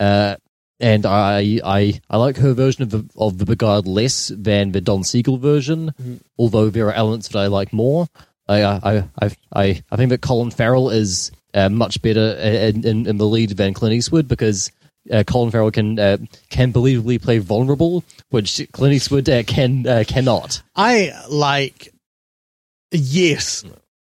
Uh, 0.00 0.36
and 0.80 1.06
I, 1.06 1.60
I, 1.64 2.00
I 2.10 2.16
like 2.18 2.36
her 2.36 2.52
version 2.52 2.82
of 2.82 2.90
the 2.90 3.08
of 3.16 3.38
the 3.38 3.46
Beguiled 3.46 3.86
less 3.86 4.30
than 4.34 4.72
the 4.72 4.82
Don 4.82 5.04
Siegel 5.04 5.38
version. 5.38 5.94
Although 6.38 6.68
there 6.68 6.88
are 6.88 6.92
elements 6.92 7.28
that 7.28 7.38
I 7.38 7.46
like 7.46 7.72
more. 7.72 8.08
I, 8.48 8.62
I, 8.62 9.04
I, 9.20 9.30
I, 9.54 9.82
I 9.90 9.96
think 9.96 10.10
that 10.10 10.20
Colin 10.20 10.50
Farrell 10.50 10.90
is 10.90 11.32
uh, 11.54 11.68
much 11.68 12.00
better 12.02 12.34
in, 12.38 12.86
in, 12.86 13.06
in 13.06 13.16
the 13.16 13.26
lead 13.26 13.50
than 13.50 13.74
Clint 13.74 13.94
Eastwood 13.94 14.28
because 14.28 14.70
uh, 15.10 15.24
Colin 15.24 15.50
Farrell 15.50 15.70
can 15.70 15.98
uh, 15.98 16.18
can 16.50 16.72
believably 16.72 17.20
play 17.22 17.38
vulnerable, 17.38 18.04
which 18.30 18.60
Clint 18.72 18.94
Eastwood 18.94 19.28
uh, 19.28 19.42
can 19.42 19.86
uh, 19.86 20.04
cannot. 20.06 20.62
I 20.74 21.12
like. 21.28 21.92
Yes, 22.92 23.64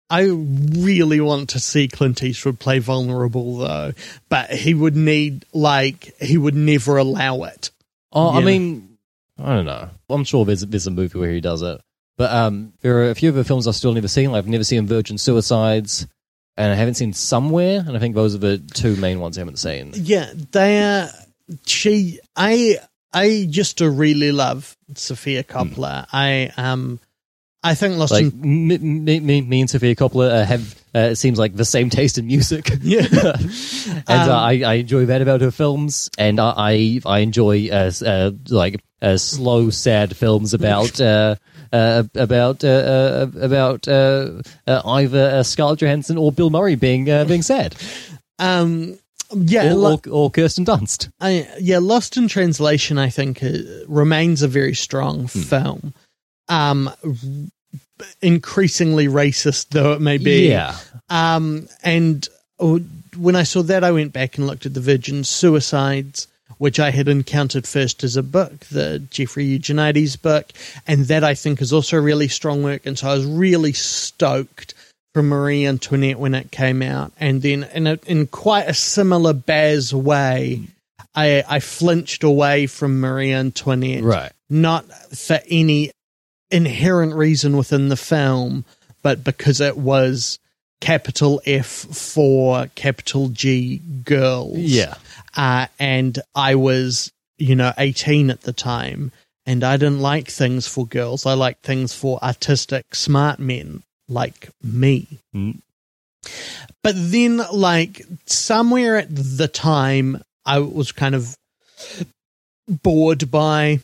I 0.09 0.25
really 0.25 1.19
want 1.21 1.49
to 1.49 1.59
see 1.59 1.87
Clint 1.87 2.21
Eastwood 2.23 2.59
play 2.59 2.79
vulnerable 2.79 3.57
though, 3.57 3.93
but 4.29 4.51
he 4.51 4.73
would 4.73 4.95
need 4.95 5.45
like 5.53 6.13
he 6.21 6.37
would 6.37 6.55
never 6.55 6.97
allow 6.97 7.43
it. 7.43 7.71
Oh, 8.11 8.31
I 8.31 8.41
mean, 8.41 8.97
I 9.39 9.55
don't 9.55 9.65
know. 9.65 9.89
I'm 10.09 10.23
sure 10.23 10.45
there's 10.45 10.65
there's 10.65 10.87
a 10.87 10.91
movie 10.91 11.17
where 11.17 11.31
he 11.31 11.41
does 11.41 11.61
it, 11.61 11.81
but 12.17 12.31
um, 12.31 12.73
there 12.81 12.97
are 12.99 13.09
a 13.09 13.15
few 13.15 13.29
of 13.29 13.35
the 13.35 13.43
films 13.43 13.67
I've 13.67 13.75
still 13.75 13.93
never 13.93 14.07
seen. 14.07 14.35
I've 14.35 14.47
never 14.47 14.63
seen 14.63 14.85
Virgin 14.85 15.17
Suicides, 15.17 16.05
and 16.57 16.71
I 16.71 16.75
haven't 16.75 16.95
seen 16.95 17.13
Somewhere, 17.13 17.83
and 17.85 17.95
I 17.95 17.99
think 17.99 18.15
those 18.15 18.35
are 18.35 18.39
the 18.39 18.57
two 18.57 18.95
main 18.95 19.19
ones 19.19 19.37
I 19.37 19.41
haven't 19.41 19.57
seen. 19.57 19.91
Yeah, 19.95 20.31
they 20.51 20.81
are. 20.81 21.09
She, 21.65 22.19
I, 22.35 22.77
I 23.11 23.47
just 23.49 23.79
to 23.79 23.89
really 23.89 24.31
love 24.31 24.75
Sofia 24.95 25.43
Coppola. 25.43 26.07
I 26.11 26.51
um, 26.57 26.99
I 27.63 27.75
think 27.75 27.97
Lost 27.97 28.11
Like 28.11 28.25
in 28.25 28.67
me, 28.67 29.19
me, 29.19 29.41
me, 29.41 29.61
and 29.61 29.69
Sofia 29.69 29.95
Coppola 29.95 30.41
uh, 30.41 30.45
have 30.45 30.75
uh, 30.95 30.99
it 31.11 31.15
seems 31.15 31.39
like 31.39 31.55
the 31.55 31.65
same 31.65 31.89
taste 31.89 32.17
in 32.17 32.27
music. 32.27 32.69
yeah. 32.81 33.05
and 33.11 34.09
Um, 34.09 34.29
uh, 34.29 34.33
I, 34.33 34.61
I 34.65 34.73
enjoy 34.75 35.05
that 35.05 35.21
about 35.21 35.41
her 35.41 35.51
films, 35.51 36.09
and 36.17 36.39
I 36.39 36.53
I, 36.57 37.01
I 37.05 37.19
enjoy 37.19 37.69
uh, 37.69 37.91
uh, 38.05 38.31
like 38.49 38.81
uh, 39.01 39.17
slow, 39.17 39.69
sad 39.69 40.15
films 40.15 40.53
about 40.53 40.99
uh, 41.73 41.75
uh, 41.75 42.03
about 42.15 42.63
uh, 42.63 42.67
uh, 42.67 43.27
about 43.41 43.87
uh, 43.87 44.41
uh, 44.67 44.81
either 44.85 45.31
uh, 45.39 45.43
Scarlett 45.43 45.79
Johansson 45.81 46.17
or 46.17 46.31
Bill 46.31 46.49
Murray 46.49 46.75
being 46.75 47.09
uh, 47.09 47.25
being 47.25 47.41
sad, 47.41 47.75
um, 48.39 48.97
yeah, 49.35 49.71
or, 49.71 49.75
lo- 49.75 49.93
or, 50.07 50.11
or 50.11 50.31
Kirsten 50.31 50.65
Dunst. 50.65 51.09
I, 51.19 51.47
yeah, 51.59 51.79
Lost 51.79 52.15
in 52.17 52.27
Translation, 52.27 52.97
I 52.97 53.09
think, 53.09 53.43
uh, 53.43 53.49
remains 53.87 54.41
a 54.43 54.47
very 54.47 54.75
strong 54.75 55.27
film. 55.27 55.93
Um, 56.47 56.89
increasingly 58.21 59.07
racist 59.07 59.69
though 59.69 59.93
it 59.93 60.01
may 60.01 60.17
be. 60.17 60.49
Yeah, 60.49 60.75
Um, 61.09 61.67
and 61.83 62.27
uh, 62.59 62.79
when 63.17 63.35
I 63.35 63.43
saw 63.43 63.61
that, 63.63 63.83
I 63.83 63.91
went 63.91 64.13
back 64.13 64.37
and 64.37 64.47
looked 64.47 64.65
at 64.65 64.73
the 64.73 64.81
Virgin 64.81 65.23
Suicides, 65.23 66.27
which 66.57 66.79
I 66.79 66.91
had 66.91 67.07
encountered 67.07 67.67
first 67.67 68.03
as 68.03 68.15
a 68.15 68.23
book, 68.23 68.65
the 68.65 68.99
Jeffrey 68.99 69.45
Eugenides 69.45 70.15
book, 70.15 70.51
and 70.87 71.05
that 71.05 71.23
I 71.23 71.33
think 71.33 71.61
is 71.61 71.73
also 71.73 71.97
a 71.97 72.01
really 72.01 72.27
strong 72.27 72.63
work. 72.63 72.85
And 72.85 72.97
so 72.97 73.09
I 73.09 73.13
was 73.13 73.25
really 73.25 73.73
stoked 73.73 74.73
for 75.13 75.23
Marie 75.23 75.65
Antoinette 75.65 76.19
when 76.19 76.33
it 76.33 76.51
came 76.51 76.81
out, 76.81 77.11
and 77.19 77.41
then 77.41 77.63
in 77.73 77.87
a, 77.87 77.99
in 78.05 78.27
quite 78.27 78.67
a 78.67 78.73
similar 78.73 79.33
Baz 79.33 79.93
way. 79.93 80.61
I, 81.15 81.43
I 81.47 81.59
flinched 81.59 82.23
away 82.23 82.65
from 82.65 82.99
Marie 82.99 83.33
Antoinette 83.33 84.03
right. 84.03 84.31
not 84.49 84.91
for 85.15 85.39
any 85.47 85.91
inherent 86.49 87.13
reason 87.13 87.55
within 87.55 87.89
the 87.89 87.95
film, 87.95 88.65
but 89.03 89.23
because 89.23 89.61
it 89.61 89.77
was 89.77 90.39
capital 90.81 91.41
F 91.45 91.67
for 91.67 92.67
capital 92.75 93.29
G 93.29 93.79
girls. 94.03 94.57
Yeah, 94.57 94.95
Uh, 95.35 95.67
and 95.79 96.19
I 96.35 96.55
was, 96.55 97.11
you 97.37 97.55
know, 97.55 97.73
18 97.77 98.29
at 98.29 98.41
the 98.41 98.53
time, 98.53 99.11
and 99.45 99.63
I 99.63 99.77
didn't 99.77 100.01
like 100.01 100.29
things 100.29 100.67
for 100.67 100.85
girls. 100.85 101.25
I 101.25 101.33
liked 101.33 101.63
things 101.63 101.93
for 101.93 102.23
artistic, 102.23 102.95
smart 102.95 103.39
men 103.39 103.83
like 104.07 104.49
me. 104.61 105.19
Mm. 105.35 105.59
But 106.83 106.95
then, 106.95 107.41
like, 107.51 108.01
somewhere 108.25 108.97
at 108.97 109.07
the 109.09 109.47
time, 109.47 110.21
I 110.45 110.59
was 110.59 110.91
kind 110.91 111.15
of 111.15 111.35
bored 112.67 113.29
by 113.29 113.79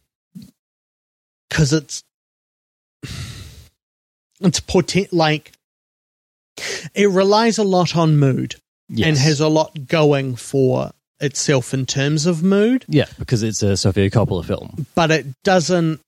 because 1.49 1.73
it's 1.73 2.03
it's 4.39 4.59
potent 4.59 5.11
like 5.11 5.51
it 6.93 7.09
relies 7.09 7.57
a 7.57 7.63
lot 7.63 7.95
on 7.95 8.17
mood 8.17 8.55
yes. 8.87 9.07
and 9.07 9.17
has 9.17 9.39
a 9.39 9.47
lot 9.47 9.87
going 9.87 10.35
for 10.35 10.91
itself 11.21 11.73
in 11.73 11.85
terms 11.85 12.25
of 12.25 12.43
mood. 12.43 12.85
Yeah 12.87 13.05
because 13.17 13.43
it's 13.43 13.61
a 13.63 13.75
Sofia 13.77 14.09
Coppola 14.09 14.45
film. 14.45 14.85
but 14.95 15.11
it 15.11 15.27
doesn't 15.43 16.01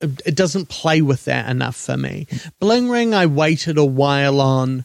it 0.00 0.34
doesn't 0.34 0.68
play 0.68 1.00
with 1.00 1.24
that 1.26 1.48
enough 1.48 1.76
for 1.76 1.96
me. 1.96 2.26
Bling 2.60 2.88
ring 2.88 3.14
i 3.14 3.26
waited 3.26 3.78
a 3.78 3.84
while 3.84 4.40
on. 4.40 4.84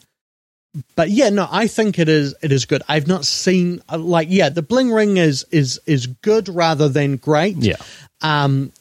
But 0.94 1.10
yeah 1.10 1.30
no 1.30 1.48
i 1.50 1.66
think 1.66 1.98
it 1.98 2.08
is 2.08 2.34
it 2.42 2.52
is 2.52 2.66
good. 2.66 2.82
I've 2.88 3.06
not 3.06 3.24
seen 3.24 3.82
like 3.90 4.28
yeah 4.30 4.48
the 4.48 4.62
bling 4.62 4.90
ring 4.92 5.16
is 5.16 5.44
is 5.50 5.80
is 5.86 6.06
good 6.06 6.48
rather 6.48 6.88
than 6.88 7.16
great. 7.16 7.56
Yeah, 7.56 7.76
um, 8.20 8.72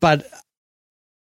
but 0.00 0.26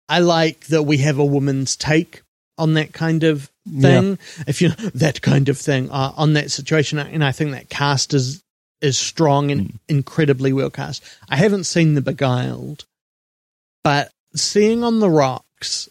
I 0.09 0.19
like 0.19 0.67
that 0.67 0.83
we 0.83 0.97
have 0.99 1.19
a 1.19 1.25
woman's 1.25 1.75
take 1.75 2.21
on 2.57 2.73
that 2.75 2.93
kind 2.93 3.23
of 3.23 3.51
thing. 3.81 4.17
If 4.47 4.61
you 4.61 4.69
that 4.95 5.21
kind 5.21 5.49
of 5.49 5.57
thing 5.57 5.89
uh, 5.91 6.13
on 6.15 6.33
that 6.33 6.51
situation, 6.51 6.99
and 6.99 7.23
I 7.23 7.31
think 7.31 7.51
that 7.51 7.69
cast 7.69 8.13
is 8.13 8.41
is 8.81 8.97
strong 8.97 9.51
and 9.51 9.79
incredibly 9.87 10.53
well 10.53 10.69
cast. 10.69 11.03
I 11.29 11.35
haven't 11.37 11.65
seen 11.65 11.93
The 11.93 12.01
Beguiled, 12.01 12.85
but 13.83 14.11
seeing 14.35 14.83
on 14.83 14.99
the 14.99 15.09
rocks, 15.09 15.89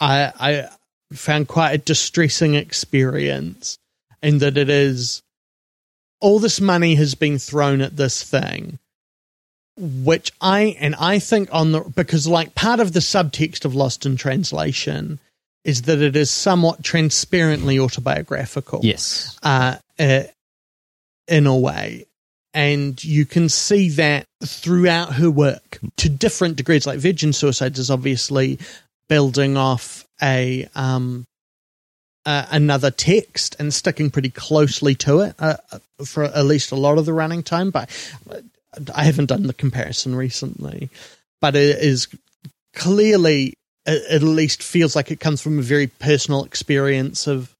I 0.00 0.32
I 0.38 0.68
found 1.14 1.48
quite 1.48 1.72
a 1.72 1.78
distressing 1.78 2.54
experience 2.54 3.78
in 4.22 4.38
that 4.38 4.58
it 4.58 4.68
is 4.68 5.22
all 6.20 6.38
this 6.38 6.60
money 6.60 6.96
has 6.96 7.14
been 7.14 7.38
thrown 7.38 7.80
at 7.80 7.96
this 7.96 8.22
thing 8.22 8.78
which 9.78 10.32
I 10.40 10.76
and 10.80 10.94
I 10.96 11.20
think 11.20 11.48
on 11.52 11.70
the 11.72 11.80
because 11.80 12.26
like 12.26 12.54
part 12.54 12.80
of 12.80 12.92
the 12.92 13.00
subtext 13.00 13.64
of 13.64 13.74
Lost 13.76 14.04
in 14.04 14.16
Translation 14.16 15.20
is 15.64 15.82
that 15.82 16.02
it 16.02 16.16
is 16.16 16.30
somewhat 16.30 16.82
transparently 16.82 17.78
autobiographical 17.78 18.80
Yes. 18.82 19.38
uh, 19.42 19.76
uh, 19.98 20.22
in 21.28 21.46
a 21.46 21.56
way. 21.56 22.06
And 22.54 23.02
you 23.04 23.26
can 23.26 23.48
see 23.48 23.90
that 23.90 24.24
throughout 24.42 25.14
her 25.14 25.30
work 25.30 25.78
to 25.98 26.08
different 26.08 26.56
degrees. 26.56 26.86
Like 26.86 26.98
Virgin 26.98 27.32
Suicides 27.32 27.78
is 27.78 27.90
obviously 27.90 28.58
building 29.08 29.56
off 29.56 30.04
a 30.22 30.68
um, 30.74 31.24
uh, 32.24 32.46
another 32.50 32.90
text 32.90 33.56
and 33.58 33.72
sticking 33.72 34.10
pretty 34.10 34.30
closely 34.30 34.94
to 34.94 35.20
it 35.20 35.34
uh, 35.38 35.56
for 36.04 36.24
at 36.24 36.44
least 36.44 36.72
a 36.72 36.76
lot 36.76 36.98
of 36.98 37.06
the 37.06 37.12
running 37.12 37.42
time. 37.42 37.70
But 37.70 37.90
I 38.94 39.04
haven't 39.04 39.26
done 39.26 39.46
the 39.46 39.54
comparison 39.54 40.14
recently. 40.14 40.90
But 41.40 41.54
it 41.54 41.78
is 41.78 42.08
clearly, 42.74 43.54
it 43.86 44.02
at 44.10 44.22
least 44.22 44.62
feels 44.62 44.96
like 44.96 45.10
it 45.10 45.20
comes 45.20 45.40
from 45.40 45.58
a 45.58 45.62
very 45.62 45.86
personal 45.86 46.44
experience 46.44 47.26
of 47.26 47.54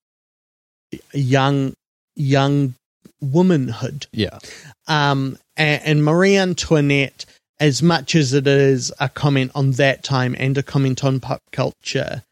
young 1.13 1.75
young 2.17 2.75
womanhood. 3.21 4.07
Yeah. 4.13 4.39
Um, 4.87 5.39
and, 5.57 5.83
and 5.85 6.05
Marie 6.05 6.37
Antoinette, 6.37 7.25
as 7.61 7.83
much 7.83 8.15
as 8.15 8.33
it 8.33 8.47
is 8.47 8.93
a 9.01 9.09
comment 9.09 9.53
on 9.55 9.73
that 9.73 10.05
time 10.05 10.37
and 10.39 10.57
a 10.57 10.63
comment 10.63 11.05
on 11.05 11.21
pop 11.21 11.43
culture, 11.53 12.23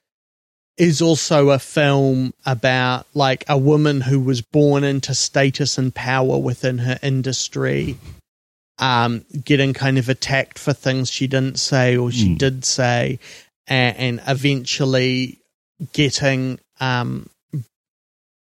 is 0.79 1.01
also 1.01 1.49
a 1.51 1.59
film 1.59 2.35
about 2.45 3.07
like 3.15 3.45
a 3.49 3.57
woman 3.57 4.03
who 4.03 4.21
was 4.21 4.43
born 4.43 4.85
into 4.85 5.15
status 5.15 5.79
and 5.79 5.95
power 5.95 6.39
within 6.39 6.79
her 6.79 6.99
industry, 7.03 7.97
um, 8.79 9.25
getting 9.43 9.73
kind 9.73 9.97
of 9.97 10.09
attacked 10.11 10.59
for 10.59 10.75
things 10.75 11.11
she 11.11 11.27
didn't 11.27 11.59
say 11.59 11.97
or 11.97 12.11
she 12.13 12.29
Mm. 12.35 12.39
did 12.39 12.65
say, 12.67 13.19
and, 13.67 13.97
and 13.97 14.21
eventually 14.29 15.39
getting 15.95 16.59
um, 16.79 17.29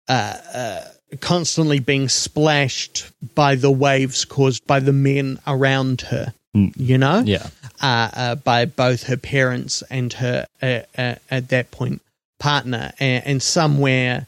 uh, 0.09 0.37
uh, 0.53 0.81
constantly 1.21 1.79
being 1.79 2.07
splashed 2.09 3.09
by 3.35 3.55
the 3.55 3.71
waves 3.71 4.25
caused 4.25 4.65
by 4.67 4.79
the 4.79 4.93
men 4.93 5.39
around 5.47 6.01
her. 6.01 6.33
Mm. 6.55 6.73
You 6.77 6.97
know, 6.97 7.21
Yeah. 7.25 7.47
uh, 7.81 8.09
uh, 8.13 8.35
by 8.35 8.65
both 8.65 9.03
her 9.03 9.17
parents 9.17 9.83
and 9.89 10.11
her 10.13 10.45
uh, 10.61 10.79
uh, 10.97 11.15
at 11.29 11.49
that 11.49 11.71
point 11.71 12.01
partner, 12.39 12.91
and, 12.99 13.25
and 13.25 13.43
somewhere 13.43 14.27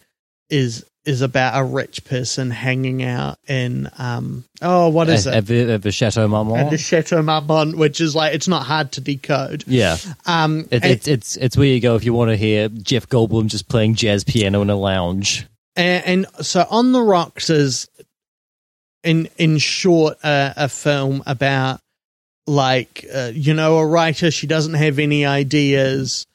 is 0.49 0.85
is 1.03 1.21
about 1.23 1.59
a 1.59 1.63
rich 1.63 2.05
person 2.05 2.51
hanging 2.51 3.01
out 3.01 3.35
in 3.47 3.89
um 3.97 4.43
oh 4.61 4.87
what 4.89 5.09
is 5.09 5.25
At, 5.25 5.33
it 5.33 5.37
at 5.37 5.45
the, 5.47 5.73
at 5.73 5.81
the 5.81 5.91
Chateau 5.91 6.25
at 6.25 6.29
Marmont. 6.29 6.69
the 6.69 6.77
Chateau 6.77 7.23
Marmont, 7.23 7.75
which 7.75 7.99
is 7.99 8.15
like 8.15 8.35
it's 8.35 8.47
not 8.47 8.67
hard 8.67 8.91
to 8.91 9.01
decode. 9.01 9.63
yeah. 9.65 9.97
Um, 10.27 10.67
It, 10.69 10.83
and- 10.83 10.85
it's 10.85 11.07
it's 11.07 11.37
it's 11.37 11.57
where 11.57 11.65
you 11.67 11.79
go 11.79 11.95
if 11.95 12.03
you 12.03 12.13
want 12.13 12.29
to 12.29 12.37
hear 12.37 12.69
Jeff 12.69 13.07
Goldblum 13.09 13.47
just 13.47 13.67
playing 13.67 13.95
jazz 13.95 14.23
piano 14.23 14.61
in 14.61 14.69
a 14.69 14.75
lounge. 14.75 15.47
And, 15.75 16.25
and 16.35 16.45
so 16.45 16.65
on 16.69 16.91
the 16.91 17.01
rocks 17.01 17.49
is 17.49 17.89
in 19.03 19.29
in 19.37 19.57
short 19.57 20.17
uh, 20.23 20.53
a 20.55 20.69
film 20.69 21.23
about 21.25 21.79
like 22.47 23.05
uh, 23.13 23.31
you 23.33 23.53
know 23.53 23.77
a 23.77 23.85
writer 23.85 24.31
she 24.31 24.47
doesn't 24.47 24.73
have 24.73 24.99
any 24.99 25.25
ideas 25.25 26.25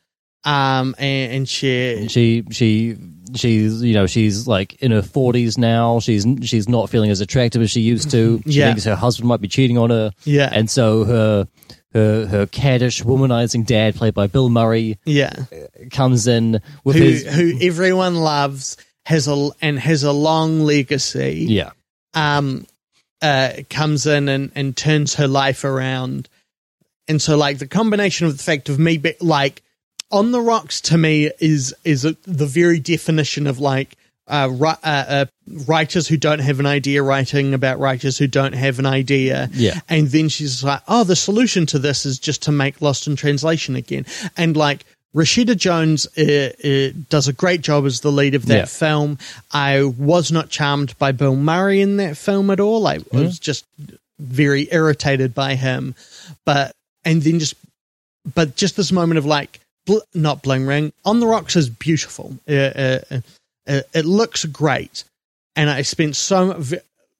um 0.44 0.94
and, 0.98 1.32
and 1.32 1.48
she 1.48 2.06
She 2.08 2.44
she 2.50 2.96
she's 3.34 3.82
you 3.82 3.94
know 3.94 4.06
she's 4.06 4.46
like 4.46 4.74
in 4.82 4.92
her 4.92 5.02
forties 5.02 5.58
now. 5.58 5.98
She's 5.98 6.24
she's 6.44 6.68
not 6.68 6.88
feeling 6.90 7.10
as 7.10 7.20
attractive 7.20 7.60
as 7.62 7.70
she 7.72 7.80
used 7.80 8.10
to. 8.12 8.40
She 8.44 8.50
Yeah. 8.60 8.66
thinks 8.68 8.84
her 8.84 8.94
husband 8.94 9.28
might 9.28 9.40
be 9.40 9.48
cheating 9.48 9.76
on 9.78 9.90
her, 9.90 10.12
yeah 10.24 10.48
and 10.52 10.70
so 10.70 11.04
her 11.04 11.48
her 11.92 12.26
her 12.26 12.46
caddish 12.46 13.02
womanizing 13.02 13.66
dad, 13.66 13.96
played 13.96 14.14
by 14.14 14.28
Bill 14.28 14.48
Murray, 14.48 14.98
yeah 15.04 15.32
comes 15.90 16.28
in 16.28 16.60
with 16.84 16.94
who 16.96 17.02
his 17.02 17.26
who 17.26 17.58
everyone 17.60 18.14
loves 18.14 18.76
has 19.06 19.26
a 19.28 19.50
and 19.60 19.78
has 19.78 20.02
a 20.02 20.12
long 20.12 20.60
legacy 20.60 21.46
yeah 21.48 21.70
um, 22.14 22.66
uh, 23.22 23.52
comes 23.70 24.06
in 24.06 24.28
and, 24.28 24.50
and 24.54 24.76
turns 24.76 25.14
her 25.14 25.28
life 25.28 25.64
around. 25.64 26.28
And 27.08 27.22
so, 27.22 27.36
like, 27.36 27.58
the 27.58 27.68
combination 27.68 28.26
of 28.26 28.36
the 28.36 28.42
fact 28.42 28.68
of 28.68 28.78
me, 28.78 28.98
be, 28.98 29.14
like, 29.20 29.62
on 30.10 30.32
the 30.32 30.40
rocks 30.40 30.80
to 30.80 30.98
me 30.98 31.30
is 31.40 31.74
is 31.84 32.04
a, 32.04 32.16
the 32.22 32.46
very 32.46 32.78
definition 32.78 33.46
of 33.46 33.58
like 33.58 33.96
uh, 34.28 34.48
ri- 34.52 34.68
uh, 34.68 35.04
uh, 35.08 35.24
writers 35.66 36.06
who 36.06 36.16
don't 36.16 36.38
have 36.38 36.60
an 36.60 36.66
idea 36.66 37.02
writing 37.02 37.54
about 37.54 37.78
writers 37.78 38.16
who 38.18 38.26
don't 38.26 38.54
have 38.54 38.78
an 38.78 38.86
idea. 38.86 39.48
Yeah. 39.52 39.80
And 39.88 40.08
then 40.08 40.28
she's 40.28 40.62
like, 40.62 40.82
oh, 40.88 41.04
the 41.04 41.16
solution 41.16 41.66
to 41.66 41.78
this 41.78 42.06
is 42.06 42.18
just 42.18 42.42
to 42.44 42.52
make 42.52 42.80
Lost 42.80 43.06
in 43.06 43.16
Translation 43.16 43.76
again. 43.76 44.06
And 44.36 44.56
like, 44.56 44.84
Rashida 45.16 45.56
Jones 45.56 46.06
uh, 46.18 46.50
uh, 46.62 46.92
does 47.08 47.26
a 47.26 47.32
great 47.32 47.62
job 47.62 47.86
as 47.86 48.00
the 48.00 48.12
lead 48.12 48.34
of 48.34 48.46
that 48.46 48.54
Yeah. 48.54 48.64
film. 48.66 49.18
I 49.50 49.82
was 49.82 50.30
not 50.30 50.50
charmed 50.50 50.96
by 50.98 51.12
Bill 51.12 51.36
Murray 51.36 51.80
in 51.80 51.96
that 51.96 52.18
film 52.18 52.50
at 52.50 52.60
all. 52.60 52.86
I 52.86 52.98
was 53.12 53.38
just 53.38 53.64
very 54.18 54.68
irritated 54.70 55.34
by 55.34 55.54
him. 55.54 55.94
But, 56.44 56.72
and 57.04 57.22
then 57.22 57.38
just, 57.38 57.54
but 58.34 58.56
just 58.56 58.76
this 58.76 58.92
moment 58.92 59.16
of 59.16 59.24
like, 59.24 59.60
bl- 59.86 59.98
not 60.12 60.42
bling 60.42 60.66
ring, 60.66 60.92
On 61.06 61.20
the 61.20 61.26
Rocks 61.26 61.56
is 61.56 61.70
beautiful. 61.70 62.36
Uh, 62.46 62.98
it 63.66 64.04
looks 64.04 64.44
great. 64.44 65.04
And 65.56 65.70
I 65.70 65.80
spent 65.82 66.14
so, 66.16 66.62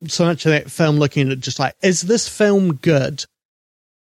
so 0.07 0.25
much 0.27 0.45
of 0.45 0.53
that 0.53 0.71
film 0.71 0.99
looking 0.99 1.27
at 1.29 1.33
it 1.33 1.41
just 1.41 1.59
like, 1.59 1.75
is 1.83 2.03
this 2.03 2.29
film 2.29 2.75
good? 2.75 3.25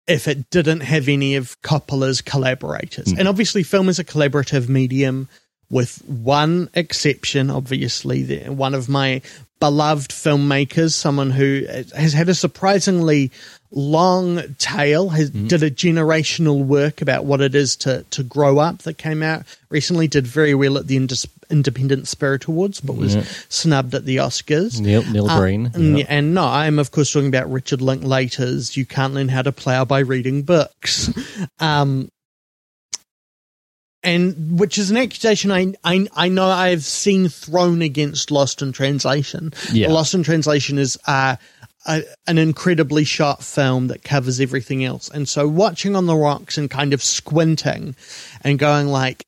If 0.08 0.28
it 0.28 0.50
didn't 0.50 0.82
have 0.82 1.08
any 1.10 1.36
of 1.36 1.62
Coppola's 1.62 2.22
collaborators. 2.22 3.14
And 3.18 3.28
obviously, 3.28 3.64
film 3.64 3.90
is 3.90 4.00
a 4.00 4.04
collaborative 4.04 4.70
medium, 4.70 5.28
with 5.70 6.02
one 6.08 6.70
exception. 6.74 7.50
Obviously, 7.50 8.40
one 8.48 8.74
of 8.74 8.88
my 8.90 9.22
beloved 9.60 10.12
filmmakers, 10.12 10.94
someone 10.94 11.32
who 11.32 11.66
has 11.96 12.14
had 12.14 12.30
a 12.30 12.36
surprisingly 12.36 13.32
long 13.72 14.42
tail, 14.60 15.10
has 15.10 15.30
did 15.32 15.64
a 15.64 15.70
generational 15.72 16.64
work 16.64 17.02
about 17.02 17.26
what 17.26 17.42
it 17.42 17.54
is 17.56 17.76
to 17.78 18.06
to 18.12 18.24
grow 18.24 18.60
up. 18.60 18.80
That 18.84 18.98
came 18.98 19.22
out 19.24 19.44
recently, 19.70 20.08
did 20.08 20.26
very 20.28 20.54
well 20.54 20.78
at 20.78 20.88
the 20.88 20.98
Indis- 20.98 21.28
Independent 21.50 22.08
Spirit 22.08 22.46
Awards, 22.46 22.80
but 22.82 22.96
was 22.96 23.16
snubbed 23.50 23.94
at 23.96 24.06
the 24.06 24.18
Oscars. 24.18 24.80
Neil 24.80 25.04
Neil 25.12 25.30
Uh, 25.30 25.40
Breen. 25.40 25.72
and, 25.74 26.00
Yeah. 26.00 26.06
and 26.08 26.34
no, 26.34 26.46
I'm 26.46 26.78
of 26.80 26.92
course 26.92 27.12
talking 27.12 27.28
about 27.28 27.52
Richard 27.52 27.82
Linklater's 27.82 28.78
"You 28.78 28.86
Can't 28.86 29.14
Learn 29.16 29.28
How 29.30 29.42
to 29.42 29.52
Plow 29.52 29.84
by 29.86 30.00
Reading 30.00 30.44
Books," 30.44 31.10
um, 31.60 32.10
and 34.08 34.58
which 34.58 34.78
is 34.78 34.90
an 34.90 34.98
accusation 34.98 35.52
I, 35.52 35.74
I 35.84 36.08
I 36.16 36.30
know 36.30 36.48
I've 36.48 36.84
seen 36.84 37.28
thrown 37.28 37.82
against 37.82 38.32
Lost 38.32 38.62
in 38.62 38.72
Translation. 38.72 39.54
Yeah. 39.72 39.90
Lost 39.90 40.14
in 40.14 40.24
Translation 40.24 40.78
is 40.78 40.98
uh, 41.08 41.36
a, 41.86 42.04
an 42.26 42.38
incredibly 42.38 43.04
sharp 43.04 43.42
film 43.42 43.88
that 43.88 44.04
covers 44.04 44.40
everything 44.40 44.86
else, 44.86 45.10
and 45.10 45.28
so 45.28 45.48
watching 45.48 45.96
on 45.96 46.06
the 46.06 46.16
rocks 46.16 46.58
and 46.58 46.72
kind 46.72 46.94
of 46.94 47.04
squinting 47.04 47.96
and 48.42 48.58
going 48.58 48.88
like, 48.88 49.26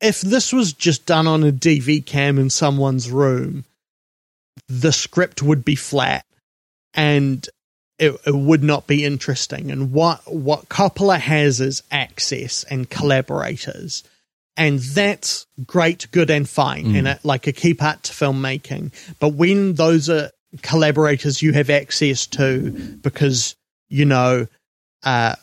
if 0.00 0.22
this 0.22 0.52
was 0.52 0.72
just 0.72 1.04
done 1.04 1.26
on 1.26 1.44
a 1.44 1.52
DV 1.52 2.06
cam 2.06 2.38
in 2.38 2.48
someone's 2.48 3.10
room 3.10 3.64
the 4.68 4.92
script 4.92 5.42
would 5.42 5.64
be 5.64 5.74
flat 5.74 6.24
and 6.94 7.48
it, 7.98 8.18
it 8.26 8.34
would 8.34 8.62
not 8.62 8.86
be 8.86 9.04
interesting. 9.04 9.70
And 9.70 9.92
what 9.92 10.20
what 10.32 10.68
Coppola 10.68 11.18
has 11.18 11.60
is 11.60 11.82
access 11.90 12.64
and 12.64 12.88
collaborators. 12.88 14.02
And 14.56 14.78
that's 14.78 15.46
great, 15.66 16.08
good, 16.12 16.30
and 16.30 16.48
fine, 16.48 16.94
and 16.94 17.08
it, 17.08 17.24
like 17.24 17.48
a 17.48 17.52
key 17.52 17.74
part 17.74 18.04
to 18.04 18.12
filmmaking. 18.12 18.92
But 19.18 19.30
when 19.30 19.74
those 19.74 20.08
are 20.08 20.30
collaborators 20.62 21.42
you 21.42 21.52
have 21.52 21.70
access 21.70 22.26
to 22.28 22.70
because, 23.02 23.56
you 23.88 24.04
know, 24.04 24.46
uh, 25.02 25.34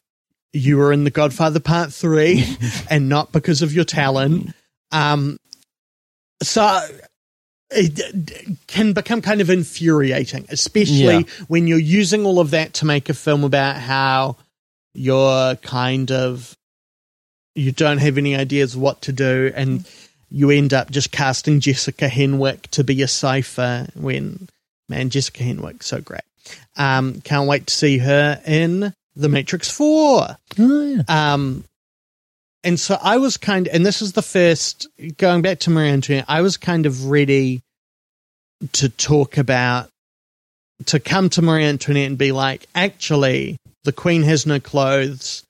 you 0.53 0.77
were 0.77 0.93
in 0.93 1.03
The 1.03 1.11
Godfather 1.11 1.59
Part 1.59 1.91
3 1.91 2.57
and 2.89 3.09
not 3.09 3.33
because 3.33 3.61
of 3.61 3.73
your 3.73 3.83
talent, 3.83 4.53
um, 4.91 5.37
so 6.41 6.81
it 7.71 8.57
can 8.67 8.93
become 8.93 9.21
kind 9.21 9.41
of 9.41 9.49
infuriating, 9.49 10.45
especially 10.49 10.97
Yeah. 10.97 11.21
when 11.47 11.67
you're 11.67 11.79
using 11.79 12.25
all 12.25 12.39
of 12.39 12.51
that 12.51 12.73
to 12.75 12.85
make 12.85 13.09
a 13.09 13.13
film 13.13 13.43
about 13.43 13.77
how 13.77 14.37
you're 14.93 15.55
kind 15.57 16.11
of 16.11 16.55
you 17.55 17.71
don't 17.71 17.97
have 17.99 18.17
any 18.17 18.35
ideas 18.35 18.75
what 18.77 19.01
to 19.03 19.11
do 19.11 19.51
and 19.55 19.85
you 20.29 20.49
end 20.49 20.73
up 20.73 20.89
just 20.89 21.11
casting 21.11 21.59
Jessica 21.59 22.07
Henwick 22.07 22.61
to 22.71 22.83
be 22.83 23.01
a 23.01 23.07
cipher 23.07 23.87
when 23.95 24.47
man 24.87 25.09
Jessica 25.09 25.43
Henwick 25.43 25.83
so 25.83 25.99
great. 26.01 26.21
Um 26.77 27.21
can't 27.21 27.47
wait 27.47 27.67
to 27.67 27.73
see 27.73 27.97
her 27.99 28.41
in 28.45 28.93
The 29.15 29.29
Matrix 29.29 29.69
4. 29.69 30.37
Oh, 30.59 30.81
yeah. 30.85 31.03
Um, 31.33 31.63
and 32.63 32.79
so 32.79 32.97
I 33.01 33.17
was 33.17 33.37
kind 33.37 33.67
of, 33.67 33.73
and 33.73 33.85
this 33.85 34.01
is 34.01 34.13
the 34.13 34.21
first, 34.21 34.87
going 35.17 35.41
back 35.41 35.59
to 35.59 35.69
Marie 35.69 35.89
Antoinette, 35.89 36.25
I 36.27 36.41
was 36.41 36.57
kind 36.57 36.85
of 36.85 37.05
ready 37.05 37.61
to 38.73 38.89
talk 38.89 39.37
about, 39.37 39.89
to 40.85 40.99
come 40.99 41.29
to 41.29 41.41
Marie 41.41 41.65
Antoinette 41.65 42.07
and 42.07 42.17
be 42.17 42.31
like, 42.31 42.67
actually, 42.75 43.57
the 43.83 43.91
Queen 43.91 44.23
has 44.23 44.45
no 44.45 44.59
clothes. 44.59 45.43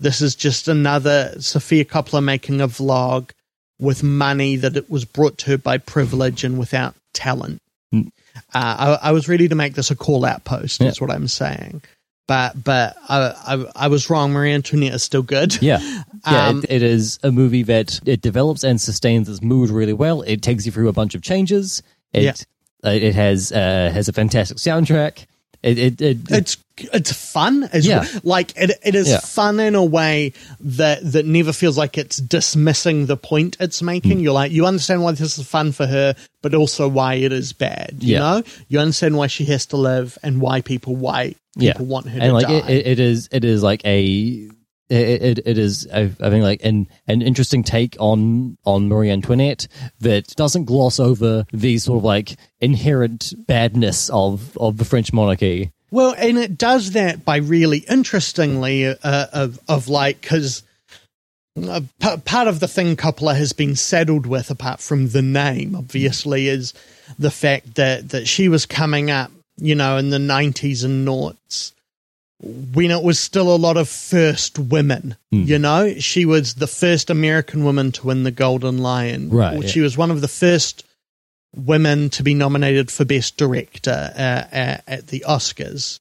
This 0.00 0.20
is 0.20 0.34
just 0.34 0.68
another 0.68 1.34
Sofia 1.40 1.84
Coppola 1.84 2.22
making 2.22 2.60
a 2.60 2.68
vlog. 2.68 3.30
with 3.78 4.02
money 4.02 4.56
that 4.56 4.76
it 4.76 4.88
was 4.88 5.04
brought 5.04 5.38
to 5.38 5.52
her 5.52 5.58
by 5.58 5.78
privilege 5.78 6.44
and 6.44 6.58
without 6.58 6.94
talent. 7.12 7.60
Mm. 7.94 8.08
Uh, 8.52 8.98
I, 9.02 9.08
I 9.08 9.12
was 9.12 9.28
ready 9.28 9.48
to 9.48 9.54
make 9.54 9.74
this 9.74 9.90
a 9.90 9.96
call 9.96 10.24
out 10.24 10.44
post. 10.44 10.80
Yeah. 10.80 10.86
That's 10.86 11.00
what 11.00 11.10
I'm 11.10 11.28
saying. 11.28 11.82
But 12.26 12.62
but 12.64 12.96
I, 13.08 13.34
I 13.46 13.66
I 13.84 13.88
was 13.88 14.08
wrong. 14.08 14.32
Marie 14.32 14.52
Antoinette 14.52 14.94
is 14.94 15.02
still 15.02 15.22
good. 15.22 15.60
Yeah, 15.62 15.78
yeah. 15.80 16.02
Um, 16.26 16.60
it, 16.64 16.70
it 16.70 16.82
is 16.82 17.18
a 17.22 17.30
movie 17.30 17.62
that 17.64 18.00
it 18.06 18.22
develops 18.22 18.64
and 18.64 18.80
sustains 18.80 19.28
its 19.28 19.42
mood 19.42 19.68
really 19.68 19.92
well. 19.92 20.22
It 20.22 20.40
takes 20.40 20.64
you 20.64 20.72
through 20.72 20.88
a 20.88 20.92
bunch 20.94 21.14
of 21.14 21.20
changes. 21.20 21.82
It 22.14 22.22
Yeah. 22.22 22.32
uh, 22.82 22.94
it 22.94 23.14
has 23.14 23.52
uh, 23.52 23.90
has 23.92 24.08
a 24.08 24.12
fantastic 24.14 24.56
soundtrack. 24.56 25.26
It 25.64 25.78
it, 25.78 26.00
it, 26.00 26.18
it's 26.30 26.56
it's 26.92 27.12
fun 27.12 27.68
as 27.72 27.86
Yeah. 27.86 28.00
well. 28.00 28.20
Like 28.24 28.52
it 28.56 28.72
it 28.84 28.94
is 28.94 29.08
Yeah. 29.08 29.20
fun 29.20 29.60
in 29.60 29.74
a 29.74 29.84
way 29.84 30.32
that 30.60 31.00
that 31.12 31.24
never 31.24 31.52
feels 31.52 31.78
like 31.78 31.96
it's 31.96 32.16
dismissing 32.18 33.06
the 33.06 33.16
point 33.16 33.56
it's 33.60 33.80
making. 33.80 34.18
Hmm. 34.18 34.24
You're 34.24 34.32
like 34.34 34.52
you 34.52 34.66
understand 34.66 35.02
why 35.02 35.12
this 35.12 35.38
is 35.38 35.46
fun 35.46 35.72
for 35.72 35.86
her, 35.86 36.14
but 36.42 36.54
also 36.54 36.86
why 36.88 37.14
it 37.14 37.32
is 37.32 37.52
bad. 37.52 37.96
You 38.00 38.14
Yeah. 38.14 38.18
know, 38.18 38.42
you 38.68 38.78
understand 38.78 39.16
why 39.16 39.26
she 39.28 39.44
has 39.46 39.66
to 39.66 39.76
live 39.76 40.18
and 40.22 40.40
why 40.40 40.60
people 40.60 40.94
why 40.96 41.34
yeah, 41.56 41.72
people 41.72 41.86
want 41.86 42.08
her 42.08 42.18
and 42.20 42.30
to 42.30 42.32
like 42.34 42.46
die. 42.48 42.68
it, 42.70 42.86
it 42.86 43.00
is 43.00 43.28
it 43.32 43.44
is 43.44 43.62
like 43.62 43.80
a. 43.86 44.48
It, 44.90 45.22
it, 45.22 45.46
it 45.46 45.58
is 45.58 45.88
I, 45.92 46.02
I 46.02 46.30
think 46.30 46.42
like 46.42 46.62
an 46.62 46.88
an 47.06 47.22
interesting 47.22 47.62
take 47.62 47.96
on 47.98 48.58
on 48.64 48.88
Marie 48.88 49.10
Antoinette 49.10 49.66
that 50.00 50.28
doesn't 50.36 50.66
gloss 50.66 51.00
over 51.00 51.46
the 51.52 51.78
sort 51.78 51.98
of 51.98 52.04
like 52.04 52.36
inherent 52.60 53.32
badness 53.46 54.10
of 54.10 54.56
of 54.58 54.76
the 54.76 54.84
French 54.84 55.12
monarchy. 55.12 55.72
Well, 55.90 56.14
and 56.18 56.36
it 56.38 56.58
does 56.58 56.92
that 56.92 57.24
by 57.24 57.36
really 57.36 57.78
interestingly 57.78 58.86
uh, 58.86 59.26
of 59.32 59.58
of 59.68 59.88
like 59.88 60.20
because 60.20 60.62
uh, 61.56 61.80
p- 62.00 62.16
part 62.24 62.48
of 62.48 62.60
the 62.60 62.68
thing 62.68 62.96
Coppola 62.96 63.36
has 63.36 63.52
been 63.52 63.76
saddled 63.76 64.26
with, 64.26 64.50
apart 64.50 64.80
from 64.80 65.08
the 65.08 65.22
name, 65.22 65.76
obviously, 65.76 66.48
is 66.48 66.74
the 67.18 67.30
fact 67.30 67.76
that 67.76 68.10
that 68.10 68.26
she 68.26 68.48
was 68.48 68.66
coming 68.66 69.10
up, 69.10 69.30
you 69.56 69.74
know, 69.74 69.96
in 69.96 70.10
the 70.10 70.18
nineties 70.18 70.84
and 70.84 71.04
noughts 71.04 71.73
when 72.46 72.90
it 72.90 73.02
was 73.02 73.18
still 73.18 73.54
a 73.54 73.56
lot 73.56 73.76
of 73.76 73.88
first 73.88 74.58
women. 74.58 75.16
You 75.30 75.58
know, 75.58 75.94
she 75.98 76.24
was 76.26 76.54
the 76.54 76.66
first 76.66 77.10
American 77.10 77.64
woman 77.64 77.90
to 77.92 78.06
win 78.06 78.22
the 78.22 78.30
Golden 78.30 78.78
Lion. 78.78 79.30
Right, 79.30 79.68
She 79.68 79.80
was 79.80 79.96
one 79.96 80.10
of 80.12 80.20
the 80.20 80.28
first 80.28 80.84
women 81.56 82.10
to 82.10 82.22
be 82.22 82.34
nominated 82.34 82.90
for 82.90 83.04
Best 83.04 83.36
Director 83.36 84.12
uh, 84.16 84.20
uh, 84.56 84.76
at 84.86 85.06
the 85.08 85.24
Oscars. 85.28 85.98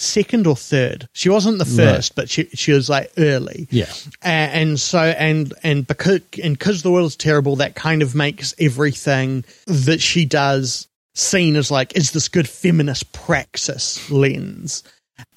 Second 0.00 0.46
or 0.46 0.54
third, 0.54 1.08
she 1.12 1.28
wasn't 1.28 1.58
the 1.58 1.64
Right. 1.64 1.94
first, 1.96 2.14
but 2.14 2.30
she 2.30 2.44
she 2.54 2.70
was 2.70 2.88
like 2.88 3.10
early. 3.18 3.66
Yeah, 3.72 3.92
A- 4.22 4.26
and 4.28 4.78
so 4.78 5.00
and 5.00 5.52
and 5.64 5.84
because 5.84 6.20
and 6.40 6.56
because 6.56 6.82
the 6.82 6.92
world 6.92 7.06
is 7.08 7.16
terrible, 7.16 7.56
that 7.56 7.74
kind 7.74 8.00
of 8.02 8.14
makes 8.14 8.54
everything 8.60 9.44
that 9.66 10.00
she 10.00 10.24
does 10.24 10.86
seen 11.16 11.56
as 11.56 11.72
like 11.72 11.96
is 11.96 12.12
this 12.12 12.28
good 12.28 12.48
feminist 12.48 13.12
praxis 13.12 14.08
lens, 14.08 14.84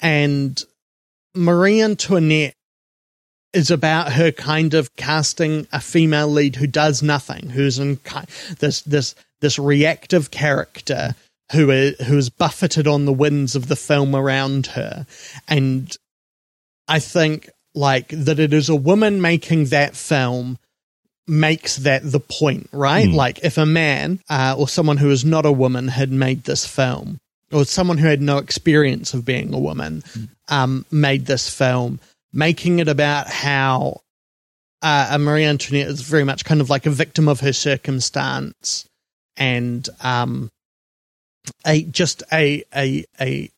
and 0.00 0.62
Marie 1.34 1.82
Antoinette 1.82 2.54
is 3.52 3.70
about 3.70 4.12
her 4.12 4.32
kind 4.32 4.74
of 4.74 4.94
casting 4.96 5.66
a 5.72 5.80
female 5.80 6.28
lead 6.28 6.56
who 6.56 6.66
does 6.66 7.02
nothing, 7.02 7.50
who's 7.50 7.78
in 7.78 7.98
this 8.58 8.82
this 8.82 9.14
this 9.40 9.58
reactive 9.58 10.30
character 10.30 11.14
who 11.52 11.70
is 11.70 11.98
who 12.06 12.16
is 12.16 12.30
buffeted 12.30 12.86
on 12.86 13.04
the 13.04 13.12
winds 13.12 13.54
of 13.54 13.68
the 13.68 13.76
film 13.76 14.14
around 14.14 14.68
her, 14.68 15.06
and 15.48 15.94
I 16.88 16.98
think 16.98 17.48
like 17.74 18.08
that 18.08 18.38
it 18.38 18.52
is 18.52 18.68
a 18.68 18.76
woman 18.76 19.20
making 19.20 19.66
that 19.66 19.96
film 19.96 20.58
makes 21.26 21.76
that 21.76 22.02
the 22.10 22.20
point, 22.20 22.68
right? 22.72 23.08
Like 23.08 23.40
if 23.44 23.58
a 23.58 23.66
man 23.66 24.20
uh, 24.28 24.54
or 24.58 24.68
someone 24.68 24.96
who 24.96 25.10
is 25.10 25.24
not 25.24 25.46
a 25.46 25.52
woman 25.52 25.88
had 25.88 26.10
made 26.10 26.44
this 26.44 26.66
film, 26.66 27.18
or 27.52 27.64
someone 27.64 27.98
who 27.98 28.06
had 28.06 28.22
no 28.22 28.38
experience 28.38 29.14
of 29.14 29.24
being 29.24 29.52
a 29.52 29.58
woman 29.58 30.02
um, 30.48 30.86
made 30.90 31.26
this 31.26 31.48
film, 31.48 32.00
making 32.32 32.78
it 32.78 32.88
about 32.88 33.28
how 33.28 34.00
uh, 34.82 35.16
Marie 35.20 35.44
Antoinette 35.44 35.88
is 35.88 36.02
very 36.02 36.24
much 36.24 36.44
kind 36.44 36.60
of 36.60 36.70
like 36.70 36.86
a 36.86 36.90
victim 36.90 37.28
of 37.28 37.40
her 37.40 37.52
circumstance 37.52 38.88
and 39.36 39.88
um, 40.02 40.50
a 41.66 41.82
just 41.84 42.22
a 42.32 42.64
a 42.74 43.04
a 43.20 43.50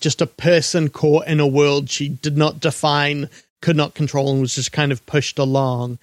just 0.00 0.20
a 0.20 0.26
person 0.26 0.88
caught 0.88 1.26
in 1.26 1.40
a 1.40 1.46
world 1.46 1.90
she 1.90 2.08
did 2.08 2.36
not 2.36 2.60
define, 2.60 3.28
could 3.60 3.76
not 3.76 3.94
control, 3.94 4.30
and 4.32 4.40
was 4.40 4.54
just 4.54 4.72
kind 4.72 4.92
of 4.92 5.04
pushed 5.06 5.38
along. 5.38 5.98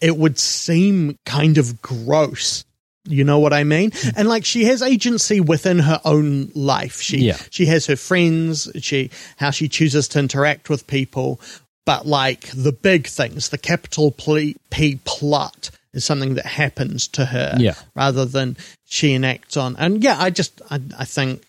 It 0.00 0.16
would 0.16 0.38
seem 0.38 1.18
kind 1.26 1.58
of 1.58 1.82
gross. 1.82 2.64
You 3.04 3.24
know 3.24 3.40
what 3.40 3.52
I 3.52 3.64
mean? 3.64 3.90
Hmm. 3.94 4.10
And 4.16 4.28
like 4.28 4.44
she 4.44 4.64
has 4.66 4.80
agency 4.82 5.40
within 5.40 5.80
her 5.80 6.00
own 6.04 6.50
life. 6.54 7.00
She 7.00 7.18
Yeah. 7.18 7.38
she 7.50 7.66
has 7.66 7.86
her 7.86 7.96
friends, 7.96 8.68
she 8.80 9.10
how 9.38 9.50
she 9.50 9.68
chooses 9.68 10.06
to 10.08 10.18
interact 10.20 10.70
with 10.70 10.86
people, 10.86 11.40
but 11.84 12.06
like 12.06 12.42
the 12.54 12.70
big 12.72 13.08
things, 13.08 13.48
the 13.48 13.58
capital 13.58 14.12
P, 14.12 14.56
P 14.70 15.00
plot 15.04 15.70
is 15.92 16.04
something 16.04 16.34
that 16.34 16.46
happens 16.46 17.08
to 17.08 17.24
her 17.26 17.56
Yeah. 17.58 17.74
rather 17.96 18.24
than 18.24 18.56
she 18.84 19.12
enacts 19.14 19.56
on. 19.56 19.74
And 19.76 20.02
yeah, 20.04 20.16
I 20.20 20.30
just 20.30 20.62
I, 20.70 20.80
I 20.96 21.04
think 21.04 21.42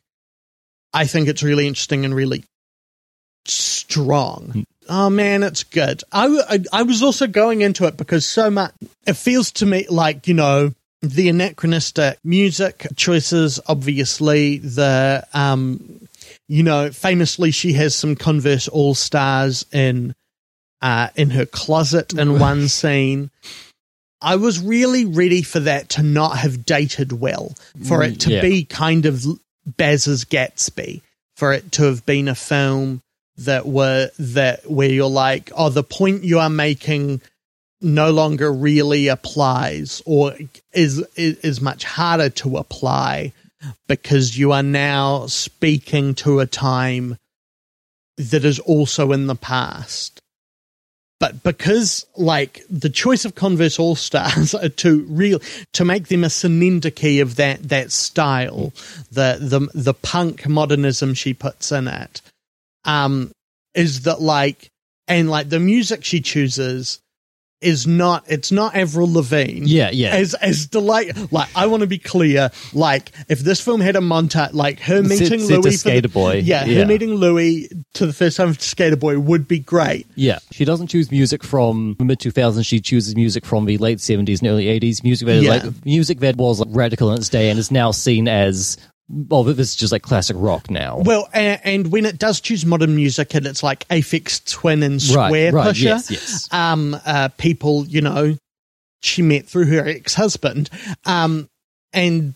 I 0.91 1.05
think 1.05 1.27
it's 1.27 1.43
really 1.43 1.67
interesting 1.67 2.03
and 2.03 2.15
really 2.15 2.45
strong. 3.45 4.49
Hmm. 4.53 4.61
Oh 4.89 5.09
man, 5.09 5.43
it's 5.43 5.63
good. 5.63 6.03
I 6.11 6.65
I 6.73 6.81
was 6.83 7.01
also 7.03 7.27
going 7.27 7.61
into 7.61 7.85
it 7.85 7.95
because 7.95 8.25
so 8.25 8.49
much 8.49 8.73
it 9.07 9.13
feels 9.13 9.51
to 9.53 9.65
me 9.65 9.85
like 9.89 10.27
you 10.27 10.33
know 10.33 10.73
the 11.03 11.27
anachronistic 11.29 12.17
music 12.23 12.87
choices. 12.95 13.59
Obviously, 13.67 14.57
the 14.59 15.25
um, 15.33 16.07
you 16.47 16.63
know, 16.63 16.89
famously 16.91 17.51
she 17.51 17.73
has 17.73 17.93
some 17.93 18.15
Converse 18.15 18.67
All 18.69 18.95
Stars 18.95 19.65
in 19.71 20.15
uh 20.81 21.09
in 21.15 21.29
her 21.31 21.45
closet 21.45 22.13
in 22.13 22.39
one 22.39 22.67
scene. 22.69 23.29
I 24.21 24.37
was 24.37 24.61
really 24.61 25.03
ready 25.05 25.41
for 25.41 25.59
that 25.59 25.89
to 25.89 26.03
not 26.03 26.37
have 26.37 26.65
dated 26.65 27.11
well, 27.11 27.53
for 27.85 28.01
it 28.03 28.21
to 28.21 28.31
Yeah. 28.31 28.41
be 28.41 28.63
kind 28.63 29.05
of 29.05 29.25
Baz's 29.65 30.23
Gatsby, 30.23 31.01
for 31.35 31.51
it 31.51 31.73
to 31.73 31.83
have 31.83 32.05
been 32.05 32.29
a 32.29 32.35
film 32.35 33.01
that 33.35 33.65
were 33.65 34.09
that 34.17 34.69
where 34.71 34.89
you're 34.89 35.09
like, 35.09 35.51
oh, 35.55 35.67
the 35.69 35.83
point 35.83 36.23
you 36.23 36.39
are 36.39 36.49
making 36.49 37.19
no 37.83 38.11
longer 38.11 38.51
really 38.51 39.07
applies, 39.07 40.01
or 40.05 40.33
is 40.71 40.99
is, 41.15 41.61
much 41.61 41.83
harder 41.83 42.29
to 42.29 42.57
apply 42.57 43.33
because 43.87 44.37
you 44.37 44.51
are 44.51 44.63
now 44.63 45.27
speaking 45.27 46.15
to 46.15 46.39
a 46.39 46.45
time 46.45 47.17
that 48.17 48.45
is 48.45 48.59
also 48.59 49.11
in 49.11 49.27
the 49.27 49.35
past. 49.35 50.21
But 51.19 51.43
because 51.43 52.05
like 52.17 52.63
the 52.69 52.89
choice 52.89 53.23
of 53.23 53.35
Converse 53.35 53.79
All 53.79 53.95
Stars 53.95 54.55
to 54.77 54.99
real 55.09 55.39
to 55.73 55.85
make 55.85 56.07
them 56.07 56.23
a 56.23 56.29
synecdoche 56.29 57.21
of 57.21 57.35
that 57.35 57.69
that 57.69 57.91
style, 57.91 58.73
the 59.11 59.37
the 59.39 59.69
the 59.73 59.93
punk 59.93 60.47
modernism 60.47 61.13
she 61.13 61.33
puts 61.33 61.71
in 61.71 61.87
it, 61.87 62.21
um, 62.85 63.31
is 63.73 64.01
that 64.01 64.21
like 64.21 64.69
and 65.07 65.29
like 65.29 65.49
the 65.49 65.59
music 65.59 66.03
she 66.03 66.21
chooses 66.21 66.99
is 67.63 67.87
not 67.87 68.23
it's 68.27 68.51
not 68.51 68.75
Avril 68.75 69.11
Lavigne. 69.11 69.65
Yeah, 69.65 69.89
yeah. 69.91 70.09
As 70.15 70.33
as 70.35 70.67
delight 70.67 71.31
like 71.31 71.49
I 71.55 71.67
want 71.67 71.81
to 71.81 71.87
be 71.87 71.97
clear, 71.97 72.51
like 72.73 73.11
if 73.29 73.39
this 73.39 73.61
film 73.61 73.81
had 73.81 73.95
a 73.95 73.99
montage 73.99 74.53
like 74.53 74.79
her 74.81 75.01
meeting 75.01 75.39
set 75.39 75.59
Louis 75.61 75.71
for 75.71 75.77
Skater 75.77 76.01
the, 76.01 76.09
Boy. 76.09 76.35
Yeah, 76.43 76.65
Yeah. 76.65 76.79
her 76.79 76.85
meeting 76.85 77.15
Louis 77.15 77.69
to 77.93 78.05
the 78.05 78.13
first 78.13 78.37
time 78.37 78.53
for 78.53 78.59
Skater 78.61 78.95
Boy 78.95 79.19
would 79.19 79.47
be 79.47 79.59
great. 79.59 80.07
Yeah, 80.15 80.39
she 80.51 80.65
doesn't 80.65 80.87
choose 80.87 81.11
music 81.11 81.43
from 81.43 81.95
the 81.99 82.05
mid 82.05 82.19
2000s. 82.19 82.65
She 82.65 82.79
chooses 82.79 83.15
music 83.15 83.45
from 83.45 83.65
the 83.65 83.77
late 83.77 83.99
70s 83.99 84.39
and 84.41 84.47
early 84.49 84.65
80s. 84.65 85.03
Music 85.03 85.27
that, 85.27 85.41
Yeah. 85.41 85.49
like 85.49 85.85
music 85.85 86.19
that 86.19 86.35
was 86.35 86.59
like, 86.59 86.69
radical 86.71 87.11
in 87.11 87.17
its 87.17 87.29
day 87.29 87.49
and 87.49 87.59
is 87.59 87.71
now 87.71 87.91
seen 87.91 88.27
as 88.27 88.77
well. 89.09 89.43
This 89.43 89.69
is 89.69 89.75
just 89.75 89.91
like 89.91 90.01
classic 90.01 90.35
rock 90.39 90.69
now. 90.69 90.99
Well, 90.99 91.29
and, 91.33 91.59
and 91.63 91.91
when 91.91 92.05
it 92.05 92.17
does 92.17 92.41
choose 92.41 92.65
modern 92.65 92.95
music 92.95 93.33
and 93.33 93.45
it's 93.45 93.63
like 93.63 93.87
Aphex 93.89 94.49
Twin 94.49 94.83
and 94.83 94.95
Right, 94.95 95.27
Square 95.27 95.51
right, 95.53 95.67
Pusher, 95.67 95.85
yes, 95.85 96.11
yes. 96.11 96.53
um, 96.53 96.99
uh, 97.05 97.29
people, 97.37 97.85
you 97.85 98.01
know, 98.01 98.37
she 99.01 99.21
met 99.21 99.45
through 99.47 99.65
her 99.65 99.87
ex 99.87 100.13
husband, 100.13 100.69
um, 101.05 101.49
and 101.91 102.33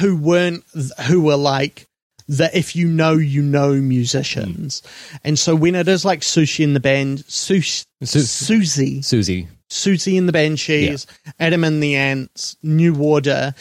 who 0.00 0.16
weren't, 0.16 0.64
who 1.06 1.22
were 1.22 1.36
like 1.36 1.86
the 2.28 2.56
if 2.56 2.74
you 2.76 2.88
know, 2.88 3.14
you 3.14 3.42
know 3.42 3.72
musicians. 3.74 4.82
And 5.24 5.38
so 5.38 5.54
when 5.54 5.74
it 5.74 5.88
is 5.88 6.04
like 6.04 6.20
Sushi 6.20 6.64
in 6.64 6.74
the 6.74 6.80
band, 6.80 7.24
Sus- 7.26 7.84
Su- 8.02 8.20
Susie, 8.20 9.02
Susie. 9.02 9.48
Siouxsie 9.70 10.18
and 10.18 10.28
the 10.28 10.32
Banshees, 10.32 11.06
Adam 11.40 11.64
and 11.64 11.82
the 11.82 11.96
Ants, 11.96 12.56
New 12.62 13.00
Order. 13.02 13.54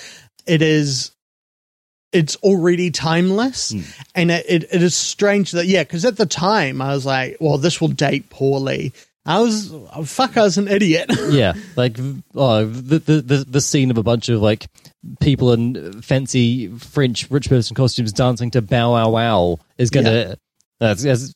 It 0.46 0.62
is. 0.62 1.12
It's 2.12 2.36
already 2.38 2.92
timeless, 2.92 3.72
hmm. 3.72 3.82
and 4.16 4.32
it, 4.32 4.46
it, 4.48 4.64
it 4.64 4.84
is 4.84 4.96
strange 4.96 5.52
that 5.52 5.66
yeah, 5.66 5.84
because 5.84 6.04
at 6.04 6.18
the 6.18 6.26
time 6.26 6.82
I 6.82 6.94
was 6.94 7.06
like, 7.06 7.38
well, 7.40 7.58
this 7.58 7.80
will 7.80 7.88
date 7.88 8.30
poorly 8.30 8.94
I 9.26 9.40
was 9.40 9.72
oh, 9.72 10.04
fuck. 10.04 10.36
I 10.36 10.42
was 10.42 10.58
an 10.58 10.68
idiot. 10.68 11.12
yeah, 11.30 11.54
like 11.76 11.98
oh, 12.34 12.66
the, 12.66 13.00
the 13.00 13.22
the 13.22 13.46
the 13.48 13.62
scene 13.62 13.92
of 13.92 13.98
a 13.98 14.04
bunch 14.04 14.30
of 14.30 14.42
like 14.42 14.66
people 15.20 15.54
in 15.54 16.02
fancy 16.02 16.68
French 16.70 17.30
rich 17.30 17.48
person 17.48 17.76
costumes 17.76 18.14
dancing 18.14 18.50
to 18.52 18.62
Bow 18.62 18.94
Wow 18.94 19.10
Wow 19.12 19.60
is 19.78 19.92
gonna. 19.92 20.12
Yeah. 20.12 20.36
That's, 20.80 21.04
that's 21.04 21.34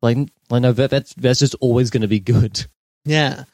like 0.00 0.16
I 0.50 0.58
know 0.60 0.72
that 0.72 0.88
that's 0.88 1.12
that's 1.14 1.40
just 1.40 1.54
always 1.60 1.90
gonna 1.90 2.08
be 2.08 2.20
good. 2.20 2.64
Yeah. 3.04 3.44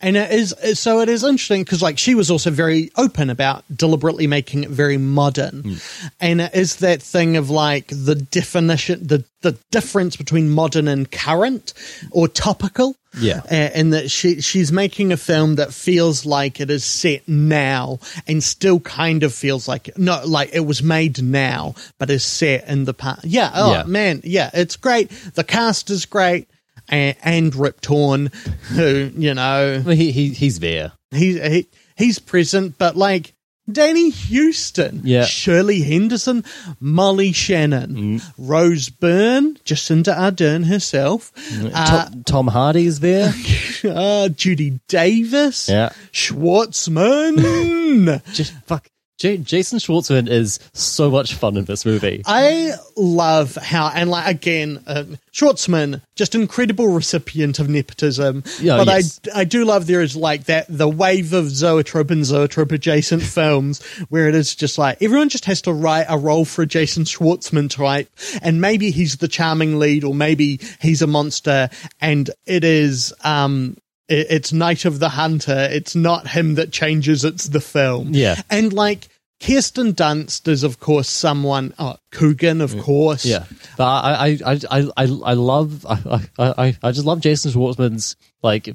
And 0.00 0.16
it 0.16 0.30
is 0.30 0.54
so 0.78 1.00
it 1.00 1.08
is 1.08 1.24
interesting 1.24 1.62
because 1.64 1.82
like 1.82 1.98
she 1.98 2.14
was 2.14 2.30
also 2.30 2.50
very 2.50 2.90
open 2.96 3.30
about 3.30 3.64
deliberately 3.74 4.26
making 4.26 4.64
it 4.64 4.70
very 4.70 4.96
modern. 4.98 5.62
Hmm. 5.62 5.74
And 6.20 6.40
it 6.40 6.54
is 6.54 6.76
that 6.76 7.02
thing 7.02 7.36
of 7.36 7.50
like 7.50 7.88
the 7.88 8.14
definition 8.14 9.06
the 9.06 9.24
the 9.42 9.52
difference 9.70 10.16
between 10.16 10.50
modern 10.50 10.88
and 10.88 11.10
current 11.10 11.72
or 12.10 12.26
topical. 12.28 12.96
Yeah. 13.18 13.40
And 13.48 13.94
that 13.94 14.10
she 14.10 14.42
she's 14.42 14.70
making 14.72 15.10
a 15.12 15.16
film 15.16 15.54
that 15.54 15.72
feels 15.72 16.26
like 16.26 16.60
it 16.60 16.70
is 16.70 16.84
set 16.84 17.26
now 17.26 17.98
and 18.26 18.42
still 18.42 18.78
kind 18.80 19.22
of 19.22 19.32
feels 19.32 19.66
like 19.66 19.96
no 19.96 20.20
like 20.26 20.50
it 20.52 20.60
was 20.66 20.82
made 20.82 21.22
now 21.22 21.74
but 21.98 22.10
is 22.10 22.24
set 22.24 22.68
in 22.68 22.84
the 22.84 22.92
past. 22.92 23.24
Yeah, 23.24 23.50
oh 23.54 23.72
Yeah. 23.72 23.82
man, 23.84 24.20
yeah, 24.24 24.50
it's 24.52 24.76
great. 24.76 25.10
The 25.34 25.44
cast 25.44 25.88
is 25.90 26.04
great. 26.04 26.46
And, 26.88 27.16
and 27.22 27.54
Rip 27.54 27.80
Torn, 27.80 28.30
who 28.74 29.10
you 29.16 29.34
know 29.34 29.82
Well, 29.84 29.96
he, 29.96 30.12
he 30.12 30.30
he's 30.30 30.60
there. 30.60 30.92
he's 31.10 31.40
he, 31.42 31.66
he's 31.96 32.18
present, 32.18 32.78
but 32.78 32.96
like 32.96 33.32
Danny 33.70 34.10
Huston, 34.10 35.00
Yeah. 35.02 35.24
Shirley 35.24 35.80
Henderson, 35.82 36.44
Molly 36.78 37.32
Shannon, 37.32 38.20
Rose 38.38 38.90
Byrne, 38.90 39.58
Asia 39.64 40.12
Argento 40.12 40.66
herself, 40.68 41.32
uh, 41.74 42.08
Tom, 42.24 42.24
Tom 42.24 42.48
is 42.76 43.00
there. 43.00 43.32
uh, 43.84 44.28
Judy 44.28 44.78
Davis, 44.86 45.68
Yeah. 45.68 45.90
Schwartzman. 46.12 48.22
just 48.32 48.52
fuck. 48.66 48.86
J- 49.18 49.38
Jason 49.38 49.78
Schwartzman 49.78 50.28
is 50.28 50.60
so 50.74 51.10
much 51.10 51.34
fun 51.34 51.56
in 51.56 51.64
this 51.64 51.86
movie. 51.86 52.22
I 52.26 52.74
love 52.96 53.54
how, 53.54 53.88
and 53.88 54.10
like 54.10 54.26
again, 54.26 54.82
um, 54.86 55.16
Schwartzman, 55.32 56.02
just 56.16 56.34
incredible 56.34 56.88
recipient 56.88 57.58
of 57.58 57.68
nepotism. 57.68 58.44
Yeah, 58.60 58.76
but 58.76 58.88
yes. 58.88 59.20
I, 59.34 59.40
I 59.40 59.44
do 59.44 59.64
love 59.64 59.86
there 59.86 60.02
is 60.02 60.16
like 60.16 60.44
that 60.44 60.66
the 60.68 60.88
wave 60.88 61.32
of 61.32 61.48
zoetrope 61.48 62.10
and 62.10 62.24
zoetrope 62.26 62.72
adjacent 62.72 63.22
films 63.36 63.82
where 64.08 64.28
it 64.28 64.34
is 64.34 64.54
just 64.54 64.76
like 64.76 65.02
everyone 65.02 65.30
just 65.30 65.46
has 65.46 65.62
to 65.62 65.72
write 65.72 66.06
a 66.08 66.18
role 66.18 66.44
for 66.44 66.62
a 66.62 66.66
Jason 66.66 67.04
Schwartzman 67.04 67.70
type, 67.70 68.10
and 68.42 68.60
maybe 68.60 68.90
he's 68.90 69.16
the 69.16 69.28
charming 69.28 69.78
lead, 69.78 70.04
or 70.04 70.14
maybe 70.14 70.60
he's 70.80 71.00
a 71.00 71.06
monster, 71.06 71.70
and 72.00 72.30
it 72.44 72.64
is 72.64 73.14
um. 73.24 73.78
It- 74.08 74.26
It's 74.30 74.52
Night 74.52 74.84
of 74.84 74.98
the 74.98 75.10
Hunter. 75.10 75.68
It's 75.70 75.94
not 75.94 76.28
him 76.28 76.54
that 76.56 76.72
changes. 76.72 77.24
It's 77.24 77.48
the 77.48 77.60
film. 77.60 78.10
Yeah. 78.12 78.40
And 78.50 78.72
like 78.72 79.08
Kirsten 79.42 79.92
Dunst 79.92 80.48
is, 80.48 80.62
of 80.62 80.80
course, 80.80 81.08
someone. 81.08 81.74
Oh, 81.78 81.96
Coogan, 82.10 82.60
of 82.62 82.78
course. 82.78 83.24
Yeah, 83.26 83.44
but 83.76 83.84
I 83.84 84.38
I 84.44 84.58
I 84.70 84.80
I 84.96 85.02
I, 85.02 85.32
love 85.34 85.84
I, 85.86 86.22
I 86.38 86.76
I 86.82 86.90
just 86.92 87.04
love 87.06 87.20
Jason 87.20 87.52
Schwartzman's 87.52 88.16
like. 88.42 88.74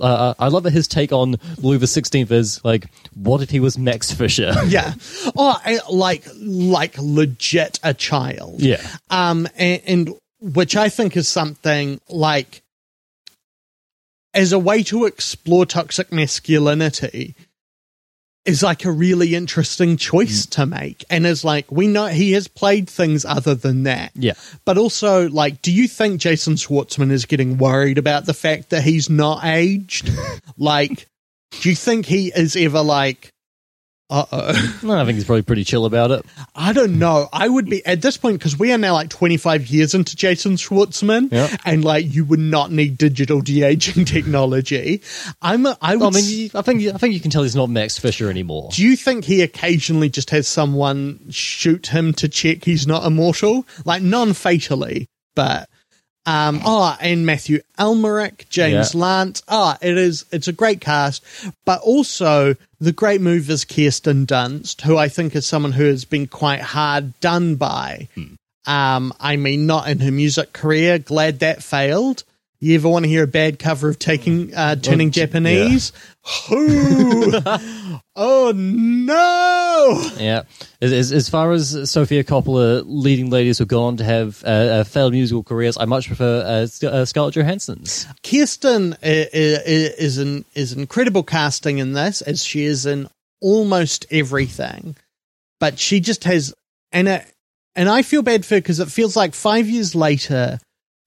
Uh, 0.00 0.34
I 0.40 0.48
love 0.48 0.64
that 0.64 0.72
his 0.72 0.88
take 0.88 1.12
on 1.12 1.36
Louis 1.58 1.78
the 1.78 1.86
Sixteenth 1.86 2.32
is 2.32 2.60
like, 2.64 2.86
what 3.14 3.42
if 3.42 3.50
he 3.50 3.60
was 3.60 3.78
Max 3.78 4.10
Fisher? 4.12 4.52
Yeah. 4.66 4.92
Oh, 5.36 5.56
I, 5.64 5.78
like 5.88 6.24
like 6.36 6.96
legit 6.98 7.78
a 7.84 7.94
child. 7.94 8.60
Yeah. 8.60 8.82
Um, 9.08 9.46
and, 9.56 9.80
and 9.86 10.14
which 10.40 10.74
I 10.76 10.88
think 10.88 11.16
is 11.16 11.28
something 11.28 12.00
like 12.08 12.62
as 14.34 14.52
a 14.52 14.58
way 14.58 14.82
to 14.84 15.06
explore 15.06 15.66
toxic 15.66 16.12
masculinity 16.12 17.34
is 18.44 18.62
like 18.62 18.84
a 18.84 18.90
really 18.90 19.34
interesting 19.34 19.96
choice 19.96 20.46
mm. 20.46 20.50
to 20.50 20.66
make. 20.66 21.04
And 21.10 21.26
is 21.26 21.44
like 21.44 21.70
we 21.70 21.86
know 21.86 22.06
he 22.06 22.32
has 22.32 22.48
played 22.48 22.88
things 22.88 23.24
other 23.24 23.54
than 23.54 23.82
that. 23.82 24.12
Yeah. 24.14 24.34
but 24.64 24.78
also 24.78 25.28
like 25.28 25.60
do 25.62 25.70
you 25.72 25.86
think 25.86 26.20
jason 26.20 26.54
schwartzman 26.54 27.10
is 27.10 27.26
getting 27.26 27.58
worried 27.58 27.98
about 27.98 28.26
the 28.26 28.34
fact 28.34 28.70
that 28.70 28.82
he's 28.82 29.10
not 29.10 29.44
aged? 29.44 30.10
Like 30.56 31.06
do 31.60 31.68
you 31.68 31.76
think 31.76 32.06
he 32.06 32.32
is 32.34 32.56
ever 32.56 32.82
like 32.82 33.32
uh-oh 34.10 34.78
No, 34.82 34.96
I 34.98 35.04
think 35.04 35.16
he's 35.16 35.24
probably 35.24 35.42
pretty 35.42 35.64
chill 35.64 35.84
about 35.84 36.10
it. 36.10 36.24
I 36.54 36.72
don't 36.72 36.98
know. 36.98 37.28
I 37.32 37.48
would 37.48 37.66
be 37.66 37.84
at 37.84 38.00
this 38.00 38.16
point 38.16 38.38
because 38.38 38.58
we 38.58 38.72
are 38.72 38.78
now 38.78 38.94
like 38.94 39.10
25 39.10 39.66
years 39.66 39.94
into 39.94 40.16
Jason 40.16 40.52
Schwartzman, 40.54 41.30
Yeah. 41.30 41.54
and 41.64 41.84
like 41.84 42.06
you 42.12 42.24
would 42.24 42.38
not 42.40 42.72
need 42.72 42.96
digital 42.96 43.40
de 43.40 43.62
aging 43.62 44.04
technology. 44.38 45.02
I'm. 45.42 45.66
A, 45.66 45.76
I 45.82 45.96
would. 45.96 46.06
I 46.06 46.10
mean, 46.20 46.24
you- 46.26 46.50
I 46.54 46.62
think 46.62 46.82
I 46.86 46.96
think 46.98 47.14
you 47.14 47.20
can 47.20 47.30
tell 47.30 47.42
he's 47.42 47.56
not 47.56 47.68
Max 47.70 47.98
Fisher 47.98 48.30
anymore. 48.30 48.70
do 48.72 48.82
you 48.82 48.96
think 48.96 49.24
he 49.24 49.42
occasionally 49.42 50.08
just 50.08 50.30
has 50.30 50.48
someone 50.48 51.20
shoot 51.30 51.88
him 51.88 52.12
to 52.14 52.28
check 52.28 52.64
he's 52.64 52.86
not 52.86 53.04
immortal, 53.04 53.66
like 53.84 54.02
non-fatally, 54.02 55.08
but. 55.34 55.68
Um, 56.26 56.60
oh, 56.62 56.94
and 57.00 57.24
Mathieu 57.24 57.60
Amalric, 57.78 58.50
James 58.50 58.92
Yeah. 58.94 59.00
Lance. 59.00 59.42
Ah, 59.48 59.78
it 59.80 59.96
is. 59.96 60.26
It's 60.30 60.46
a 60.46 60.52
great 60.52 60.78
cast, 60.82 61.24
but 61.64 61.80
also 61.80 62.54
the 62.80 62.92
great 62.92 63.20
move 63.20 63.50
is 63.50 63.64
Kirsten 63.64 64.26
Dunst, 64.26 64.82
who 64.82 64.96
I 64.96 65.08
think 65.08 65.34
is 65.34 65.46
someone 65.46 65.72
who 65.72 65.84
has 65.84 66.04
been 66.04 66.26
quite 66.26 66.60
hard 66.60 67.18
done 67.20 67.56
by. 67.56 68.08
Um, 68.66 69.12
I 69.18 69.36
mean, 69.36 69.66
not 69.66 69.88
in 69.88 69.98
her 70.00 70.12
music 70.12 70.52
career. 70.52 70.98
Glad 70.98 71.40
that 71.40 71.62
failed. 71.62 72.24
You 72.60 72.74
ever 72.74 72.88
want 72.88 73.04
to 73.04 73.08
hear 73.08 73.22
a 73.22 73.28
bad 73.28 73.58
cover 73.58 73.88
of 73.88 73.98
taking 73.98 74.52
uh, 74.54 74.76
turning 74.76 75.10
Japanese? 75.12 75.90
Who? 75.90 75.98
oh 78.16 78.52
no! 78.54 80.10
Yeah. 80.22 80.42
As, 80.80 80.92
as, 80.92 81.12
as 81.12 81.28
far 81.28 81.52
as 81.52 81.90
Sofia 81.90 82.22
Coppola 82.24 82.82
leading 82.86 83.30
ladies 83.30 83.58
who've 83.58 83.68
gone 83.68 83.84
on 83.84 83.96
to 83.98 84.04
have 84.04 84.42
uh, 84.44 84.48
uh, 84.48 84.84
failed 84.84 85.12
musical 85.12 85.42
careers, 85.42 85.76
I 85.78 85.86
much 85.86 86.06
prefer 86.06 86.40
uh, 86.42 86.86
uh, 86.86 87.04
Scarlett 87.04 87.34
Johansson's. 87.34 88.06
Kirsten 88.22 88.94
i- 89.02 89.06
i- 89.06 89.30
i- 89.32 89.94
is 89.98 90.18
an 90.18 90.44
is 90.54 90.72
incredible 90.72 91.22
casting 91.22 91.78
in 91.78 91.92
this, 91.94 92.20
as 92.22 92.44
she 92.44 92.64
is 92.64 92.84
in 92.86 93.08
almost 93.40 94.06
everything. 94.10 94.96
But 95.60 95.78
she 95.78 96.00
just 96.00 96.24
has, 96.24 96.52
and 96.92 97.08
it, 97.08 97.24
and 97.74 97.88
I 97.88 98.02
feel 98.02 98.22
bad 98.22 98.44
for 98.44 98.56
her 98.56 98.60
because 98.60 98.80
it 98.80 98.90
feels 98.90 99.16
like 99.16 99.34
five 99.34 99.68
years 99.68 99.94
later 99.94 100.58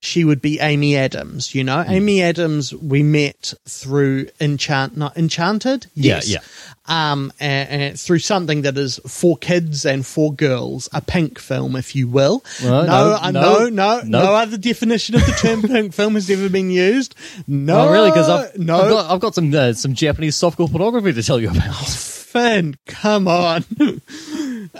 she 0.03 0.25
would 0.25 0.41
be 0.41 0.59
Amy 0.59 0.97
Adams. 0.97 1.53
You 1.55 1.63
know, 1.63 1.83
Amy 1.87 2.21
Adams 2.23 2.73
we 2.73 3.03
met 3.03 3.53
through 3.67 4.27
Enchant, 4.39 4.97
not 4.97 5.15
Enchanted. 5.15 5.85
Yes. 5.93 6.27
yeah. 6.27 6.39
Um, 6.87 7.31
and, 7.39 7.69
and 7.69 7.99
through 7.99 8.19
something 8.19 8.63
that 8.63 8.75
is 8.77 8.99
for 9.07 9.37
kids 9.37 9.85
and 9.85 10.05
for 10.05 10.33
girls, 10.33 10.89
a 10.91 10.99
pink 11.01 11.37
film, 11.39 11.75
if 11.75 11.95
you 11.95 12.07
will. 12.07 12.43
Well, 12.63 12.85
no, 12.85 12.87
no, 12.87 13.17
uh, 13.21 13.31
no, 13.31 13.69
no, 13.69 13.69
no, 13.69 14.01
no, 14.03 14.33
other 14.33 14.57
definition 14.57 15.15
of 15.15 15.25
the 15.25 15.31
term 15.33 15.61
pink 15.67 15.93
film 15.93 16.15
has 16.15 16.29
ever 16.29 16.49
been 16.49 16.71
used. 16.71 17.15
No, 17.47 17.87
Oh, 17.87 17.91
really? 17.93 18.09
Because 18.09 18.27
I've, 18.27 18.57
no, 18.57 18.81
I've 18.81 18.89
got, 18.89 19.11
I've 19.11 19.19
got 19.21 19.35
some 19.35 19.53
uh, 19.53 19.73
some 19.73 19.93
Japanese 19.93 20.35
softcore 20.35 20.69
pornography 20.69 21.13
to 21.13 21.23
tell 21.23 21.39
you 21.39 21.51
about. 21.51 21.75
Finn, 21.87 22.75
come 22.87 23.27
on. 23.27 23.63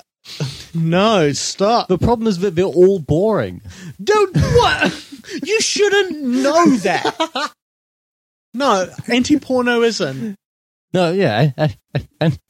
no, 0.74 1.32
stop. 1.34 1.88
The 1.88 1.98
problem 1.98 2.28
is 2.28 2.40
that 2.40 2.56
they're 2.56 2.66
all 2.66 3.00
boring. 3.00 3.62
Don't 4.04 4.36
what? 4.36 5.08
You 5.44 5.62
shouldn't 5.62 6.22
know 6.22 6.70
that. 6.78 7.54
No, 8.54 8.90
anti-porno 9.08 9.82
isn't. 9.82 10.36
No, 10.94 11.12
yeah, 11.12 11.52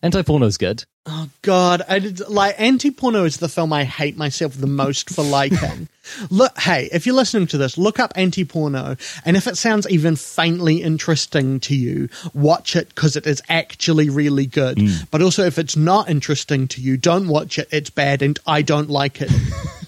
anti 0.02 0.24
porno 0.24 0.48
is 0.48 0.58
good. 0.58 0.84
Oh 1.06 1.30
God, 1.42 1.82
I 1.88 2.00
did, 2.00 2.28
like 2.28 2.60
anti-porno 2.60 3.24
is 3.26 3.38
the 3.38 3.50
film 3.50 3.74
I 3.74 3.84
hate 3.84 4.18
myself 4.18 4.54
the 4.54 4.68
most 4.68 5.10
for 5.10 5.24
liking. 5.24 5.88
look, 6.30 6.58
hey, 6.60 6.90
if 6.92 7.06
you're 7.06 7.16
listening 7.16 7.48
to 7.48 7.58
this, 7.58 7.78
look 7.78 8.00
up 8.00 8.14
anti-porno, 8.16 8.98
and 9.26 9.38
if 9.38 9.48
it 9.48 9.58
sounds 9.58 9.88
even 9.90 10.16
faintly 10.16 10.82
interesting 10.82 11.60
to 11.62 11.76
you, 11.76 12.10
watch 12.34 12.76
it 12.76 12.90
because 12.90 13.16
it 13.16 13.26
is 13.28 13.42
actually 13.50 14.10
really 14.10 14.46
good. 14.46 14.78
Mm. 14.78 15.10
But 15.12 15.22
also, 15.22 15.46
if 15.46 15.60
it's 15.60 15.76
not 15.76 16.10
interesting 16.10 16.68
to 16.70 16.82
you, 16.82 16.98
don't 16.98 17.28
watch 17.28 17.60
it. 17.60 17.68
It's 17.72 17.92
bad, 17.92 18.22
and 18.22 18.40
I 18.46 18.62
don't 18.64 18.90
like 18.90 19.22
it. 19.22 19.32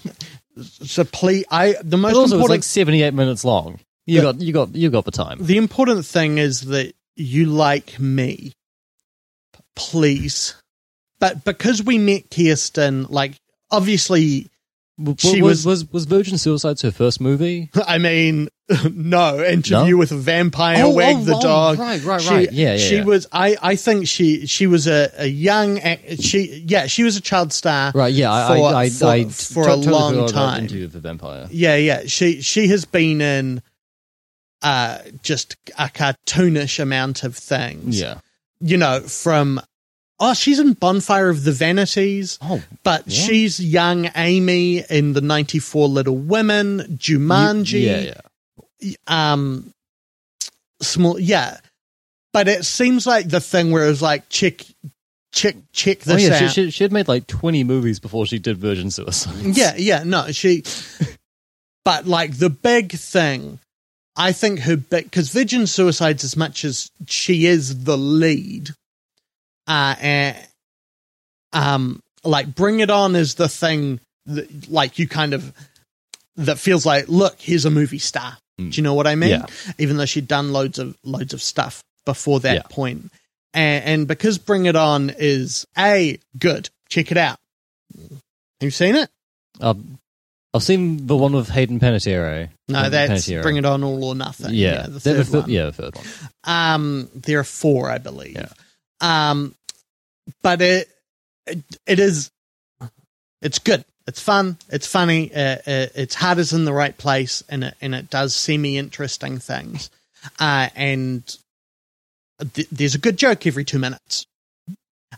so 0.62 1.04
please, 1.04 1.44
I 1.50 1.74
the 1.82 1.96
most 1.96 2.12
But 2.12 2.18
also, 2.18 2.22
it's 2.22 2.32
important 2.32 2.50
like 2.50 2.62
seventy-eight 2.62 3.14
minutes 3.14 3.44
long. 3.44 3.80
You 4.06 4.20
got, 4.20 4.40
you 4.40 4.52
got, 4.52 4.74
you 4.74 4.90
got 4.90 5.06
the 5.06 5.10
time. 5.10 5.38
the 5.40 5.56
important 5.56 6.04
thing 6.04 6.36
is 6.38 6.60
that 6.66 6.94
you 7.16 7.46
like 7.46 7.98
me. 7.98 8.52
Please. 9.76 10.54
But 11.20 11.44
because 11.44 11.82
we 11.82 11.96
met 11.98 12.30
Kirsten, 12.30 13.04
like, 13.04 13.34
obviously, 13.70 14.48
She 15.18 15.40
was, 15.42 15.64
was- 15.64 15.84
was 15.84 15.92
was 15.92 16.04
Virgin 16.04 16.38
Suicides 16.38 16.82
her 16.82 16.90
first 16.92 17.20
movie? 17.20 17.70
I 17.86 17.98
mean, 17.98 18.48
no, 18.94 19.44
interview 19.44 19.92
No? 19.92 19.96
with 19.98 20.10
a 20.12 20.16
vampire, 20.16 20.84
Oh, 20.84 20.90
wag 20.94 21.16
oh, 21.18 21.24
the 21.24 21.36
oh, 21.36 21.40
dog. 21.42 21.78
right, 21.78 22.02
right, 22.02 22.20
She- 22.20 22.28
right. 22.30 22.52
Yeah, 22.52 22.72
yeah, 22.72 22.76
She 22.78 22.96
yeah. 22.96 23.04
was, 23.04 23.26
I, 23.30 23.56
I 23.60 23.76
think 23.76 24.08
she, 24.08 24.46
she 24.46 24.66
was 24.66 24.86
a, 24.86 25.10
a 25.18 25.26
young, 25.26 25.78
she, 26.18 26.64
yeah, 26.66 26.86
she 26.86 27.02
was 27.02 27.16
a 27.16 27.20
child 27.20 27.52
star. 27.52 27.92
Right, 27.94 28.12
yeah, 28.14 28.32
I, 28.32 28.46
For- 28.56 28.64
I, 28.64 28.82
I, 28.84 28.88
for- 28.90 29.06
I 29.06 29.24
for 29.24 29.64
to- 29.64 29.74
a 29.74 29.76
long 29.76 30.26
time. 30.28 30.62
Interview 30.62 30.84
with 30.84 30.92
the 30.92 31.00
Vampire. 31.00 31.46
Yeah, 31.50 31.76
yeah. 31.76 32.04
She, 32.06 32.40
she 32.40 32.68
has 32.68 32.86
been 32.86 33.20
in 33.20 33.62
uh, 34.62 34.98
just 35.22 35.56
a 35.78 35.88
cartoonish 35.88 36.78
amount 36.80 37.22
of 37.22 37.36
things. 37.36 38.00
Yeah. 38.00 38.20
You 38.60 38.78
know, 38.78 39.00
from 39.00 39.60
oh, 40.20 40.32
she's 40.32 40.58
in 40.58 40.72
Bonfire 40.72 41.28
of 41.28 41.44
the 41.44 41.52
Vanities. 41.52 42.38
Oh, 42.40 42.62
But 42.82 43.12
she's 43.12 43.60
young 43.60 44.08
Amy 44.16 44.78
in 44.88 45.12
the 45.12 45.20
94 45.20 45.86
Little 45.88 46.16
Women, 46.16 46.96
Jumanji. 46.96 47.82
Yeah, 47.82 47.98
yeah. 48.00 48.20
Um, 49.06 49.70
small, 50.82 51.18
yeah. 51.18 51.58
But 52.32 52.48
it 52.48 52.64
seems 52.64 53.06
like 53.06 53.28
the 53.28 53.40
thing 53.40 53.70
where 53.70 53.84
it 53.84 53.88
was 53.88 54.02
like, 54.02 54.28
check, 54.28 54.64
check, 55.32 55.56
check 55.72 55.98
Oh, 56.08 56.14
this 56.14 56.22
yeah. 56.22 56.38
She, 56.38 56.44
out. 56.44 56.50
she, 56.50 56.70
she 56.70 56.84
had 56.84 56.92
made 56.92 57.06
like 57.08 57.26
20 57.26 57.62
movies 57.64 58.00
before 58.00 58.26
she 58.26 58.38
did 58.38 58.58
Virgin 58.58 58.90
Suicide. 58.90 59.56
yeah, 59.56 59.74
yeah, 59.76 60.02
no, 60.04 60.32
she, 60.32 60.64
but 61.84 62.06
like 62.06 62.36
the 62.38 62.50
big 62.50 62.92
thing, 62.92 63.60
I 64.16 64.32
think 64.32 64.60
her 64.60 64.76
big, 64.76 65.04
because 65.04 65.30
Virgin 65.30 65.66
Suicides, 65.66 66.24
as 66.24 66.36
much 66.36 66.64
as 66.64 66.90
she 67.06 67.46
is 67.46 67.84
the 67.84 67.96
lead, 67.98 68.70
uh, 69.66 69.94
and, 70.00 70.36
um, 71.52 72.00
like 72.24 72.54
Bring 72.54 72.80
It 72.80 72.90
On 72.90 73.14
is 73.16 73.36
the 73.36 73.48
thing 73.48 74.00
that, 74.26 74.68
like, 74.70 74.98
you 74.98 75.06
kind 75.08 75.34
of, 75.34 75.52
that 76.36 76.58
feels 76.58 76.84
like, 76.84 77.08
look, 77.08 77.40
here's 77.40 77.64
a 77.64 77.70
movie 77.70 77.98
star. 77.98 78.36
Do 78.58 78.64
you 78.70 78.82
know 78.82 78.94
what 78.94 79.06
I 79.06 79.14
mean? 79.16 79.30
Yeah. 79.30 79.46
Even 79.78 79.96
though 79.96 80.04
she'd 80.06 80.28
done 80.28 80.52
loads 80.52 80.78
of 80.78 80.96
loads 81.02 81.34
of 81.34 81.42
stuff 81.42 81.82
before 82.04 82.40
that 82.40 82.54
Yeah. 82.54 82.62
point. 82.70 83.10
And, 83.52 83.84
and 83.84 84.08
because 84.08 84.38
Bring 84.38 84.66
It 84.66 84.76
On 84.76 85.10
is 85.16 85.66
a 85.76 86.18
good, 86.38 86.70
check 86.88 87.10
it 87.10 87.16
out. 87.16 87.38
Have 87.98 88.20
you 88.60 88.70
seen 88.70 88.94
it? 88.96 89.10
Uh, 89.60 89.74
I've 90.52 90.62
seen 90.62 91.06
the 91.06 91.16
one 91.16 91.32
with 91.32 91.48
Hayden 91.48 91.80
Panettiere. 91.80 92.48
No, 92.68 92.78
Hayden 92.78 92.92
that's 92.92 93.26
Panettiere. 93.28 93.42
Bring 93.42 93.56
It 93.56 93.64
On 93.64 93.82
All 93.82 94.04
or 94.04 94.14
Nothing. 94.14 94.54
Yeah, 94.54 94.82
the 94.82 94.90
The- 94.92 95.00
third 95.00 95.26
the, 95.26 95.40
one. 95.40 95.50
yeah, 95.50 95.64
the 95.66 95.72
third 95.72 95.94
one. 95.96 96.04
Um, 96.44 97.10
there 97.14 97.40
are 97.40 97.44
four, 97.44 97.90
I 97.90 97.98
believe. 97.98 98.36
Yeah. 98.36 98.48
Um, 99.00 99.54
but 100.42 100.62
it, 100.62 100.88
it 101.46 101.58
it 101.86 101.98
is 101.98 102.30
it's 103.42 103.58
good. 103.58 103.84
It's 104.06 104.20
fun. 104.20 104.58
It's 104.68 104.86
funny. 104.86 105.34
Uh, 105.34 105.56
uh, 105.66 105.86
its 105.94 106.14
heart 106.14 106.38
is 106.38 106.52
in 106.52 106.64
the 106.66 106.72
right 106.72 106.96
place, 106.96 107.42
and 107.48 107.64
it 107.64 107.74
and 107.80 107.94
it 107.94 108.10
does 108.10 108.34
semi 108.34 108.76
interesting 108.76 109.38
things. 109.38 109.88
Uh, 110.38 110.68
and 110.74 111.24
th- 112.52 112.68
there's 112.70 112.94
a 112.94 112.98
good 112.98 113.16
joke 113.16 113.46
every 113.46 113.64
two 113.64 113.78
minutes. 113.78 114.26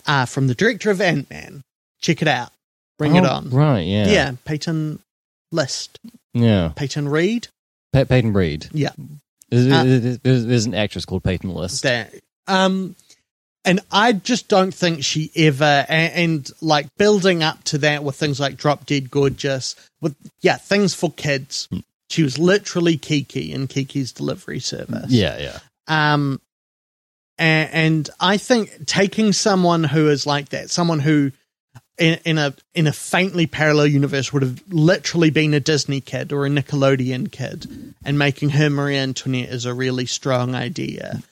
Uh, 0.06 0.24
from 0.26 0.46
the 0.46 0.54
director 0.54 0.90
of 0.90 1.00
Ant 1.00 1.28
Man. 1.30 1.62
Check 2.00 2.22
it 2.22 2.28
out. 2.28 2.50
Bring 2.98 3.16
it 3.16 3.24
Oh, 3.24 3.28
on. 3.28 3.50
Right, 3.50 3.80
yeah. 3.82 4.06
Yeah, 4.08 4.32
Peyton 4.44 5.00
List. 5.50 5.98
Yeah. 6.34 6.72
Peyton 6.76 7.08
Reed. 7.08 7.48
Pa- 7.92 8.04
Peyton 8.04 8.32
Reed. 8.32 8.68
Yeah. 8.72 8.90
There's, 9.48 9.66
Uh, 9.72 9.84
there's, 9.84 10.18
there's- 10.18 10.44
there's 10.44 10.66
an 10.66 10.74
actress 10.74 11.04
called 11.04 11.24
Peyton 11.24 11.50
List. 11.50 11.82
that 11.82 12.12
um 12.46 12.94
and 13.66 13.80
i 13.90 14.12
just 14.12 14.48
don't 14.48 14.72
think 14.72 15.04
she 15.04 15.30
ever 15.36 15.84
and, 15.88 16.12
and 16.14 16.50
like 16.62 16.86
building 16.96 17.42
up 17.42 17.62
to 17.64 17.78
that 17.78 18.02
with 18.02 18.16
things 18.16 18.40
like 18.40 18.56
drop 18.56 18.86
dead 18.86 19.10
gorgeous 19.10 19.76
with 20.00 20.16
yeah 20.40 20.56
things 20.56 20.94
for 20.94 21.10
kids 21.12 21.68
Hmm. 21.70 21.80
she 22.08 22.22
was 22.22 22.38
literally 22.38 22.96
kiki 22.96 23.52
in 23.52 23.66
kiki's 23.66 24.12
delivery 24.12 24.60
service 24.60 25.10
yeah, 25.10 25.38
yeah. 25.38 25.58
um 25.86 26.40
and, 27.36 27.70
and 27.72 28.10
i 28.20 28.36
think 28.38 28.86
taking 28.86 29.32
someone 29.32 29.84
who 29.84 30.08
is 30.08 30.26
like 30.26 30.48
that 30.50 30.70
someone 30.70 31.00
who 31.00 31.32
in, 31.98 32.18
in 32.24 32.38
a 32.38 32.54
in 32.74 32.86
a 32.86 32.92
faintly 32.92 33.46
parallel 33.46 33.86
universe 33.86 34.32
would 34.32 34.42
have 34.42 34.62
literally 34.68 35.30
been 35.30 35.54
a 35.54 35.60
Disney 35.60 36.00
kid 36.00 36.32
or 36.32 36.44
a 36.44 36.50
Nickelodeon 36.50 37.32
kid, 37.32 37.94
and 38.04 38.18
making 38.18 38.50
her 38.50 38.68
Marie 38.68 38.96
Antoinette 38.98 39.48
is 39.48 39.64
a 39.64 39.72
really 39.72 40.06
strong 40.06 40.54
idea, 40.54 41.22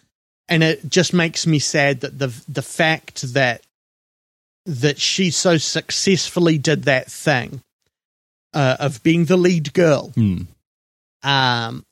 and 0.49 0.63
it 0.63 0.89
just 0.89 1.13
makes 1.15 1.47
me 1.47 1.59
sad 1.59 2.01
that 2.01 2.19
the 2.19 2.33
the 2.49 2.63
fact 2.63 3.23
that 3.35 3.63
that 4.67 4.99
she 5.01 5.31
so 5.31 5.57
successfully 5.59 6.57
did 6.59 6.85
that 6.85 7.11
thing 7.11 7.61
uh, 8.55 8.77
of 8.81 9.03
being 9.03 9.27
the 9.27 9.37
lead 9.37 9.73
girl 9.75 10.09
Hmm. 10.15 10.43
um, 11.23 11.85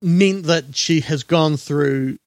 meant 0.00 0.44
that 0.44 0.74
she 0.76 1.00
has 1.00 1.22
gone 1.22 1.56
through 1.56 2.18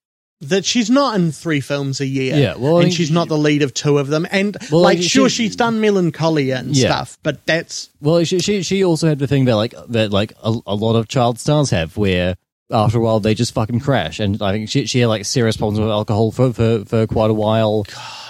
that 0.42 0.66
she's 0.66 0.90
not 0.90 1.16
in 1.16 1.32
three 1.32 1.62
films 1.62 2.02
a 2.02 2.06
year. 2.06 2.36
Yeah, 2.36 2.56
well, 2.58 2.80
and 2.80 2.94
she's 2.94 3.10
not 3.10 3.30
the 3.30 3.38
lead 3.38 3.64
of 3.64 3.74
two 3.74 3.98
of 3.98 4.08
them. 4.08 4.28
And 4.30 4.56
Well, 4.70 4.82
like, 4.82 4.98
she- 4.98 5.08
sure, 5.08 5.30
she's 5.30 5.56
done 5.56 5.80
Melancholia 5.80 6.58
and 6.58 6.76
Yeah. 6.76 6.90
stuff, 6.90 7.18
but 7.24 7.44
that's 7.46 7.90
Well, 8.02 8.24
she, 8.26 8.40
she 8.40 8.62
she 8.62 8.84
also 8.84 9.08
had 9.08 9.18
the 9.18 9.28
thing 9.28 9.46
that 9.46 9.56
like 9.56 9.74
that 9.88 10.12
like 10.12 10.34
a, 10.44 10.54
a 10.68 10.76
lot 10.76 10.96
of 10.98 11.08
child 11.08 11.40
stars 11.40 11.70
have, 11.72 11.96
where 11.98 12.36
after 12.72 12.98
a 12.98 13.02
while 13.02 13.20
they 13.20 13.34
just 13.36 13.54
fucking 13.54 13.80
crash. 13.80 14.20
And 14.20 14.42
I 14.42 14.52
think 14.52 14.70
she 14.70 14.86
she 14.86 15.00
had 15.00 15.08
like 15.08 15.26
serious 15.26 15.58
problems 15.58 15.80
with 15.80 15.90
alcohol 15.90 16.32
for 16.32 16.52
for, 16.54 16.86
for 16.86 17.08
quite 17.08 17.30
a 17.30 17.34
while, 17.36 17.86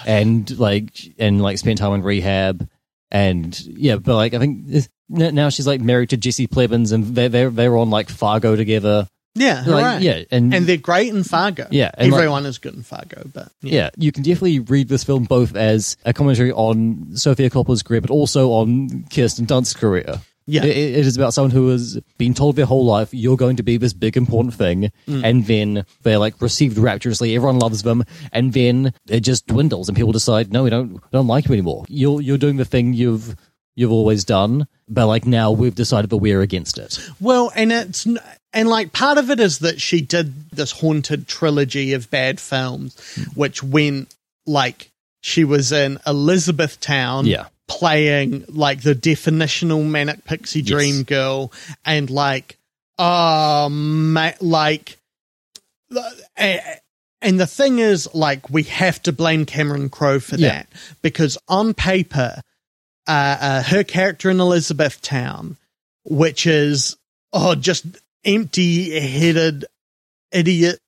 and 0.06 0.58
like 0.58 0.90
and 1.18 1.40
like 1.40 1.58
spent 1.58 1.78
time 1.78 1.94
in 1.94 2.02
rehab. 2.02 2.68
And 3.10 3.58
yeah, 3.60 3.96
but 3.96 4.14
like 4.16 4.34
I 4.34 4.38
think 4.38 4.66
now 5.08 5.48
she's 5.48 5.66
like 5.66 5.80
married 5.80 6.10
to 6.10 6.16
Jesse 6.16 6.48
Plemons, 6.48 6.92
and 6.92 7.04
they 7.14 7.28
they 7.28 7.46
they're 7.46 7.76
on 7.76 7.88
like 7.90 8.08
Fargo 8.08 8.56
together. 8.56 9.08
yeah, 9.36 9.62
Like, 9.66 9.84
right. 9.84 10.02
yeah, 10.02 10.22
and 10.32 10.52
and 10.52 10.66
they're 10.66 10.76
great 10.76 11.14
in 11.14 11.22
Fargo. 11.22 11.68
Yeah, 11.70 11.90
and 11.96 12.10
like- 12.10 12.18
everyone 12.18 12.46
is 12.46 12.58
good 12.58 12.74
in 12.74 12.82
Fargo, 12.82 13.22
but 13.32 13.52
yeah. 13.62 13.74
yeah, 13.74 13.90
you 13.96 14.10
can 14.10 14.22
definitely 14.24 14.58
read 14.58 14.88
this 14.88 15.04
film 15.04 15.22
both 15.24 15.54
as 15.54 15.96
a 16.04 16.12
commentary 16.12 16.50
on 16.52 17.16
Sofia 17.16 17.48
Coppola's 17.48 17.82
career, 17.84 18.00
but 18.00 18.10
also 18.10 18.50
on 18.52 19.04
Kirsten 19.14 19.44
Dunst's 19.44 19.74
career. 19.74 20.20
Yeah. 20.46 20.64
It- 20.64 20.76
it 20.98 21.06
is 21.06 21.16
about 21.16 21.34
someone 21.34 21.50
who 21.50 21.68
has 21.70 21.98
been 22.18 22.32
told 22.34 22.54
their 22.56 22.66
whole 22.66 22.84
life, 22.84 23.08
you're 23.12 23.36
going 23.36 23.56
to 23.56 23.62
be 23.64 23.76
this 23.78 23.92
big 23.92 24.16
important 24.16 24.54
thing, 24.54 24.90
Mm. 25.08 25.24
and 25.24 25.46
then 25.46 25.84
they're 26.02 26.18
like 26.18 26.40
received 26.40 26.78
rapturously, 26.78 27.34
everyone 27.34 27.58
loves 27.58 27.82
them, 27.82 28.04
and 28.32 28.52
then 28.52 28.92
it 29.08 29.20
just 29.20 29.46
dwindles, 29.48 29.88
and 29.88 29.96
people 29.96 30.12
decide, 30.12 30.52
no, 30.52 30.62
we 30.64 30.70
don't, 30.70 30.92
we 30.92 30.98
don't 31.12 31.26
like 31.26 31.46
you 31.48 31.52
anymore. 31.54 31.84
You're 31.88 32.20
you're 32.20 32.38
doing 32.38 32.56
the 32.58 32.64
thing 32.64 32.92
you've 32.94 33.34
you've 33.74 33.92
always 33.92 34.24
done, 34.24 34.66
but 34.88 35.06
like 35.06 35.26
now 35.26 35.50
we've 35.50 35.74
decided 35.74 36.08
that 36.10 36.16
we're 36.18 36.40
against 36.40 36.78
it. 36.78 36.98
Well, 37.20 37.50
and 37.54 37.72
it's 37.72 38.06
and 38.54 38.68
like 38.68 38.92
part 38.92 39.18
of 39.18 39.30
it 39.30 39.38
is 39.40 39.58
that 39.58 39.80
she 39.80 40.00
did 40.00 40.48
this 40.50 40.70
haunted 40.70 41.26
trilogy 41.28 41.92
of 41.92 42.08
bad 42.10 42.40
films, 42.40 42.96
which 43.34 43.62
went 43.62 44.14
like 44.46 44.90
she 45.20 45.44
was 45.44 45.72
in 45.72 45.98
Elizabethtown, 46.06 47.26
Yeah. 47.26 47.46
Playing 47.68 48.44
like 48.48 48.82
the 48.82 48.94
definitional 48.94 49.84
manic 49.84 50.24
pixie 50.24 50.60
Yes. 50.60 50.68
dream 50.68 51.02
girl, 51.02 51.52
and 51.84 52.08
like 52.10 52.58
oh 52.98 53.68
ma- 53.68 54.32
like. 54.40 54.98
eh, 56.36 56.58
And 57.22 57.40
the 57.40 57.46
thing 57.46 57.78
is, 57.78 58.08
like, 58.14 58.50
we 58.50 58.64
have 58.64 59.02
to 59.04 59.12
blame 59.12 59.46
Cameron 59.46 59.88
Crowe 59.88 60.20
for 60.20 60.36
Yeah. 60.36 60.48
that 60.48 60.68
because 61.02 61.38
on 61.48 61.72
paper, 61.74 62.40
uh, 63.08 63.36
uh, 63.40 63.62
her 63.62 63.82
character 63.84 64.28
in 64.30 64.38
Elizabethtown, 64.38 65.56
which 66.04 66.46
is 66.46 66.96
oh, 67.32 67.54
just 67.54 67.84
empty-headed 68.24 69.64
idiot, 70.32 70.78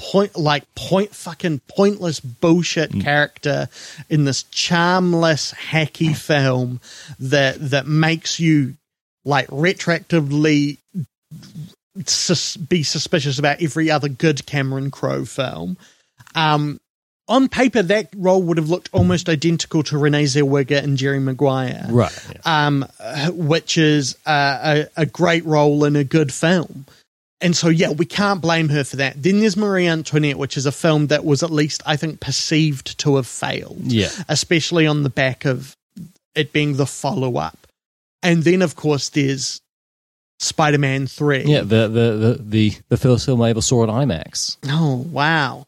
point 0.00 0.36
like 0.36 0.62
point 0.76 1.14
fucking 1.14 1.60
pointless 1.68 2.20
bullshit 2.20 2.92
character 3.00 3.68
in 4.08 4.24
this 4.24 4.44
charmless 4.44 5.52
hacky 5.54 6.16
film 6.16 6.80
that 7.18 7.56
that 7.70 7.86
makes 7.86 8.38
you 8.38 8.74
like 9.24 9.48
retroactively 9.48 10.78
sus- 12.06 12.56
be 12.56 12.82
suspicious 12.82 13.38
about 13.38 13.62
every 13.62 13.90
other 13.90 14.08
good 14.08 14.46
Cameron 14.46 14.90
Crowe 14.90 15.24
film. 15.24 15.76
Um, 16.34 16.80
on 17.26 17.48
paper, 17.48 17.82
that 17.82 18.08
role 18.16 18.42
would 18.44 18.56
have 18.56 18.70
looked 18.70 18.88
almost 18.92 19.28
identical 19.28 19.82
to 19.82 19.98
Renee 19.98 20.24
Zellweger 20.24 20.82
and 20.82 20.96
Jerry 20.96 21.20
Maguire, 21.20 21.84
Right. 21.90 22.46
um, 22.46 22.86
uh, 22.98 23.30
which 23.32 23.76
is 23.76 24.16
uh, 24.24 24.84
a, 24.96 25.02
a 25.02 25.06
great 25.06 25.44
role 25.44 25.84
in 25.84 25.94
a 25.96 26.04
good 26.04 26.32
film. 26.32 26.86
And 27.40 27.56
so, 27.56 27.68
yeah, 27.68 27.90
we 27.90 28.04
can't 28.04 28.40
blame 28.40 28.68
her 28.70 28.82
for 28.82 28.96
that. 28.96 29.22
Then 29.22 29.38
there's 29.40 29.56
Marie 29.56 29.86
Antoinette, 29.86 30.38
which 30.38 30.56
is 30.56 30.66
a 30.66 30.72
film 30.72 31.06
that 31.06 31.24
was 31.24 31.42
at 31.44 31.50
least, 31.50 31.82
I 31.86 31.96
think, 31.96 32.18
perceived 32.20 32.98
to 32.98 33.14
have 33.16 33.28
failed 33.28 33.78
Yeah. 33.82 34.08
especially 34.28 34.86
on 34.88 35.04
the 35.04 35.10
back 35.10 35.44
of 35.44 35.76
it 36.34 36.52
being 36.52 36.76
the 36.76 36.86
follow 36.86 37.36
up. 37.36 37.56
And 38.24 38.42
then, 38.42 38.60
of 38.60 38.74
course, 38.74 39.10
there's 39.10 39.60
Spider 40.40 40.78
Man 40.78 41.06
3. 41.06 41.44
Yeah, 41.44 41.60
the, 41.60 41.86
the, 41.86 41.88
the, 41.88 42.38
the, 42.42 42.76
the 42.88 42.96
first 42.96 43.26
film 43.26 43.40
I 43.40 43.50
ever 43.50 43.62
saw 43.62 43.84
at 43.84 43.88
IMAX. 43.88 44.56
Oh, 44.66 44.96
wow. 45.08 45.64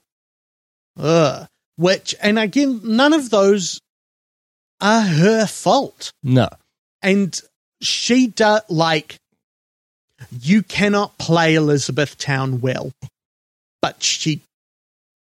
Ugh. 0.98 1.46
Which, 1.76 2.16
and 2.20 2.36
again, 2.38 2.80
none 2.82 3.12
of 3.12 3.30
those 3.30 3.80
are 4.80 5.02
her 5.02 5.46
fault. 5.46 6.12
No. 6.24 6.48
And 7.00 7.40
she 7.80 8.26
does, 8.26 8.62
like, 8.68 9.19
you 10.40 10.62
cannot 10.62 11.18
play 11.18 11.54
Elizabethtown 11.54 12.60
well, 12.60 12.92
but 13.80 14.02
she, 14.02 14.42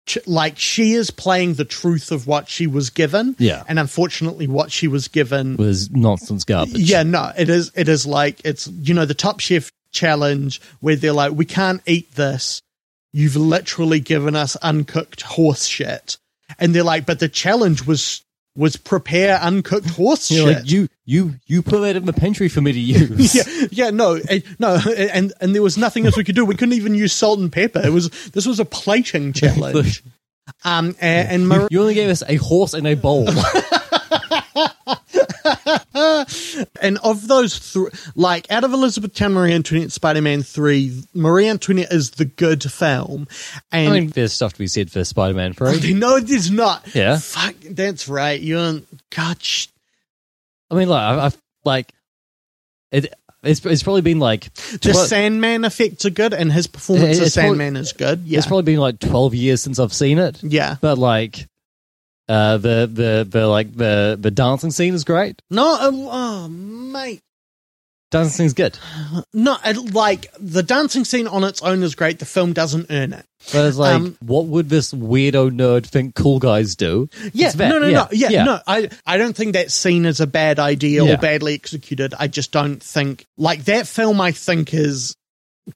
ch- 0.06 0.26
like, 0.26 0.58
she 0.58 0.92
is 0.92 1.10
playing 1.10 1.54
the 1.54 1.64
truth 1.64 2.12
of 2.12 2.26
what 2.26 2.48
she 2.48 2.66
was 2.66 2.90
given. 2.90 3.36
Yeah. 3.38 3.62
And 3.68 3.78
unfortunately, 3.78 4.46
what 4.46 4.70
she 4.70 4.88
was 4.88 5.08
given 5.08 5.56
was 5.56 5.90
nonsense 5.90 6.44
garbage. 6.44 6.78
Yeah, 6.78 7.02
no, 7.02 7.32
it 7.36 7.48
is. 7.48 7.72
It 7.74 7.88
is 7.88 8.06
like 8.06 8.40
it's 8.44 8.66
you 8.66 8.94
know 8.94 9.06
the 9.06 9.14
Top 9.14 9.40
Chef 9.40 9.70
challenge 9.92 10.60
where 10.80 10.96
they're 10.96 11.12
like, 11.12 11.32
we 11.32 11.44
can't 11.44 11.80
eat 11.86 12.14
this. 12.14 12.60
You've 13.12 13.36
literally 13.36 14.00
given 14.00 14.34
us 14.34 14.56
uncooked 14.56 15.22
horse 15.22 15.66
shit. 15.66 16.18
And 16.58 16.74
they're 16.74 16.82
like, 16.82 17.06
but 17.06 17.20
the 17.20 17.28
challenge 17.28 17.86
was 17.86 18.22
was 18.56 18.76
prepare 18.76 19.36
uncooked 19.38 19.90
horse 19.90 20.30
You're 20.30 20.46
shit. 20.48 20.56
like 20.58 20.70
you 20.70 20.88
you 21.04 21.34
you 21.46 21.62
put 21.62 21.80
that 21.80 21.96
in 21.96 22.04
the 22.04 22.12
pantry 22.12 22.48
for 22.48 22.60
me 22.60 22.72
to 22.72 22.80
use. 22.80 23.34
yeah, 23.34 23.66
yeah, 23.70 23.90
no, 23.90 24.14
eh, 24.28 24.40
no, 24.58 24.78
and 24.96 25.32
and 25.40 25.54
there 25.54 25.62
was 25.62 25.76
nothing 25.76 26.06
else 26.06 26.16
we 26.16 26.24
could 26.24 26.34
do. 26.36 26.44
We 26.44 26.54
couldn't 26.54 26.74
even 26.74 26.94
use 26.94 27.12
salt 27.12 27.38
and 27.40 27.52
pepper. 27.52 27.80
It 27.84 27.92
was 27.92 28.10
this 28.30 28.46
was 28.46 28.60
a 28.60 28.64
plating 28.64 29.32
challenge. 29.32 30.02
Um, 30.62 30.94
and, 31.00 31.28
and 31.28 31.48
Mar- 31.48 31.68
You 31.70 31.80
only 31.80 31.94
gave 31.94 32.10
us 32.10 32.22
a 32.28 32.36
horse 32.36 32.74
and 32.74 32.86
a 32.86 32.94
bowl. 32.94 33.28
and 36.80 36.98
of 37.02 37.26
those 37.28 37.58
three, 37.58 37.90
like 38.14 38.50
out 38.50 38.64
of 38.64 38.72
Elizabethtown, 38.72 39.32
Marie 39.32 39.52
Antoinette, 39.52 39.92
Spider 39.92 40.22
Man 40.22 40.42
three, 40.42 41.02
Marie 41.14 41.48
Antoinette 41.48 41.92
is 41.92 42.12
the 42.12 42.24
good 42.24 42.62
film. 42.62 43.26
And 43.72 43.88
I 43.88 44.00
mean, 44.00 44.10
there's 44.10 44.32
stuff 44.32 44.52
to 44.54 44.58
be 44.58 44.66
said 44.66 44.90
for 44.90 45.04
Spider-Man 45.04 45.52
3. 45.54 45.94
no, 45.94 46.20
there's 46.20 46.50
not. 46.50 46.94
Yeah. 46.94 47.18
fuck, 47.18 47.54
that's 47.60 48.08
right. 48.08 48.40
You're 48.40 48.80
God. 49.10 49.42
Sh- 49.42 49.68
I 50.70 50.74
mean, 50.76 50.88
like, 50.88 51.02
I've, 51.02 51.18
I've 51.18 51.38
like, 51.64 51.92
it, 52.90 53.12
it's, 53.42 53.64
it's 53.66 53.82
probably 53.82 54.00
been 54.02 54.18
like, 54.20 54.52
the 54.54 54.92
tw- 54.92 54.96
Sandman 55.08 55.64
effects 55.64 56.04
are 56.06 56.10
good, 56.10 56.32
and 56.32 56.52
his 56.52 56.66
performance 56.66 57.18
as 57.20 57.34
probably- 57.34 57.48
Sandman 57.50 57.76
is 57.76 57.92
good. 57.92 58.22
Yeah, 58.24 58.38
it's 58.38 58.46
probably 58.46 58.62
been 58.62 58.78
like 58.80 58.98
12 59.00 59.34
years 59.34 59.62
since 59.62 59.78
I've 59.78 59.92
seen 59.92 60.18
it. 60.18 60.42
yeah. 60.42 60.76
But 60.80 60.98
like, 60.98 61.46
uh, 62.28 62.56
the, 62.58 62.88
the, 62.92 63.26
the, 63.28 63.46
like, 63.46 63.74
the, 63.74 64.16
the 64.20 64.30
dancing 64.30 64.70
scene 64.70 64.94
is 64.94 65.04
great. 65.04 65.40
No, 65.50 65.74
uh, 65.74 65.90
oh, 65.92 66.48
mate. 66.48 67.20
Dancing 68.10 68.30
scene's 68.44 68.54
good. 68.54 68.78
No, 69.32 69.56
like 69.92 70.28
the 70.38 70.62
dancing 70.62 71.04
scene 71.04 71.26
on 71.26 71.42
its 71.42 71.60
own 71.62 71.82
is 71.82 71.96
great. 71.96 72.20
The 72.20 72.24
film 72.24 72.52
doesn't 72.52 72.86
earn 72.88 73.12
it. 73.12 73.26
But 73.52 73.66
it's 73.66 73.76
like, 73.76 73.94
Um, 73.96 74.16
what 74.20 74.46
would 74.46 74.68
this 74.68 74.92
weirdo 74.94 75.50
nerd 75.50 75.84
think 75.84 76.14
cool 76.14 76.38
guys 76.38 76.76
do? 76.76 77.08
Yeah, 77.32 77.50
no, 77.56 77.80
no, 77.80 77.88
yeah, 77.88 77.92
no, 78.02 78.08
yeah, 78.12 78.28
yeah. 78.28 78.44
no. 78.44 78.60
I, 78.68 78.88
I 79.04 79.16
don't 79.16 79.34
think 79.34 79.54
that 79.54 79.72
scene 79.72 80.04
is 80.06 80.20
a 80.20 80.28
bad 80.28 80.60
idea 80.60 81.04
Yeah. 81.04 81.14
or 81.14 81.16
badly 81.16 81.54
executed. 81.54 82.14
I 82.16 82.28
just 82.28 82.52
don't 82.52 82.80
think 82.80 83.26
like 83.36 83.64
that 83.64 83.88
film. 83.88 84.20
I 84.20 84.30
think 84.30 84.72
is 84.72 85.16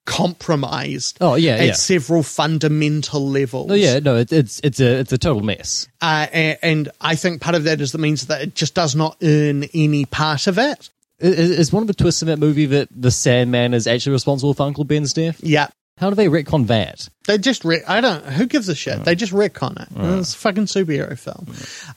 compromised 0.06 1.19
Oh, 1.20 1.35
yeah, 1.35 1.55
at 1.56 1.66
yeah. 1.66 1.73
several 1.73 2.23
fundamental 2.23 3.27
levels. 3.28 3.70
Oh 3.70 3.74
yeah, 3.74 3.98
no, 4.01 4.16
it, 4.16 4.32
it's 4.32 4.60
it's 4.62 4.81
a 4.81 4.98
it's 5.01 5.12
a 5.12 5.19
total 5.19 5.43
mess. 5.43 5.89
uh, 6.02 6.27
and, 6.32 6.59
and 6.62 6.89
I 7.01 7.15
think 7.15 7.40
part 7.40 7.55
of 7.56 7.65
that 7.65 7.81
is 7.81 7.93
that 7.93 7.98
means 7.98 8.27
that 8.27 8.43
it 8.43 8.55
just 8.55 8.74
does 8.74 8.94
not 8.94 9.16
earn 9.23 9.65
any 9.74 10.05
part 10.05 10.47
of 10.47 10.59
it. 10.59 10.90
Is, 11.20 11.73
one 11.73 11.82
of 11.82 11.86
the 11.89 11.94
twists 11.94 12.23
in 12.23 12.28
that 12.28 12.39
movie 12.39 12.66
that 12.66 12.89
the 12.94 13.10
Sandman 13.10 13.74
is 13.74 13.86
actually 13.89 14.12
responsible 14.12 14.55
for 14.55 14.62
Uncle 14.65 14.85
Ben's 14.85 15.12
death? 15.12 15.40
Yeah, 15.43 15.66
How 15.97 16.10
do 16.10 16.15
they 16.15 16.28
retcon 16.28 16.69
that? 16.69 17.09
they 17.27 17.39
just 17.39 17.65
re- 17.65 17.82
I 17.89 18.01
don't. 18.01 18.24
Who 18.24 18.47
gives 18.47 18.69
a 18.69 18.74
shit? 18.77 19.05
They 19.05 19.16
just 19.16 19.32
retcon 19.32 19.81
it. 19.82 19.89
It's 20.20 20.35
a 20.35 20.39
fucking 20.39 20.66
superhero 20.66 21.19
film. 21.19 21.47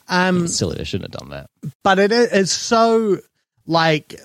Um, 0.08 0.48
Silly, 0.48 0.80
I 0.80 0.84
shouldn't 0.84 1.14
have 1.14 1.20
done 1.22 1.30
that. 1.32 1.50
but 1.84 2.00
it 2.00 2.12
is 2.12 2.52
so 2.52 3.18
like 3.68 4.20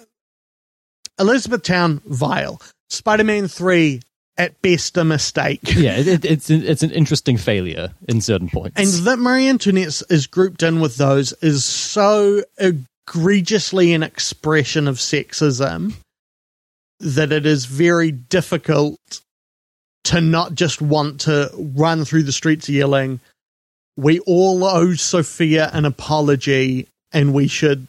Elizabethtown 1.19 2.01
vile. 2.07 2.61
Spider-Man 2.91 3.49
three 3.49 4.01
at 4.39 4.61
best 4.63 4.97
a 4.97 5.05
mistake. 5.05 5.61
Yeah, 5.65 5.97
it, 5.97 6.07
it, 6.07 6.25
it's 6.25 6.51
it's 6.51 6.83
an 6.83 6.91
interesting 6.91 7.37
failure 7.37 7.95
in 8.09 8.21
certain 8.21 8.49
points. 8.49 8.77
And 8.77 9.07
that 9.07 9.19
Marie 9.19 9.49
Antoinette 9.49 10.03
is 10.11 10.27
grouped 10.27 10.63
in 10.63 10.81
with 10.81 10.97
those 10.97 11.33
is 11.43 11.65
so 11.65 12.43
egregiously 12.59 13.95
an 13.95 14.03
expression 14.03 14.89
of 14.89 14.97
sexism 14.97 15.95
that 17.01 17.33
it 17.33 17.47
is 17.47 17.67
very 17.67 18.11
difficult 18.11 18.99
to 20.05 20.21
not 20.21 20.55
just 20.55 20.81
want 20.81 21.23
to 21.23 21.51
run 21.55 22.05
through 22.05 22.23
the 22.23 22.33
streets 22.33 22.69
yelling, 22.69 23.21
We 23.97 24.21
all 24.21 24.65
owe 24.65 24.95
Sofia 24.95 25.71
an 25.73 25.85
apology 25.85 26.89
and 27.13 27.33
we 27.33 27.49
should. 27.49 27.87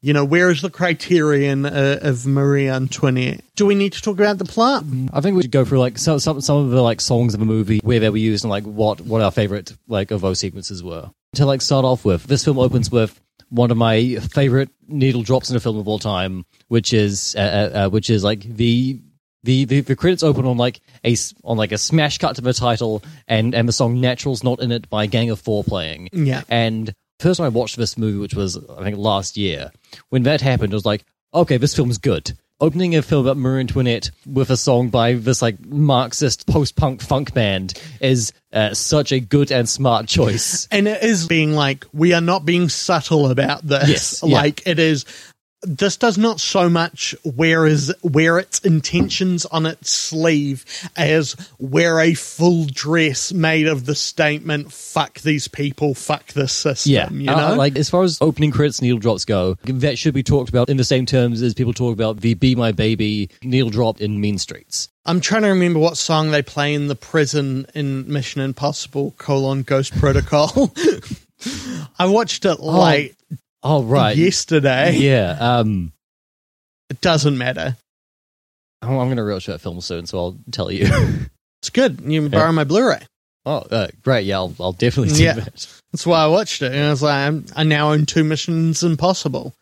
You 0.00 0.12
know, 0.12 0.24
where 0.24 0.48
is 0.48 0.62
the 0.62 0.70
criterion 0.70 1.66
uh, 1.66 1.98
of 2.02 2.24
Marie 2.24 2.68
Antoinette? 2.68 3.42
Do 3.56 3.66
we 3.66 3.74
need 3.74 3.92
to 3.94 4.02
talk 4.02 4.14
about 4.18 4.38
the 4.38 4.44
plot? 4.44 4.84
I 5.12 5.20
think 5.20 5.36
we 5.36 5.42
should 5.42 5.50
go 5.50 5.64
through 5.64 5.80
like 5.80 5.98
some 5.98 6.20
some 6.20 6.40
some 6.40 6.56
of 6.58 6.70
the 6.70 6.82
like 6.82 7.00
songs 7.00 7.34
of 7.34 7.42
a 7.42 7.44
movie 7.44 7.80
where 7.82 7.98
they 7.98 8.08
were 8.08 8.16
used 8.16 8.44
and 8.44 8.50
like 8.50 8.62
what 8.62 9.00
what 9.00 9.22
our 9.22 9.32
favorite 9.32 9.76
like 9.88 10.12
of 10.12 10.20
those 10.20 10.38
sequences 10.38 10.84
were. 10.84 11.10
To 11.34 11.46
like 11.46 11.60
start 11.60 11.84
off 11.84 12.04
with, 12.04 12.24
this 12.24 12.44
film 12.44 12.58
opens 12.58 12.92
with 12.92 13.20
one 13.50 13.70
of 13.70 13.76
my 13.76 14.16
favorite 14.32 14.70
needle 14.86 15.22
drops 15.22 15.50
in 15.50 15.56
a 15.56 15.60
film 15.60 15.78
of 15.78 15.88
all 15.88 15.98
time, 15.98 16.46
which 16.68 16.92
is 16.92 17.34
uh, 17.36 17.40
uh, 17.74 17.78
uh, 17.78 17.88
which 17.90 18.10
is 18.10 18.22
like 18.24 18.42
the. 18.42 19.00
The, 19.44 19.64
the, 19.66 19.80
the 19.82 19.94
credits 19.94 20.24
open 20.24 20.46
on 20.46 20.56
like 20.56 20.80
a 21.04 21.16
on 21.44 21.56
like 21.56 21.70
a 21.70 21.78
smash 21.78 22.18
cut 22.18 22.34
to 22.36 22.42
the 22.42 22.52
title 22.52 23.04
and 23.28 23.54
and 23.54 23.68
the 23.68 23.72
song 23.72 24.00
"Natural's 24.00 24.42
Not 24.42 24.60
in 24.60 24.72
It" 24.72 24.90
by 24.90 25.06
Gang 25.06 25.30
of 25.30 25.38
Four 25.38 25.62
playing. 25.62 26.08
Yeah. 26.12 26.42
And 26.48 26.92
first 27.18 27.38
time 27.38 27.46
I 27.46 27.50
watched 27.50 27.76
this 27.76 27.98
movie, 27.98 28.18
which 28.18 28.34
was 28.34 28.56
I 28.56 28.84
think 28.84 28.96
last 28.98 29.36
year, 29.36 29.70
when 30.10 30.22
that 30.24 30.40
happened, 30.40 30.72
I 30.72 30.76
was 30.76 30.86
like, 30.86 31.04
okay, 31.34 31.56
this 31.56 31.74
film's 31.74 31.98
good. 31.98 32.32
Opening 32.60 32.96
a 32.96 33.02
film 33.02 33.24
about 33.24 33.36
Marie 33.36 33.60
Antoinette 33.60 34.10
with 34.26 34.50
a 34.50 34.56
song 34.56 34.88
by 34.88 35.12
this 35.12 35.40
like 35.40 35.64
Marxist 35.64 36.44
post-punk 36.48 37.00
funk 37.00 37.32
band 37.32 37.80
is 38.00 38.32
uh, 38.52 38.74
such 38.74 39.12
a 39.12 39.20
good 39.20 39.52
and 39.52 39.68
smart 39.68 40.08
choice. 40.08 40.66
and 40.72 40.88
it 40.88 41.04
is 41.04 41.28
being 41.28 41.52
like 41.52 41.84
we 41.92 42.14
are 42.14 42.20
not 42.20 42.44
being 42.44 42.68
subtle 42.68 43.30
about 43.30 43.62
this 43.62 43.88
Yes, 43.88 44.22
yeah. 44.24 44.34
like 44.34 44.66
it 44.66 44.80
is 44.80 45.04
this 45.62 45.96
does 45.96 46.16
not 46.16 46.38
so 46.40 46.68
much 46.68 47.14
wear 47.24 47.66
is 47.66 47.92
wear 48.02 48.38
its 48.38 48.60
intentions 48.60 49.44
on 49.46 49.66
its 49.66 49.90
sleeve 49.90 50.64
as 50.96 51.34
wear 51.58 51.98
a 52.00 52.14
full 52.14 52.64
dress 52.66 53.32
made 53.32 53.66
of 53.66 53.84
the 53.84 53.94
statement 53.94 54.72
fuck 54.72 55.18
these 55.20 55.48
people 55.48 55.94
fuck 55.94 56.26
this 56.34 56.52
system 56.52 56.92
Yeah, 56.92 57.10
you 57.10 57.30
Uh, 57.30 57.50
know 57.50 57.54
like 57.56 57.76
as 57.76 57.90
far 57.90 58.04
as 58.04 58.18
opening 58.20 58.52
credits 58.52 58.80
needle 58.80 58.98
drops 58.98 59.24
go, 59.24 59.56
that 59.64 59.98
should 59.98 60.14
be 60.14 60.22
talked 60.22 60.48
about 60.48 60.68
in 60.68 60.76
the 60.76 60.84
same 60.84 61.06
terms 61.06 61.42
as 61.42 61.54
people 61.54 61.72
talk 61.72 61.92
about 61.92 62.20
the 62.20 62.34
"Be 62.34 62.54
My 62.54 62.70
Baby" 62.70 63.28
needle 63.42 63.70
drop 63.70 64.00
in 64.00 64.20
Mean 64.20 64.38
Streets. 64.38 64.88
i'm 65.06 65.20
trying 65.20 65.42
to 65.42 65.48
remember 65.48 65.80
what 65.80 65.96
song 65.96 66.30
they 66.30 66.42
play 66.42 66.72
in 66.74 66.86
the 66.86 66.94
prison 66.94 67.66
in 67.74 68.10
mission 68.12 68.40
impossible 68.42 69.12
colon 69.18 69.62
ghost 69.64 69.92
protocol. 69.98 70.72
I 71.98 72.06
watched 72.06 72.44
it 72.44 72.60
like 72.60 73.16
Oh 73.32 73.36
right, 73.64 74.16
yesterday 74.16 74.92
yeah. 74.96 75.36
Um, 75.40 75.92
it 76.90 77.00
doesn't 77.00 77.36
matter 77.36 77.76
I'm, 78.82 78.90
I'm 78.90 79.06
going 79.08 79.16
to 79.16 79.22
rewatch 79.22 79.46
that 79.46 79.60
film 79.60 79.80
soon, 79.80 80.06
so 80.06 80.18
I'll 80.18 80.38
tell 80.50 80.70
you. 80.70 80.86
it's 81.62 81.70
good 81.70 82.00
you 82.00 82.22
can 82.22 82.30
borrow 82.30 82.52
my 82.52 82.64
blu-ray 82.64 83.00
oh, 83.48 83.66
uh, 83.70 83.88
great! 84.02 84.26
Yeah, 84.26 84.36
I'll, 84.36 84.54
I'll 84.60 84.72
definitely 84.72 85.14
do 85.14 85.24
Yeah. 85.24 85.34
that. 85.34 85.80
That's 85.92 86.06
why 86.06 86.22
I 86.22 86.26
watched 86.26 86.62
it. 86.62 86.72
And 86.72 86.84
I 86.84 86.90
was 86.90 87.02
like, 87.02 87.34
I'm, 87.54 87.68
now 87.68 87.92
own 87.92 88.06
two 88.06 88.24
Missions 88.24 88.82
Impossible, 88.82 89.54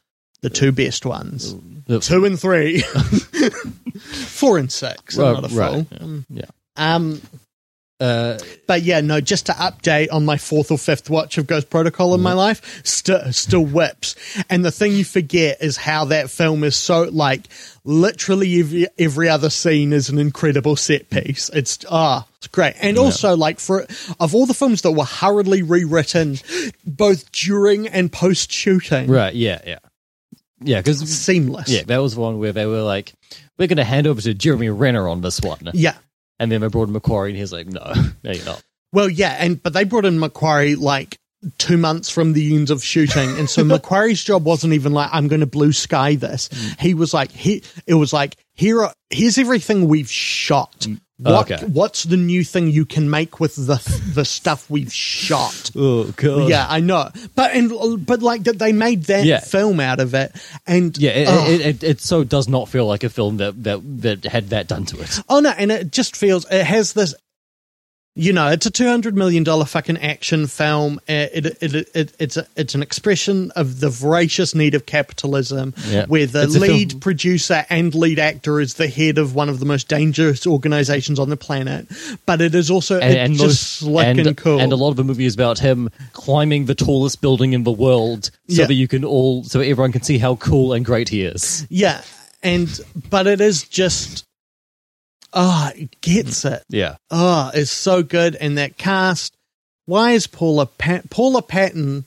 the 0.43 0.51
two 0.51 0.73
best 0.73 1.06
ones, 1.06 1.55
two 2.01 2.24
and 2.24 2.39
three, 2.39 2.81
four 4.01 4.59
and 4.59 4.70
six. 4.70 5.16
Right, 5.16 5.32
not 5.32 5.51
a 5.52 5.55
right. 5.55 5.86
Um, 6.01 6.27
Yeah. 6.28 6.47
Um, 6.77 7.23
Uh, 7.98 8.39
but 8.66 8.82
yeah, 8.82 9.01
no. 9.01 9.20
Just 9.23 9.47
to 9.47 9.52
update 9.52 10.09
on 10.12 10.24
my 10.27 10.36
fourth 10.36 10.70
or 10.70 10.77
fifth 10.77 11.09
watch 11.09 11.39
of 11.39 11.47
Ghost 11.47 11.70
Protocol 11.70 12.14
in 12.14 12.20
my 12.20 12.31
Mm-hmm. 12.31 12.39
life, 12.39 12.81
st- 12.85 13.35
still 13.35 13.64
whips. 13.64 14.14
And 14.51 14.62
the 14.64 14.70
thing 14.70 14.93
you 14.93 15.05
forget 15.05 15.62
is 15.62 15.78
how 15.78 16.05
that 16.06 16.28
film 16.28 16.62
is 16.62 16.77
so 16.77 17.05
like 17.05 17.47
literally 17.85 18.60
every, 18.60 18.86
every 18.98 19.28
other 19.31 19.48
scene 19.48 19.93
is 19.94 20.10
an 20.10 20.18
incredible 20.18 20.77
set 20.77 21.09
piece. 21.09 21.48
It's 21.55 21.78
ah, 21.90 22.27
it's 22.36 22.48
great. 22.48 22.74
And 22.82 22.98
also 22.98 23.35
like 23.35 23.59
for 23.60 23.86
of 24.20 24.35
all 24.35 24.44
the 24.44 24.52
films 24.55 24.82
that 24.82 24.93
were 24.93 25.05
hurriedly 25.05 25.62
rewritten, 25.62 26.36
both 26.85 27.32
during 27.32 27.89
and 27.89 28.12
post 28.12 28.52
shooting, 28.52 29.10
right? 29.10 29.35
Yeah, 29.35 29.62
yeah, 29.66 29.78
yeah. 30.60 30.81
Because 30.81 30.98
seamless. 31.09 31.70
yeah, 31.70 31.85
that 31.85 31.98
was 31.98 32.14
one 32.14 32.39
where 32.40 32.52
they 32.52 32.66
were 32.66 32.82
like, 32.82 33.14
"We're 33.56 33.68
going 33.68 33.78
to 33.78 33.85
hand 33.85 34.06
over 34.06 34.20
to 34.20 34.35
Jeremy 34.35 34.68
Renner 34.68 35.09
on 35.09 35.23
this 35.23 35.40
one," 35.40 35.70
yeah. 35.73 35.94
And 36.39 36.53
then 36.53 36.61
they 36.61 36.69
brought 36.69 36.89
in 36.89 36.95
McQuarrie, 36.95 37.31
and 37.31 37.39
he's 37.39 37.53
like, 37.53 37.67
"No, 37.67 37.93
no, 38.23 38.33
you're 38.33 38.45
not." 38.45 38.63
Well, 38.93 39.09
yeah, 39.09 39.37
and 39.39 39.63
but 39.63 39.73
they 39.73 39.85
brought 39.85 40.05
in 40.05 40.19
McQuarrie 40.19 40.79
like 40.79 41.19
two 41.59 41.77
months 41.77 42.11
from 42.11 42.33
the 42.33 42.55
end 42.55 42.71
of 42.71 42.83
shooting, 42.83 43.39
and 43.39 43.49
so 43.49 43.63
McQuarrie's 43.65 44.23
job 44.23 44.45
wasn't 44.45 44.73
even 44.73 44.93
like 44.93 45.11
I'm 45.13 45.29
going 45.29 45.41
to 45.41 45.47
blue 45.47 45.73
sky 45.73 46.15
this. 46.15 46.49
Mm. 46.49 46.81
He 46.81 46.95
was 46.95 47.15
like 47.15 47.31
he. 47.31 47.63
It 47.87 47.95
was 47.95 48.13
like 48.13 48.37
here 48.55 48.83
are 48.83 48.93
here's 49.11 49.39
everything 49.39 49.89
we've 49.89 50.11
shot. 50.11 50.81
Mm. 50.81 51.01
What 51.19 51.51
Okay. 51.51 51.65
what's 51.65 52.03
the 52.03 52.19
new 52.19 52.45
thing 52.45 52.69
you 52.69 52.85
can 52.85 53.09
make 53.09 53.41
with 53.41 53.57
the 53.57 53.77
the 54.13 54.25
stuff 54.27 54.69
we've 54.69 54.93
shot? 54.93 55.71
Oh 55.77 56.05
god. 56.17 56.51
Yeah, 56.51 56.67
I 56.69 56.81
know, 56.81 57.11
but 57.35 57.53
and 57.55 58.05
but 58.07 58.21
like 58.21 58.45
that 58.45 58.59
they 58.59 58.73
made 58.73 59.05
that 59.05 59.25
Yeah. 59.25 59.41
film 59.41 59.81
out 59.81 59.99
of 60.01 60.13
it, 60.15 60.33
and 60.67 60.97
Yeah, 60.99 61.11
it, 61.13 61.29
Ugh. 61.29 61.49
it, 61.51 61.61
it, 61.67 61.83
it 61.85 62.01
so 62.01 62.23
does 62.23 62.49
not 62.49 62.69
feel 62.69 62.87
like 62.87 63.03
a 63.03 63.09
film 63.09 63.39
that, 63.39 63.63
that 63.65 63.81
that 64.03 64.25
had 64.25 64.51
that 64.51 64.69
done 64.69 64.85
to 64.87 65.01
it. 65.01 65.21
Oh 65.29 65.41
no, 65.41 65.51
and 65.51 65.73
it 65.73 65.91
just 65.91 66.17
feels 66.17 66.45
it 66.51 66.65
has 66.65 66.93
this 66.93 67.15
you 68.19 68.33
know, 68.33 68.49
it's 68.49 68.65
a 68.65 68.71
two 68.71 68.87
hundred 68.89 69.15
million 69.15 69.45
dollar 69.45 69.67
fucking 69.67 69.99
action 69.99 70.47
film. 70.47 70.99
It, 71.07 71.47
it, 71.61 71.75
it, 71.75 71.89
it 71.95 72.13
it's 72.19 72.37
a, 72.39 72.47
it's 72.57 72.75
an 72.75 72.83
expression 72.83 73.51
of 73.53 73.81
the 73.81 73.91
voracious 73.91 74.55
need 74.55 74.75
of 74.75 74.87
capitalism, 74.87 75.75
Yeah. 75.87 76.07
where 76.07 76.27
the 76.27 76.45
It's 76.45 76.57
lead 76.57 77.01
producer 77.03 77.67
and 77.69 77.95
lead 77.95 78.19
actor 78.19 78.59
is 78.59 78.75
the 78.75 78.89
head 78.89 79.19
of 79.19 79.35
one 79.35 79.51
of 79.51 79.61
the 79.61 79.67
most 79.67 79.89
dangerous 79.89 80.47
organizations 80.47 81.19
on 81.19 81.29
the 81.29 81.37
planet. 81.37 81.87
But 82.25 82.41
it 82.41 82.55
is 82.55 82.71
also 82.71 82.99
And, 83.01 83.13
it's 83.13 83.19
and 83.21 83.35
just 83.35 83.43
most 83.43 83.61
slick 83.81 84.07
and, 84.07 84.27
and, 84.29 84.37
cool. 84.37 84.61
and 84.61 84.73
a 84.73 84.77
lot 84.77 84.89
of 84.91 84.97
the 84.97 85.05
movie 85.05 85.27
is 85.27 85.35
about 85.35 85.59
him 85.59 85.91
climbing 86.15 86.65
the 86.65 86.75
tallest 86.75 87.21
building 87.21 87.53
in 87.53 87.65
the 87.65 87.71
world, 87.73 88.31
so 88.49 88.63
Yeah. 88.63 88.67
that 88.67 88.75
you 88.75 88.89
can 88.89 89.05
all, 89.05 89.45
so 89.45 89.61
everyone 89.61 89.93
can 89.93 90.03
see 90.03 90.17
how 90.17 90.37
cool 90.37 90.73
and 90.73 90.85
great 90.87 91.11
he 91.11 91.23
is. 91.23 91.67
yeah, 91.69 92.01
and 92.43 92.81
but 93.11 93.27
it 93.27 93.41
is 93.41 93.63
just 93.65 94.26
ah, 95.37 95.71
it 95.77 96.01
gets 96.01 96.43
mm-hmm. 96.45 96.55
it. 96.55 96.65
Yeah, 96.69 96.97
Oh, 97.11 97.53
it's 97.55 97.71
so 97.71 98.03
good. 98.03 98.35
And 98.37 98.59
that 98.59 98.77
cast. 98.77 99.37
Why 99.85 100.13
is 100.13 100.27
Paula 100.27 100.67
Pat- 100.67 101.11
Paula 101.11 101.43
Patton? 101.43 102.07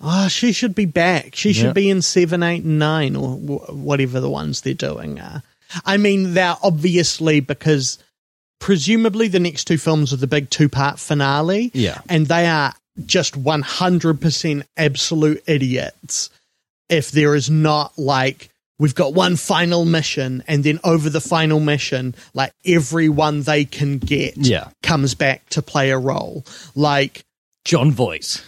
Oh, 0.00 0.26
she 0.28 0.50
should 0.52 0.74
be 0.74 0.86
back. 0.86 1.36
She 1.36 1.52
should 1.52 1.74
be 1.74 1.90
in 1.90 2.02
seven, 2.02 2.42
eight, 2.42 2.64
and 2.64 2.78
nine, 2.78 3.14
or 3.14 3.36
wh- 3.36 3.72
whatever 3.72 4.18
the 4.18 4.30
ones 4.30 4.62
they're 4.62 4.74
doing 4.74 5.20
are. 5.20 5.42
I 5.84 5.98
mean, 5.98 6.34
they're 6.34 6.56
obviously 6.62 7.40
because 7.40 7.98
presumably 8.60 9.28
the 9.28 9.40
next 9.40 9.64
two 9.64 9.78
films 9.78 10.12
are 10.12 10.16
the 10.16 10.26
big 10.26 10.50
two 10.50 10.68
part 10.68 10.98
finale. 10.98 11.70
Yeah. 11.74 12.00
And 12.08 12.26
they 12.26 12.46
are 12.46 12.74
just 13.06 13.40
100% 13.40 14.62
absolute 14.76 15.42
idiots 15.46 16.30
if 16.88 17.10
there 17.10 17.34
is 17.34 17.50
not 17.50 17.98
like 17.98 18.49
we've 18.80 18.94
got 18.96 19.14
one 19.14 19.36
final 19.36 19.84
mission 19.84 20.42
and 20.48 20.64
then 20.64 20.80
over 20.82 21.08
the 21.08 21.20
final 21.20 21.60
mission 21.60 22.14
like 22.34 22.52
everyone 22.64 23.42
they 23.42 23.64
can 23.64 23.98
get 23.98 24.36
Yeah. 24.36 24.70
comes 24.82 25.14
back 25.14 25.48
to 25.50 25.62
play 25.62 25.90
a 25.90 25.98
role 25.98 26.44
like 26.74 27.22
Jon 27.64 27.92
Voight. 27.92 28.42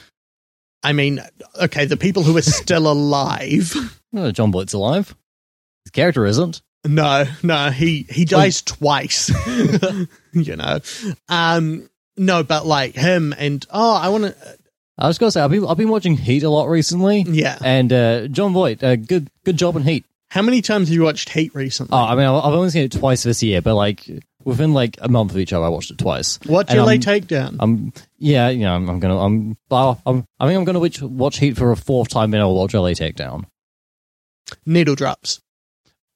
i 0.82 0.92
mean 0.92 1.20
okay 1.60 1.84
the 1.84 1.96
people 1.96 2.24
who 2.24 2.36
are 2.36 2.42
still 2.42 2.90
alive 2.96 3.72
Oh, 4.14 4.30
Jon 4.30 4.50
Voight's 4.52 4.72
alive. 4.74 5.14
His 5.84 5.90
character 5.92 6.26
isn't. 6.26 6.60
no 6.84 7.24
no 7.42 7.70
he 7.70 8.06
he 8.10 8.24
dies 8.24 8.60
twice 8.62 9.30
you 10.32 10.56
know 10.56 10.80
um 11.28 11.88
no 12.16 12.42
but 12.42 12.66
like 12.66 12.94
him 12.94 13.32
and 13.38 13.64
oh 13.70 13.94
i 13.96 14.08
want 14.08 14.24
to 14.24 14.34
I 14.98 15.08
was 15.08 15.16
gonna 15.18 15.30
say 15.32 15.40
I've 15.40 15.50
been 15.50 15.66
I've 15.66 15.78
been 15.78 15.88
watching 15.88 16.16
Heat 16.18 16.42
a 16.42 16.50
lot 16.50 16.68
recently. 16.68 17.22
yeah 17.22 17.56
And 17.64 17.90
uh, 17.92 18.28
Jon 18.28 18.52
Voight, 18.52 18.84
uh, 18.84 18.94
good 18.96 19.30
good 19.42 19.56
job 19.56 19.74
in 19.74 19.82
Heat. 19.84 20.04
How 20.32 20.42
many 20.42 20.62
times 20.62 20.88
have 20.88 20.94
you 20.94 21.02
watched 21.02 21.28
heat 21.28 21.54
recently 21.54 21.94
Oh, 21.96 22.02
I 22.04 22.14
mean, 22.14 22.24
I've 22.26 22.54
only 22.54 22.70
seen 22.70 22.84
it 22.84 22.92
twice 22.92 23.22
this 23.22 23.42
year, 23.42 23.60
but 23.60 23.74
like 23.74 24.08
within 24.44 24.72
like 24.72 24.96
a 25.00 25.08
month 25.08 25.30
of 25.32 25.38
each 25.38 25.52
other, 25.52 25.64
I 25.64 25.68
watched 25.68 25.90
it 25.90 25.98
twice. 25.98 26.38
what's 26.46 26.70
And 26.70 26.76
your 26.76 26.88
I'm- 26.88 26.88
late 26.88 27.02
takedown 27.02 27.56
Um, 27.60 27.92
yeah, 28.18 28.48
you 28.48 28.60
know, 28.60 28.74
I'm, 28.74 28.88
I'm 28.88 28.98
gonna, 29.00 29.18
I'm, 29.18 29.56
I'm, 29.70 30.24
I 30.40 30.46
think 30.46 30.58
I'm 30.58 30.64
gonna 30.64 30.80
watch, 30.80 31.02
watch 31.02 31.38
Heat 31.38 31.56
for 31.56 31.70
a 31.70 31.76
fourth 31.76 32.08
time, 32.08 32.32
and 32.34 32.42
I'll 32.42 32.54
watch 32.54 32.74
LA 32.74 32.90
Takedown. 32.90 33.44
needle 34.66 34.94
drops 34.94 35.40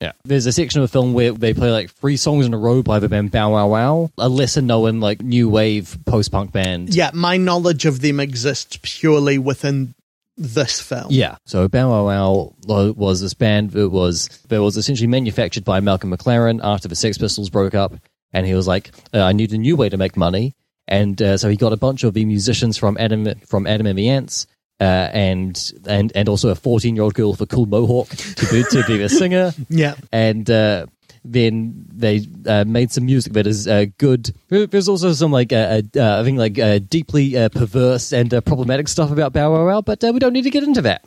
Yeah, 0.01 0.12
there's 0.24 0.47
a 0.47 0.52
section 0.52 0.80
of 0.82 0.88
the 0.88 0.93
film 0.93 1.12
where 1.14 1.32
they 1.32 1.55
play 1.55 1.70
like 1.70 1.90
three 1.90 2.16
songs 2.16 2.47
in 2.47 2.52
a 2.55 2.59
row 2.59 2.82
by 2.82 2.98
the 2.98 3.09
band 3.09 3.30
Bow 3.30 3.52
Wow 3.52 3.68
Wow, 3.68 4.10
a 4.18 4.28
lesser 4.28 4.62
known 4.62 5.01
like 5.01 5.22
new 5.22 5.48
wave 5.48 5.98
post 6.06 6.32
punk 6.32 6.52
band. 6.52 6.94
yeah 6.94 7.10
my 7.14 7.36
knowledge 7.36 7.84
of 7.86 8.01
them 8.01 8.20
exists 8.20 8.78
purely 8.82 9.38
within 9.38 9.94
this 10.36 10.80
film 10.80 11.06
Yeah. 11.10 11.36
So 11.44 11.68
Bow 11.68 11.90
Wow 11.90 12.52
Wow 12.66 12.92
was 12.92 13.20
this 13.20 13.34
band 13.34 13.70
that 13.70 13.90
was 13.90 14.28
that 14.48 14.62
was 14.62 14.76
essentially 14.76 15.06
manufactured 15.06 15.64
by 15.64 15.80
Malcolm 15.80 16.10
McLaren 16.10 16.60
after 16.62 16.88
the 16.88 16.96
Sex 16.96 17.18
Pistols 17.18 17.50
broke 17.50 17.74
up, 17.74 17.94
and 18.32 18.46
he 18.46 18.54
was 18.54 18.66
like, 18.66 18.90
uh, 19.14 19.22
"I 19.22 19.32
need 19.32 19.52
a 19.52 19.58
new 19.58 19.76
way 19.76 19.88
to 19.88 19.96
make 19.96 20.16
money," 20.16 20.54
and 20.86 21.20
uh, 21.20 21.36
so 21.38 21.48
he 21.48 21.56
got 21.56 21.72
a 21.72 21.76
bunch 21.76 22.04
of 22.04 22.14
the 22.14 22.24
musicians 22.24 22.76
from 22.76 22.96
Adam 22.98 23.34
from 23.46 23.66
Adam 23.66 23.86
and 23.86 23.98
the 23.98 24.08
Ants. 24.08 24.46
Uh, 24.78 25.08
and 25.14 25.72
and 25.86 26.12
and 26.14 26.28
also 26.28 26.50
a 26.50 26.54
fourteen 26.54 26.94
year 26.96 27.02
old 27.02 27.14
girl 27.14 27.30
with 27.30 27.40
a 27.40 27.46
cool 27.46 27.64
mohawk 27.64 28.10
to 28.10 28.46
be 28.50 28.62
to 28.64 28.84
be 28.86 29.00
a 29.00 29.08
singer, 29.08 29.54
yeah 29.70 29.94
and 30.12 30.50
uh, 30.50 30.84
then 31.32 31.85
they 31.89 32.27
uh, 32.47 32.65
made 32.66 32.90
some 32.93 33.07
music 33.07 33.32
that 33.35 33.47
is 33.47 33.66
uh, 33.69 33.86
good. 33.98 34.35
There's 34.48 34.89
also 34.89 35.12
some 35.12 35.32
like 35.32 35.53
uh, 35.53 35.82
uh, 35.97 36.20
I 36.20 36.24
think 36.24 36.39
like 36.39 36.59
uh, 36.59 36.78
deeply 36.78 37.36
uh, 37.36 37.48
perverse 37.48 38.12
and 38.12 38.32
uh, 38.32 38.40
problematic 38.40 38.89
stuff 38.89 39.11
about 39.11 39.32
Bow 39.32 39.53
Wow 39.66 39.81
but 39.81 40.03
uh, 40.05 40.12
we 40.12 40.19
don't 40.19 40.32
need 40.32 40.44
to 40.44 40.51
get 40.51 40.62
into 40.65 40.82
that. 40.82 41.05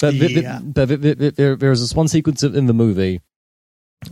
But, 0.00 0.14
Yeah. 0.14 0.60
but, 0.62 0.88
but, 0.88 1.00
but- 1.02 1.18
but 1.18 1.36
there, 1.36 1.56
there's 1.56 1.80
this 1.80 1.94
one 1.94 2.06
sequence 2.08 2.42
in 2.42 2.66
the 2.66 2.72
movie, 2.74 3.20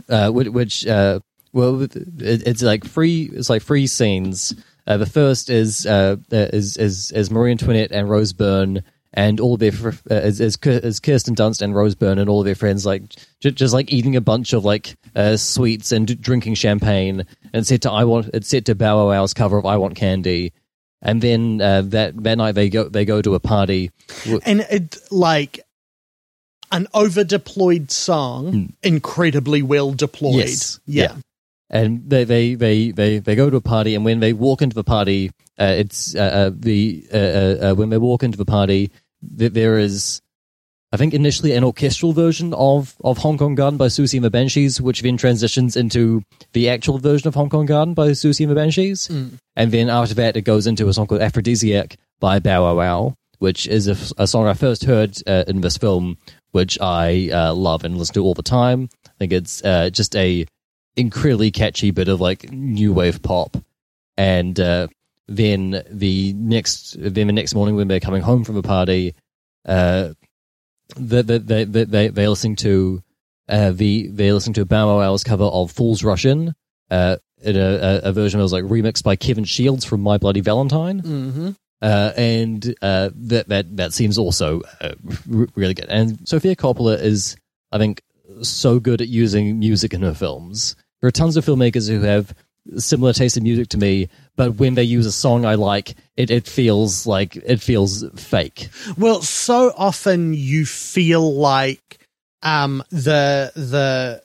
uh, 0.09 0.29
which, 0.31 0.85
uh, 0.85 1.19
well, 1.53 1.81
it, 1.81 1.93
it's 1.95 2.61
like 2.61 2.85
three. 2.85 3.29
It's 3.33 3.49
like 3.49 3.63
three 3.63 3.87
scenes. 3.87 4.53
Uh, 4.85 4.97
the 4.97 5.05
first 5.05 5.49
is 5.49 5.85
uh, 5.85 6.17
uh, 6.31 6.35
is 6.53 6.75
is 6.77 7.11
is 7.11 7.31
Marie 7.31 7.51
Antoinette 7.51 7.91
and 7.91 8.09
Rose 8.09 8.33
Byrne 8.33 8.83
and 9.13 9.39
all 9.39 9.53
of 9.55 9.59
their 9.59 9.71
fr- 9.71 9.89
uh, 10.11 10.15
is, 10.15 10.39
is, 10.41 10.57
Ki- 10.57 10.79
Kirsten 11.01 11.35
Dunst 11.35 11.61
and 11.61 11.73
Rose 11.75 11.95
Byrne 11.95 12.19
and 12.19 12.29
all 12.29 12.39
of 12.39 12.45
their 12.45 12.55
friends 12.55 12.85
like 12.85 13.03
j- 13.39 13.51
just 13.51 13.73
like 13.73 13.91
eating 13.91 14.15
a 14.15 14.21
bunch 14.21 14.53
of 14.53 14.65
like 14.65 14.95
uh, 15.15 15.37
sweets 15.37 15.91
and 15.91 16.07
d- 16.07 16.15
drinking 16.15 16.55
champagne 16.55 17.25
and 17.53 17.65
said 17.65 17.81
to 17.83 17.91
I 17.91 18.03
want 18.03 18.29
it's 18.33 18.49
set 18.49 18.65
to 18.65 18.75
Bow 18.75 18.97
Wow 18.97 19.09
Wow's 19.09 19.33
cover 19.33 19.57
of 19.57 19.65
I 19.65 19.77
Want 19.77 19.95
Candy. 19.95 20.53
And 21.01 21.21
then 21.21 21.61
uh, 21.61 21.83
that 21.83 22.21
that 22.23 22.37
night 22.37 22.53
they 22.53 22.69
go 22.69 22.89
they 22.89 23.05
go 23.05 23.21
to 23.21 23.35
a 23.35 23.39
party. 23.39 23.91
and 24.45 24.61
it 24.61 24.97
like 25.11 25.59
an 26.71 26.87
over 26.93 27.23
deployed 27.23 27.91
song 27.91 28.73
incredibly 28.83 29.61
well 29.61 29.91
deployed. 29.93 30.35
Yes. 30.35 30.79
yeah. 30.85 31.03
Yeah. 31.03 31.15
and 31.69 32.09
they 32.09 32.23
they, 32.23 32.55
they, 32.55 32.91
they 32.91 33.19
they 33.19 33.35
go 33.35 33.49
to 33.49 33.57
a 33.57 33.61
party 33.61 33.95
and 33.95 34.03
when 34.03 34.19
they 34.19 34.33
walk 34.33 34.61
into 34.61 34.73
the 34.75 34.83
party 34.83 35.31
uh, 35.59 35.73
it's 35.77 36.15
uh, 36.15 36.19
uh, 36.19 36.51
the 36.53 37.05
uh, 37.13 37.71
uh, 37.71 37.73
when 37.75 37.89
they 37.89 37.97
walk 37.97 38.23
into 38.23 38.37
the 38.37 38.45
party 38.45 38.91
th- 39.37 39.53
there 39.53 39.77
is 39.77 40.21
I 40.91 40.97
think 40.97 41.13
initially 41.13 41.51
an 41.51 41.65
orchestral 41.65 42.13
version 42.13 42.53
of, 42.53 42.95
of 43.03 43.17
Hong 43.17 43.37
Kong 43.37 43.55
Garden 43.55 43.77
by 43.77 43.87
Siouxsie 43.87 44.15
and 44.15 44.23
the 44.23 44.29
Banshees, 44.29 44.79
which 44.79 45.01
then 45.01 45.17
transitions 45.17 45.75
into 45.75 46.23
the 46.53 46.69
actual 46.69 46.97
version 46.97 47.27
of 47.27 47.35
Hong 47.35 47.49
Kong 47.49 47.65
Garden 47.65 47.93
by 47.93 48.09
Siouxsie 48.11 48.41
and 48.41 48.51
the 48.51 48.55
Banshees. 48.55 49.07
And 49.57 49.71
then 49.71 49.89
after 49.89 50.15
that, 50.15 50.37
it 50.37 50.43
goes 50.43 50.65
into 50.65 50.87
a 50.87 50.93
song 50.93 51.07
called 51.07 51.21
Aphrodisiac 51.21 51.97
by 52.21 52.39
Bow 52.39 52.63
Wow 52.63 52.75
Wow, 52.77 53.15
which 53.39 53.67
is 53.67 53.87
a 54.17 54.27
song 54.27 54.47
I 54.47 54.53
first 54.53 54.85
heard 54.85 55.17
uh, 55.27 55.43
in 55.45 55.59
this 55.59 55.77
film, 55.77 56.17
which 56.51 56.79
I 56.79 57.29
uh, 57.33 57.53
love 57.53 57.83
and 57.83 57.97
listen 57.97 58.13
to 58.13 58.23
all 58.23 58.33
the 58.33 58.41
time. 58.41 58.87
I 59.05 59.11
think 59.19 59.33
it's 59.33 59.61
uh, 59.65 59.89
just 59.89 60.15
a 60.15 60.45
incredibly 60.95 61.51
catchy 61.51 61.91
bit 61.91 62.07
of 62.07 62.21
like 62.21 62.49
new 62.49 62.93
wave 62.93 63.21
pop. 63.21 63.57
And 64.15 64.57
uh, 64.57 64.87
then 65.27 65.83
the 65.89 66.33
next, 66.33 66.95
then 66.97 67.27
the 67.27 67.33
next 67.33 67.53
morning 67.55 67.75
when 67.75 67.87
they're 67.87 67.99
coming 67.99 68.21
home 68.21 68.43
from 68.43 68.57
a 68.57 68.61
party, 68.61 69.15
uh, 69.65 70.09
they 70.95 71.21
they 71.21 71.37
they 71.37 71.63
they, 71.65 71.83
they 71.83 72.07
they're 72.07 72.29
listening 72.29 72.55
to 72.57 73.03
uh, 73.49 73.71
the 73.71 74.07
they're 74.07 74.33
listening 74.33 74.53
to 74.55 74.65
Bow 74.65 74.87
Wow 74.87 74.99
Wow's 74.99 75.23
cover 75.23 75.43
of 75.43 75.71
Fools 75.71 76.03
Rush 76.03 76.25
In, 76.25 76.55
uh, 76.89 77.17
in 77.41 77.55
a, 77.55 77.59
a, 77.59 77.99
a 78.03 78.13
version 78.13 78.39
that 78.39 78.43
was 78.43 78.53
like 78.53 78.63
remixed 78.63 79.03
by 79.03 79.15
Kevin 79.15 79.43
Shields 79.43 79.85
from 79.85 80.01
My 80.01 80.17
Bloody 80.17 80.41
Valentine. 80.41 81.01
Mm-hmm. 81.01 81.49
Uh, 81.79 82.11
and 82.17 82.75
uh, 82.81 83.09
that 83.13 83.49
that 83.49 83.77
that 83.77 83.93
seems 83.93 84.17
also 84.17 84.61
uh, 84.81 84.93
really 85.27 85.75
good. 85.75 85.85
And 85.89 86.27
Sofia 86.27 86.55
Coppola 86.55 86.99
is, 86.99 87.35
I 87.71 87.77
think, 87.77 88.01
so 88.41 88.79
good 88.79 89.01
at 89.01 89.07
using 89.07 89.59
music 89.59 89.93
in 89.93 90.01
her 90.01 90.15
films. 90.15 90.75
There 91.01 91.07
are 91.07 91.11
tons 91.11 91.37
of 91.37 91.45
filmmakers 91.45 91.87
who 91.87 92.01
have 92.01 92.33
similar 92.77 93.13
taste 93.13 93.37
in 93.37 93.43
music 93.43 93.69
to 93.69 93.77
me, 93.77 94.09
but 94.37 94.55
when 94.55 94.75
they 94.75 94.83
use 94.83 95.05
a 95.05 95.11
song 95.11 95.43
I 95.43 95.55
like, 95.55 95.95
it, 96.15 96.31
it 96.31 96.47
feels 96.47 97.05
like 97.05 97.35
it 97.35 97.59
feels 97.61 98.05
fake. 98.15 98.69
Well, 98.97 99.21
so 99.21 99.73
often 99.75 100.33
you 100.33 100.65
feel 100.65 101.35
like 101.35 101.99
um, 102.41 102.81
the 102.89 103.51
the 103.55 104.23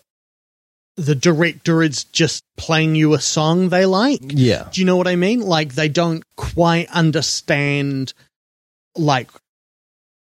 the 0.96 1.14
director 1.14 1.82
is 1.82 2.04
just 2.04 2.44
playing 2.56 2.94
you 2.94 3.14
a 3.14 3.20
song 3.20 3.70
they 3.70 3.86
like. 3.86 4.20
Yeah, 4.22 4.68
Do 4.70 4.80
you 4.80 4.84
know 4.84 4.96
what 4.96 5.08
I 5.08 5.16
mean? 5.16 5.40
Like 5.40 5.74
they 5.74 5.88
don't 5.88 6.22
quite 6.36 6.88
understand 6.90 8.12
like 8.94 9.30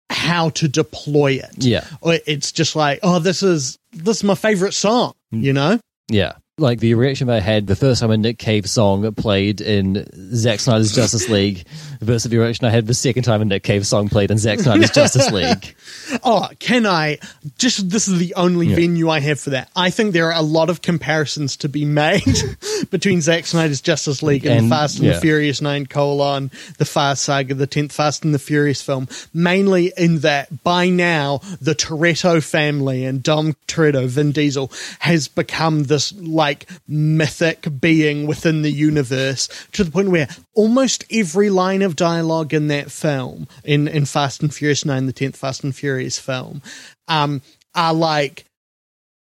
how 0.09 0.51
to 0.51 0.69
deploy 0.69 1.33
it. 1.33 1.51
yeah. 1.59 1.85
Or 2.01 2.19
it's 2.27 2.53
just 2.53 2.77
like, 2.77 3.01
oh, 3.03 3.19
this 3.19 3.43
is 3.43 3.77
this 3.93 4.19
is 4.19 4.25
my 4.25 4.37
favorite 4.37 4.73
song. 4.75 5.15
You 5.33 5.53
know? 5.53 5.81
Yeah. 6.09 6.35
Like 6.59 6.81
the 6.81 6.93
reaction 6.93 7.31
I 7.31 7.41
had 7.41 7.67
the 7.67 7.75
first 7.75 8.03
time 8.03 8.11
a 8.11 8.17
Nick 8.19 8.37
Cave 8.39 8.69
song 8.69 9.11
played 9.15 9.63
in 9.63 10.07
Zack 10.37 10.61
Snyder's 10.61 10.95
Justice 10.95 11.31
League 11.31 11.67
versus 12.03 12.31
the 12.31 12.37
reaction 12.37 12.67
I 12.67 12.71
had 12.71 12.87
the 12.87 12.93
second 12.93 13.23
time 13.23 13.41
a 13.41 13.47
Nick 13.47 13.63
Cave 13.63 13.87
song 13.87 14.11
played 14.11 14.31
in 14.31 14.37
Zack 14.37 14.61
Snyder's 14.61 14.91
Justice 14.91 15.31
League. 15.33 15.75
Oh, 16.23 16.51
can 16.59 16.85
I? 16.85 17.21
Just 17.57 17.89
this 17.89 18.07
is 18.07 18.19
the 18.19 18.35
only 18.35 18.67
Yeah. 18.67 18.77
venue 18.77 19.09
I 19.09 19.21
have 19.21 19.41
for 19.41 19.49
that. 19.51 19.71
I 19.75 19.89
think 19.89 20.13
there 20.13 20.27
are 20.31 20.39
a 20.39 20.43
lot 20.43 20.69
of 20.69 20.83
comparisons 20.83 21.57
to 21.57 21.71
be 21.71 21.87
made 21.87 22.21
between 22.91 23.23
Zack 23.23 23.47
Snyder's 23.47 23.81
Justice 23.81 24.23
League 24.23 24.45
and, 24.45 24.59
And- 24.59 24.69
Fast 24.69 24.99
and 24.99 25.07
yeah. 25.07 25.15
the 25.15 25.21
Furious 25.23 25.63
9 25.63 25.87
colon, 25.87 26.51
the 26.77 26.85
Fast 26.85 27.23
Saga, 27.23 27.55
the 27.55 27.67
10th 27.67 27.93
Fast 27.93 28.27
and 28.27 28.35
the 28.35 28.39
Furious 28.39 28.83
film, 28.83 29.09
mainly 29.33 29.91
in 29.97 30.19
that 30.19 30.63
by 30.63 30.91
now 30.91 31.39
the 31.63 31.75
Toretto 31.75 32.43
family 32.45 33.07
and 33.07 33.23
Dom 33.23 33.55
Toretto, 33.67 34.07
Vin 34.07 34.33
Diesel, 34.33 34.71
has 34.99 35.29
become 35.29 35.85
this 35.85 36.13
like 36.43 36.69
mythic 36.89 37.69
being 37.81 38.27
within 38.27 38.63
the 38.63 38.73
universe 38.73 39.49
to 39.71 39.85
the 39.85 39.93
point 39.93 40.11
where 40.11 40.27
almost 40.55 41.05
every 41.09 41.51
line 41.51 41.83
of 41.83 41.95
dialogue 41.95 42.53
in 42.53 42.67
that 42.67 42.91
film, 42.91 43.47
in, 43.63 43.87
in 43.87 44.05
Fast 44.07 44.43
and 44.43 44.53
Furious 44.53 44.85
9, 44.85 45.07
the 45.07 45.13
10th 45.13 45.37
Fast 45.37 45.63
and 45.63 45.75
Furious 45.75 46.19
film, 46.19 46.61
um, 47.07 47.43
are 47.77 47.95
like 47.95 48.45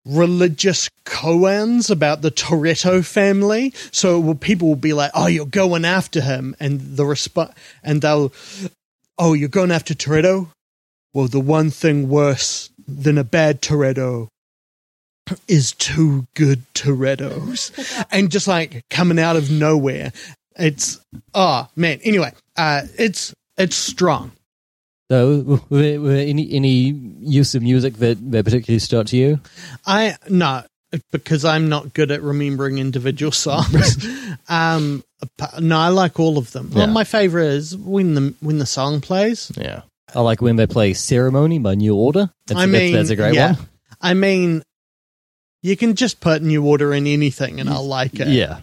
religious 0.07 0.89
koans 1.05 1.91
about 1.91 2.23
the 2.23 2.31
Toretto 2.31 3.05
family. 3.05 3.75
So 3.91 4.19
will, 4.19 4.35
people 4.35 4.69
will 4.69 4.77
be 4.77 4.95
like, 4.95 5.11
"Oh, 5.13 5.27
you're 5.27 5.45
going 5.45 5.85
after 5.85 6.23
him," 6.23 6.57
and 6.59 6.97
the 6.97 7.05
resp- 7.05 7.55
and 7.83 8.01
they'll, 8.01 8.33
"Oh, 9.19 9.35
you're 9.35 9.49
going 9.61 9.71
after 9.71 9.95
Toretto." 9.95 10.49
Well, 11.13 11.29
the 11.29 11.41
one 11.41 11.71
thing 11.71 12.09
worse 12.09 12.71
than 12.89 13.19
a 13.19 13.25
bad 13.25 13.61
Toretto 13.61 14.29
is 15.49 15.73
two 15.73 16.27
good 16.35 16.63
Torettos, 16.75 18.07
and 18.11 18.31
just 18.31 18.49
like 18.49 18.85
coming 18.91 19.19
out 19.19 19.37
of 19.37 19.51
nowhere, 19.51 20.13
it's 20.57 21.01
oh 21.35 21.69
man. 21.77 22.01
Anyway, 22.03 22.33
uh, 22.57 22.83
it's 22.99 23.35
it's 23.57 23.77
strong. 23.77 24.33
So, 25.11 25.61
were, 25.69 26.01
were 26.01 26.15
any 26.15 26.51
any 26.53 26.91
use 27.21 27.55
of 27.55 27.63
music 27.63 27.95
that, 27.95 28.31
that 28.33 28.45
particularly 28.45 28.79
stuck 28.79 29.07
to 29.09 29.17
you? 29.17 29.41
I 29.87 30.17
no 30.29 30.63
because 31.13 31.45
I'm 31.45 31.69
not 31.69 31.93
good 31.93 32.11
at 32.11 32.23
remembering 32.23 32.79
individual 32.79 33.33
songs. 33.47 34.07
um, 34.49 35.03
no, 35.61 35.79
I 35.79 35.89
like 35.89 36.21
all 36.21 36.39
of 36.39 36.53
them. 36.53 36.71
Well, 36.71 36.87
Yeah. 36.87 36.93
my 36.93 37.05
favorite 37.05 37.49
is 37.49 37.77
when 37.77 38.15
the 38.15 38.35
when 38.41 38.59
the 38.59 38.67
song 38.67 39.01
plays. 39.01 39.51
Yeah, 39.57 39.83
I 40.15 40.21
like 40.21 40.41
when 40.41 40.57
they 40.57 40.67
play 40.67 40.95
"Ceremony" 40.95 41.59
by 41.59 41.75
New 41.75 41.95
Order. 41.95 42.31
That's, 42.47 42.61
I 42.61 42.67
that's- 42.67 42.83
mean, 42.83 42.93
that's, 42.95 43.11
a 43.11 43.17
great 43.17 43.35
yeah. 43.35 43.55
one. 43.55 43.69
I 44.01 44.15
mean, 44.15 44.63
you 45.65 45.77
can 45.77 45.97
just 45.97 46.21
put 46.21 46.43
New 46.43 46.65
Order 46.65 46.93
in 46.95 47.07
anything, 47.09 47.59
and 47.59 47.69
I'll 47.69 47.87
like 47.87 48.21
it. 48.21 48.29
Yeah, 48.29 48.61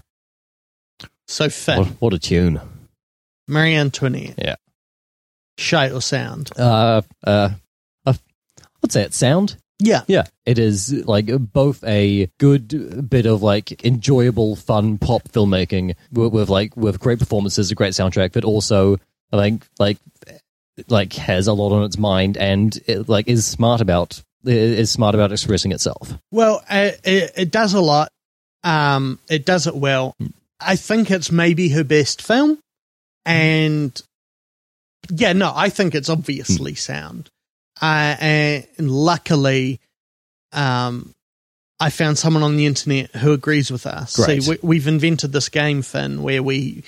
So 1.27 1.49
Finn, 1.49 1.79
what, 1.79 1.87
what 1.99 2.13
a 2.13 2.19
tune! 2.19 2.61
Marie 3.47 3.75
Antoinette, 3.75 4.35
Yeah. 4.37 4.55
shite 5.57 5.91
or 5.91 6.01
sound. 6.01 6.51
Uh, 6.57 7.01
uh, 7.25 7.49
uh, 8.05 8.13
I'd 8.83 8.91
say 8.91 9.03
it's 9.03 9.17
sound. 9.17 9.57
Yeah, 9.83 10.03
Yeah, 10.07 10.25
it 10.45 10.59
is 10.59 10.93
like 11.07 11.25
both 11.51 11.83
a 11.83 12.29
good 12.37 13.09
bit 13.09 13.25
of 13.25 13.41
like 13.41 13.83
enjoyable, 13.83 14.55
fun 14.55 14.99
pop 14.99 15.23
filmmaking 15.29 15.95
with, 16.13 16.31
with 16.31 16.49
like 16.49 16.77
with 16.77 16.99
great 16.99 17.17
performances, 17.17 17.71
a 17.71 17.75
great 17.75 17.93
soundtrack, 17.93 18.31
but 18.31 18.43
also 18.45 18.97
I 19.33 19.37
think 19.37 19.67
like 19.79 19.97
like 20.87 21.13
has 21.13 21.47
a 21.47 21.53
lot 21.53 21.71
on 21.75 21.83
its 21.83 21.97
mind 21.97 22.37
and 22.37 22.77
it, 22.85 23.09
like 23.09 23.27
is 23.27 23.45
smart 23.47 23.81
about 23.81 24.21
is 24.45 24.91
smart 24.91 25.15
about 25.15 25.31
expressing 25.31 25.71
itself. 25.71 26.13
Well, 26.31 26.63
it, 26.69 26.99
it, 27.03 27.31
it 27.37 27.51
does 27.51 27.73
a 27.73 27.81
lot. 27.81 28.09
Um, 28.63 29.19
it 29.29 29.45
does 29.45 29.67
it 29.67 29.75
well. 29.75 30.15
I 30.59 30.75
think 30.75 31.09
it's 31.09 31.31
maybe 31.31 31.69
her 31.69 31.83
best 31.83 32.21
film, 32.21 32.59
and 33.25 33.99
yeah, 35.09 35.33
no, 35.33 35.51
I 35.55 35.69
think 35.69 35.95
it's 35.95 36.09
obviously 36.09 36.75
sound. 36.75 37.29
Uh, 37.81 38.15
and 38.19 38.67
luckily, 38.77 39.79
um, 40.51 41.11
I 41.79 41.89
found 41.89 42.19
someone 42.19 42.43
on 42.43 42.57
the 42.57 42.67
internet 42.67 43.15
who 43.15 43.33
agrees 43.33 43.71
with 43.71 43.87
us. 43.87 44.15
Great. 44.15 44.43
See, 44.43 44.51
we, 44.51 44.57
we've 44.61 44.87
invented 44.87 45.31
this 45.31 45.49
game, 45.49 45.81
Finn, 45.81 46.21
where 46.21 46.43
we 46.43 46.83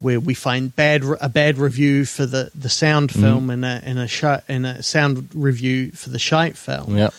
where 0.00 0.20
we 0.20 0.34
find 0.34 0.74
bad 0.76 1.02
a 1.20 1.28
bad 1.28 1.58
review 1.58 2.04
for 2.04 2.24
the, 2.26 2.50
the 2.54 2.68
sound 2.68 3.10
film 3.12 3.50
and 3.50 3.64
a 3.64 3.80
and 3.84 3.98
a 3.98 4.06
sh- 4.06 4.42
and 4.48 4.64
a 4.66 4.82
sound 4.82 5.28
review 5.34 5.90
for 5.92 6.10
the 6.10 6.18
shite 6.18 6.56
film. 6.56 6.96
Yeah, 6.96 7.10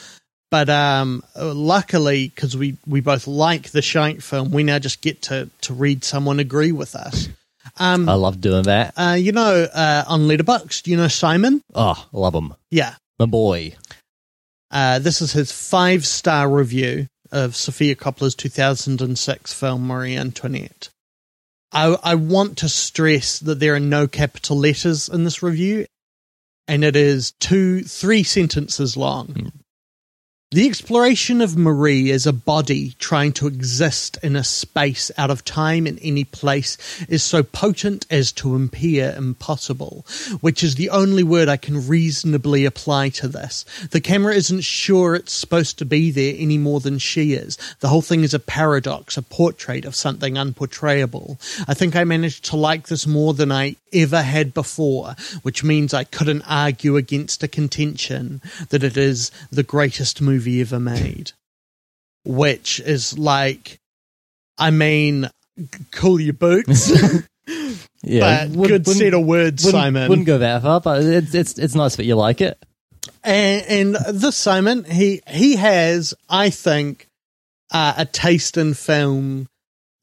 But 0.51 0.69
um, 0.69 1.23
luckily, 1.35 2.29
because 2.33 2.55
we, 2.55 2.77
we 2.87 3.01
both 3.01 3.27
like 3.27 3.71
the 3.71 3.81
shite 3.81 4.23
film, 4.23 4.51
we 4.51 4.63
now 4.63 4.79
just 4.79 5.01
get 5.01 5.21
to, 5.23 5.49
to 5.61 5.73
read 5.73 6.03
someone 6.03 6.39
agree 6.39 6.71
with 6.71 6.95
us. 6.95 7.27
Um, 7.77 8.09
I 8.09 8.13
love 8.13 8.41
doing 8.41 8.63
that. 8.63 8.93
uh, 8.97 9.15
you 9.19 9.31
know, 9.31 9.67
uh, 9.73 10.03
on 10.07 10.21
Letterboxd, 10.21 10.87
you 10.87 10.97
know 10.97 11.07
Simon? 11.07 11.61
Oh, 11.75 12.07
I 12.13 12.17
love 12.17 12.33
him, 12.33 12.53
Yeah. 12.71 12.95
my 13.19 13.25
boy. 13.25 13.75
Uh, 14.71 14.99
this 14.99 15.21
is 15.21 15.33
his 15.33 15.51
five 15.51 16.05
star 16.05 16.49
review 16.49 17.07
of 17.31 17.55
Sofia 17.55 17.95
Coppola's 17.95 18.35
2006 18.35 19.53
film 19.53 19.85
Marie 19.85 20.15
Antoinette. 20.15 20.89
I, 21.71 21.97
I 22.03 22.15
want 22.15 22.57
to 22.59 22.69
stress 22.69 23.39
that 23.39 23.59
there 23.59 23.75
are 23.75 23.79
no 23.79 24.07
capital 24.07 24.57
letters 24.57 25.07
in 25.07 25.23
this 25.23 25.43
review, 25.43 25.85
and 26.67 26.83
it 26.83 26.95
is 26.95 27.31
two, 27.33 27.83
three 27.83 28.23
sentences 28.23 28.97
long. 28.97 29.27
Mm. 29.27 29.51
The 30.51 30.65
exploration 30.65 31.41
of 31.41 31.55
Marie 31.55 32.09
as 32.09 32.25
a 32.25 32.33
body 32.33 32.95
trying 32.97 33.33
to 33.33 33.45
exist 33.45 34.17
in 34.23 34.35
a 34.35 34.43
space 34.43 35.11
out 35.15 35.29
of 35.29 35.45
time 35.45 35.85
in 35.85 35.99
any 35.99 36.23
place 36.23 36.75
is 37.07 37.21
so 37.21 37.43
potent 37.43 38.07
as 38.09 38.31
to 38.31 38.55
appear 38.55 39.13
impossible, 39.15 40.07
which 40.41 40.63
is 40.63 40.73
the 40.73 40.89
only 40.89 41.21
word 41.21 41.49
I 41.49 41.57
can 41.57 41.87
reasonably 41.87 42.65
apply 42.65 43.09
to 43.09 43.27
this. 43.27 43.63
The 43.91 44.01
camera 44.01 44.33
isn't 44.33 44.61
sure 44.61 45.13
it's 45.13 45.33
supposed 45.33 45.77
to 45.77 45.85
be 45.85 46.09
there 46.09 46.33
any 46.35 46.57
more 46.57 46.79
than 46.79 46.97
she 46.97 47.33
is. 47.33 47.55
The 47.81 47.89
whole 47.89 48.01
thing 48.01 48.23
is 48.23 48.33
a 48.33 48.39
paradox, 48.39 49.17
a 49.17 49.21
portrait 49.21 49.85
of 49.85 49.95
something 49.95 50.33
unportrayable. 50.33 51.37
I 51.69 51.75
think 51.75 51.95
I 51.95 52.05
managed 52.05 52.45
to 52.45 52.55
like 52.55 52.87
this 52.87 53.05
more 53.05 53.35
than 53.35 53.51
I 53.51 53.75
ever 53.93 54.23
had 54.23 54.55
before, 54.55 55.15
which 55.43 55.63
means 55.63 55.93
I 55.93 56.05
couldn't 56.05 56.41
argue 56.47 56.95
against 56.97 57.43
a 57.43 57.47
contention 57.47 58.41
that 58.69 58.83
it 58.83 58.97
is 58.97 59.29
the 59.51 59.63
greatest 59.63 60.21
movie 60.21 60.38
ever 60.47 60.79
made. 60.79 61.31
Which 62.25 62.79
is 62.79 63.17
like, 63.17 63.79
I 64.57 64.71
mean, 64.71 65.29
cool 65.91 66.19
your 66.19 66.33
boots, 66.33 66.91
Yeah, 68.03 68.47
but 68.47 68.67
good 68.67 68.87
set 68.87 69.13
of 69.13 69.25
words, 69.25 69.65
wouldn't, 69.65 69.81
Simon. 69.81 70.09
Wouldn't 70.09 70.27
go 70.27 70.37
that 70.37 70.61
far, 70.61 70.79
but 70.79 71.03
it's 71.03 71.33
it's 71.33 71.57
it's 71.59 71.75
nice 71.75 71.95
that 71.97 72.05
you 72.05 72.15
like 72.15 72.39
it. 72.41 72.57
and, 73.23 73.95
and 73.95 74.21
this 74.21 74.37
Simon, 74.37 74.83
he 74.85 75.21
he 75.27 75.55
has, 75.57 76.13
I 76.29 76.49
think, 76.49 77.07
uh, 77.71 77.95
a 77.97 78.05
taste 78.05 78.57
in 78.57 78.73
film 78.73 79.47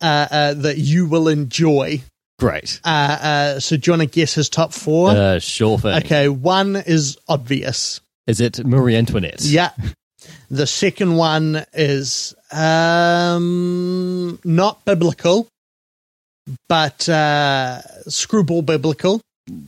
uh, 0.02 0.28
uh, 0.30 0.54
that 0.54 0.78
you 0.78 1.06
will 1.08 1.28
enjoy. 1.28 2.02
Great. 2.38 2.80
Uh, 2.84 2.88
uh, 2.88 3.60
so, 3.60 3.76
do 3.78 3.90
you 3.90 3.92
want 3.96 4.10
to 4.10 4.14
guess 4.14 4.34
his 4.34 4.50
top 4.50 4.74
four? 4.74 5.10
Uh, 5.10 5.38
sure 5.38 5.78
thing. 5.78 5.96
okay, 6.04 6.28
one 6.28 6.76
is 6.76 7.16
obvious. 7.28 8.00
Is 8.26 8.42
it 8.42 8.64
Marie 8.66 8.96
Antoinette? 8.96 9.42
Yeah. 9.42 9.70
The 10.50 10.66
second 10.66 11.16
one 11.16 11.64
is 11.72 12.34
um, 12.52 14.38
not 14.44 14.84
biblical, 14.84 15.48
but 16.68 17.08
uh, 17.08 17.80
screwball 18.08 18.62
biblical. 18.62 19.20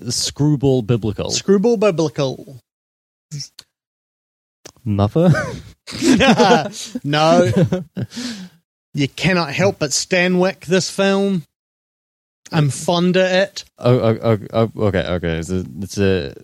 Screwball 0.09 0.83
biblical. 0.83 1.31
Screwball 1.31 1.77
biblical. 1.77 2.59
Mother? 4.85 5.31
no. 7.05 7.53
You 8.95 9.09
cannot 9.09 9.53
help 9.53 9.79
but 9.79 9.91
Stanwyck 9.91 10.67
this 10.67 10.91
film. 10.91 11.45
I'm 12.51 12.71
fond 12.71 13.17
of 13.17 13.31
it. 13.31 13.65
oh, 13.79 13.99
oh, 13.99 14.19
oh, 14.23 14.39
oh, 14.53 14.83
okay, 14.87 15.07
okay. 15.07 15.39
It's 15.39 15.51
a, 15.51 15.65
it's 15.81 15.99
a. 15.99 16.35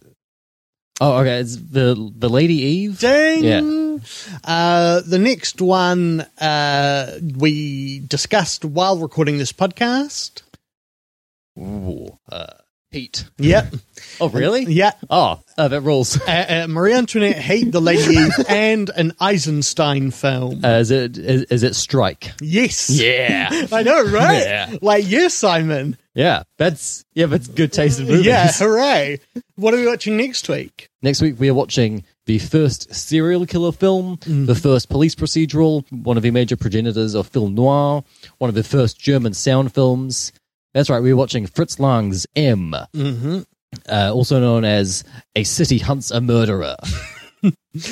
Oh, 1.00 1.18
okay. 1.18 1.40
It's 1.40 1.56
the 1.56 2.12
the 2.16 2.28
Lady 2.28 2.54
Eve. 2.54 3.00
Ding! 3.00 3.44
Yeah. 3.44 3.98
Uh, 4.44 5.00
the 5.00 5.18
next 5.18 5.60
one 5.60 6.20
uh, 6.40 7.18
we 7.36 8.00
discussed 8.00 8.64
while 8.64 8.98
recording 8.98 9.38
this 9.38 9.52
podcast. 9.52 10.42
Ooh, 11.58 12.18
uh, 12.30 12.46
Pete. 12.94 13.24
Yep. 13.38 13.74
Oh, 14.20 14.28
really? 14.28 14.66
yeah. 14.66 14.92
Oh, 15.10 15.40
uh, 15.58 15.66
that 15.66 15.80
rules. 15.80 16.16
Uh, 16.20 16.62
uh, 16.64 16.66
Marie 16.68 16.94
Antoinette, 16.94 17.34
Hate 17.36 17.72
the 17.72 17.80
Lady 17.80 18.16
and 18.48 18.88
an 18.90 19.12
Eisenstein 19.18 20.12
film. 20.12 20.64
Uh, 20.64 20.78
is 20.78 20.92
it 20.92 21.18
is, 21.18 21.42
is 21.44 21.62
it 21.64 21.74
Strike? 21.74 22.30
yes. 22.40 22.90
Yeah, 22.90 23.48
I 23.72 23.82
know, 23.82 24.04
right? 24.04 24.38
Yeah. 24.46 24.76
Like, 24.80 25.08
you, 25.08 25.28
Simon. 25.28 25.96
yeah. 26.14 26.44
That's 26.56 27.04
yeah. 27.14 27.26
That's 27.26 27.48
good 27.48 27.72
taste 27.72 27.98
in 27.98 28.06
movies. 28.06 28.26
Yeah, 28.26 28.52
hooray. 28.52 29.18
What 29.56 29.74
are 29.74 29.78
we 29.78 29.88
watching 29.88 30.16
next 30.16 30.48
week? 30.48 30.88
Next 31.02 31.20
week 31.20 31.34
we 31.40 31.48
are 31.48 31.54
watching 31.54 32.04
the 32.26 32.38
first 32.38 32.94
serial 32.94 33.44
killer 33.44 33.72
film, 33.72 34.18
the 34.24 34.54
first 34.54 34.88
police 34.88 35.16
procedural, 35.16 35.84
one 35.90 36.16
of 36.16 36.22
the 36.22 36.30
major 36.30 36.56
progenitors 36.56 37.14
of 37.14 37.26
film 37.26 37.56
noir, 37.56 38.04
one 38.38 38.48
of 38.48 38.54
the 38.54 38.62
first 38.62 39.00
German 39.00 39.34
sound 39.34 39.74
films. 39.74 40.32
That's 40.74 40.90
right, 40.90 41.00
we're 41.02 41.16
watching 41.16 41.46
Fritz 41.46 41.78
Lang's 41.80 42.26
M, 42.36 42.74
Mm-hmm. 42.94 43.40
uh, 43.88 44.10
also 44.12 44.40
known 44.40 44.64
as 44.64 45.04
A 45.36 45.44
City 45.44 45.78
Hunts 45.78 46.10
a 46.10 46.20
Murderer. 46.20 46.76
It's 47.74 47.86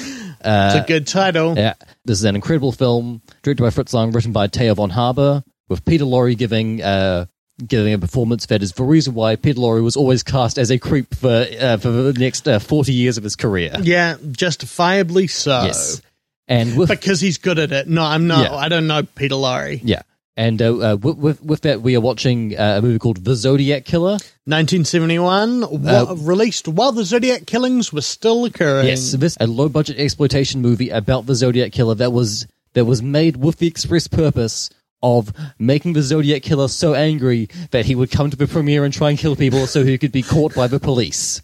a 0.44 0.84
good 0.86 1.06
title. 1.06 1.56
Yeah, 1.56 1.74
this 2.04 2.18
is 2.18 2.24
an 2.24 2.34
incredible 2.36 2.72
film 2.72 3.20
directed 3.42 3.62
by 3.62 3.70
Fritz 3.70 3.92
Lang, 3.92 4.10
written 4.12 4.32
by 4.32 4.46
Thea 4.46 4.74
von 4.74 4.90
Harbou, 4.90 5.42
with 5.68 5.84
Peter 5.84 6.04
Lorre 6.04 6.36
giving 6.36 6.80
uh, 6.82 7.26
giving 7.66 7.92
a 7.92 7.98
performance 7.98 8.46
that 8.46 8.62
is 8.62 8.72
the 8.72 8.82
reason 8.82 9.14
why 9.14 9.36
Peter 9.36 9.60
Lorre 9.60 9.82
was 9.82 9.96
always 9.96 10.22
cast 10.22 10.58
as 10.58 10.70
a 10.70 10.78
creep 10.78 11.14
for 11.14 11.46
uh, 11.60 11.76
for 11.76 11.90
the 11.90 12.12
next 12.14 12.48
uh, 12.48 12.58
forty 12.58 12.92
years 12.94 13.18
of 13.18 13.24
his 13.24 13.36
career. 13.36 13.76
Yeah, 13.82 14.16
justifiably 14.30 15.26
so. 15.26 15.64
Yes, 15.64 16.00
and 16.48 16.76
with 16.78 16.88
Because 16.88 17.20
he's 17.20 17.38
good 17.38 17.58
at 17.58 17.72
it. 17.72 17.86
No, 17.88 18.02
I'm 18.02 18.26
not. 18.26 18.50
Yeah. 18.50 18.56
I 18.56 18.68
don't 18.68 18.86
know 18.86 19.02
Peter 19.02 19.34
Lorre. 19.34 19.80
yeah, 19.82 20.02
and 20.36 20.62
uh, 20.62 20.92
uh, 20.92 20.96
with, 20.96 21.16
with 21.18 21.42
with 21.42 21.60
that 21.62 21.82
we 21.82 21.96
are 21.96 22.00
watching 22.00 22.58
uh, 22.58 22.78
a 22.78 22.82
movie 22.82 22.98
called 22.98 23.24
The 23.24 23.34
Zodiac 23.34 23.84
Killer. 23.84 24.18
1971, 24.44 25.82
wa- 25.82 26.16
released 26.18 26.66
while 26.68 26.92
the 26.92 27.04
Zodiac 27.04 27.46
killings 27.46 27.92
were 27.92 28.00
still 28.00 28.44
occurring. 28.44 28.86
Yes, 28.86 29.12
this 29.12 29.36
a 29.40 29.46
low 29.46 29.68
budget 29.68 29.98
exploitation 29.98 30.62
movie 30.62 30.88
about 30.90 31.26
the 31.26 31.34
Zodiac 31.34 31.72
Killer 31.72 31.94
that 31.96 32.12
was 32.12 32.46
that 32.74 32.84
was 32.84 33.02
made 33.02 33.36
with 33.36 33.58
the 33.58 33.66
express 33.66 34.08
purpose 34.08 34.70
of 35.02 35.32
making 35.58 35.92
the 35.92 36.02
Zodiac 36.02 36.42
Killer 36.42 36.68
so 36.68 36.94
angry 36.94 37.48
that 37.70 37.86
he 37.86 37.94
would 37.94 38.10
come 38.10 38.30
to 38.30 38.36
the 38.36 38.46
premiere 38.46 38.84
and 38.84 38.94
try 38.94 39.10
and 39.10 39.18
kill 39.18 39.36
people 39.36 39.66
so 39.66 39.84
he 39.84 39.98
could 39.98 40.12
be 40.12 40.22
caught 40.22 40.54
by 40.54 40.66
the 40.66 40.80
police. 40.80 41.42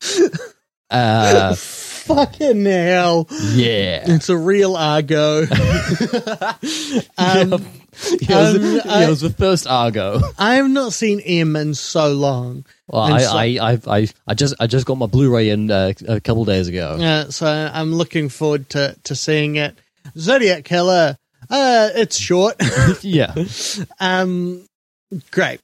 Uh, 0.90 1.54
Fucking 2.08 2.64
hell. 2.64 3.26
yeah. 3.52 4.02
It's 4.06 4.28
a 4.30 4.36
real 4.36 4.76
Argo. 4.76 5.42
um, 5.42 5.48
Yeah, 7.18 7.50
it, 7.50 7.50
was, 7.50 8.56
Um, 8.56 8.62
yeah, 8.86 9.04
it 9.06 9.08
was 9.10 9.20
the 9.20 9.30
first 9.36 9.66
Argo. 9.66 10.20
I 10.38 10.54
have 10.54 10.70
not 10.70 10.92
seen 10.94 11.20
M 11.20 11.54
in 11.56 11.74
so 11.74 12.12
long. 12.12 12.64
Well, 12.86 13.02
I, 13.02 13.18
so- 13.20 13.36
I, 13.36 13.44
I, 13.60 13.78
I, 13.98 14.08
I 14.26 14.34
just, 14.34 14.54
I 14.60 14.66
just 14.66 14.86
got 14.86 14.96
my 14.96 15.06
Blu-ray 15.06 15.50
in 15.50 15.70
uh, 15.70 15.92
a 16.06 16.20
couple 16.20 16.44
days 16.46 16.68
ago. 16.68 16.92
Uh, 16.98 17.30
so 17.30 17.46
I'm 17.46 17.92
looking 17.94 18.28
forward 18.30 18.70
to, 18.70 18.96
to 19.04 19.14
seeing 19.14 19.56
it. 19.56 19.76
Zodiac 20.16 20.64
Killer. 20.64 21.16
Uh, 21.50 21.90
it's 21.94 22.16
short. 22.18 22.56
Yeah. 23.02 23.34
um, 24.00 24.64
great. 25.30 25.60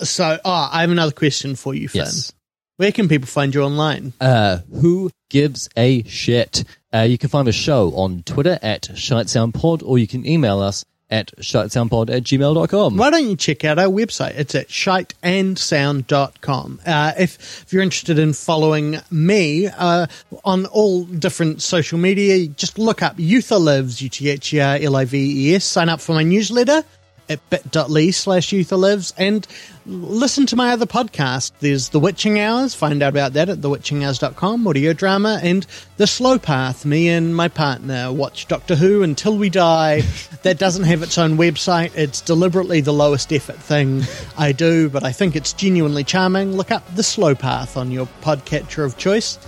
So, 0.00 0.38
oh, 0.44 0.68
I 0.72 0.82
have 0.82 0.90
another 0.90 1.12
question 1.12 1.56
for 1.56 1.74
you, 1.74 1.88
Finn. 1.88 2.02
yes. 2.02 2.32
Where 2.76 2.92
can 2.92 3.08
people 3.08 3.26
find 3.26 3.54
you 3.54 3.62
online? 3.62 4.12
Uh, 4.20 4.58
who 4.70 5.10
gives 5.30 5.70
a 5.78 6.02
shit? 6.04 6.62
Uh, 6.92 7.06
you 7.08 7.16
can 7.16 7.30
find 7.30 7.48
the 7.48 7.52
show 7.52 7.94
on 7.94 8.22
Twitter 8.24 8.58
at 8.60 8.82
ShiteSoundPod, 8.82 9.82
or 9.82 9.98
you 9.98 10.06
can 10.06 10.26
email 10.26 10.60
us 10.60 10.84
at 11.10 11.34
shitesoundpod 11.36 12.10
at 12.10 12.22
gmail.com. 12.24 12.96
Why 12.96 13.10
don't 13.10 13.28
you 13.28 13.36
check 13.36 13.64
out 13.64 13.78
our 13.78 13.86
website? 13.86 14.36
It's 14.36 14.54
at 14.54 14.68
shiteandsound.com. 14.68 16.80
Uh, 16.84 17.12
if, 17.18 17.62
if 17.62 17.72
you're 17.72 17.82
interested 17.82 18.18
in 18.18 18.32
following 18.32 18.98
me 19.10 19.68
uh, 19.68 20.06
on 20.44 20.66
all 20.66 21.04
different 21.04 21.62
social 21.62 21.98
media, 21.98 22.48
just 22.48 22.78
look 22.78 23.02
up 23.02 23.14
Uther 23.18 23.58
Lives, 23.58 24.02
U-T-H-E-R-L-I-V-E-S. 24.02 25.64
Sign 25.64 25.88
up 25.88 26.00
for 26.00 26.12
my 26.12 26.24
newsletter 26.24 26.84
at 27.28 27.50
bit.ly 27.50 28.10
slash 28.10 28.52
Uther 28.52 28.76
Lives 28.76 29.12
and 29.16 29.46
listen 29.86 30.46
to 30.46 30.56
my 30.56 30.70
other 30.70 30.86
podcast. 30.86 31.52
There's 31.60 31.90
The 31.90 32.00
Witching 32.00 32.40
Hours. 32.40 32.74
Find 32.74 33.02
out 33.02 33.10
about 33.10 33.34
that 33.34 33.48
at 33.48 33.58
thewitchinghours.com, 33.58 34.66
audio 34.66 34.92
drama, 34.92 35.40
and 35.42 35.66
The 35.96 36.06
Slow 36.06 36.38
Path. 36.38 36.84
Me 36.84 37.08
and 37.08 37.34
my 37.34 37.48
partner 37.48 38.12
watch 38.12 38.48
Doctor 38.48 38.76
Who 38.76 39.02
until 39.02 39.36
we 39.36 39.50
die. 39.50 40.00
that 40.42 40.58
doesn't 40.58 40.84
have 40.84 41.02
its 41.02 41.18
own 41.18 41.36
website. 41.36 41.96
It's 41.96 42.20
deliberately 42.20 42.80
the 42.80 42.92
lowest 42.92 43.32
effort 43.32 43.56
thing 43.56 44.02
I 44.36 44.52
do, 44.52 44.88
but 44.88 45.04
I 45.04 45.12
think 45.12 45.36
it's 45.36 45.52
genuinely 45.52 46.04
charming. 46.04 46.56
Look 46.56 46.70
up 46.70 46.94
The 46.94 47.02
Slow 47.02 47.34
Path 47.34 47.76
on 47.76 47.90
your 47.90 48.06
podcatcher 48.22 48.84
of 48.84 48.96
choice. 48.98 49.38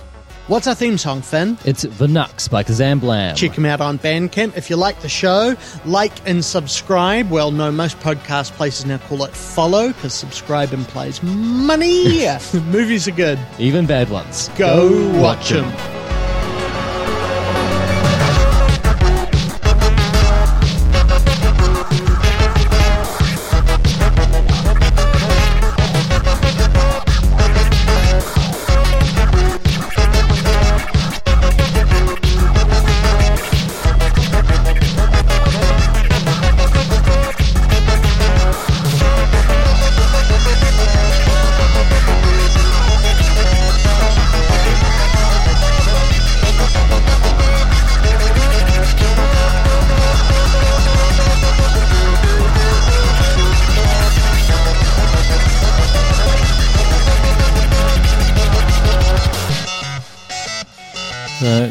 What's 0.49 0.65
our 0.65 0.73
theme 0.73 0.97
song, 0.97 1.21
Finn? 1.21 1.59
It's 1.63 1.83
The 1.83 2.07
Nux 2.07 2.47
by 2.49 2.63
Kazam 2.63 2.99
Blam. 2.99 3.35
Check 3.35 3.53
them 3.53 3.65
out 3.65 3.81
on 3.81 3.99
Bandcamp. 3.99 4.57
If 4.57 4.67
you 4.67 4.77
like 4.77 4.99
the 5.01 5.07
show, 5.07 5.55
like 5.85 6.27
and 6.27 6.43
subscribe. 6.43 7.29
Well, 7.29 7.51
no, 7.51 7.71
most 7.71 7.99
podcast 7.99 8.53
places 8.53 8.87
now 8.87 8.97
call 8.97 9.25
it 9.25 9.31
follow 9.35 9.89
because 9.89 10.15
subscribe 10.15 10.73
implies 10.73 11.21
money. 11.21 12.25
Movies 12.65 13.07
are 13.07 13.11
good. 13.11 13.37
Even 13.59 13.85
bad 13.85 14.09
ones. 14.09 14.49
Go, 14.57 15.21
watch 15.21 15.49
them. 15.49 16.18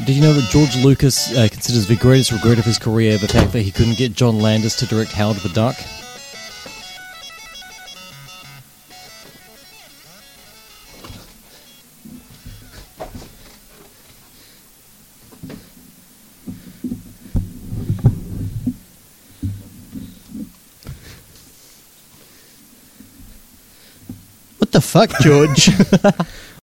Did 0.09 0.17
you 0.17 0.23
know 0.23 0.33
that 0.33 0.49
George 0.49 0.75
Lucas 0.77 1.37
uh, 1.37 1.47
considers 1.51 1.87
the 1.87 1.95
greatest 1.95 2.33
regret 2.33 2.59
of 2.59 2.65
his 2.65 2.79
career 2.79 3.19
the 3.19 3.29
fact 3.29 3.53
that 3.53 3.61
he 3.61 3.71
couldn't 3.71 3.99
get 3.99 4.15
John 4.15 4.39
Landis 4.39 4.75
to 4.77 4.87
direct 4.87 5.13
Howard 5.13 5.37
the 5.37 5.51
Duck? 5.51 5.77
What 24.57 24.73
the 24.73 24.81
fuck, 24.81 25.11
George? 25.21 25.69